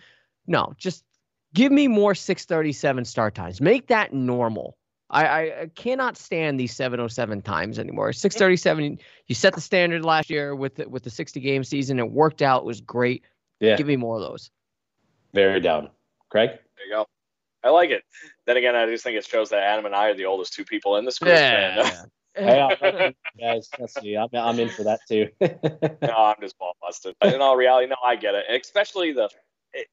No, 0.47 0.73
just 0.77 1.05
give 1.53 1.71
me 1.71 1.87
more 1.87 2.13
637 2.13 3.05
start 3.05 3.35
times. 3.35 3.61
Make 3.61 3.87
that 3.87 4.13
normal. 4.13 4.77
I, 5.11 5.61
I 5.61 5.71
cannot 5.75 6.17
stand 6.17 6.59
these 6.59 6.73
707 6.73 7.41
times 7.41 7.77
anymore. 7.77 8.13
637, 8.13 8.97
you 9.27 9.35
set 9.35 9.53
the 9.53 9.61
standard 9.61 10.05
last 10.05 10.29
year 10.29 10.55
with 10.55 10.75
the, 10.75 10.87
with 10.87 11.03
the 11.03 11.09
60 11.09 11.39
game 11.41 11.63
season. 11.65 11.99
It 11.99 12.09
worked 12.09 12.41
out. 12.41 12.61
It 12.61 12.65
was 12.65 12.79
great. 12.79 13.23
Yeah. 13.59 13.75
Give 13.75 13.87
me 13.87 13.97
more 13.97 14.15
of 14.15 14.21
those. 14.21 14.49
Very 15.33 15.59
down. 15.59 15.89
Craig? 16.29 16.49
There 16.49 16.87
you 16.87 16.93
go. 16.93 17.05
I 17.63 17.69
like 17.69 17.89
it. 17.89 18.03
Then 18.47 18.57
again, 18.57 18.75
I 18.75 18.85
just 18.87 19.03
think 19.03 19.17
it 19.17 19.25
shows 19.25 19.49
that 19.49 19.61
Adam 19.61 19.85
and 19.85 19.93
I 19.93 20.07
are 20.07 20.15
the 20.15 20.25
oldest 20.25 20.53
two 20.53 20.65
people 20.65 20.95
in 20.95 21.05
this 21.05 21.19
group. 21.19 21.33
Yeah. 21.33 22.05
hey, 22.33 23.13
guys, 23.39 23.69
let's 23.77 23.93
see. 23.99 24.15
I'm, 24.15 24.29
I'm 24.33 24.57
in 24.59 24.69
for 24.69 24.83
that 24.83 25.01
too. 25.07 25.27
no, 25.41 26.15
I'm 26.15 26.35
just 26.41 26.57
ball 26.57 26.75
busted. 26.81 27.15
In 27.21 27.41
all 27.41 27.57
reality, 27.57 27.87
no, 27.87 27.97
I 28.03 28.15
get 28.15 28.33
it. 28.33 28.45
Especially 28.49 29.11
the 29.11 29.29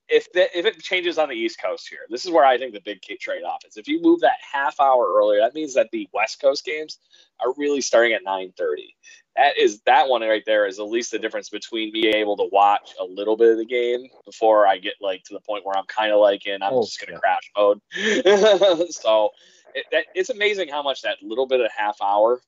if 0.09 0.33
the, 0.33 0.59
if 0.59 0.67
it 0.67 0.83
changes 0.83 1.19
on 1.19 1.29
the 1.29 1.35
East 1.35 1.61
Coast 1.63 1.89
here, 1.89 2.01
this 2.09 2.25
is 2.25 2.31
where 2.31 2.45
I 2.45 2.59
think 2.59 2.73
the 2.73 2.81
big 2.81 3.01
trade 3.03 3.43
off 3.45 3.63
is. 3.67 3.77
If 3.77 3.87
you 3.87 4.01
move 4.01 4.21
that 4.21 4.39
half 4.53 4.81
hour 4.81 5.13
earlier, 5.17 5.41
that 5.41 5.55
means 5.55 5.75
that 5.75 5.89
the 5.93 6.09
West 6.13 6.41
Coast 6.41 6.65
games 6.65 6.99
are 7.41 7.55
really 7.57 7.81
starting 7.81 8.13
at 8.13 8.25
9:30. 8.25 8.95
That 9.37 9.57
is 9.57 9.81
that 9.83 10.09
one 10.09 10.23
right 10.23 10.43
there 10.47 10.67
is 10.67 10.81
at 10.81 10.89
least 10.89 11.13
the 11.13 11.19
difference 11.19 11.49
between 11.49 11.93
being 11.93 12.15
able 12.15 12.37
to 12.39 12.49
watch 12.51 12.95
a 13.01 13.05
little 13.05 13.37
bit 13.37 13.53
of 13.53 13.59
the 13.59 13.65
game 13.65 14.09
before 14.25 14.67
I 14.67 14.79
get 14.79 14.95
like 15.01 15.23
to 15.25 15.35
the 15.35 15.41
point 15.41 15.65
where 15.65 15.77
I'm 15.77 15.87
kind 15.87 16.13
of 16.13 16.19
like 16.19 16.47
in 16.47 16.63
I'm 16.63 16.73
oh, 16.73 16.83
just 16.83 17.01
gonna 17.01 17.13
yeah. 17.13 17.19
crash 17.19 17.51
mode. 17.57 18.91
so 18.91 19.31
it, 19.75 19.87
that, 19.93 20.07
it's 20.15 20.31
amazing 20.31 20.69
how 20.69 20.83
much 20.83 21.03
that 21.03 21.19
little 21.23 21.47
bit 21.47 21.61
of 21.61 21.71
half 21.77 21.99
hour 22.03 22.41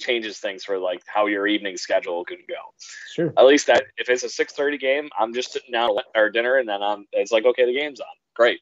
changes 0.00 0.38
things 0.38 0.64
for 0.64 0.78
like 0.78 1.02
how 1.06 1.26
your 1.26 1.46
evening 1.46 1.76
schedule 1.76 2.24
can 2.24 2.38
go. 2.48 2.74
Sure. 3.14 3.32
At 3.36 3.46
least 3.46 3.66
that 3.68 3.84
if 3.98 4.08
it's 4.08 4.24
a 4.24 4.28
six 4.28 4.52
thirty 4.52 4.78
game, 4.78 5.08
I'm 5.18 5.32
just 5.34 5.52
sitting 5.52 5.70
down 5.72 5.96
at 5.98 6.04
our 6.14 6.30
dinner 6.30 6.56
and 6.56 6.68
then 6.68 6.82
I'm 6.82 7.06
it's 7.12 7.30
like 7.32 7.44
okay 7.44 7.66
the 7.66 7.78
game's 7.78 8.00
on. 8.00 8.06
Great. 8.34 8.60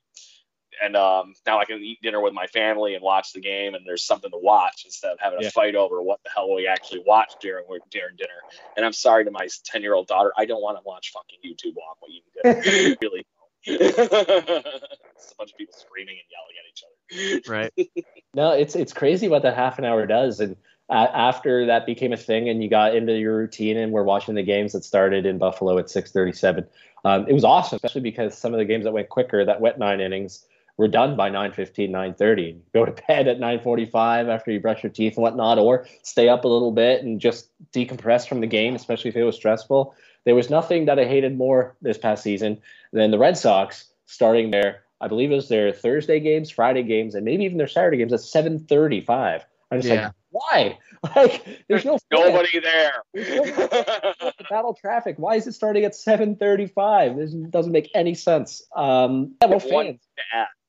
and 0.82 0.95
um, 0.97 1.34
now 1.47 1.59
I 1.59 1.64
can 1.64 1.78
eat 1.82 1.99
dinner 2.03 2.20
with 2.20 2.32
my 2.34 2.47
family 2.47 2.95
and 2.95 3.03
watch 3.03 3.32
the 3.32 3.41
game, 3.41 3.74
and 3.74 3.84
there's 3.86 4.05
something 4.05 4.30
to 4.30 4.39
watch 4.41 4.82
instead 4.84 5.11
of 5.12 5.18
having 5.20 5.41
a 5.41 5.45
Yeah. 5.45 5.51
fight 5.51 5.74
over 5.74 6.01
what 6.03 6.20
the 6.24 6.30
hell 6.34 6.55
we 6.55 6.66
actually 6.68 7.03
watch 7.07 7.32
during 7.41 7.64
during 7.91 8.14
dinner. 8.16 8.41
And 8.76 8.84
I'm 8.86 8.93
sorry 8.93 9.24
to 9.24 9.30
my 9.30 9.49
10 9.64 9.82
year 9.82 9.95
old 9.95 10.07
daughter, 10.07 10.32
I 10.36 10.45
don't 10.45 10.62
want 10.62 10.76
to 10.78 10.82
watch 10.84 11.12
fucking 11.12 11.39
YouTube 11.45 11.74
while 11.74 11.97
I'm 12.03 12.11
eating 12.12 12.62
dinner. 12.74 12.97
really. 13.03 13.26
it's 13.64 15.32
a 15.32 15.36
bunch 15.36 15.51
of 15.51 15.57
people 15.59 15.74
screaming 15.76 16.16
and 16.18 16.28
yelling 16.30 16.57
at 16.61 16.66
each 16.70 16.84
other. 16.86 17.53
Right. 17.53 18.05
No, 18.34 18.53
it's 18.53 18.76
it's 18.76 18.93
crazy 18.93 19.26
what 19.26 19.43
that 19.43 19.57
half 19.57 19.78
an 19.78 19.86
hour 19.86 20.07
does. 20.07 20.41
And 20.41 20.55
after 20.91 21.66
that 21.66 21.86
became 21.86 22.12
a 22.12 22.16
thing, 22.16 22.49
and 22.49 22.62
you 22.62 22.70
got 22.70 22.95
into 22.95 23.18
your 23.18 23.36
routine, 23.36 23.76
and 23.76 23.93
we're 23.93 24.03
watching 24.03 24.34
the 24.34 24.43
games 24.43 24.72
that 24.72 24.84
started 24.84 25.26
in 25.26 25.39
Buffalo 25.39 25.78
at 25.78 25.91
six 25.91 26.11
thirty-seven. 26.12 26.66
Um, 27.05 27.26
it 27.28 27.32
was 27.32 27.45
awesome, 27.45 27.76
especially 27.76 28.01
because 28.01 28.36
some 28.36 28.53
of 28.53 28.59
the 28.59 28.64
games 28.64 28.84
that 28.84 28.93
went 28.93 29.09
quicker, 29.09 29.45
that 29.45 29.61
went 29.61 29.78
nine 29.78 30.01
innings, 30.01 30.47
were 30.78 30.89
done 30.89 31.16
by 31.16 31.28
9.15, 31.28 31.91
9.30. 31.91 32.59
Go 32.72 32.84
to 32.84 32.93
bed 33.07 33.28
at 33.28 33.39
9.45 33.39 34.28
after 34.28 34.51
you 34.51 34.61
brush 34.61 34.82
your 34.82 34.91
teeth 34.91 35.16
and 35.16 35.22
whatnot, 35.22 35.59
or 35.59 35.86
stay 36.03 36.28
up 36.28 36.45
a 36.45 36.49
little 36.49 36.72
bit 36.72 37.03
and 37.03 37.20
just 37.20 37.51
decompress 37.72 38.26
from 38.26 38.41
the 38.41 38.47
game, 38.47 38.74
especially 38.74 39.11
if 39.11 39.16
it 39.16 39.24
was 39.24 39.36
stressful. 39.36 39.95
There 40.24 40.34
was 40.34 40.51
nothing 40.51 40.86
that 40.86 40.99
I 40.99 41.05
hated 41.05 41.36
more 41.36 41.76
this 41.82 41.99
past 41.99 42.22
season 42.22 42.61
than 42.93 43.11
the 43.11 43.18
Red 43.18 43.36
Sox 43.36 43.86
starting 44.07 44.51
their, 44.51 44.82
I 45.01 45.09
believe 45.09 45.32
it 45.32 45.36
was 45.36 45.49
their 45.49 45.72
Thursday 45.72 46.20
games, 46.20 46.51
Friday 46.51 46.82
games, 46.84 47.14
and 47.14 47.24
maybe 47.24 47.45
even 47.45 47.59
their 47.59 47.68
Saturday 47.68 47.99
games 47.99 48.12
at 48.12 48.20
7.35. 48.20 49.43
I'm 49.70 49.80
just 49.80 49.93
Yeah. 49.93 50.05
like, 50.05 50.12
why? 50.30 50.78
Like, 51.14 51.64
there's 51.68 51.84
no 51.84 51.92
fans. 51.92 52.02
Nobody 52.12 52.58
there. 52.58 52.92
the 53.14 54.32
battle 54.50 54.76
traffic. 54.80 55.14
Why 55.16 55.36
is 55.36 55.46
it 55.46 55.52
starting 55.52 55.84
at 55.84 55.92
7:35? 55.92 57.16
This 57.16 57.32
doesn't 57.50 57.70
make 57.70 57.88
any 57.94 58.14
sense. 58.14 58.62
Um, 58.74 59.36
yeah, 59.40 59.46
well, 59.48 59.60
One 59.60 59.86
fans. 59.86 60.00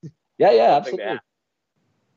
to. 0.04 0.10
Yeah, 0.38 0.52
yeah, 0.52 0.74
One 0.74 0.84
thing 0.84 0.98
to 0.98 1.04
absolutely. 1.04 1.20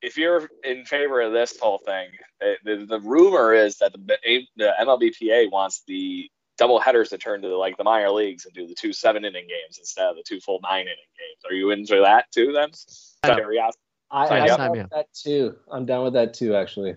If 0.03 0.19
you're 0.19 0.49
in 0.63 0.85
favor 0.85 1.23
of 1.23 1.33
this 1.33 1.59
whole 1.59 1.79
thing, 1.79 2.11
the, 2.41 2.57
the, 2.65 2.87
the 2.87 3.01
rumor 3.01 3.55
is 3.55 3.79
that 3.79 3.93
the, 3.93 4.19
the 4.57 4.73
MLBPA 4.81 5.51
wants 5.51 5.83
the 5.87 6.29
double 6.59 6.79
headers 6.81 7.09
to 7.11 7.19
turn 7.19 7.41
to 7.43 7.57
like 7.57 7.77
the 7.79 7.85
minor 7.85 8.11
leagues 8.11 8.45
and 8.45 8.53
do 8.55 8.67
the 8.67 8.75
two 8.75 8.93
seven 8.93 9.25
inning 9.25 9.47
games 9.49 9.79
instead 9.79 10.07
of 10.07 10.17
the 10.17 10.23
two 10.27 10.39
full 10.41 10.61
nine 10.63 10.83
inning 10.83 10.97
games. 11.17 11.51
Are 11.51 11.55
you 11.55 11.71
into 11.71 12.03
that 12.05 12.31
too? 12.31 12.53
Then, 12.53 12.71
Yeah. 13.25 13.37
Curiosity. 13.37 13.79
I, 14.11 14.29
Sign 14.29 14.43
I'm 14.43 14.51
up. 14.51 14.59
down 14.59 14.71
with 14.73 14.91
that 14.91 15.07
too. 15.15 15.57
I'm 15.71 15.87
down 15.87 16.05
with 16.05 16.13
that 16.13 16.35
too, 16.35 16.55
actually. 16.55 16.97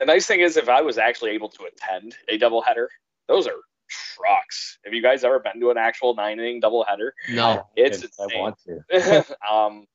The 0.00 0.06
nice 0.06 0.26
thing 0.26 0.40
is, 0.40 0.56
if 0.56 0.68
I 0.68 0.80
was 0.80 0.98
actually 0.98 1.32
able 1.32 1.50
to 1.50 1.64
attend 1.64 2.16
a 2.28 2.38
doubleheader, 2.38 2.86
those 3.28 3.46
are 3.46 3.56
trucks. 3.88 4.78
Have 4.84 4.94
you 4.94 5.02
guys 5.02 5.24
ever 5.24 5.38
been 5.38 5.60
to 5.60 5.70
an 5.70 5.76
actual 5.76 6.14
nine 6.14 6.38
inning 6.40 6.60
doubleheader? 6.60 7.10
No. 7.28 7.66
It's 7.76 8.02
I 8.18 8.26
want 8.38 8.56
to. 8.66 9.36
um, 9.50 9.86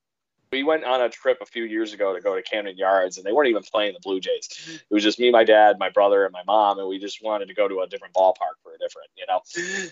we 0.52 0.64
went 0.64 0.84
on 0.86 1.02
a 1.02 1.10
trip 1.10 1.40
a 1.42 1.46
few 1.46 1.64
years 1.64 1.94
ago 1.94 2.14
to 2.14 2.22
go 2.22 2.36
to 2.36 2.42
Camden 2.42 2.78
Yards, 2.78 3.18
and 3.18 3.26
they 3.26 3.32
weren't 3.32 3.50
even 3.50 3.64
playing 3.64 3.94
the 3.94 4.00
Blue 4.00 4.20
Jays. 4.20 4.48
It 4.90 4.94
was 4.94 5.04
just 5.04 5.20
me, 5.20 5.32
my 5.32 5.44
dad, 5.44 5.78
my 5.80 5.90
brother, 5.90 6.24
and 6.24 6.32
my 6.32 6.44
mom, 6.46 6.80
and 6.80 6.88
we 6.88 7.00
just 7.00 7.24
wanted 7.24 7.48
to 7.48 7.54
go 7.54 7.68
to 7.68 7.80
a 7.80 7.88
different 7.88 8.14
ballpark 8.14 8.62
for 8.64 8.74
a 8.74 8.78
different, 8.78 9.10
you 9.18 9.26
know. 9.28 9.42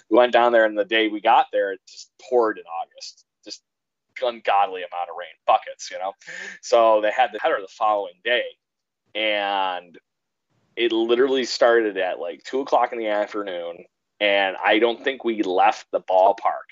We 0.10 0.18
went 0.18 0.32
down 0.32 0.52
there, 0.52 0.66
and 0.66 0.78
the 0.78 0.86
day 0.86 1.08
we 1.08 1.22
got 1.22 1.48
there, 1.52 1.74
it 1.74 1.82
just 1.88 2.12
poured 2.22 2.60
in 2.60 2.64
August, 2.66 3.26
just 3.44 3.64
ungodly 4.22 4.82
amount 4.82 5.10
of 5.10 5.16
rain, 5.18 5.34
buckets, 5.48 5.90
you 5.92 5.98
know. 5.98 6.14
So 6.62 7.02
they 7.02 7.12
had 7.12 7.32
the 7.34 7.40
header 7.40 7.58
the 7.60 7.68
following 7.68 8.14
day, 8.24 8.44
and 9.16 9.98
it 10.76 10.92
literally 10.92 11.46
started 11.46 11.98
at 11.98 12.20
like 12.20 12.44
two 12.44 12.62
o'clock 12.62 12.94
in 12.94 13.00
the 13.00 13.08
afternoon, 13.08 13.86
and 14.20 14.56
I 14.64 14.80
don't 14.80 15.04
think 15.04 15.24
we 15.24 15.44
left 15.44 15.88
the 15.92 16.02
ballpark 16.02 16.70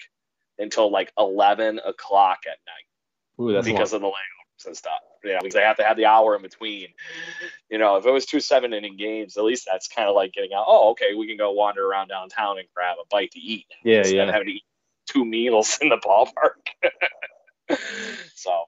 until 0.57 0.91
like 0.91 1.11
eleven 1.17 1.79
o'clock 1.79 2.39
at 2.45 2.57
night 2.65 3.43
Ooh, 3.43 3.53
that's 3.53 3.65
because 3.65 3.93
long. 3.93 3.97
of 3.97 4.01
the 4.01 4.07
layovers 4.07 4.65
and 4.67 4.77
stuff. 4.77 4.99
Yeah, 5.23 5.37
because 5.39 5.53
they 5.53 5.61
have 5.61 5.77
to 5.77 5.83
have 5.83 5.97
the 5.97 6.05
hour 6.05 6.35
in 6.35 6.41
between. 6.41 6.87
You 7.69 7.77
know, 7.77 7.97
if 7.97 8.05
it 8.05 8.11
was 8.11 8.25
two 8.25 8.39
seven 8.39 8.73
inning 8.73 8.97
games, 8.97 9.37
at 9.37 9.43
least 9.43 9.67
that's 9.71 9.87
kind 9.87 10.09
of 10.09 10.15
like 10.15 10.33
getting 10.33 10.53
out. 10.53 10.65
Oh, 10.67 10.91
okay, 10.91 11.13
we 11.15 11.27
can 11.27 11.37
go 11.37 11.51
wander 11.51 11.85
around 11.85 12.07
downtown 12.07 12.57
and 12.57 12.67
grab 12.75 12.97
a 12.99 13.05
bite 13.09 13.31
to 13.31 13.39
eat. 13.39 13.67
Yeah, 13.83 13.99
instead 13.99 14.15
yeah. 14.15 14.23
of 14.23 14.29
having 14.29 14.47
to 14.47 14.53
eat 14.53 14.63
two 15.07 15.25
meals 15.25 15.77
in 15.81 15.89
the 15.89 15.97
ballpark. 15.97 16.89
so, 18.35 18.63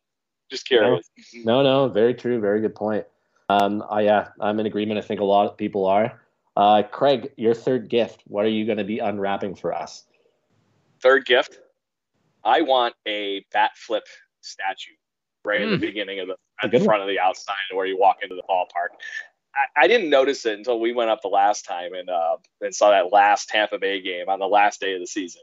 just 0.52 0.68
curious. 0.68 1.10
No, 1.34 1.64
no, 1.64 1.90
very 1.90 2.14
true. 2.14 2.40
Very 2.40 2.62
good 2.62 2.76
point. 2.76 3.06
Um, 3.54 3.84
I, 3.90 4.02
yeah, 4.02 4.30
I'm 4.40 4.60
in 4.60 4.66
agreement. 4.66 4.98
I 4.98 5.02
think 5.02 5.20
a 5.20 5.26
lot 5.26 5.46
of 5.48 5.58
people 5.58 5.86
are. 5.86 6.20
Uh, 6.56 6.84
Craig, 6.84 7.32
your 7.38 7.54
third 7.54 7.90
gift. 7.90 8.24
What 8.28 8.46
are 8.46 8.50
you 8.50 8.66
going 8.66 8.78
to 8.78 8.84
be 8.84 9.00
unwrapping 9.00 9.56
for 9.56 9.74
us? 9.74 10.06
Third 11.02 11.26
gift, 11.26 11.60
I 12.44 12.62
want 12.62 12.96
a 13.08 13.46
bat 13.52 13.72
flip 13.76 14.04
statue 14.42 14.92
right 15.46 15.62
at 15.62 15.68
Mm. 15.68 15.72
the 15.80 15.88
beginning 15.88 16.20
of 16.20 16.28
the 16.28 16.36
at 16.64 16.72
the 16.72 16.78
one. 16.78 16.86
front 16.86 17.02
of 17.02 17.08
the 17.08 17.20
outside 17.20 17.56
where 17.74 17.86
you 17.86 17.98
walk 17.98 18.18
into 18.24 18.36
the 18.36 18.44
ballpark. 18.50 18.90
I, 19.56 19.84
I 19.84 19.88
didn't 19.88 20.10
notice 20.10 20.46
it 20.46 20.58
until 20.58 20.80
we 20.80 20.94
went 20.94 21.10
up 21.10 21.22
the 21.22 21.28
last 21.28 21.66
time 21.66 21.94
and 21.94 22.10
uh, 22.10 22.38
and 22.62 22.74
saw 22.74 22.92
that 22.92 23.12
last 23.12 23.50
Tampa 23.50 23.78
Bay 23.78 24.02
game 24.02 24.30
on 24.30 24.40
the 24.40 24.48
last 24.48 24.80
day 24.80 24.94
of 24.94 25.00
the 25.00 25.08
season. 25.08 25.42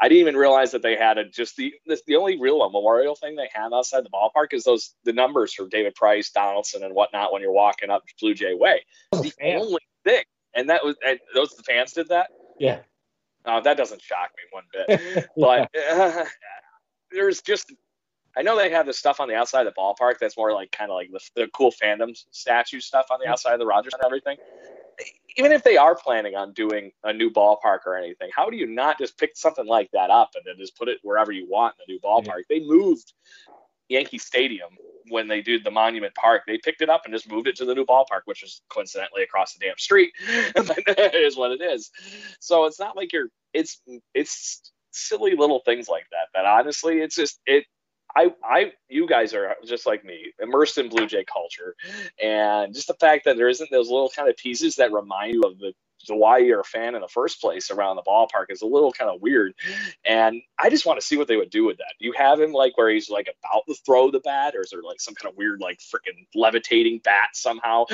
I 0.00 0.08
didn't 0.08 0.20
even 0.20 0.36
realize 0.36 0.72
that 0.72 0.82
they 0.82 0.96
had 0.96 1.18
a 1.18 1.28
just 1.28 1.56
the 1.56 1.72
the, 1.86 1.98
the 2.06 2.16
only 2.16 2.38
real 2.40 2.58
memorial 2.70 3.14
thing 3.14 3.36
they 3.36 3.50
have 3.54 3.72
outside 3.72 4.04
the 4.04 4.10
ballpark 4.10 4.52
is 4.52 4.64
those 4.64 4.94
the 5.04 5.12
numbers 5.12 5.54
for 5.54 5.68
David 5.68 5.94
Price, 5.94 6.30
Donaldson, 6.30 6.82
and 6.82 6.94
whatnot 6.94 7.32
when 7.32 7.42
you're 7.42 7.52
walking 7.52 7.90
up 7.90 8.02
Blue 8.20 8.34
Jay 8.34 8.54
Way. 8.54 8.84
The 9.12 9.30
fan. 9.40 9.60
only 9.60 9.82
thing, 10.04 10.24
and 10.54 10.68
that 10.70 10.84
was 10.84 10.96
and 11.06 11.18
those 11.34 11.50
the 11.50 11.62
fans 11.62 11.92
did 11.92 12.08
that. 12.08 12.30
Yeah. 12.58 12.80
Uh, 13.44 13.60
that 13.60 13.76
doesn't 13.76 14.00
shock 14.00 14.30
me 14.36 14.42
one 14.50 14.64
bit. 14.72 15.28
But 15.36 15.68
uh, 15.92 16.24
there's 17.12 17.42
just, 17.42 17.72
I 18.36 18.42
know 18.42 18.56
they 18.56 18.70
have 18.70 18.86
the 18.86 18.92
stuff 18.92 19.20
on 19.20 19.28
the 19.28 19.34
outside 19.34 19.66
of 19.66 19.74
the 19.74 19.80
ballpark 19.80 20.18
that's 20.18 20.36
more 20.36 20.52
like 20.52 20.72
kind 20.72 20.90
of 20.90 20.96
like 20.96 21.10
the, 21.10 21.20
the 21.36 21.48
cool 21.48 21.72
fandom 21.72 22.16
statue 22.30 22.80
stuff 22.80 23.06
on 23.10 23.18
the 23.18 23.24
mm-hmm. 23.24 23.32
outside 23.32 23.52
of 23.52 23.60
the 23.60 23.66
Rogers 23.66 23.94
and 23.94 24.04
everything. 24.04 24.36
Even 25.36 25.50
if 25.52 25.64
they 25.64 25.76
are 25.76 25.96
planning 25.96 26.36
on 26.36 26.52
doing 26.52 26.92
a 27.02 27.12
new 27.12 27.30
ballpark 27.30 27.80
or 27.86 27.96
anything, 27.96 28.30
how 28.34 28.48
do 28.48 28.56
you 28.56 28.66
not 28.66 28.98
just 28.98 29.18
pick 29.18 29.36
something 29.36 29.66
like 29.66 29.90
that 29.92 30.10
up 30.10 30.30
and 30.34 30.44
then 30.46 30.54
just 30.58 30.76
put 30.76 30.88
it 30.88 30.98
wherever 31.02 31.32
you 31.32 31.46
want 31.48 31.74
in 31.78 31.84
the 31.86 31.92
new 31.94 32.00
ballpark? 32.00 32.42
They 32.48 32.60
moved 32.60 33.12
Yankee 33.88 34.18
Stadium 34.18 34.70
when 35.08 35.28
they 35.28 35.42
did 35.42 35.64
the 35.64 35.70
Monument 35.70 36.14
Park. 36.14 36.42
They 36.46 36.58
picked 36.58 36.82
it 36.82 36.88
up 36.88 37.02
and 37.04 37.12
just 37.12 37.30
moved 37.30 37.48
it 37.48 37.56
to 37.56 37.64
the 37.64 37.74
new 37.74 37.84
ballpark, 37.84 38.22
which 38.24 38.42
is 38.42 38.62
coincidentally 38.68 39.22
across 39.22 39.54
the 39.54 39.64
damn 39.64 39.78
street. 39.78 40.12
it 40.26 41.14
is 41.14 41.36
what 41.36 41.52
it 41.52 41.60
is. 41.60 41.90
So 42.40 42.64
it's 42.64 42.80
not 42.80 42.96
like 42.96 43.12
you're. 43.12 43.28
It's 43.52 43.80
it's 44.14 44.72
silly 44.90 45.34
little 45.36 45.60
things 45.64 45.88
like 45.88 46.06
that. 46.10 46.28
That 46.34 46.46
honestly, 46.46 47.00
it's 47.00 47.16
just 47.16 47.40
it. 47.46 47.64
I, 48.16 48.32
I, 48.44 48.72
you 48.88 49.06
guys 49.06 49.34
are 49.34 49.56
just 49.64 49.86
like 49.86 50.04
me, 50.04 50.32
immersed 50.40 50.78
in 50.78 50.88
Blue 50.88 51.06
Jay 51.06 51.24
culture, 51.24 51.74
and 52.22 52.74
just 52.74 52.88
the 52.88 52.94
fact 52.94 53.24
that 53.24 53.36
there 53.36 53.48
isn't 53.48 53.70
those 53.70 53.88
little 53.88 54.10
kind 54.14 54.28
of 54.28 54.36
pieces 54.36 54.76
that 54.76 54.92
remind 54.92 55.34
you 55.34 55.42
of 55.42 55.58
the, 55.58 55.72
why 56.08 56.36
you're 56.36 56.60
a 56.60 56.64
fan 56.64 56.94
in 56.94 57.00
the 57.00 57.08
first 57.08 57.40
place 57.40 57.70
around 57.70 57.96
the 57.96 58.02
ballpark 58.02 58.50
is 58.50 58.60
a 58.60 58.66
little 58.66 58.92
kind 58.92 59.10
of 59.10 59.22
weird. 59.22 59.54
And 60.04 60.42
I 60.58 60.68
just 60.68 60.84
want 60.84 61.00
to 61.00 61.06
see 61.06 61.16
what 61.16 61.28
they 61.28 61.36
would 61.36 61.48
do 61.48 61.64
with 61.64 61.78
that. 61.78 61.94
Do 61.98 62.04
you 62.04 62.12
have 62.12 62.38
him 62.38 62.52
like 62.52 62.76
where 62.76 62.90
he's 62.90 63.08
like 63.08 63.26
about 63.42 63.62
to 63.68 63.74
throw 63.86 64.10
the 64.10 64.20
bat, 64.20 64.54
or 64.54 64.60
is 64.60 64.70
there 64.70 64.82
like 64.82 65.00
some 65.00 65.14
kind 65.14 65.32
of 65.32 65.38
weird 65.38 65.60
like 65.60 65.78
freaking 65.78 66.26
levitating 66.34 67.00
bat 67.02 67.30
somehow 67.32 67.86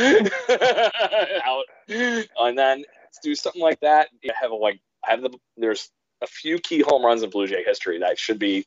out? 1.45 1.65
And 1.89 2.59
then 2.59 2.85
do 3.23 3.35
something 3.35 3.63
like 3.63 3.81
that. 3.81 4.09
You 4.23 4.33
have 4.41 4.51
a 4.51 4.55
like 4.55 4.81
have 5.05 5.23
the 5.23 5.31
there's 5.57 5.91
a 6.23 6.27
few 6.27 6.59
key 6.59 6.83
home 6.87 7.05
runs 7.05 7.23
in 7.23 7.31
Blue 7.31 7.47
Jay 7.47 7.63
history 7.65 7.99
that 8.01 8.19
should 8.19 8.39
be 8.39 8.67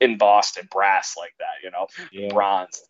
embossed 0.00 0.58
in 0.58 0.66
brass 0.66 1.16
like 1.16 1.34
that, 1.38 1.62
you 1.62 1.70
know, 1.70 1.86
Yeah. 2.12 2.32
bronze. 2.32 2.82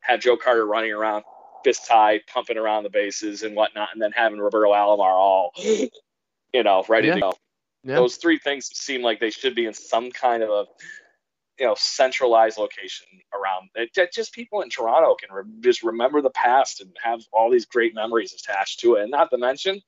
Have 0.00 0.20
Joe 0.20 0.36
Carter 0.36 0.66
running 0.66 0.92
around, 0.92 1.24
fist 1.64 1.86
high, 1.88 2.20
pumping 2.26 2.58
around 2.58 2.82
the 2.82 2.90
bases 2.90 3.42
and 3.42 3.54
whatnot, 3.54 3.90
and 3.92 4.02
then 4.02 4.12
having 4.12 4.38
Roberto 4.38 4.72
Alomar 4.72 5.12
all, 5.12 5.52
you 6.52 6.62
know, 6.62 6.84
ready 6.88 7.08
Yeah. 7.08 7.14
to 7.14 7.20
go. 7.20 7.32
Yeah. 7.84 7.96
Those 7.96 8.16
three 8.16 8.38
things 8.38 8.66
seem 8.76 9.02
like 9.02 9.20
they 9.20 9.30
should 9.30 9.54
be 9.54 9.66
in 9.66 9.74
some 9.74 10.10
kind 10.12 10.42
of 10.42 10.50
a, 10.50 10.66
you 11.58 11.66
know, 11.66 11.74
centralized 11.76 12.58
location 12.58 13.06
around. 13.34 13.68
It, 13.74 13.90
that 13.94 14.12
just 14.12 14.32
people 14.32 14.62
in 14.62 14.70
Toronto 14.70 15.14
can 15.16 15.32
re- 15.32 15.60
just 15.60 15.82
remember 15.82 16.22
the 16.22 16.30
past 16.30 16.80
and 16.80 16.96
have 17.02 17.20
all 17.32 17.50
these 17.50 17.66
great 17.66 17.94
memories 17.94 18.32
attached 18.32 18.80
to 18.80 18.94
it. 18.94 19.02
And 19.02 19.10
not 19.10 19.30
to 19.30 19.38
mention, 19.38 19.82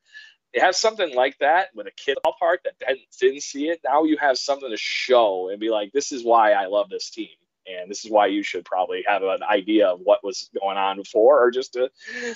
you 0.55 0.61
have 0.61 0.75
something 0.75 1.13
like 1.13 1.37
that 1.39 1.67
with 1.75 1.85
a 1.85 1.91
kid 1.91 2.17
ballpark 2.25 2.57
that 2.63 2.79
didn't, 2.79 3.01
didn't 3.19 3.43
see 3.43 3.67
it. 3.67 3.81
Now 3.83 4.05
you 4.05 4.17
have 4.17 4.37
something 4.37 4.69
to 4.69 4.77
show 4.77 5.49
and 5.49 5.59
be 5.59 5.69
like, 5.69 5.91
this 5.91 6.13
is 6.13 6.23
why 6.23 6.53
I 6.53 6.67
love 6.67 6.89
this 6.89 7.09
team. 7.09 7.27
And 7.67 7.89
this 7.89 8.05
is 8.05 8.11
why 8.11 8.27
you 8.27 8.43
should 8.43 8.63
probably 8.63 9.03
have 9.07 9.23
an 9.23 9.41
idea 9.43 9.87
of 9.87 9.99
what 9.99 10.23
was 10.23 10.49
going 10.59 10.77
on 10.77 10.97
before, 10.97 11.43
or 11.43 11.49
just 11.49 11.73
to 11.73 11.89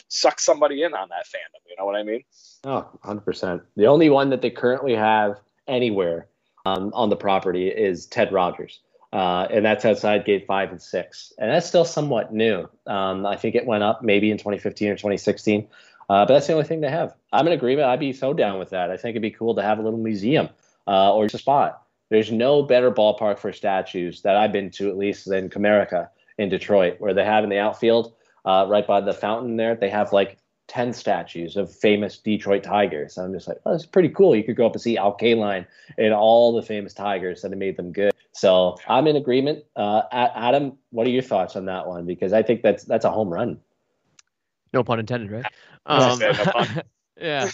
suck 0.08 0.40
somebody 0.40 0.82
in 0.82 0.94
on 0.96 1.08
that 1.10 1.28
fandom. 1.28 1.62
You 1.70 1.76
know 1.78 1.86
what 1.86 1.96
I 1.96 2.04
mean? 2.04 2.24
Oh, 2.64 2.90
100%. 3.06 3.62
The 3.76 3.86
only 3.86 4.10
one 4.10 4.32
that 4.32 4.42
they 4.42 4.50
currently 4.50 4.96
have 4.96 5.40
anywhere 5.68 6.28
um, 6.66 6.92
on 6.96 7.10
the 7.10 7.16
property 7.16 7.70
is 7.70 8.08
Ted 8.08 8.34
Rogers. 8.34 8.80
Uh, 9.14 9.48
and 9.50 9.66
that's 9.66 9.86
outside 9.86 10.26
gate 10.26 10.46
five 10.46 10.72
and 10.72 10.82
six. 10.82 11.32
And 11.38 11.50
that's 11.50 11.68
still 11.68 11.86
somewhat 11.86 12.34
new. 12.34 12.68
Um, 12.86 13.26
I 13.26 13.38
think 13.38 13.56
it 13.56 13.66
went 13.66 13.84
up 13.84 14.04
maybe 14.04 14.30
in 14.32 14.38
2015 14.38 14.90
or 14.90 14.96
2016. 14.96 15.68
Uh, 16.10 16.26
but 16.26 16.34
that's 16.34 16.48
the 16.48 16.54
only 16.54 16.66
thing 16.66 16.82
they 16.82 16.90
have. 16.90 17.16
I'm 17.32 17.46
in 17.48 17.54
agreement. 17.54 17.88
I'd 17.88 18.00
be 18.00 18.14
so 18.14 18.34
down 18.34 18.58
with 18.58 18.72
that. 18.72 18.90
I 18.90 18.98
think 18.98 19.12
it'd 19.12 19.22
be 19.22 19.32
cool 19.32 19.54
to 19.56 19.62
have 19.62 19.78
a 19.78 19.82
little 19.82 20.00
museum 20.00 20.50
uh, 20.88 21.14
or 21.14 21.26
just 21.26 21.36
a 21.36 21.38
spot 21.38 21.86
There's 22.10 22.32
no 22.32 22.64
better 22.64 22.92
ballpark 22.92 23.38
for 23.38 23.54
statues 23.54 24.24
that 24.24 24.36
I've 24.36 24.52
been 24.52 24.72
to, 24.72 24.90
at 24.90 24.98
least, 24.98 25.30
than 25.30 25.50
Comerica 25.50 26.10
in 26.40 26.50
Detroit, 26.50 26.96
where 27.00 27.14
they 27.14 27.26
have 27.26 27.44
in 27.44 27.50
the 27.50 27.60
outfield, 27.60 28.14
uh, 28.46 28.66
right 28.68 28.88
by 28.88 29.02
the 29.02 29.14
fountain 29.14 29.58
there, 29.58 29.76
they 29.76 29.90
have 29.90 30.12
like 30.12 30.40
10 30.70 30.94
statues 30.94 31.58
of 31.58 31.74
famous 31.74 32.18
Detroit 32.18 32.64
Tigers. 32.64 33.18
I'm 33.18 33.34
just 33.34 33.48
like, 33.48 33.58
oh, 33.66 33.74
it's 33.74 33.86
pretty 33.86 34.10
cool. 34.10 34.36
You 34.36 34.44
could 34.44 34.56
go 34.56 34.66
up 34.66 34.74
and 34.74 34.82
see 34.82 34.98
Al 34.98 35.18
Kaline 35.18 35.66
and 35.98 36.14
all 36.14 36.56
the 36.56 36.62
famous 36.62 36.94
Tigers 36.94 37.42
that 37.42 37.52
have 37.52 37.60
made 37.60 37.76
them 37.76 37.92
good. 37.92 38.14
So 38.32 38.78
I'm 38.88 39.08
in 39.08 39.16
agreement. 39.16 39.66
Uh, 39.76 40.04
Adam, 40.12 40.78
what 40.92 41.06
are 41.06 41.10
your 41.10 41.24
thoughts 41.24 41.56
on 41.56 41.66
that 41.66 41.88
one? 41.88 42.06
Because 42.06 42.32
I 42.34 42.42
think 42.42 42.62
that's 42.62 42.84
that's 42.86 43.04
a 43.04 43.12
home 43.12 43.30
run. 43.30 43.60
No 44.74 44.84
pun 44.84 45.00
intended, 45.00 45.32
right? 45.32 45.46
Um, 45.86 46.22
yeah. 47.20 47.50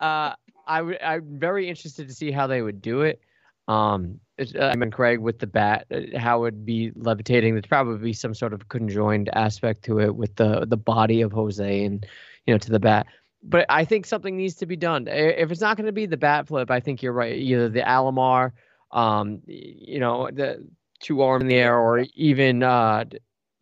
uh, 0.00 0.32
I 0.66 0.78
w- 0.78 0.98
I'm 1.00 1.38
very 1.38 1.68
interested 1.68 2.08
to 2.08 2.14
see 2.14 2.32
how 2.32 2.48
they 2.48 2.60
would 2.60 2.82
do 2.82 3.02
it. 3.02 3.20
Um, 3.68 4.18
I 4.60 4.74
mean, 4.74 4.90
Craig 4.90 5.18
with 5.20 5.38
the 5.38 5.46
bat, 5.46 5.86
uh, 5.92 6.18
how 6.18 6.38
it 6.38 6.40
would 6.40 6.66
be 6.66 6.90
levitating. 6.96 7.54
There's 7.54 7.66
probably 7.66 8.12
some 8.14 8.34
sort 8.34 8.52
of 8.52 8.68
conjoined 8.68 9.28
aspect 9.34 9.84
to 9.84 10.00
it 10.00 10.16
with 10.16 10.34
the 10.36 10.66
the 10.66 10.76
body 10.76 11.20
of 11.20 11.30
Jose 11.32 11.84
and 11.84 12.04
you 12.46 12.54
know 12.54 12.58
to 12.58 12.70
the 12.70 12.80
bat. 12.80 13.06
But 13.42 13.66
I 13.68 13.84
think 13.84 14.06
something 14.06 14.36
needs 14.36 14.56
to 14.56 14.66
be 14.66 14.76
done. 14.76 15.06
If 15.06 15.52
it's 15.52 15.60
not 15.60 15.76
going 15.76 15.86
to 15.86 15.92
be 15.92 16.06
the 16.06 16.16
bat 16.16 16.48
flip, 16.48 16.70
I 16.70 16.80
think 16.80 17.02
you're 17.02 17.12
right. 17.12 17.36
Either 17.36 17.68
the 17.68 17.80
Alomar, 17.80 18.52
um, 18.90 19.42
you 19.46 20.00
know, 20.00 20.28
the 20.32 20.66
two 21.00 21.22
arm 21.22 21.42
in 21.42 21.48
the 21.48 21.54
air, 21.54 21.78
or 21.78 22.04
even 22.14 22.62
uh, 22.62 23.04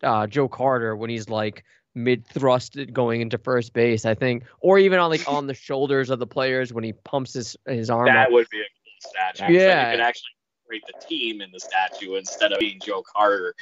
uh, 0.01 0.27
Joe 0.27 0.47
Carter 0.47 0.95
when 0.95 1.09
he's 1.09 1.29
like 1.29 1.63
mid 1.97 2.25
thrust 2.25 2.77
going 2.93 3.21
into 3.21 3.37
first 3.37 3.73
base. 3.73 4.05
I 4.05 4.13
think, 4.13 4.43
or 4.61 4.79
even 4.79 4.99
on 4.99 5.09
like 5.09 5.27
on 5.27 5.47
the 5.47 5.53
shoulders 5.53 6.09
of 6.09 6.19
the 6.19 6.27
players 6.27 6.71
when 6.71 6.83
he 6.83 6.93
pumps 6.93 7.33
his 7.33 7.57
his 7.65 7.89
arm. 7.89 8.05
That 8.05 8.27
up. 8.27 8.31
would 8.31 8.47
be 8.49 8.59
a 8.59 8.63
cool 8.63 9.11
statue. 9.11 9.53
Yeah, 9.53 9.91
you 9.91 9.97
can 9.97 10.05
actually 10.05 10.29
create 10.67 10.83
the 10.87 11.05
team 11.05 11.41
in 11.41 11.51
the 11.51 11.59
statue 11.59 12.15
instead 12.15 12.51
of 12.51 12.59
being 12.59 12.79
Joe 12.83 13.03
Carter. 13.15 13.55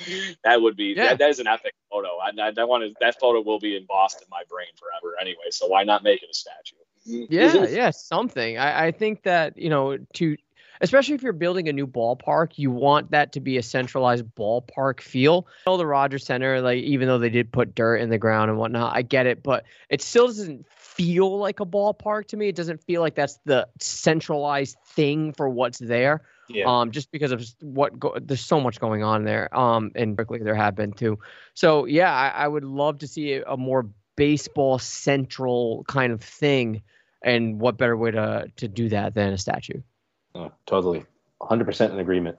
That 0.43 0.61
would 0.61 0.75
be 0.75 0.93
yeah. 0.95 1.09
that, 1.09 1.19
that 1.19 1.29
is 1.29 1.39
an 1.39 1.47
epic 1.47 1.73
photo. 1.89 2.09
I, 2.21 2.31
I, 2.39 2.51
I 2.57 2.63
want 2.63 2.83
to, 2.83 2.93
that 2.99 3.19
photo 3.19 3.41
will 3.41 3.59
be 3.59 3.77
embossed 3.77 4.21
in 4.21 4.27
my 4.29 4.43
brain 4.49 4.67
forever 4.77 5.15
anyway. 5.19 5.49
So 5.51 5.67
why 5.67 5.83
not 5.83 6.03
make 6.03 6.21
it 6.23 6.29
a 6.29 6.33
statue? 6.33 6.75
Yeah, 7.07 7.67
yeah, 7.67 7.91
something. 7.91 8.57
I, 8.57 8.87
I 8.87 8.91
think 8.91 9.23
that 9.23 9.57
you 9.57 9.69
know 9.69 9.97
to 9.97 10.37
especially 10.81 11.15
if 11.15 11.23
you're 11.23 11.33
building 11.33 11.69
a 11.69 11.73
new 11.73 11.87
ballpark, 11.87 12.53
you 12.55 12.71
want 12.71 13.11
that 13.11 13.33
to 13.33 13.39
be 13.39 13.57
a 13.57 13.63
centralized 13.63 14.25
ballpark 14.35 15.01
feel. 15.01 15.47
I 15.65 15.71
know 15.71 15.77
the 15.77 15.85
Rogers 15.85 16.25
Center, 16.25 16.61
like 16.61 16.83
even 16.83 17.07
though 17.07 17.19
they 17.19 17.29
did 17.29 17.51
put 17.51 17.75
dirt 17.75 17.97
in 17.97 18.09
the 18.09 18.17
ground 18.17 18.49
and 18.49 18.59
whatnot, 18.59 18.95
I 18.95 19.01
get 19.01 19.25
it, 19.25 19.43
but 19.43 19.65
it 19.89 20.01
still 20.01 20.27
doesn't 20.27 20.65
feel 20.69 21.37
like 21.37 21.59
a 21.59 21.65
ballpark 21.65 22.27
to 22.27 22.37
me. 22.37 22.49
It 22.49 22.55
doesn't 22.55 22.83
feel 22.83 23.01
like 23.01 23.15
that's 23.15 23.39
the 23.45 23.67
centralized 23.79 24.77
thing 24.87 25.33
for 25.33 25.49
what's 25.49 25.79
there. 25.79 26.23
Yeah. 26.47 26.65
Um, 26.67 26.91
just 26.91 27.11
because 27.11 27.31
of 27.31 27.43
what 27.61 27.99
go- 27.99 28.17
there's 28.21 28.41
so 28.41 28.59
much 28.61 28.79
going 28.79 29.03
on 29.03 29.23
there. 29.23 29.55
Um, 29.57 29.91
and 29.95 30.15
Berkeley 30.15 30.39
there 30.39 30.55
have 30.55 30.75
been 30.75 30.93
too. 30.93 31.19
So 31.53 31.85
yeah, 31.85 32.13
I, 32.13 32.29
I 32.29 32.47
would 32.47 32.63
love 32.63 32.99
to 32.99 33.07
see 33.07 33.41
a 33.45 33.57
more 33.57 33.89
baseball 34.15 34.79
central 34.79 35.83
kind 35.87 36.13
of 36.13 36.21
thing. 36.21 36.83
And 37.23 37.59
what 37.59 37.77
better 37.77 37.97
way 37.97 38.11
to 38.11 38.51
to 38.57 38.67
do 38.67 38.89
that 38.89 39.15
than 39.15 39.33
a 39.33 39.37
statue? 39.37 39.81
Oh, 40.35 40.51
totally, 40.65 41.05
100% 41.41 41.91
in 41.91 41.99
agreement. 41.99 42.37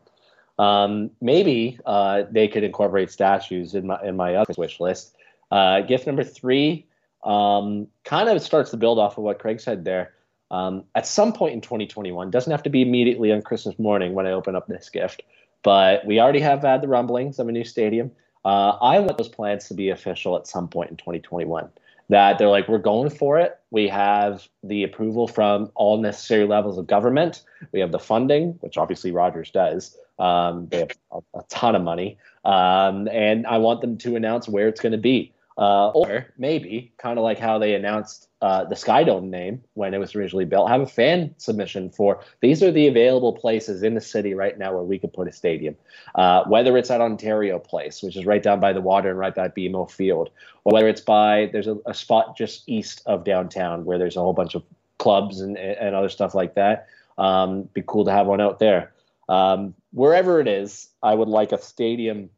Um, 0.59 1.11
maybe 1.20 1.78
uh, 1.86 2.24
they 2.30 2.49
could 2.49 2.62
incorporate 2.62 3.11
statues 3.11 3.74
in 3.74 3.86
my 3.86 4.03
in 4.03 4.16
my 4.16 4.36
other 4.36 4.55
wish 4.57 4.80
list. 4.80 5.14
Uh, 5.51 5.80
gift 5.80 6.07
number 6.07 6.24
three 6.24 6.86
um, 7.24 7.88
kind 8.05 8.28
of 8.28 8.40
starts 8.42 8.70
to 8.70 8.76
build 8.76 8.99
off 8.99 9.18
of 9.18 9.24
what 9.24 9.38
Craig 9.38 9.61
said 9.61 9.84
there. 9.84 10.12
Um, 10.51 10.84
at 10.94 11.07
some 11.07 11.32
point 11.32 11.55
in 11.55 11.61
2021, 11.61 12.30
doesn't 12.30 12.51
have 12.51 12.62
to 12.62 12.70
be 12.70 12.82
immediately 12.82 13.32
on 13.32 13.42
Christmas 13.42 13.78
morning 13.78 14.14
when 14.14 14.26
I 14.26 14.30
open 14.30 14.55
up 14.55 14.66
this 14.66 14.88
gift, 14.88 15.22
but 15.62 16.07
we 16.07 16.20
already 16.20 16.40
have 16.40 16.62
had 16.62 16.82
the 16.82 16.88
rumblings 16.88 17.38
of 17.38 17.49
a 17.49 17.53
new 17.53 17.64
stadium. 17.64 18.12
Uh, 18.44 18.78
I 18.80 19.01
want 19.01 19.18
those 19.18 19.28
plans 19.28 19.66
to 19.68 19.74
be 19.74 19.90
official 19.90 20.36
at 20.36 20.47
some 20.47 20.68
point 20.68 20.90
in 20.90 20.97
2021 20.97 21.68
that 22.09 22.38
they're 22.38 22.48
like, 22.48 22.68
we're 22.68 22.78
going 22.78 23.11
for 23.11 23.38
it. 23.38 23.59
We 23.70 23.88
have 23.88 24.48
the 24.62 24.84
approval 24.84 25.26
from 25.26 25.70
all 25.74 26.00
necessary 26.00 26.46
levels 26.46 26.78
of 26.78 26.86
government. 26.86 27.42
We 27.72 27.80
have 27.80 27.92
the 27.92 27.98
funding, 27.98 28.52
which 28.61 28.78
obviously 28.78 29.11
Rogers 29.11 29.50
does. 29.50 29.96
Um, 30.18 30.68
they 30.70 30.78
have 30.78 30.90
a, 31.34 31.42
ton 31.48 31.74
of 31.74 31.82
money. 31.82 32.16
Um, 32.44 33.09
and 33.09 33.46
I 33.46 33.59
want 33.59 33.80
them 33.80 33.98
to 33.98 34.16
announce 34.16 34.48
where 34.48 34.68
it's 34.68 34.80
going 34.80 34.92
to 34.92 34.98
be. 34.98 35.32
Uh, 35.59 35.88
or 35.88 36.26
maybe, 36.36 36.92
kind 36.98 37.18
of 37.18 37.24
like 37.24 37.38
how 37.38 37.59
they 37.59 37.74
announced 37.74 38.28
uh, 38.42 38.64
the 38.64 38.74
Skydome 38.74 39.30
name 39.30 39.62
when 39.72 39.94
it 39.94 39.98
was 39.98 40.14
originally 40.14 40.44
built, 40.44 40.68
have 40.68 40.82
a 40.82 40.86
fan 40.86 41.34
submission 41.38 41.88
for 41.88 42.22
these 42.40 42.62
are 42.62 42.70
the 42.70 42.86
available 42.86 43.32
places 43.32 43.82
in 43.82 43.94
the 43.94 44.00
city 44.00 44.34
right 44.34 44.59
now 44.59 44.74
where 44.74 44.82
we 44.82 44.98
could 44.98 45.14
put 45.14 45.28
a 45.28 45.32
stadium. 45.32 45.74
Uh, 46.14 46.44
whether 46.44 46.76
it's 46.76 46.90
at 46.90 47.00
Ontario 47.00 47.59
Place, 47.59 48.02
which 48.02 48.16
is 48.16 48.26
right 48.26 48.42
down 48.42 48.61
by 48.61 48.74
the 48.74 48.82
water 48.82 49.09
and 49.09 49.18
right 49.18 49.34
by 49.34 49.48
BMO 49.48 49.90
Field, 49.90 50.28
or 50.64 50.74
whether 50.74 50.88
it's 50.88 51.00
by 51.00 51.48
there's 51.52 51.68
a, 51.68 51.78
a 51.86 51.94
spot 51.94 52.36
just 52.36 52.68
east 52.68 53.00
of 53.07 53.24
downtown 53.24 53.86
where 53.86 53.96
there's 53.96 54.16
a 54.16 54.20
whole 54.20 54.34
bunch 54.34 54.54
of 54.54 54.62
clubs 54.98 55.40
and, 55.40 55.57
and 55.57 55.94
other 55.94 56.11
stuff 56.11 56.34
like 56.34 56.54
that. 56.54 56.86
Um, 57.16 57.62
be 57.72 57.82
cool 57.86 58.04
to 58.04 58.12
have 58.12 58.26
one 58.26 58.42
out 58.42 58.59
there. 58.59 58.92
Um, 59.30 59.74
wherever 59.92 60.38
it 60.38 60.48
is, 60.48 60.88
I 61.02 61.14
would 61.14 61.28
like 61.28 61.52
a 61.52 61.61
stadium 61.61 62.28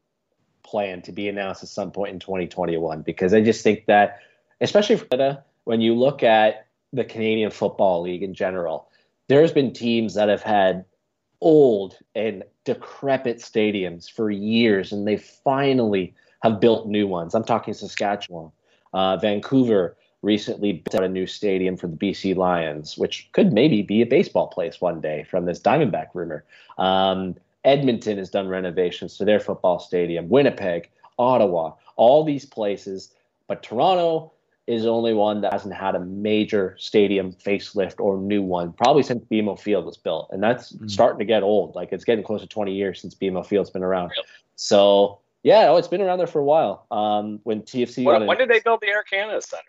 plan 0.68 1.00
to 1.02 1.12
be 1.12 1.28
announced 1.28 1.62
at 1.62 1.68
some 1.68 1.90
point 1.90 2.12
in 2.12 2.20
2021 2.20 3.02
because 3.02 3.32
I 3.32 3.40
just 3.40 3.62
think 3.62 3.86
that, 3.86 4.20
especially 4.60 4.96
for 4.96 5.42
when 5.64 5.80
you 5.80 5.94
look 5.94 6.22
at 6.22 6.66
the 6.92 7.04
Canadian 7.04 7.50
Football 7.50 8.02
League 8.02 8.22
in 8.22 8.34
general, 8.34 8.88
there's 9.28 9.52
been 9.52 9.72
teams 9.72 10.14
that 10.14 10.28
have 10.28 10.42
had 10.42 10.84
old 11.40 11.96
and 12.14 12.42
decrepit 12.64 13.38
stadiums 13.38 14.10
for 14.10 14.30
years, 14.30 14.92
and 14.92 15.06
they 15.06 15.16
finally 15.16 16.14
have 16.42 16.60
built 16.60 16.86
new 16.86 17.06
ones. 17.06 17.34
I'm 17.34 17.44
talking 17.44 17.74
Saskatchewan, 17.74 18.50
uh, 18.92 19.16
Vancouver 19.16 19.96
recently 20.22 20.72
built 20.72 20.96
out 20.96 21.04
a 21.04 21.08
new 21.08 21.26
stadium 21.26 21.76
for 21.76 21.86
the 21.86 21.96
BC 21.96 22.36
Lions, 22.36 22.98
which 22.98 23.28
could 23.32 23.52
maybe 23.52 23.82
be 23.82 24.02
a 24.02 24.06
baseball 24.06 24.48
place 24.48 24.80
one 24.80 25.00
day 25.00 25.24
from 25.30 25.44
this 25.44 25.60
Diamondback 25.60 26.08
rumor. 26.14 26.44
Um, 26.76 27.36
Edmonton 27.64 28.18
has 28.18 28.30
done 28.30 28.48
renovations 28.48 29.16
to 29.16 29.24
their 29.24 29.40
football 29.40 29.78
stadium, 29.78 30.28
Winnipeg, 30.28 30.90
Ottawa, 31.18 31.72
all 31.96 32.24
these 32.24 32.46
places. 32.46 33.12
But 33.46 33.62
Toronto 33.62 34.32
is 34.66 34.82
the 34.82 34.90
only 34.90 35.14
one 35.14 35.40
that 35.40 35.52
hasn't 35.52 35.74
had 35.74 35.94
a 35.94 36.00
major 36.00 36.76
stadium 36.78 37.32
facelift 37.32 37.98
or 37.98 38.18
new 38.18 38.42
one, 38.42 38.72
probably 38.74 39.02
since 39.02 39.24
BMO 39.24 39.58
Field 39.58 39.86
was 39.86 39.96
built. 39.96 40.28
And 40.30 40.42
that's 40.42 40.72
mm-hmm. 40.72 40.88
starting 40.88 41.18
to 41.18 41.24
get 41.24 41.42
old. 41.42 41.74
Like 41.74 41.92
it's 41.92 42.04
getting 42.04 42.22
close 42.22 42.42
to 42.42 42.46
20 42.46 42.74
years 42.74 43.00
since 43.00 43.14
BMO 43.14 43.44
Field's 43.44 43.70
been 43.70 43.82
around. 43.82 44.10
Really? 44.10 44.26
So, 44.56 45.20
yeah, 45.42 45.68
oh, 45.70 45.76
it's 45.76 45.88
been 45.88 46.02
around 46.02 46.18
there 46.18 46.26
for 46.26 46.40
a 46.40 46.44
while. 46.44 46.86
Um, 46.90 47.40
when 47.44 47.62
TFC. 47.62 48.04
When, 48.04 48.26
when 48.26 48.36
did 48.36 48.50
they 48.50 48.60
build 48.60 48.80
the 48.82 48.88
Air 48.88 49.04
Canada 49.04 49.40
Center? 49.40 49.62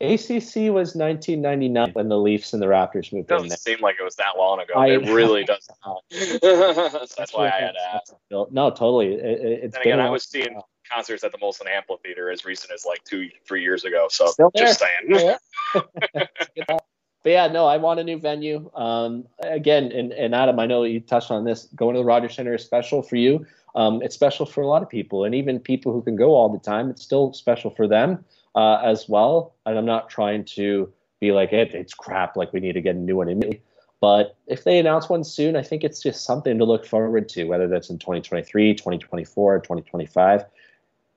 ACC 0.00 0.72
was 0.72 0.94
1999 0.94 1.92
when 1.92 2.08
the 2.08 2.16
Leafs 2.16 2.54
and 2.54 2.62
the 2.62 2.66
Raptors 2.66 3.12
moved 3.12 3.30
it 3.30 3.34
doesn't 3.34 3.52
in. 3.52 3.56
seem 3.58 3.80
like 3.80 3.96
it 4.00 4.02
was 4.02 4.16
that 4.16 4.38
long 4.38 4.58
ago. 4.58 4.72
I, 4.74 4.92
it 4.92 5.04
really 5.10 5.44
does 5.44 5.68
That's, 6.10 7.14
That's 7.16 7.34
why 7.34 7.48
I 7.48 7.60
had 7.60 7.72
to 7.72 7.94
ask. 7.94 8.14
No, 8.30 8.70
totally. 8.70 9.14
It, 9.14 9.64
it's 9.64 9.76
and 9.76 9.84
again, 9.84 10.00
I 10.00 10.08
was 10.08 10.24
seeing 10.24 10.58
concerts 10.90 11.22
at 11.22 11.32
the 11.32 11.38
Molson 11.38 11.68
Amphitheater 11.68 12.30
as 12.30 12.46
recent 12.46 12.72
as 12.72 12.86
like 12.86 13.04
two, 13.04 13.28
three 13.46 13.62
years 13.62 13.84
ago. 13.84 14.06
So 14.10 14.32
just 14.56 14.80
saying. 14.80 15.36
but 15.74 16.82
yeah, 17.26 17.48
no, 17.48 17.66
I 17.66 17.76
want 17.76 18.00
a 18.00 18.04
new 18.04 18.18
venue. 18.18 18.70
Um, 18.74 19.26
again, 19.40 19.92
and, 19.92 20.12
and 20.12 20.34
Adam, 20.34 20.58
I 20.58 20.64
know 20.64 20.84
you 20.84 21.00
touched 21.00 21.30
on 21.30 21.44
this. 21.44 21.68
Going 21.76 21.94
to 21.94 22.00
the 22.00 22.06
Rogers 22.06 22.36
Center 22.36 22.54
is 22.54 22.64
special 22.64 23.02
for 23.02 23.16
you. 23.16 23.44
Um, 23.74 24.00
it's 24.00 24.14
special 24.14 24.46
for 24.46 24.62
a 24.62 24.66
lot 24.66 24.82
of 24.82 24.88
people, 24.88 25.24
and 25.24 25.34
even 25.34 25.60
people 25.60 25.92
who 25.92 26.00
can 26.00 26.16
go 26.16 26.34
all 26.34 26.48
the 26.48 26.58
time. 26.58 26.88
It's 26.88 27.02
still 27.02 27.34
special 27.34 27.70
for 27.70 27.86
them 27.86 28.24
uh, 28.54 28.80
as 28.82 29.08
well. 29.08 29.54
And 29.66 29.78
I'm 29.78 29.86
not 29.86 30.08
trying 30.08 30.44
to 30.56 30.92
be 31.20 31.32
like, 31.32 31.52
it, 31.52 31.74
it's 31.74 31.94
crap, 31.94 32.36
like 32.36 32.52
we 32.52 32.60
need 32.60 32.72
to 32.72 32.80
get 32.80 32.96
a 32.96 32.98
new 32.98 33.16
one 33.16 33.28
immediately. 33.28 33.62
But 34.00 34.36
if 34.46 34.64
they 34.64 34.78
announce 34.78 35.08
one 35.08 35.24
soon, 35.24 35.56
I 35.56 35.62
think 35.62 35.84
it's 35.84 36.02
just 36.02 36.24
something 36.24 36.58
to 36.58 36.64
look 36.64 36.86
forward 36.86 37.28
to, 37.30 37.44
whether 37.44 37.68
that's 37.68 37.90
in 37.90 37.98
2023, 37.98 38.74
2024, 38.74 39.58
2025. 39.58 40.44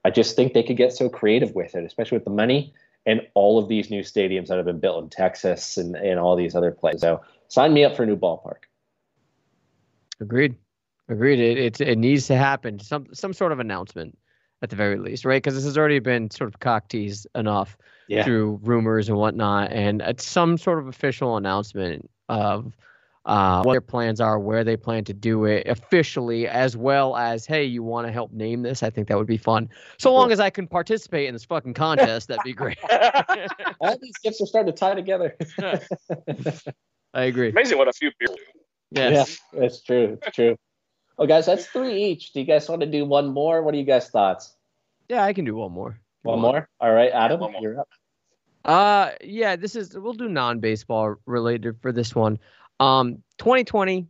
I 0.06 0.10
just 0.10 0.36
think 0.36 0.54
they 0.54 0.64
could 0.64 0.76
get 0.76 0.92
so 0.92 1.08
creative 1.08 1.56
with 1.56 1.76
it, 1.76 1.86
especially 1.86 2.18
with 2.18 2.26
the 2.26 2.32
money 2.32 2.74
and 3.06 3.22
all 3.34 3.58
of 3.58 3.70
these 3.70 3.90
new 3.90 4.02
stadiums 4.02 4.48
that 4.48 4.58
have 4.58 4.66
been 4.66 4.80
built 4.80 5.04
in 5.04 5.10
Texas 5.10 5.78
and, 5.78 5.96
and 5.96 6.20
all 6.20 6.36
these 6.36 6.56
other 6.56 6.72
places. 6.72 7.02
So 7.02 7.22
sign 7.48 7.74
me 7.74 7.86
up 7.86 7.96
for 7.96 8.04
a 8.04 8.06
new 8.06 8.18
ballpark. 8.18 8.64
Agreed. 10.20 10.56
Agreed. 11.10 11.40
It, 11.40 11.58
it, 11.58 11.82
it 11.82 11.98
needs 11.98 12.28
to 12.28 12.36
happen. 12.36 12.80
Some 12.80 13.08
some 13.14 13.34
sort 13.34 13.52
of 13.52 13.60
announcement 13.60 14.18
at 14.64 14.70
the 14.70 14.76
very 14.78 14.98
least, 14.98 15.26
right? 15.26 15.44
Because 15.44 15.56
this 15.56 15.66
has 15.66 15.78
already 15.78 16.00
been 16.00 16.32
sort 16.32 16.48
of 16.48 16.60
cock 16.62 16.88
teased 16.88 17.28
enough 17.36 17.78
yeah. 18.08 18.24
through 18.24 18.62
rumors 18.64 19.10
and 19.10 19.18
whatnot, 19.18 19.72
and 19.74 20.02
it's 20.02 20.26
some 20.26 20.58
sort 20.58 20.80
of 20.80 20.88
official 20.88 21.36
announcement 21.36 22.10
of 22.30 22.74
uh, 23.26 23.62
what 23.62 23.74
their 23.74 23.82
plans 23.82 24.22
are, 24.22 24.40
where 24.40 24.64
they 24.64 24.78
plan 24.78 25.04
to 25.04 25.14
do 25.14 25.44
it 25.44 25.68
officially, 25.68 26.48
as 26.48 26.78
well 26.78 27.18
as, 27.18 27.46
hey, 27.46 27.66
you 27.66 27.84
want 27.84 28.08
to 28.08 28.14
help 28.14 28.32
name 28.32 28.62
this? 28.62 28.84
I 28.84 28.90
think 28.90 29.10
that 29.10 29.18
would 29.18 29.28
be 29.28 29.38
fun. 29.38 29.70
So 29.98 30.14
long 30.14 30.32
as 30.32 30.40
I 30.40 30.50
can 30.50 30.66
participate 30.66 31.28
in 31.28 31.34
this 31.34 31.44
fucking 31.44 31.74
contest, 31.74 32.30
that'd 32.30 32.44
be 32.44 32.54
great. 32.54 32.78
All 33.82 33.98
these 34.02 34.18
gifts 34.24 34.42
are 34.42 34.46
starting 34.46 34.74
to 34.74 34.78
tie 34.78 34.96
together. 34.96 35.36
I 37.14 37.24
agree. 37.26 37.50
Amazing 37.50 37.78
what 37.78 37.90
a 37.90 37.94
few 37.94 38.12
beers 38.18 38.38
Yes. 38.92 39.40
Yeah, 39.54 39.64
it's 39.64 39.82
true. 39.82 40.18
It's 40.22 40.36
true. 40.36 40.56
Oh, 41.18 41.28
guys, 41.28 41.46
that's 41.46 41.68
three 41.68 42.04
each. 42.04 42.34
Do 42.34 42.40
you 42.40 42.46
guys 42.46 42.68
want 42.68 42.82
to 42.82 42.88
do 42.88 43.06
one 43.06 43.28
more? 43.28 43.62
What 43.62 43.74
are 43.74 43.78
you 43.78 43.84
guys' 43.84 44.10
thoughts? 44.10 44.56
Yeah, 45.10 45.24
I 45.24 45.34
can 45.34 45.46
do 45.46 45.56
one 45.56 45.72
more. 45.72 46.00
One 46.24 46.40
more? 46.40 46.70
All 46.80 46.94
right, 46.94 47.12
Adam, 47.12 47.40
one 47.40 47.52
more. 47.52 47.62
you're 47.62 47.80
up. 47.80 47.90
Uh, 48.66 49.12
yeah, 49.22 49.56
this 49.56 49.76
is 49.76 49.98
we'll 49.98 50.14
do 50.14 50.30
non-baseball 50.30 51.16
related 51.26 51.76
for 51.82 51.92
this 51.92 52.16
one. 52.16 52.40
Um, 52.80 53.22
2020, 53.38 54.08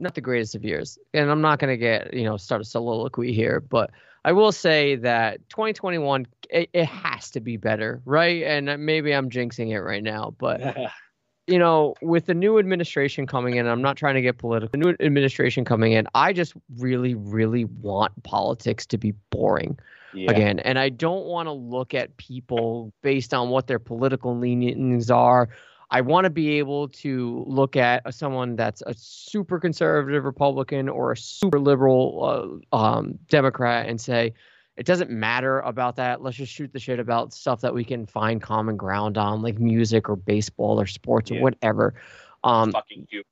not 0.00 0.14
the 0.14 0.20
greatest 0.20 0.56
of 0.56 0.64
years, 0.64 0.98
and 1.14 1.30
I'm 1.30 1.40
not 1.40 1.60
gonna 1.60 1.76
get 1.76 2.12
you 2.12 2.24
know 2.24 2.36
start 2.36 2.60
a 2.60 2.64
soliloquy 2.64 3.32
here, 3.32 3.60
but 3.60 3.90
I 4.24 4.32
will 4.32 4.52
say 4.52 4.96
that 4.96 5.48
2021 5.48 6.26
it, 6.50 6.70
it 6.72 6.86
has 6.86 7.30
to 7.30 7.40
be 7.40 7.56
better, 7.56 8.02
right? 8.04 8.42
And 8.42 8.84
maybe 8.84 9.12
I'm 9.12 9.30
jinxing 9.30 9.70
it 9.70 9.80
right 9.80 10.02
now, 10.02 10.34
but 10.38 10.60
you 11.46 11.58
know, 11.58 11.94
with 12.02 12.26
the 12.26 12.34
new 12.34 12.58
administration 12.58 13.26
coming 13.26 13.56
in, 13.56 13.66
I'm 13.66 13.82
not 13.82 13.96
trying 13.96 14.14
to 14.14 14.22
get 14.22 14.38
political. 14.38 14.70
The 14.70 14.78
new 14.78 14.96
administration 15.00 15.64
coming 15.64 15.92
in, 15.92 16.06
I 16.14 16.32
just 16.32 16.54
really, 16.78 17.14
really 17.14 17.64
want 17.64 18.22
politics 18.22 18.86
to 18.86 18.98
be 18.98 19.12
boring 19.30 19.78
Yeah. 20.14 20.30
again. 20.30 20.60
And 20.60 20.78
I 20.78 20.88
don't 20.88 21.26
want 21.26 21.48
to 21.48 21.52
look 21.52 21.94
at 21.94 22.16
people 22.16 22.92
based 23.02 23.34
on 23.34 23.50
what 23.50 23.66
their 23.66 23.80
political 23.80 24.36
leanings 24.38 25.10
are. 25.10 25.48
I 25.90 26.00
want 26.00 26.24
to 26.24 26.30
be 26.30 26.58
able 26.58 26.88
to 26.88 27.44
look 27.46 27.76
at 27.76 28.14
someone 28.14 28.56
that's 28.56 28.82
a 28.86 28.94
super 28.94 29.58
conservative 29.58 30.24
Republican 30.24 30.88
or 30.88 31.12
a 31.12 31.16
super 31.16 31.58
liberal 31.58 32.62
uh, 32.72 32.76
um, 32.76 33.18
Democrat 33.28 33.88
and 33.88 34.00
say, 34.00 34.32
it 34.76 34.86
doesn't 34.86 35.10
matter 35.10 35.60
about 35.60 35.96
that. 35.96 36.22
Let's 36.22 36.36
just 36.36 36.52
shoot 36.52 36.72
the 36.72 36.78
shit 36.78 36.98
about 36.98 37.32
stuff 37.32 37.60
that 37.60 37.74
we 37.74 37.84
can 37.84 38.06
find 38.06 38.40
common 38.40 38.76
ground 38.76 39.18
on, 39.18 39.42
like 39.42 39.58
music 39.58 40.08
or 40.08 40.16
baseball 40.16 40.80
or 40.80 40.86
sports 40.86 41.30
Yeah. 41.30 41.38
or 41.38 41.42
whatever. 41.42 41.94
Um, 42.42 42.72
Fucking 42.72 43.06
you. 43.10 43.22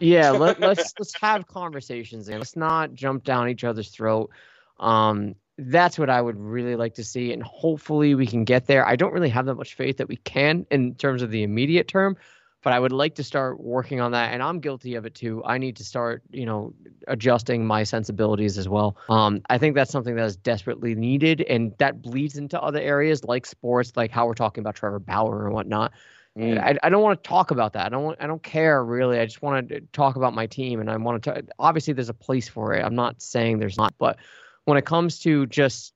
yeah, 0.00 0.30
let, 0.32 0.60
let's 0.60 0.94
let's 0.98 1.14
have 1.20 1.46
conversations 1.46 2.28
and 2.28 2.38
let's 2.38 2.56
not 2.56 2.94
jump 2.94 3.24
down 3.24 3.48
each 3.48 3.64
other's 3.64 3.90
throat. 3.90 4.30
Um, 4.80 5.34
that's 5.58 5.98
what 5.98 6.08
I 6.08 6.22
would 6.22 6.38
really 6.38 6.76
like 6.76 6.94
to 6.94 7.04
see, 7.04 7.32
and 7.32 7.42
hopefully 7.42 8.14
we 8.14 8.26
can 8.26 8.44
get 8.44 8.66
there. 8.66 8.86
I 8.86 8.96
don't 8.96 9.12
really 9.12 9.28
have 9.28 9.46
that 9.46 9.56
much 9.56 9.74
faith 9.74 9.96
that 9.98 10.08
we 10.08 10.16
can 10.16 10.66
in 10.70 10.94
terms 10.94 11.20
of 11.20 11.30
the 11.30 11.42
immediate 11.42 11.88
term, 11.88 12.16
but 12.62 12.72
I 12.72 12.80
would 12.80 12.92
like 12.92 13.14
to 13.16 13.24
start 13.24 13.60
working 13.60 14.00
on 14.00 14.12
that, 14.12 14.32
and 14.32 14.42
I'm 14.42 14.60
guilty 14.60 14.94
of 14.96 15.06
it 15.06 15.14
too. 15.14 15.42
I 15.44 15.58
need 15.58 15.76
to 15.76 15.84
start, 15.84 16.22
you 16.30 16.44
know, 16.44 16.74
adjusting 17.06 17.66
my 17.66 17.84
sensibilities 17.84 18.58
as 18.58 18.68
well. 18.68 18.96
Um, 19.08 19.42
I 19.48 19.58
think 19.58 19.74
that's 19.74 19.92
something 19.92 20.16
that 20.16 20.24
is 20.24 20.36
desperately 20.36 20.94
needed, 20.94 21.42
and 21.42 21.72
that 21.78 22.02
bleeds 22.02 22.36
into 22.36 22.60
other 22.60 22.80
areas 22.80 23.24
like 23.24 23.46
sports, 23.46 23.92
like 23.96 24.10
how 24.10 24.26
we're 24.26 24.34
talking 24.34 24.62
about 24.62 24.74
Trevor 24.74 24.98
Bauer 24.98 25.46
and 25.46 25.54
whatnot. 25.54 25.92
Mm. 26.36 26.58
I, 26.62 26.76
I 26.82 26.88
don't 26.88 27.02
want 27.02 27.22
to 27.22 27.28
talk 27.28 27.50
about 27.50 27.72
that. 27.72 27.86
I 27.86 27.88
don't 27.88 28.04
want, 28.04 28.18
I 28.20 28.26
don't 28.26 28.42
care 28.42 28.84
really. 28.84 29.18
I 29.18 29.24
just 29.24 29.42
want 29.42 29.68
to 29.70 29.80
talk 29.92 30.14
about 30.16 30.34
my 30.34 30.46
team 30.46 30.78
and 30.80 30.88
I 30.88 30.96
want 30.96 31.24
to 31.24 31.44
obviously 31.58 31.94
there's 31.94 32.10
a 32.10 32.14
place 32.14 32.48
for 32.48 32.74
it. 32.74 32.84
I'm 32.84 32.94
not 32.94 33.20
saying 33.20 33.58
there's 33.58 33.76
not, 33.76 33.94
but 33.98 34.18
when 34.64 34.78
it 34.78 34.84
comes 34.84 35.18
to 35.20 35.46
just 35.46 35.94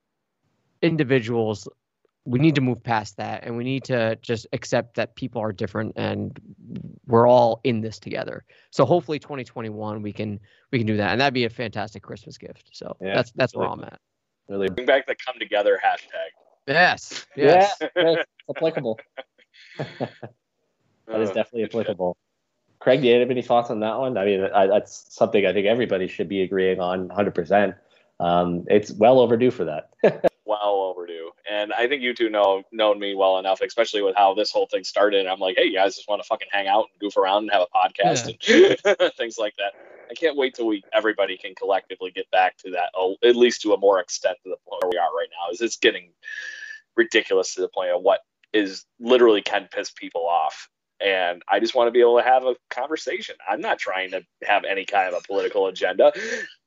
individuals, 0.80 1.68
we 2.24 2.38
need 2.38 2.54
to 2.54 2.60
move 2.60 2.82
past 2.82 3.16
that 3.16 3.42
and 3.44 3.56
we 3.56 3.64
need 3.64 3.82
to 3.84 4.16
just 4.22 4.46
accept 4.52 4.94
that 4.94 5.14
people 5.16 5.40
are 5.42 5.52
different 5.52 5.92
and 5.96 6.38
we're 7.06 7.26
all 7.28 7.60
in 7.64 7.80
this 7.80 7.98
together. 7.98 8.44
So 8.70 8.84
hopefully 8.84 9.18
2021 9.18 10.02
we 10.02 10.12
can 10.12 10.38
we 10.70 10.78
can 10.78 10.86
do 10.86 10.96
that 10.98 11.10
and 11.10 11.20
that'd 11.20 11.34
be 11.34 11.44
a 11.44 11.50
fantastic 11.50 12.02
Christmas 12.02 12.38
gift. 12.38 12.70
So 12.72 12.96
Yeah, 13.00 13.14
that's 13.14 13.32
that's 13.32 13.54
where 13.56 13.68
I'm 13.68 13.82
at. 13.82 13.98
Really. 14.48 14.68
Bring 14.68 14.86
back 14.86 15.06
the 15.06 15.16
come 15.16 15.36
together 15.38 15.80
hashtag. 15.84 16.30
Yes. 16.68 17.26
Yes. 17.36 17.76
Yeah, 17.80 17.88
it's 17.96 18.30
applicable. 18.56 18.98
That 21.08 21.20
is 21.20 21.30
Uh, 21.30 21.34
definitely 21.34 21.62
good 21.62 21.72
shit. 21.72 21.80
applicable. 21.80 22.16
Craig, 22.78 23.00
do 23.02 23.08
you 23.08 23.18
have 23.20 23.30
any 23.30 23.42
thoughts 23.42 23.70
on 23.70 23.80
that 23.80 23.98
one? 23.98 24.16
I 24.16 24.24
mean, 24.24 24.44
I, 24.54 24.66
that's 24.68 25.12
something 25.14 25.44
I 25.44 25.52
think 25.52 25.66
everybody 25.66 26.06
should 26.06 26.28
be 26.28 26.42
agreeing 26.42 26.80
on 26.80 27.08
100%. 27.08 27.74
Um, 28.20 28.64
it's 28.68 28.92
well 28.92 29.18
overdue 29.18 29.50
for 29.50 29.64
that. 29.64 29.90
And 31.52 31.70
I 31.74 31.86
think 31.86 32.00
you 32.00 32.14
two 32.14 32.30
know 32.30 32.62
known 32.72 32.98
me 32.98 33.14
well 33.14 33.38
enough, 33.38 33.60
especially 33.60 34.00
with 34.00 34.16
how 34.16 34.32
this 34.32 34.50
whole 34.50 34.66
thing 34.66 34.84
started. 34.84 35.26
I'm 35.26 35.38
like, 35.38 35.56
hey, 35.58 35.66
you 35.66 35.74
guys 35.74 35.96
just 35.96 36.08
want 36.08 36.22
to 36.22 36.26
fucking 36.26 36.48
hang 36.50 36.66
out 36.66 36.86
and 36.90 36.98
goof 36.98 37.18
around 37.18 37.42
and 37.42 37.52
have 37.52 37.62
a 37.62 37.76
podcast 37.76 38.26
and 38.26 39.12
things 39.16 39.36
like 39.36 39.54
that. 39.56 39.74
I 40.10 40.14
can't 40.14 40.36
wait 40.36 40.54
till 40.54 40.66
we 40.66 40.82
everybody 40.94 41.36
can 41.36 41.54
collectively 41.54 42.10
get 42.10 42.30
back 42.30 42.56
to 42.58 42.70
that, 42.70 42.90
oh, 42.96 43.16
at 43.22 43.36
least 43.36 43.60
to 43.62 43.74
a 43.74 43.78
more 43.78 44.00
extent 44.00 44.38
to 44.44 44.48
the 44.48 44.56
point 44.66 44.82
where 44.82 44.90
we 44.90 44.96
are 44.96 45.14
right 45.14 45.28
now. 45.30 45.52
Is 45.52 45.60
it's 45.60 45.76
getting 45.76 46.08
ridiculous 46.96 47.54
to 47.54 47.60
the 47.60 47.68
point 47.68 47.90
of 47.90 48.00
what 48.00 48.20
is 48.54 48.86
literally 48.98 49.42
can 49.42 49.68
piss 49.70 49.90
people 49.90 50.26
off. 50.26 50.70
And 51.04 51.42
I 51.48 51.60
just 51.60 51.74
want 51.74 51.88
to 51.88 51.92
be 51.92 52.00
able 52.00 52.16
to 52.16 52.24
have 52.24 52.44
a 52.44 52.56
conversation. 52.70 53.34
I'm 53.46 53.60
not 53.60 53.78
trying 53.78 54.12
to 54.12 54.22
have 54.44 54.64
any 54.64 54.86
kind 54.86 55.12
of 55.12 55.22
a 55.22 55.26
political 55.26 55.66
agenda. 55.66 56.12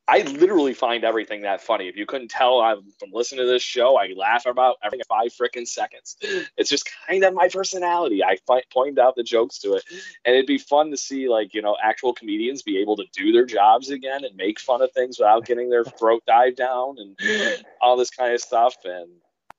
I 0.07 0.21
literally 0.21 0.75
find 0.75 1.03
everything 1.03 1.41
that 1.41 1.61
funny. 1.61 1.87
If 1.87 1.95
you 1.95 2.05
couldn't 2.05 2.29
tell, 2.29 2.59
I'm 2.61 2.83
from 2.99 3.09
listening 3.11 3.45
to 3.45 3.51
this 3.51 3.63
show. 3.63 3.97
I 3.97 4.13
laugh 4.15 4.45
about 4.45 4.77
in 4.91 4.99
five 5.09 5.29
freaking 5.29 5.67
seconds. 5.67 6.17
It's 6.57 6.69
just 6.69 6.89
kind 7.07 7.23
of 7.23 7.33
my 7.33 7.49
personality. 7.49 8.23
I 8.23 8.37
find, 8.47 8.63
point 8.71 8.99
out 8.99 9.15
the 9.15 9.23
jokes 9.23 9.57
to 9.59 9.73
it, 9.73 9.83
and 10.23 10.35
it'd 10.35 10.45
be 10.45 10.57
fun 10.57 10.91
to 10.91 10.97
see 10.97 11.27
like 11.27 11.53
you 11.53 11.61
know 11.61 11.75
actual 11.81 12.13
comedians 12.13 12.61
be 12.61 12.79
able 12.79 12.95
to 12.97 13.05
do 13.13 13.31
their 13.31 13.45
jobs 13.45 13.89
again 13.89 14.23
and 14.23 14.35
make 14.35 14.59
fun 14.59 14.81
of 14.81 14.91
things 14.91 15.19
without 15.19 15.45
getting 15.45 15.69
their 15.69 15.83
throat 15.83 16.23
dived 16.25 16.57
down 16.57 16.97
and 16.97 17.65
all 17.81 17.97
this 17.97 18.09
kind 18.09 18.33
of 18.33 18.41
stuff. 18.41 18.75
And 18.85 19.09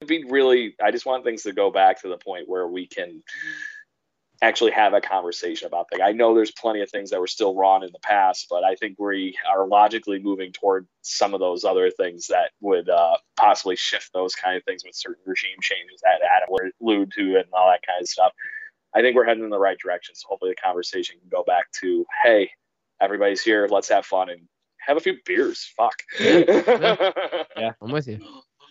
it'd 0.00 0.08
be 0.08 0.24
really. 0.30 0.74
I 0.82 0.90
just 0.90 1.06
want 1.06 1.24
things 1.24 1.42
to 1.42 1.52
go 1.52 1.70
back 1.70 2.00
to 2.02 2.08
the 2.08 2.18
point 2.18 2.48
where 2.48 2.68
we 2.68 2.86
can 2.86 3.22
actually 4.42 4.72
have 4.72 4.92
a 4.92 5.00
conversation 5.00 5.66
about 5.66 5.88
things. 5.88 6.02
I 6.04 6.12
know 6.12 6.34
there's 6.34 6.50
plenty 6.50 6.82
of 6.82 6.90
things 6.90 7.10
that 7.10 7.20
were 7.20 7.26
still 7.26 7.54
wrong 7.54 7.82
in 7.82 7.90
the 7.92 7.98
past, 8.00 8.46
but 8.50 8.64
I 8.64 8.74
think 8.74 8.98
we 8.98 9.36
are 9.48 9.66
logically 9.66 10.18
moving 10.18 10.52
toward 10.52 10.86
some 11.02 11.34
of 11.34 11.40
those 11.40 11.64
other 11.64 11.90
things 11.90 12.26
that 12.28 12.50
would 12.60 12.88
uh, 12.88 13.16
possibly 13.36 13.76
shift 13.76 14.12
those 14.12 14.34
kind 14.34 14.56
of 14.56 14.64
things 14.64 14.82
with 14.84 14.94
certain 14.94 15.22
regime 15.26 15.58
changes 15.60 16.00
that 16.02 16.20
Adam 16.22 16.48
would 16.50 16.72
allude 16.82 17.12
to 17.12 17.36
and 17.36 17.44
all 17.52 17.68
that 17.68 17.86
kind 17.86 18.00
of 18.00 18.08
stuff. 18.08 18.32
I 18.94 19.00
think 19.00 19.16
we're 19.16 19.26
heading 19.26 19.44
in 19.44 19.50
the 19.50 19.58
right 19.58 19.78
direction. 19.78 20.14
So 20.14 20.26
hopefully 20.28 20.52
the 20.52 20.62
conversation 20.62 21.18
can 21.18 21.28
go 21.28 21.42
back 21.44 21.70
to, 21.80 22.04
hey, 22.22 22.50
everybody's 23.00 23.42
here, 23.42 23.68
let's 23.70 23.88
have 23.88 24.06
fun 24.06 24.30
and 24.30 24.42
have 24.78 24.96
a 24.96 25.00
few 25.00 25.16
beers. 25.24 25.70
Fuck. 25.76 26.02
Yeah. 26.20 27.02
I'm 27.80 27.90
with 27.90 28.06
you. 28.06 28.20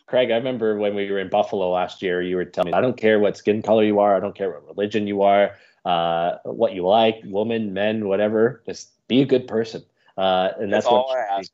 Craig, 0.07 0.31
I 0.31 0.35
remember 0.35 0.77
when 0.77 0.93
we 0.95 1.09
were 1.09 1.19
in 1.19 1.29
Buffalo 1.29 1.71
last 1.71 2.01
year, 2.01 2.21
you 2.21 2.35
were 2.35 2.45
telling 2.45 2.71
me, 2.71 2.77
I 2.77 2.81
don't 2.81 2.97
care 2.97 3.19
what 3.19 3.37
skin 3.37 3.61
color 3.61 3.83
you 3.83 3.99
are, 3.99 4.15
I 4.15 4.19
don't 4.19 4.35
care 4.35 4.51
what 4.51 4.65
religion 4.67 5.07
you 5.07 5.23
are, 5.23 5.51
uh, 5.83 6.37
what 6.43 6.73
you 6.73 6.85
like, 6.85 7.21
woman, 7.25 7.73
men, 7.73 8.07
whatever, 8.07 8.61
just 8.65 8.91
be 9.07 9.21
a 9.21 9.25
good 9.25 9.47
person. 9.47 9.83
Uh, 10.17 10.49
and 10.59 10.71
that's, 10.71 10.85
That's 10.85 10.87
all 10.87 11.07
what 11.07 11.17
I 11.17 11.39
ask. 11.39 11.51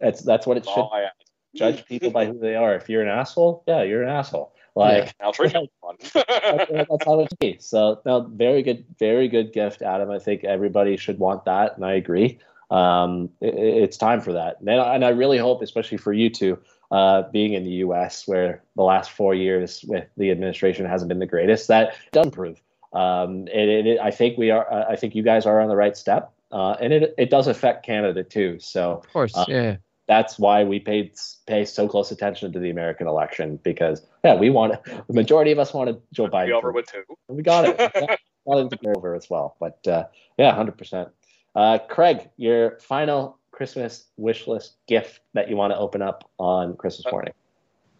That's 0.00 0.22
that's 0.22 0.46
what 0.46 0.56
it 0.56 0.64
That's 0.64 0.74
should 0.74 0.80
all 0.80 0.92
I 0.92 1.02
ask. 1.02 1.14
judge 1.54 1.86
people 1.86 2.10
by 2.10 2.26
who 2.26 2.38
they 2.38 2.56
are. 2.56 2.74
If 2.74 2.88
you're 2.88 3.02
an 3.02 3.08
asshole, 3.08 3.64
yeah, 3.66 3.82
you're 3.82 4.02
an 4.02 4.08
asshole. 4.08 4.54
Like 4.76 5.14
I'll 5.20 5.32
treat 5.32 5.54
you 5.54 5.68
that's, 6.12 7.04
how 7.06 7.20
it 7.20 7.28
should 7.30 7.38
be. 7.38 7.56
So 7.60 8.00
no, 8.04 8.22
very 8.22 8.62
good, 8.62 8.84
very 8.98 9.28
good 9.28 9.52
gift, 9.52 9.82
Adam. 9.82 10.10
I 10.10 10.18
think 10.18 10.42
everybody 10.42 10.96
should 10.96 11.18
want 11.18 11.44
that, 11.44 11.76
and 11.76 11.86
I 11.86 11.92
agree. 11.92 12.40
Um, 12.70 13.30
it, 13.40 13.54
it's 13.54 13.96
time 13.96 14.20
for 14.20 14.32
that, 14.32 14.60
and 14.60 14.68
I, 14.68 14.96
and 14.96 15.04
I 15.04 15.10
really 15.10 15.38
hope, 15.38 15.62
especially 15.62 15.98
for 15.98 16.12
you 16.12 16.28
two, 16.28 16.58
uh, 16.94 17.22
being 17.32 17.52
in 17.58 17.64
the 17.64 17.76
U.S., 17.86 18.26
where 18.30 18.62
the 18.76 18.82
last 18.92 19.10
four 19.10 19.34
years 19.34 19.84
with 19.88 20.06
the 20.16 20.30
administration 20.30 20.86
hasn't 20.86 21.08
been 21.08 21.18
the 21.18 21.26
greatest, 21.36 21.66
that 21.68 21.96
does 22.12 22.26
improve. 22.26 22.58
Um, 22.92 23.30
and 23.58 23.68
it, 23.76 23.86
it, 23.86 23.98
I 24.00 24.10
think 24.12 24.38
we 24.38 24.50
are. 24.50 24.66
uh, 24.72 24.84
I 24.92 24.96
think 24.96 25.14
you 25.16 25.22
guys 25.24 25.46
are 25.46 25.60
on 25.60 25.68
the 25.68 25.74
right 25.84 25.96
step, 25.96 26.32
uh, 26.52 26.74
and 26.80 26.92
it 26.92 27.02
it 27.18 27.28
does 27.30 27.46
affect 27.48 27.84
Canada 27.84 28.22
too. 28.22 28.58
So 28.60 28.82
Of 29.04 29.12
course. 29.12 29.36
Uh, 29.36 29.44
yeah. 29.48 29.76
that's 30.06 30.38
why 30.38 30.62
we 30.62 30.78
paid 30.78 31.06
pay 31.46 31.64
so 31.64 31.88
close 31.88 32.12
attention 32.12 32.52
to 32.52 32.60
the 32.60 32.70
American 32.70 33.06
election 33.08 33.58
because 33.64 34.06
yeah, 34.24 34.36
we 34.36 34.48
wanted 34.50 34.78
the 35.08 35.14
majority 35.14 35.50
of 35.50 35.58
us 35.58 35.74
wanted 35.74 35.96
Joe 36.12 36.28
Biden. 36.28 36.46
Be 36.46 36.52
over 36.52 36.70
with 36.70 36.86
two. 36.86 37.02
we 37.28 37.42
got 37.42 37.64
it. 37.64 37.74
We 37.94 38.06
got- 38.06 38.18
wanted 38.44 38.70
to 38.70 38.76
go 38.76 38.92
over 38.94 39.14
as 39.16 39.28
well, 39.28 39.56
but 39.58 39.78
uh, 39.88 40.04
yeah, 40.38 40.54
hundred 40.54 40.76
percent. 40.78 41.08
Uh, 41.56 41.78
Craig, 41.88 42.28
your 42.36 42.78
final 42.80 43.38
Christmas 43.54 44.06
wish 44.16 44.46
list 44.46 44.76
gift 44.88 45.20
that 45.34 45.48
you 45.48 45.56
want 45.56 45.72
to 45.72 45.78
open 45.78 46.02
up 46.02 46.28
on 46.38 46.76
Christmas 46.76 47.06
uh, 47.06 47.10
morning. 47.10 47.32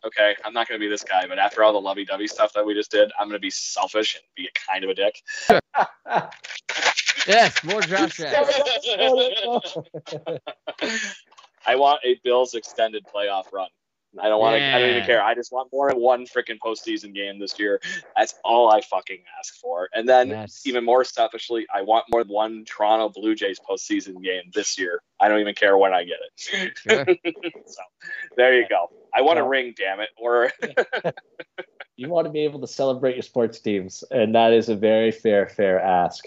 okay, 0.04 0.34
I'm 0.44 0.52
not 0.52 0.66
going 0.66 0.80
to 0.80 0.84
be 0.84 0.90
this 0.90 1.04
guy, 1.04 1.26
but 1.28 1.38
after 1.38 1.62
all 1.62 1.72
the 1.72 1.80
lovey 1.80 2.04
dovey 2.04 2.26
stuff 2.26 2.52
that 2.54 2.66
we 2.66 2.74
just 2.74 2.90
did, 2.90 3.12
I'm 3.18 3.28
going 3.28 3.38
to 3.38 3.42
be 3.42 3.50
selfish 3.50 4.16
and 4.16 4.24
be 4.36 4.48
a 4.48 4.72
kind 4.72 4.84
of 4.84 4.90
a 4.90 4.94
dick. 4.94 5.22
Yes, 7.26 7.64
more 7.64 7.80
draft 7.80 8.16
jacks. 8.18 8.58
I 11.66 11.76
want 11.76 12.00
a 12.04 12.20
Bills 12.22 12.54
extended 12.54 13.06
playoff 13.06 13.50
run. 13.52 13.68
I 14.20 14.28
don't 14.28 14.40
want 14.40 14.56
to. 14.58 14.64
I 14.64 14.78
don't 14.78 14.90
even 14.90 15.04
care. 15.04 15.22
I 15.22 15.34
just 15.34 15.50
want 15.52 15.70
more 15.72 15.90
than 15.90 16.00
one 16.00 16.24
freaking 16.26 16.58
postseason 16.64 17.12
game 17.14 17.38
this 17.38 17.58
year. 17.58 17.80
That's 18.16 18.34
all 18.44 18.70
I 18.70 18.80
fucking 18.80 19.18
ask 19.38 19.54
for. 19.60 19.88
And 19.94 20.08
then, 20.08 20.28
Yes. 20.28 20.62
even 20.66 20.84
more 20.84 21.04
selfishly, 21.04 21.66
I 21.74 21.82
want 21.82 22.04
more 22.10 22.22
than 22.24 22.32
one 22.32 22.64
Toronto 22.64 23.08
Blue 23.08 23.34
Jays 23.34 23.58
postseason 23.58 24.22
game 24.22 24.50
this 24.54 24.78
year. 24.78 25.00
I 25.20 25.28
don't 25.28 25.40
even 25.40 25.54
care 25.54 25.76
when 25.76 25.92
I 25.94 26.04
get 26.04 26.18
it. 26.22 26.78
Sure. 26.78 27.04
so, 27.66 27.82
there 28.36 28.54
you 28.58 28.66
go. 28.68 28.90
I 29.14 29.22
want 29.22 29.38
a 29.38 29.44
ring, 29.44 29.74
damn 29.76 30.00
it. 30.00 30.10
Or 30.16 30.50
You 31.96 32.08
want 32.08 32.26
to 32.26 32.32
be 32.32 32.40
able 32.40 32.60
to 32.60 32.66
celebrate 32.66 33.14
your 33.14 33.22
sports 33.22 33.60
teams, 33.60 34.02
and 34.10 34.34
that 34.34 34.52
is 34.52 34.68
a 34.68 34.74
very 34.74 35.12
fair, 35.12 35.46
fair 35.48 35.80
ask. 35.80 36.24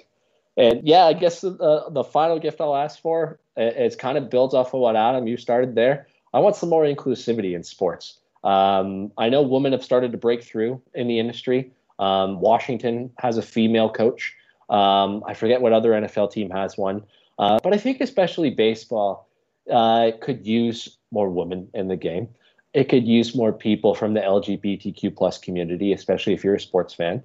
and 0.55 0.87
yeah, 0.87 1.03
I 1.05 1.11
guess 1.13 1.41
the 1.41 1.85
the 1.89 2.03
final 2.05 2.39
gift 2.39 2.61
I'll 2.61 2.75
ask 2.75 3.01
for 3.01 3.39
is 3.57 3.95
kind 3.97 4.17
of 4.17 4.29
builds 4.29 4.53
off 4.53 4.73
of 4.73 4.79
what 4.79 4.95
Adam 4.95 5.27
you 5.27 5.35
started 5.35 5.75
there. 5.75 6.07
I 6.37 6.39
want 6.39 6.55
some 6.55 6.69
more 6.69 6.83
inclusivity 6.83 7.55
in 7.55 7.63
sports. 7.63 8.19
Um, 8.43 9.11
I 9.17 9.27
know 9.27 9.41
women 9.41 9.71
have 9.71 9.83
started 9.83 10.11
to 10.11 10.19
break 10.19 10.43
through 10.43 10.79
in 10.93 11.07
the 11.07 11.17
industry. 11.17 11.71
Um, 11.97 12.39
Washington 12.39 13.09
has 13.17 13.39
a 13.39 13.41
female 13.41 13.89
coach. 13.89 14.35
Um, 14.69 15.23
I 15.25 15.33
forget 15.33 15.61
what 15.61 15.73
other 15.73 15.93
NFL 15.93 16.31
team 16.31 16.51
has 16.51 16.77
one, 16.77 17.01
uh, 17.39 17.57
but 17.63 17.73
I 17.73 17.77
think 17.77 18.01
especially 18.01 18.51
baseball 18.51 19.27
uh, 19.71 20.11
could 20.21 20.45
use 20.45 20.97
more 21.09 21.27
women 21.27 21.69
in 21.73 21.87
the 21.87 21.95
game. 21.95 22.29
It 22.71 22.87
could 22.87 23.07
use 23.07 23.33
more 23.33 23.51
people 23.51 23.95
from 23.95 24.13
the 24.13 24.19
LGBTQ 24.19 25.15
plus 25.15 25.39
community, 25.39 25.91
especially 25.91 26.33
if 26.33 26.43
you're 26.43 26.53
a 26.53 26.59
sports 26.59 26.93
fan. 26.93 27.23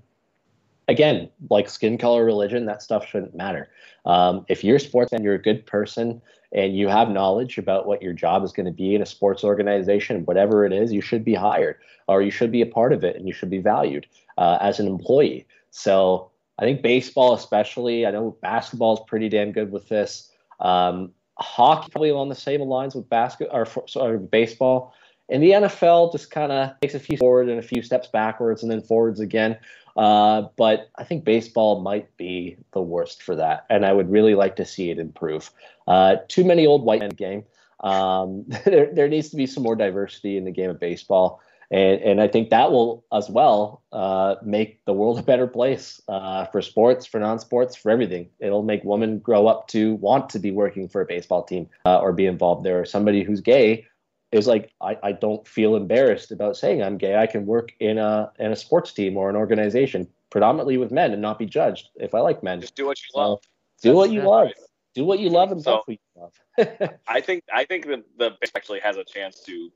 Again, 0.89 1.29
like 1.49 1.69
skin 1.69 1.97
color, 1.97 2.25
religion, 2.25 2.67
that 2.67 2.83
stuff 2.83 3.07
shouldn't 3.07 3.35
matter. 3.35 3.71
Um, 4.05 4.45
if 4.49 4.65
you're 4.65 4.79
sports 4.79 5.11
fan, 5.11 5.23
you're 5.23 5.35
a 5.35 5.43
good 5.43 5.65
person, 5.65 6.21
and 6.53 6.77
you 6.77 6.89
have 6.89 7.09
knowledge 7.09 7.57
about 7.59 7.87
what 7.87 8.03
your 8.03 8.13
job 8.13 8.45
is 8.45 8.53
going 8.53 8.67
to 8.67 8.73
be 8.73 8.95
in 8.95 9.03
a 9.03 9.07
sports 9.07 9.43
organization, 9.43 10.25
whatever 10.27 10.67
it 10.67 10.73
is, 10.73 10.93
you 10.93 11.01
should 11.01 11.25
be 11.25 11.35
hired 11.35 11.77
or 12.09 12.21
you 12.21 12.31
should 12.31 12.53
be 12.53 12.61
a 12.61 12.67
part 12.67 12.93
of 12.93 13.05
it 13.05 13.17
and 13.17 13.27
you 13.27 13.33
should 13.33 13.51
be 13.51 13.59
valued 13.59 14.07
uh, 14.37 14.59
as 14.61 14.79
an 14.79 14.87
employee. 14.87 15.47
So 15.71 16.31
I 16.59 16.65
think 16.65 16.83
baseball, 16.83 17.35
especially, 17.35 18.07
I 18.07 18.11
know 18.11 18.37
basketball 18.43 18.95
is 18.95 19.01
pretty 19.07 19.31
damn 19.31 19.53
good 19.53 19.73
with 19.73 19.89
this. 19.89 20.31
Um, 20.61 21.13
hockey 21.39 21.91
probably 21.91 22.11
along 22.11 22.29
the 22.29 22.35
same 22.35 22.61
lines 22.61 22.95
with 22.95 23.09
basket 23.09 23.49
or 23.51 24.19
baseball. 24.19 24.95
And 25.31 25.43
the 25.43 25.51
NFL 25.51 26.13
just 26.13 26.31
kind 26.31 26.53
of 26.53 26.79
takes 26.83 26.95
a 26.95 27.01
few 27.01 27.17
forward 27.17 27.49
and 27.49 27.59
a 27.59 27.63
few 27.63 27.81
steps 27.83 28.09
backwards 28.09 28.63
and 28.63 28.71
then 28.71 28.83
forwards 28.83 29.21
again. 29.21 29.57
Uh, 29.97 30.43
but 30.57 30.91
I 30.97 31.05
think 31.05 31.25
baseball 31.25 31.81
might 31.81 32.17
be 32.17 32.57
the 32.73 32.81
worst 32.81 33.23
for 33.23 33.37
that, 33.37 33.67
and 33.69 33.85
I 33.85 33.93
would 33.93 34.11
really 34.11 34.35
like 34.35 34.57
to 34.57 34.65
see 34.65 34.91
it 34.91 34.99
improve. 34.99 35.51
Uh, 35.87 36.17
too 36.29 36.45
many 36.45 36.67
old 36.67 36.85
white 36.85 37.01
men 37.01 37.11
game. 37.11 37.45
Um, 37.81 38.45
there, 38.65 38.93
there 38.93 39.09
needs 39.09 39.31
to 39.31 39.37
be 39.37 39.47
some 39.47 39.63
more 39.63 39.77
diversity 39.77 40.37
in 40.37 40.45
the 40.45 40.51
game 40.51 40.71
of 40.71 40.81
baseball, 40.81 41.41
and 41.71 42.01
and 42.01 42.21
I 42.21 42.29
think 42.29 42.51
that 42.51 42.73
will 42.73 43.05
as 43.13 43.29
well 43.29 43.83
uh, 43.93 44.37
make 44.43 44.83
the 44.87 44.95
world 44.95 45.19
a 45.19 45.23
better 45.23 45.47
place 45.47 46.01
uh, 46.09 46.47
for 46.47 46.63
sports, 46.63 47.05
for 47.05 47.21
non-sports, 47.21 47.77
for 47.77 47.91
everything. 47.91 48.31
It'll 48.41 48.63
make 48.63 48.85
women 48.85 49.19
grow 49.19 49.47
up 49.47 49.69
to 49.69 49.95
want 49.97 50.31
to 50.31 50.39
be 50.39 50.51
working 50.51 50.89
for 50.89 51.03
a 51.03 51.07
baseball 51.07 51.43
team 51.43 51.69
uh, 51.85 51.99
or 51.99 52.13
be 52.13 52.27
involved 52.27 52.65
there. 52.65 52.81
Or 52.81 52.85
somebody 52.87 53.25
who's 53.25 53.41
gay 53.41 53.87
is 54.33 54.47
like 54.47 54.73
I, 54.81 54.97
I 55.03 55.13
don't 55.13 55.47
feel 55.47 55.77
embarrassed 55.77 56.33
about 56.33 56.57
saying 56.57 56.83
I'm 56.83 56.97
gay. 56.97 57.17
I 57.17 57.27
can 57.27 57.47
work 57.47 57.73
in 57.79 57.99
a 57.99 58.33
in 58.39 58.51
a 58.51 58.57
sports 58.57 58.93
team 58.93 59.17
or 59.17 59.31
an 59.31 59.37
organization 59.37 60.09
predominantly 60.31 60.79
with 60.79 60.91
men 60.91 61.13
and 61.13 61.21
not 61.21 61.39
be 61.39 61.47
judged 61.47 61.91
if 61.97 62.15
I 62.15 62.21
like 62.21 62.43
men. 62.43 62.61
Just 62.61 62.75
do 62.75 62.87
what 62.87 62.99
you 62.99 63.09
love. 63.15 63.41
do 63.83 63.93
what 63.93 64.11
you 64.11 64.23
love. 64.23 64.47
Right. 64.47 64.55
Do 64.95 65.05
what 65.05 65.21
you 65.21 65.29
love 65.29 65.53
and 65.53 65.63
so, 65.63 65.83
what 65.87 65.89
you 65.89 65.99
love. 66.17 66.99
I 67.09 67.21
think 67.21 67.45
I 67.53 67.65
think 67.65 67.87
the 67.87 68.03
the 68.17 68.33
actually 68.57 68.81
has 68.81 68.97
a 68.97 69.05
chance 69.05 69.41
to 69.41 69.71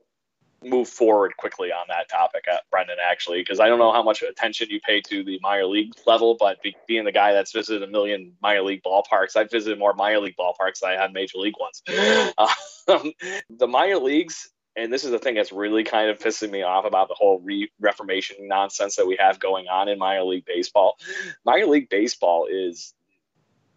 move 0.69 0.87
forward 0.87 1.35
quickly 1.37 1.71
on 1.71 1.85
that 1.89 2.09
topic, 2.09 2.45
uh, 2.51 2.57
Brendan. 2.71 2.97
Actually, 3.03 3.39
because 3.39 3.59
I 3.59 3.67
don't 3.67 3.79
know 3.79 3.91
how 3.91 4.03
much 4.03 4.21
attention 4.21 4.69
you 4.69 4.79
pay 4.79 5.01
to 5.01 5.23
the 5.23 5.39
minor 5.41 5.65
league 5.65 5.93
level, 6.05 6.35
but 6.39 6.61
be, 6.61 6.75
being 6.87 7.05
the 7.05 7.11
guy 7.11 7.33
that's 7.33 7.51
visited 7.51 7.83
a 7.83 7.87
million 7.87 8.33
minor 8.41 8.61
league 8.61 8.83
ballparks, 8.83 9.35
I've 9.35 9.51
visited 9.51 9.79
more 9.79 9.93
minor 9.93 10.19
league 10.19 10.35
ballparks 10.37 10.79
than 10.81 10.91
I 10.91 11.01
have 11.01 11.13
major 11.13 11.37
league 11.37 11.55
ones. 11.59 11.81
Um, 12.89 13.11
the 13.49 13.67
minor 13.67 13.97
leagues, 13.97 14.49
and 14.77 14.93
this 14.93 15.03
is 15.03 15.11
the 15.11 15.19
thing 15.19 15.35
that's 15.35 15.51
really 15.51 15.83
kind 15.83 16.09
of 16.09 16.19
pissing 16.19 16.51
me 16.51 16.63
off 16.63 16.85
about 16.85 17.09
the 17.09 17.15
whole 17.15 17.41
re- 17.41 17.69
reformation 17.81 18.37
nonsense 18.47 18.95
that 18.95 19.05
we 19.05 19.17
have 19.19 19.39
going 19.39 19.67
on 19.67 19.89
in 19.89 19.99
minor 19.99 20.23
league 20.23 20.45
baseball. 20.45 20.97
Minor 21.43 21.65
league 21.65 21.89
baseball 21.89 22.47
is 22.49 22.93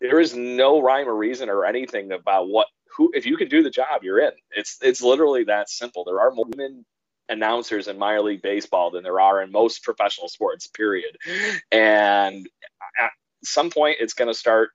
there 0.00 0.20
is 0.20 0.34
no 0.34 0.80
rhyme 0.80 1.08
or 1.08 1.14
reason 1.14 1.48
or 1.48 1.64
anything 1.64 2.12
about 2.12 2.48
what 2.48 2.68
who 2.96 3.10
if 3.14 3.26
you 3.26 3.36
can 3.36 3.48
do 3.48 3.62
the 3.62 3.70
job, 3.70 4.02
you're 4.02 4.20
in. 4.20 4.32
It's 4.50 4.78
it's 4.82 5.02
literally 5.02 5.44
that 5.44 5.70
simple. 5.70 6.04
There 6.04 6.20
are 6.20 6.30
more 6.32 6.46
women 6.48 6.84
announcers 7.28 7.88
in 7.88 7.98
minor 7.98 8.22
league 8.22 8.42
baseball 8.42 8.90
than 8.90 9.04
there 9.04 9.20
are 9.20 9.42
in 9.42 9.52
most 9.52 9.82
professional 9.84 10.28
sports. 10.28 10.66
Period. 10.68 11.16
And 11.72 12.48
at 13.00 13.10
some 13.44 13.70
point, 13.70 13.98
it's 14.00 14.14
going 14.14 14.28
to 14.28 14.34
start 14.34 14.70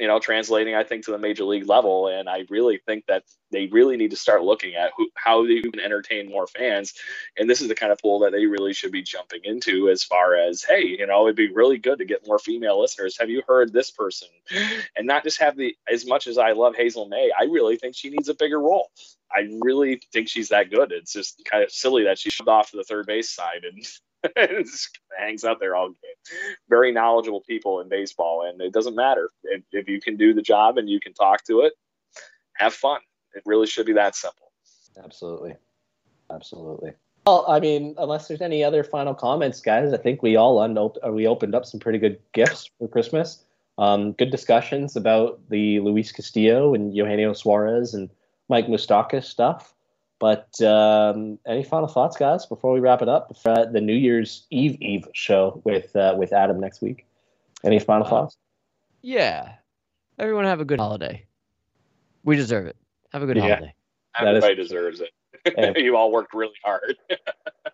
you 0.00 0.08
know, 0.08 0.18
translating, 0.18 0.74
I 0.74 0.82
think, 0.82 1.04
to 1.04 1.10
the 1.10 1.18
major 1.18 1.44
league 1.44 1.68
level. 1.68 2.08
And 2.08 2.28
I 2.28 2.46
really 2.48 2.80
think 2.86 3.04
that 3.06 3.24
they 3.52 3.66
really 3.66 3.98
need 3.98 4.10
to 4.10 4.16
start 4.16 4.42
looking 4.42 4.74
at 4.74 4.92
who, 4.96 5.08
how 5.14 5.46
they 5.46 5.60
can 5.60 5.78
entertain 5.78 6.30
more 6.30 6.46
fans. 6.46 6.94
And 7.36 7.48
this 7.48 7.60
is 7.60 7.68
the 7.68 7.74
kind 7.74 7.92
of 7.92 7.98
pool 7.98 8.18
that 8.20 8.32
they 8.32 8.46
really 8.46 8.72
should 8.72 8.92
be 8.92 9.02
jumping 9.02 9.40
into 9.44 9.90
as 9.90 10.02
far 10.02 10.34
as, 10.34 10.62
hey, 10.62 10.86
you 10.86 11.06
know, 11.06 11.26
it'd 11.26 11.36
be 11.36 11.52
really 11.52 11.76
good 11.76 11.98
to 11.98 12.06
get 12.06 12.26
more 12.26 12.38
female 12.38 12.80
listeners. 12.80 13.18
Have 13.20 13.28
you 13.28 13.42
heard 13.46 13.72
this 13.72 13.90
person? 13.90 14.28
And 14.96 15.06
not 15.06 15.22
just 15.22 15.38
have 15.40 15.56
the, 15.56 15.76
as 15.92 16.06
much 16.06 16.26
as 16.26 16.38
I 16.38 16.52
love 16.52 16.74
Hazel 16.74 17.06
May, 17.06 17.30
I 17.38 17.44
really 17.44 17.76
think 17.76 17.94
she 17.94 18.08
needs 18.08 18.30
a 18.30 18.34
bigger 18.34 18.58
role. 18.58 18.90
I 19.30 19.48
really 19.60 20.00
think 20.12 20.28
she's 20.28 20.48
that 20.48 20.70
good. 20.70 20.92
It's 20.92 21.12
just 21.12 21.42
kind 21.44 21.62
of 21.62 21.70
silly 21.70 22.04
that 22.04 22.18
she 22.18 22.30
shoved 22.30 22.48
off 22.48 22.70
to 22.70 22.78
the 22.78 22.84
third 22.84 23.06
base 23.06 23.30
side 23.30 23.64
and 23.64 23.86
hangs 25.18 25.44
out 25.44 25.60
there 25.60 25.74
all 25.74 25.88
game. 25.88 25.96
Very 26.68 26.92
knowledgeable 26.92 27.42
people 27.42 27.80
in 27.80 27.88
baseball, 27.88 28.46
and 28.48 28.60
it 28.60 28.72
doesn't 28.72 28.94
matter 28.94 29.30
if, 29.44 29.62
if 29.72 29.88
you 29.88 30.00
can 30.00 30.16
do 30.16 30.34
the 30.34 30.42
job 30.42 30.78
and 30.78 30.88
you 30.88 31.00
can 31.00 31.12
talk 31.12 31.44
to 31.44 31.60
it. 31.60 31.74
Have 32.56 32.74
fun. 32.74 33.00
It 33.34 33.42
really 33.46 33.66
should 33.66 33.86
be 33.86 33.92
that 33.94 34.14
simple. 34.14 34.52
Absolutely, 35.02 35.54
absolutely. 36.32 36.92
Well, 37.26 37.44
I 37.48 37.60
mean, 37.60 37.94
unless 37.98 38.28
there's 38.28 38.40
any 38.40 38.64
other 38.64 38.82
final 38.82 39.14
comments, 39.14 39.60
guys, 39.60 39.92
I 39.92 39.98
think 39.98 40.22
we 40.22 40.36
all 40.36 40.58
unop- 40.58 40.96
uh, 41.06 41.12
we 41.12 41.26
opened 41.26 41.54
up 41.54 41.64
some 41.64 41.80
pretty 41.80 41.98
good 41.98 42.18
gifts 42.32 42.70
for 42.78 42.88
Christmas. 42.88 43.44
Um, 43.78 44.12
good 44.12 44.30
discussions 44.30 44.96
about 44.96 45.40
the 45.48 45.80
Luis 45.80 46.12
Castillo 46.12 46.74
and 46.74 46.94
Eugenio 46.94 47.32
Suarez 47.32 47.94
and 47.94 48.10
Mike 48.48 48.66
Moustakas 48.66 49.24
stuff. 49.24 49.74
But 50.20 50.60
um, 50.60 51.38
any 51.46 51.64
final 51.64 51.88
thoughts, 51.88 52.16
guys, 52.16 52.44
before 52.44 52.72
we 52.72 52.80
wrap 52.80 53.00
it 53.00 53.08
up? 53.08 53.34
For, 53.38 53.50
uh, 53.50 53.64
the 53.64 53.80
New 53.80 53.94
Year's 53.94 54.46
Eve 54.50 54.76
Eve 54.80 55.08
show 55.14 55.60
with 55.64 55.96
uh, 55.96 56.14
with 56.16 56.34
Adam 56.34 56.60
next 56.60 56.82
week. 56.82 57.06
Any 57.64 57.78
final 57.80 58.06
uh, 58.06 58.10
thoughts? 58.10 58.36
Yeah, 59.00 59.54
everyone 60.18 60.44
have 60.44 60.60
a 60.60 60.64
good 60.66 60.78
holiday. 60.78 61.24
We 62.22 62.36
deserve 62.36 62.66
it. 62.66 62.76
Have 63.12 63.22
a 63.22 63.26
good 63.26 63.38
yeah. 63.38 63.42
holiday. 63.42 63.74
Everybody 64.18 64.54
deserves 64.56 65.00
it. 65.00 65.76
you 65.78 65.96
all 65.96 66.12
worked 66.12 66.34
really 66.34 66.52
hard. 66.62 66.96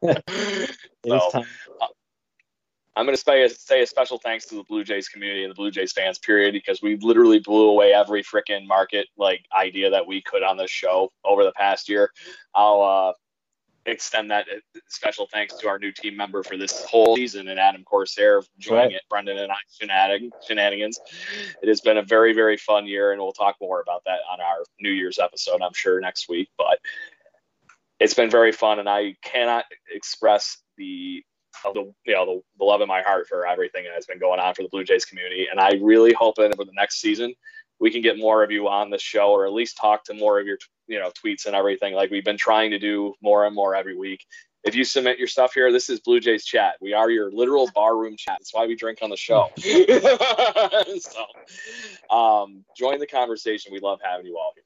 so, 1.04 1.44
I'm 2.96 3.04
going 3.04 3.16
to 3.16 3.22
say 3.22 3.44
a, 3.44 3.48
say 3.50 3.82
a 3.82 3.86
special 3.86 4.18
thanks 4.18 4.46
to 4.46 4.54
the 4.54 4.64
Blue 4.64 4.82
Jays 4.82 5.08
community 5.08 5.44
and 5.44 5.50
the 5.50 5.54
Blue 5.54 5.70
Jays 5.70 5.92
fans, 5.92 6.18
period, 6.18 6.52
because 6.52 6.80
we 6.80 6.96
literally 6.96 7.38
blew 7.38 7.68
away 7.68 7.92
every 7.92 8.22
freaking 8.22 8.66
market 8.66 9.06
like 9.18 9.44
idea 9.56 9.90
that 9.90 10.06
we 10.06 10.22
could 10.22 10.42
on 10.42 10.56
this 10.56 10.70
show 10.70 11.12
over 11.22 11.44
the 11.44 11.52
past 11.52 11.90
year. 11.90 12.10
I'll 12.54 12.80
uh, 12.80 13.12
extend 13.84 14.30
that 14.30 14.46
uh, 14.50 14.80
special 14.88 15.28
thanks 15.30 15.54
to 15.56 15.68
our 15.68 15.78
new 15.78 15.92
team 15.92 16.16
member 16.16 16.42
for 16.42 16.56
this 16.56 16.84
whole 16.86 17.16
season 17.16 17.48
and 17.48 17.60
Adam 17.60 17.84
Corsair 17.84 18.42
joining 18.58 18.84
right. 18.84 18.92
it, 18.94 19.02
Brendan 19.10 19.38
and 19.38 19.52
I 19.52 20.18
shenanigans. 20.46 20.98
It 21.62 21.68
has 21.68 21.82
been 21.82 21.98
a 21.98 22.02
very, 22.02 22.32
very 22.32 22.56
fun 22.56 22.86
year, 22.86 23.12
and 23.12 23.20
we'll 23.20 23.32
talk 23.32 23.56
more 23.60 23.82
about 23.82 24.04
that 24.06 24.20
on 24.30 24.40
our 24.40 24.64
New 24.80 24.90
Year's 24.90 25.18
episode, 25.18 25.60
I'm 25.62 25.74
sure, 25.74 26.00
next 26.00 26.30
week. 26.30 26.48
But 26.56 26.78
it's 28.00 28.14
been 28.14 28.30
very 28.30 28.52
fun, 28.52 28.78
and 28.78 28.88
I 28.88 29.16
cannot 29.22 29.64
express 29.94 30.58
the 30.76 31.22
the 31.64 31.92
you 32.04 32.14
know 32.14 32.26
the, 32.26 32.42
the 32.58 32.64
love 32.64 32.80
in 32.80 32.88
my 32.88 33.02
heart 33.02 33.28
for 33.28 33.46
everything 33.46 33.84
that 33.84 33.94
has 33.94 34.06
been 34.06 34.18
going 34.18 34.40
on 34.40 34.54
for 34.54 34.62
the 34.62 34.68
Blue 34.68 34.84
Jays 34.84 35.04
community. 35.04 35.46
And 35.50 35.60
I 35.60 35.74
really 35.82 36.12
hope 36.12 36.36
that 36.36 36.52
over 36.52 36.64
the 36.64 36.72
next 36.74 37.00
season 37.00 37.34
we 37.78 37.90
can 37.90 38.02
get 38.02 38.18
more 38.18 38.42
of 38.42 38.50
you 38.50 38.68
on 38.68 38.90
the 38.90 38.98
show, 38.98 39.30
or 39.30 39.46
at 39.46 39.52
least 39.52 39.76
talk 39.76 40.04
to 40.04 40.14
more 40.14 40.40
of 40.40 40.46
your 40.46 40.58
you 40.86 40.98
know 40.98 41.10
tweets 41.10 41.46
and 41.46 41.54
everything, 41.54 41.94
like 41.94 42.10
we've 42.10 42.24
been 42.24 42.38
trying 42.38 42.70
to 42.70 42.78
do 42.78 43.14
more 43.20 43.46
and 43.46 43.54
more 43.54 43.74
every 43.74 43.96
week. 43.96 44.24
If 44.64 44.74
you 44.74 44.82
submit 44.82 45.18
your 45.18 45.28
stuff 45.28 45.54
here, 45.54 45.70
this 45.70 45.88
is 45.88 46.00
Blue 46.00 46.18
Jays 46.18 46.44
chat. 46.44 46.74
We 46.80 46.92
are 46.92 47.08
your 47.08 47.30
literal 47.30 47.70
barroom 47.72 48.16
chat. 48.16 48.38
That's 48.40 48.52
why 48.52 48.66
we 48.66 48.74
drink 48.74 48.98
on 49.00 49.10
the 49.10 49.16
show. 49.16 49.48
so, 49.58 52.16
um, 52.16 52.64
join 52.76 52.98
the 52.98 53.06
conversation. 53.06 53.72
We 53.72 53.78
love 53.78 54.00
having 54.02 54.26
you 54.26 54.38
all 54.38 54.52
here. 54.56 54.64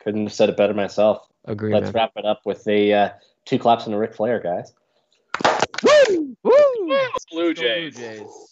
Couldn't 0.00 0.24
have 0.24 0.32
said 0.32 0.48
it 0.48 0.56
better 0.56 0.74
myself. 0.74 1.28
Agree. 1.44 1.72
Let's 1.72 1.86
man. 1.86 1.92
wrap 1.92 2.12
it 2.16 2.24
up 2.24 2.40
with 2.44 2.66
a 2.66 2.92
uh, 2.92 3.10
two 3.44 3.58
claps 3.58 3.86
and 3.86 3.94
a 3.94 3.98
Ric 3.98 4.14
Flair, 4.14 4.40
guys. 4.40 4.72
Woo! 6.08 6.36
Woo! 6.42 6.98
Blue 7.30 7.54
Jays. 7.54 7.94
Blue 7.94 8.02
Jays. 8.02 8.51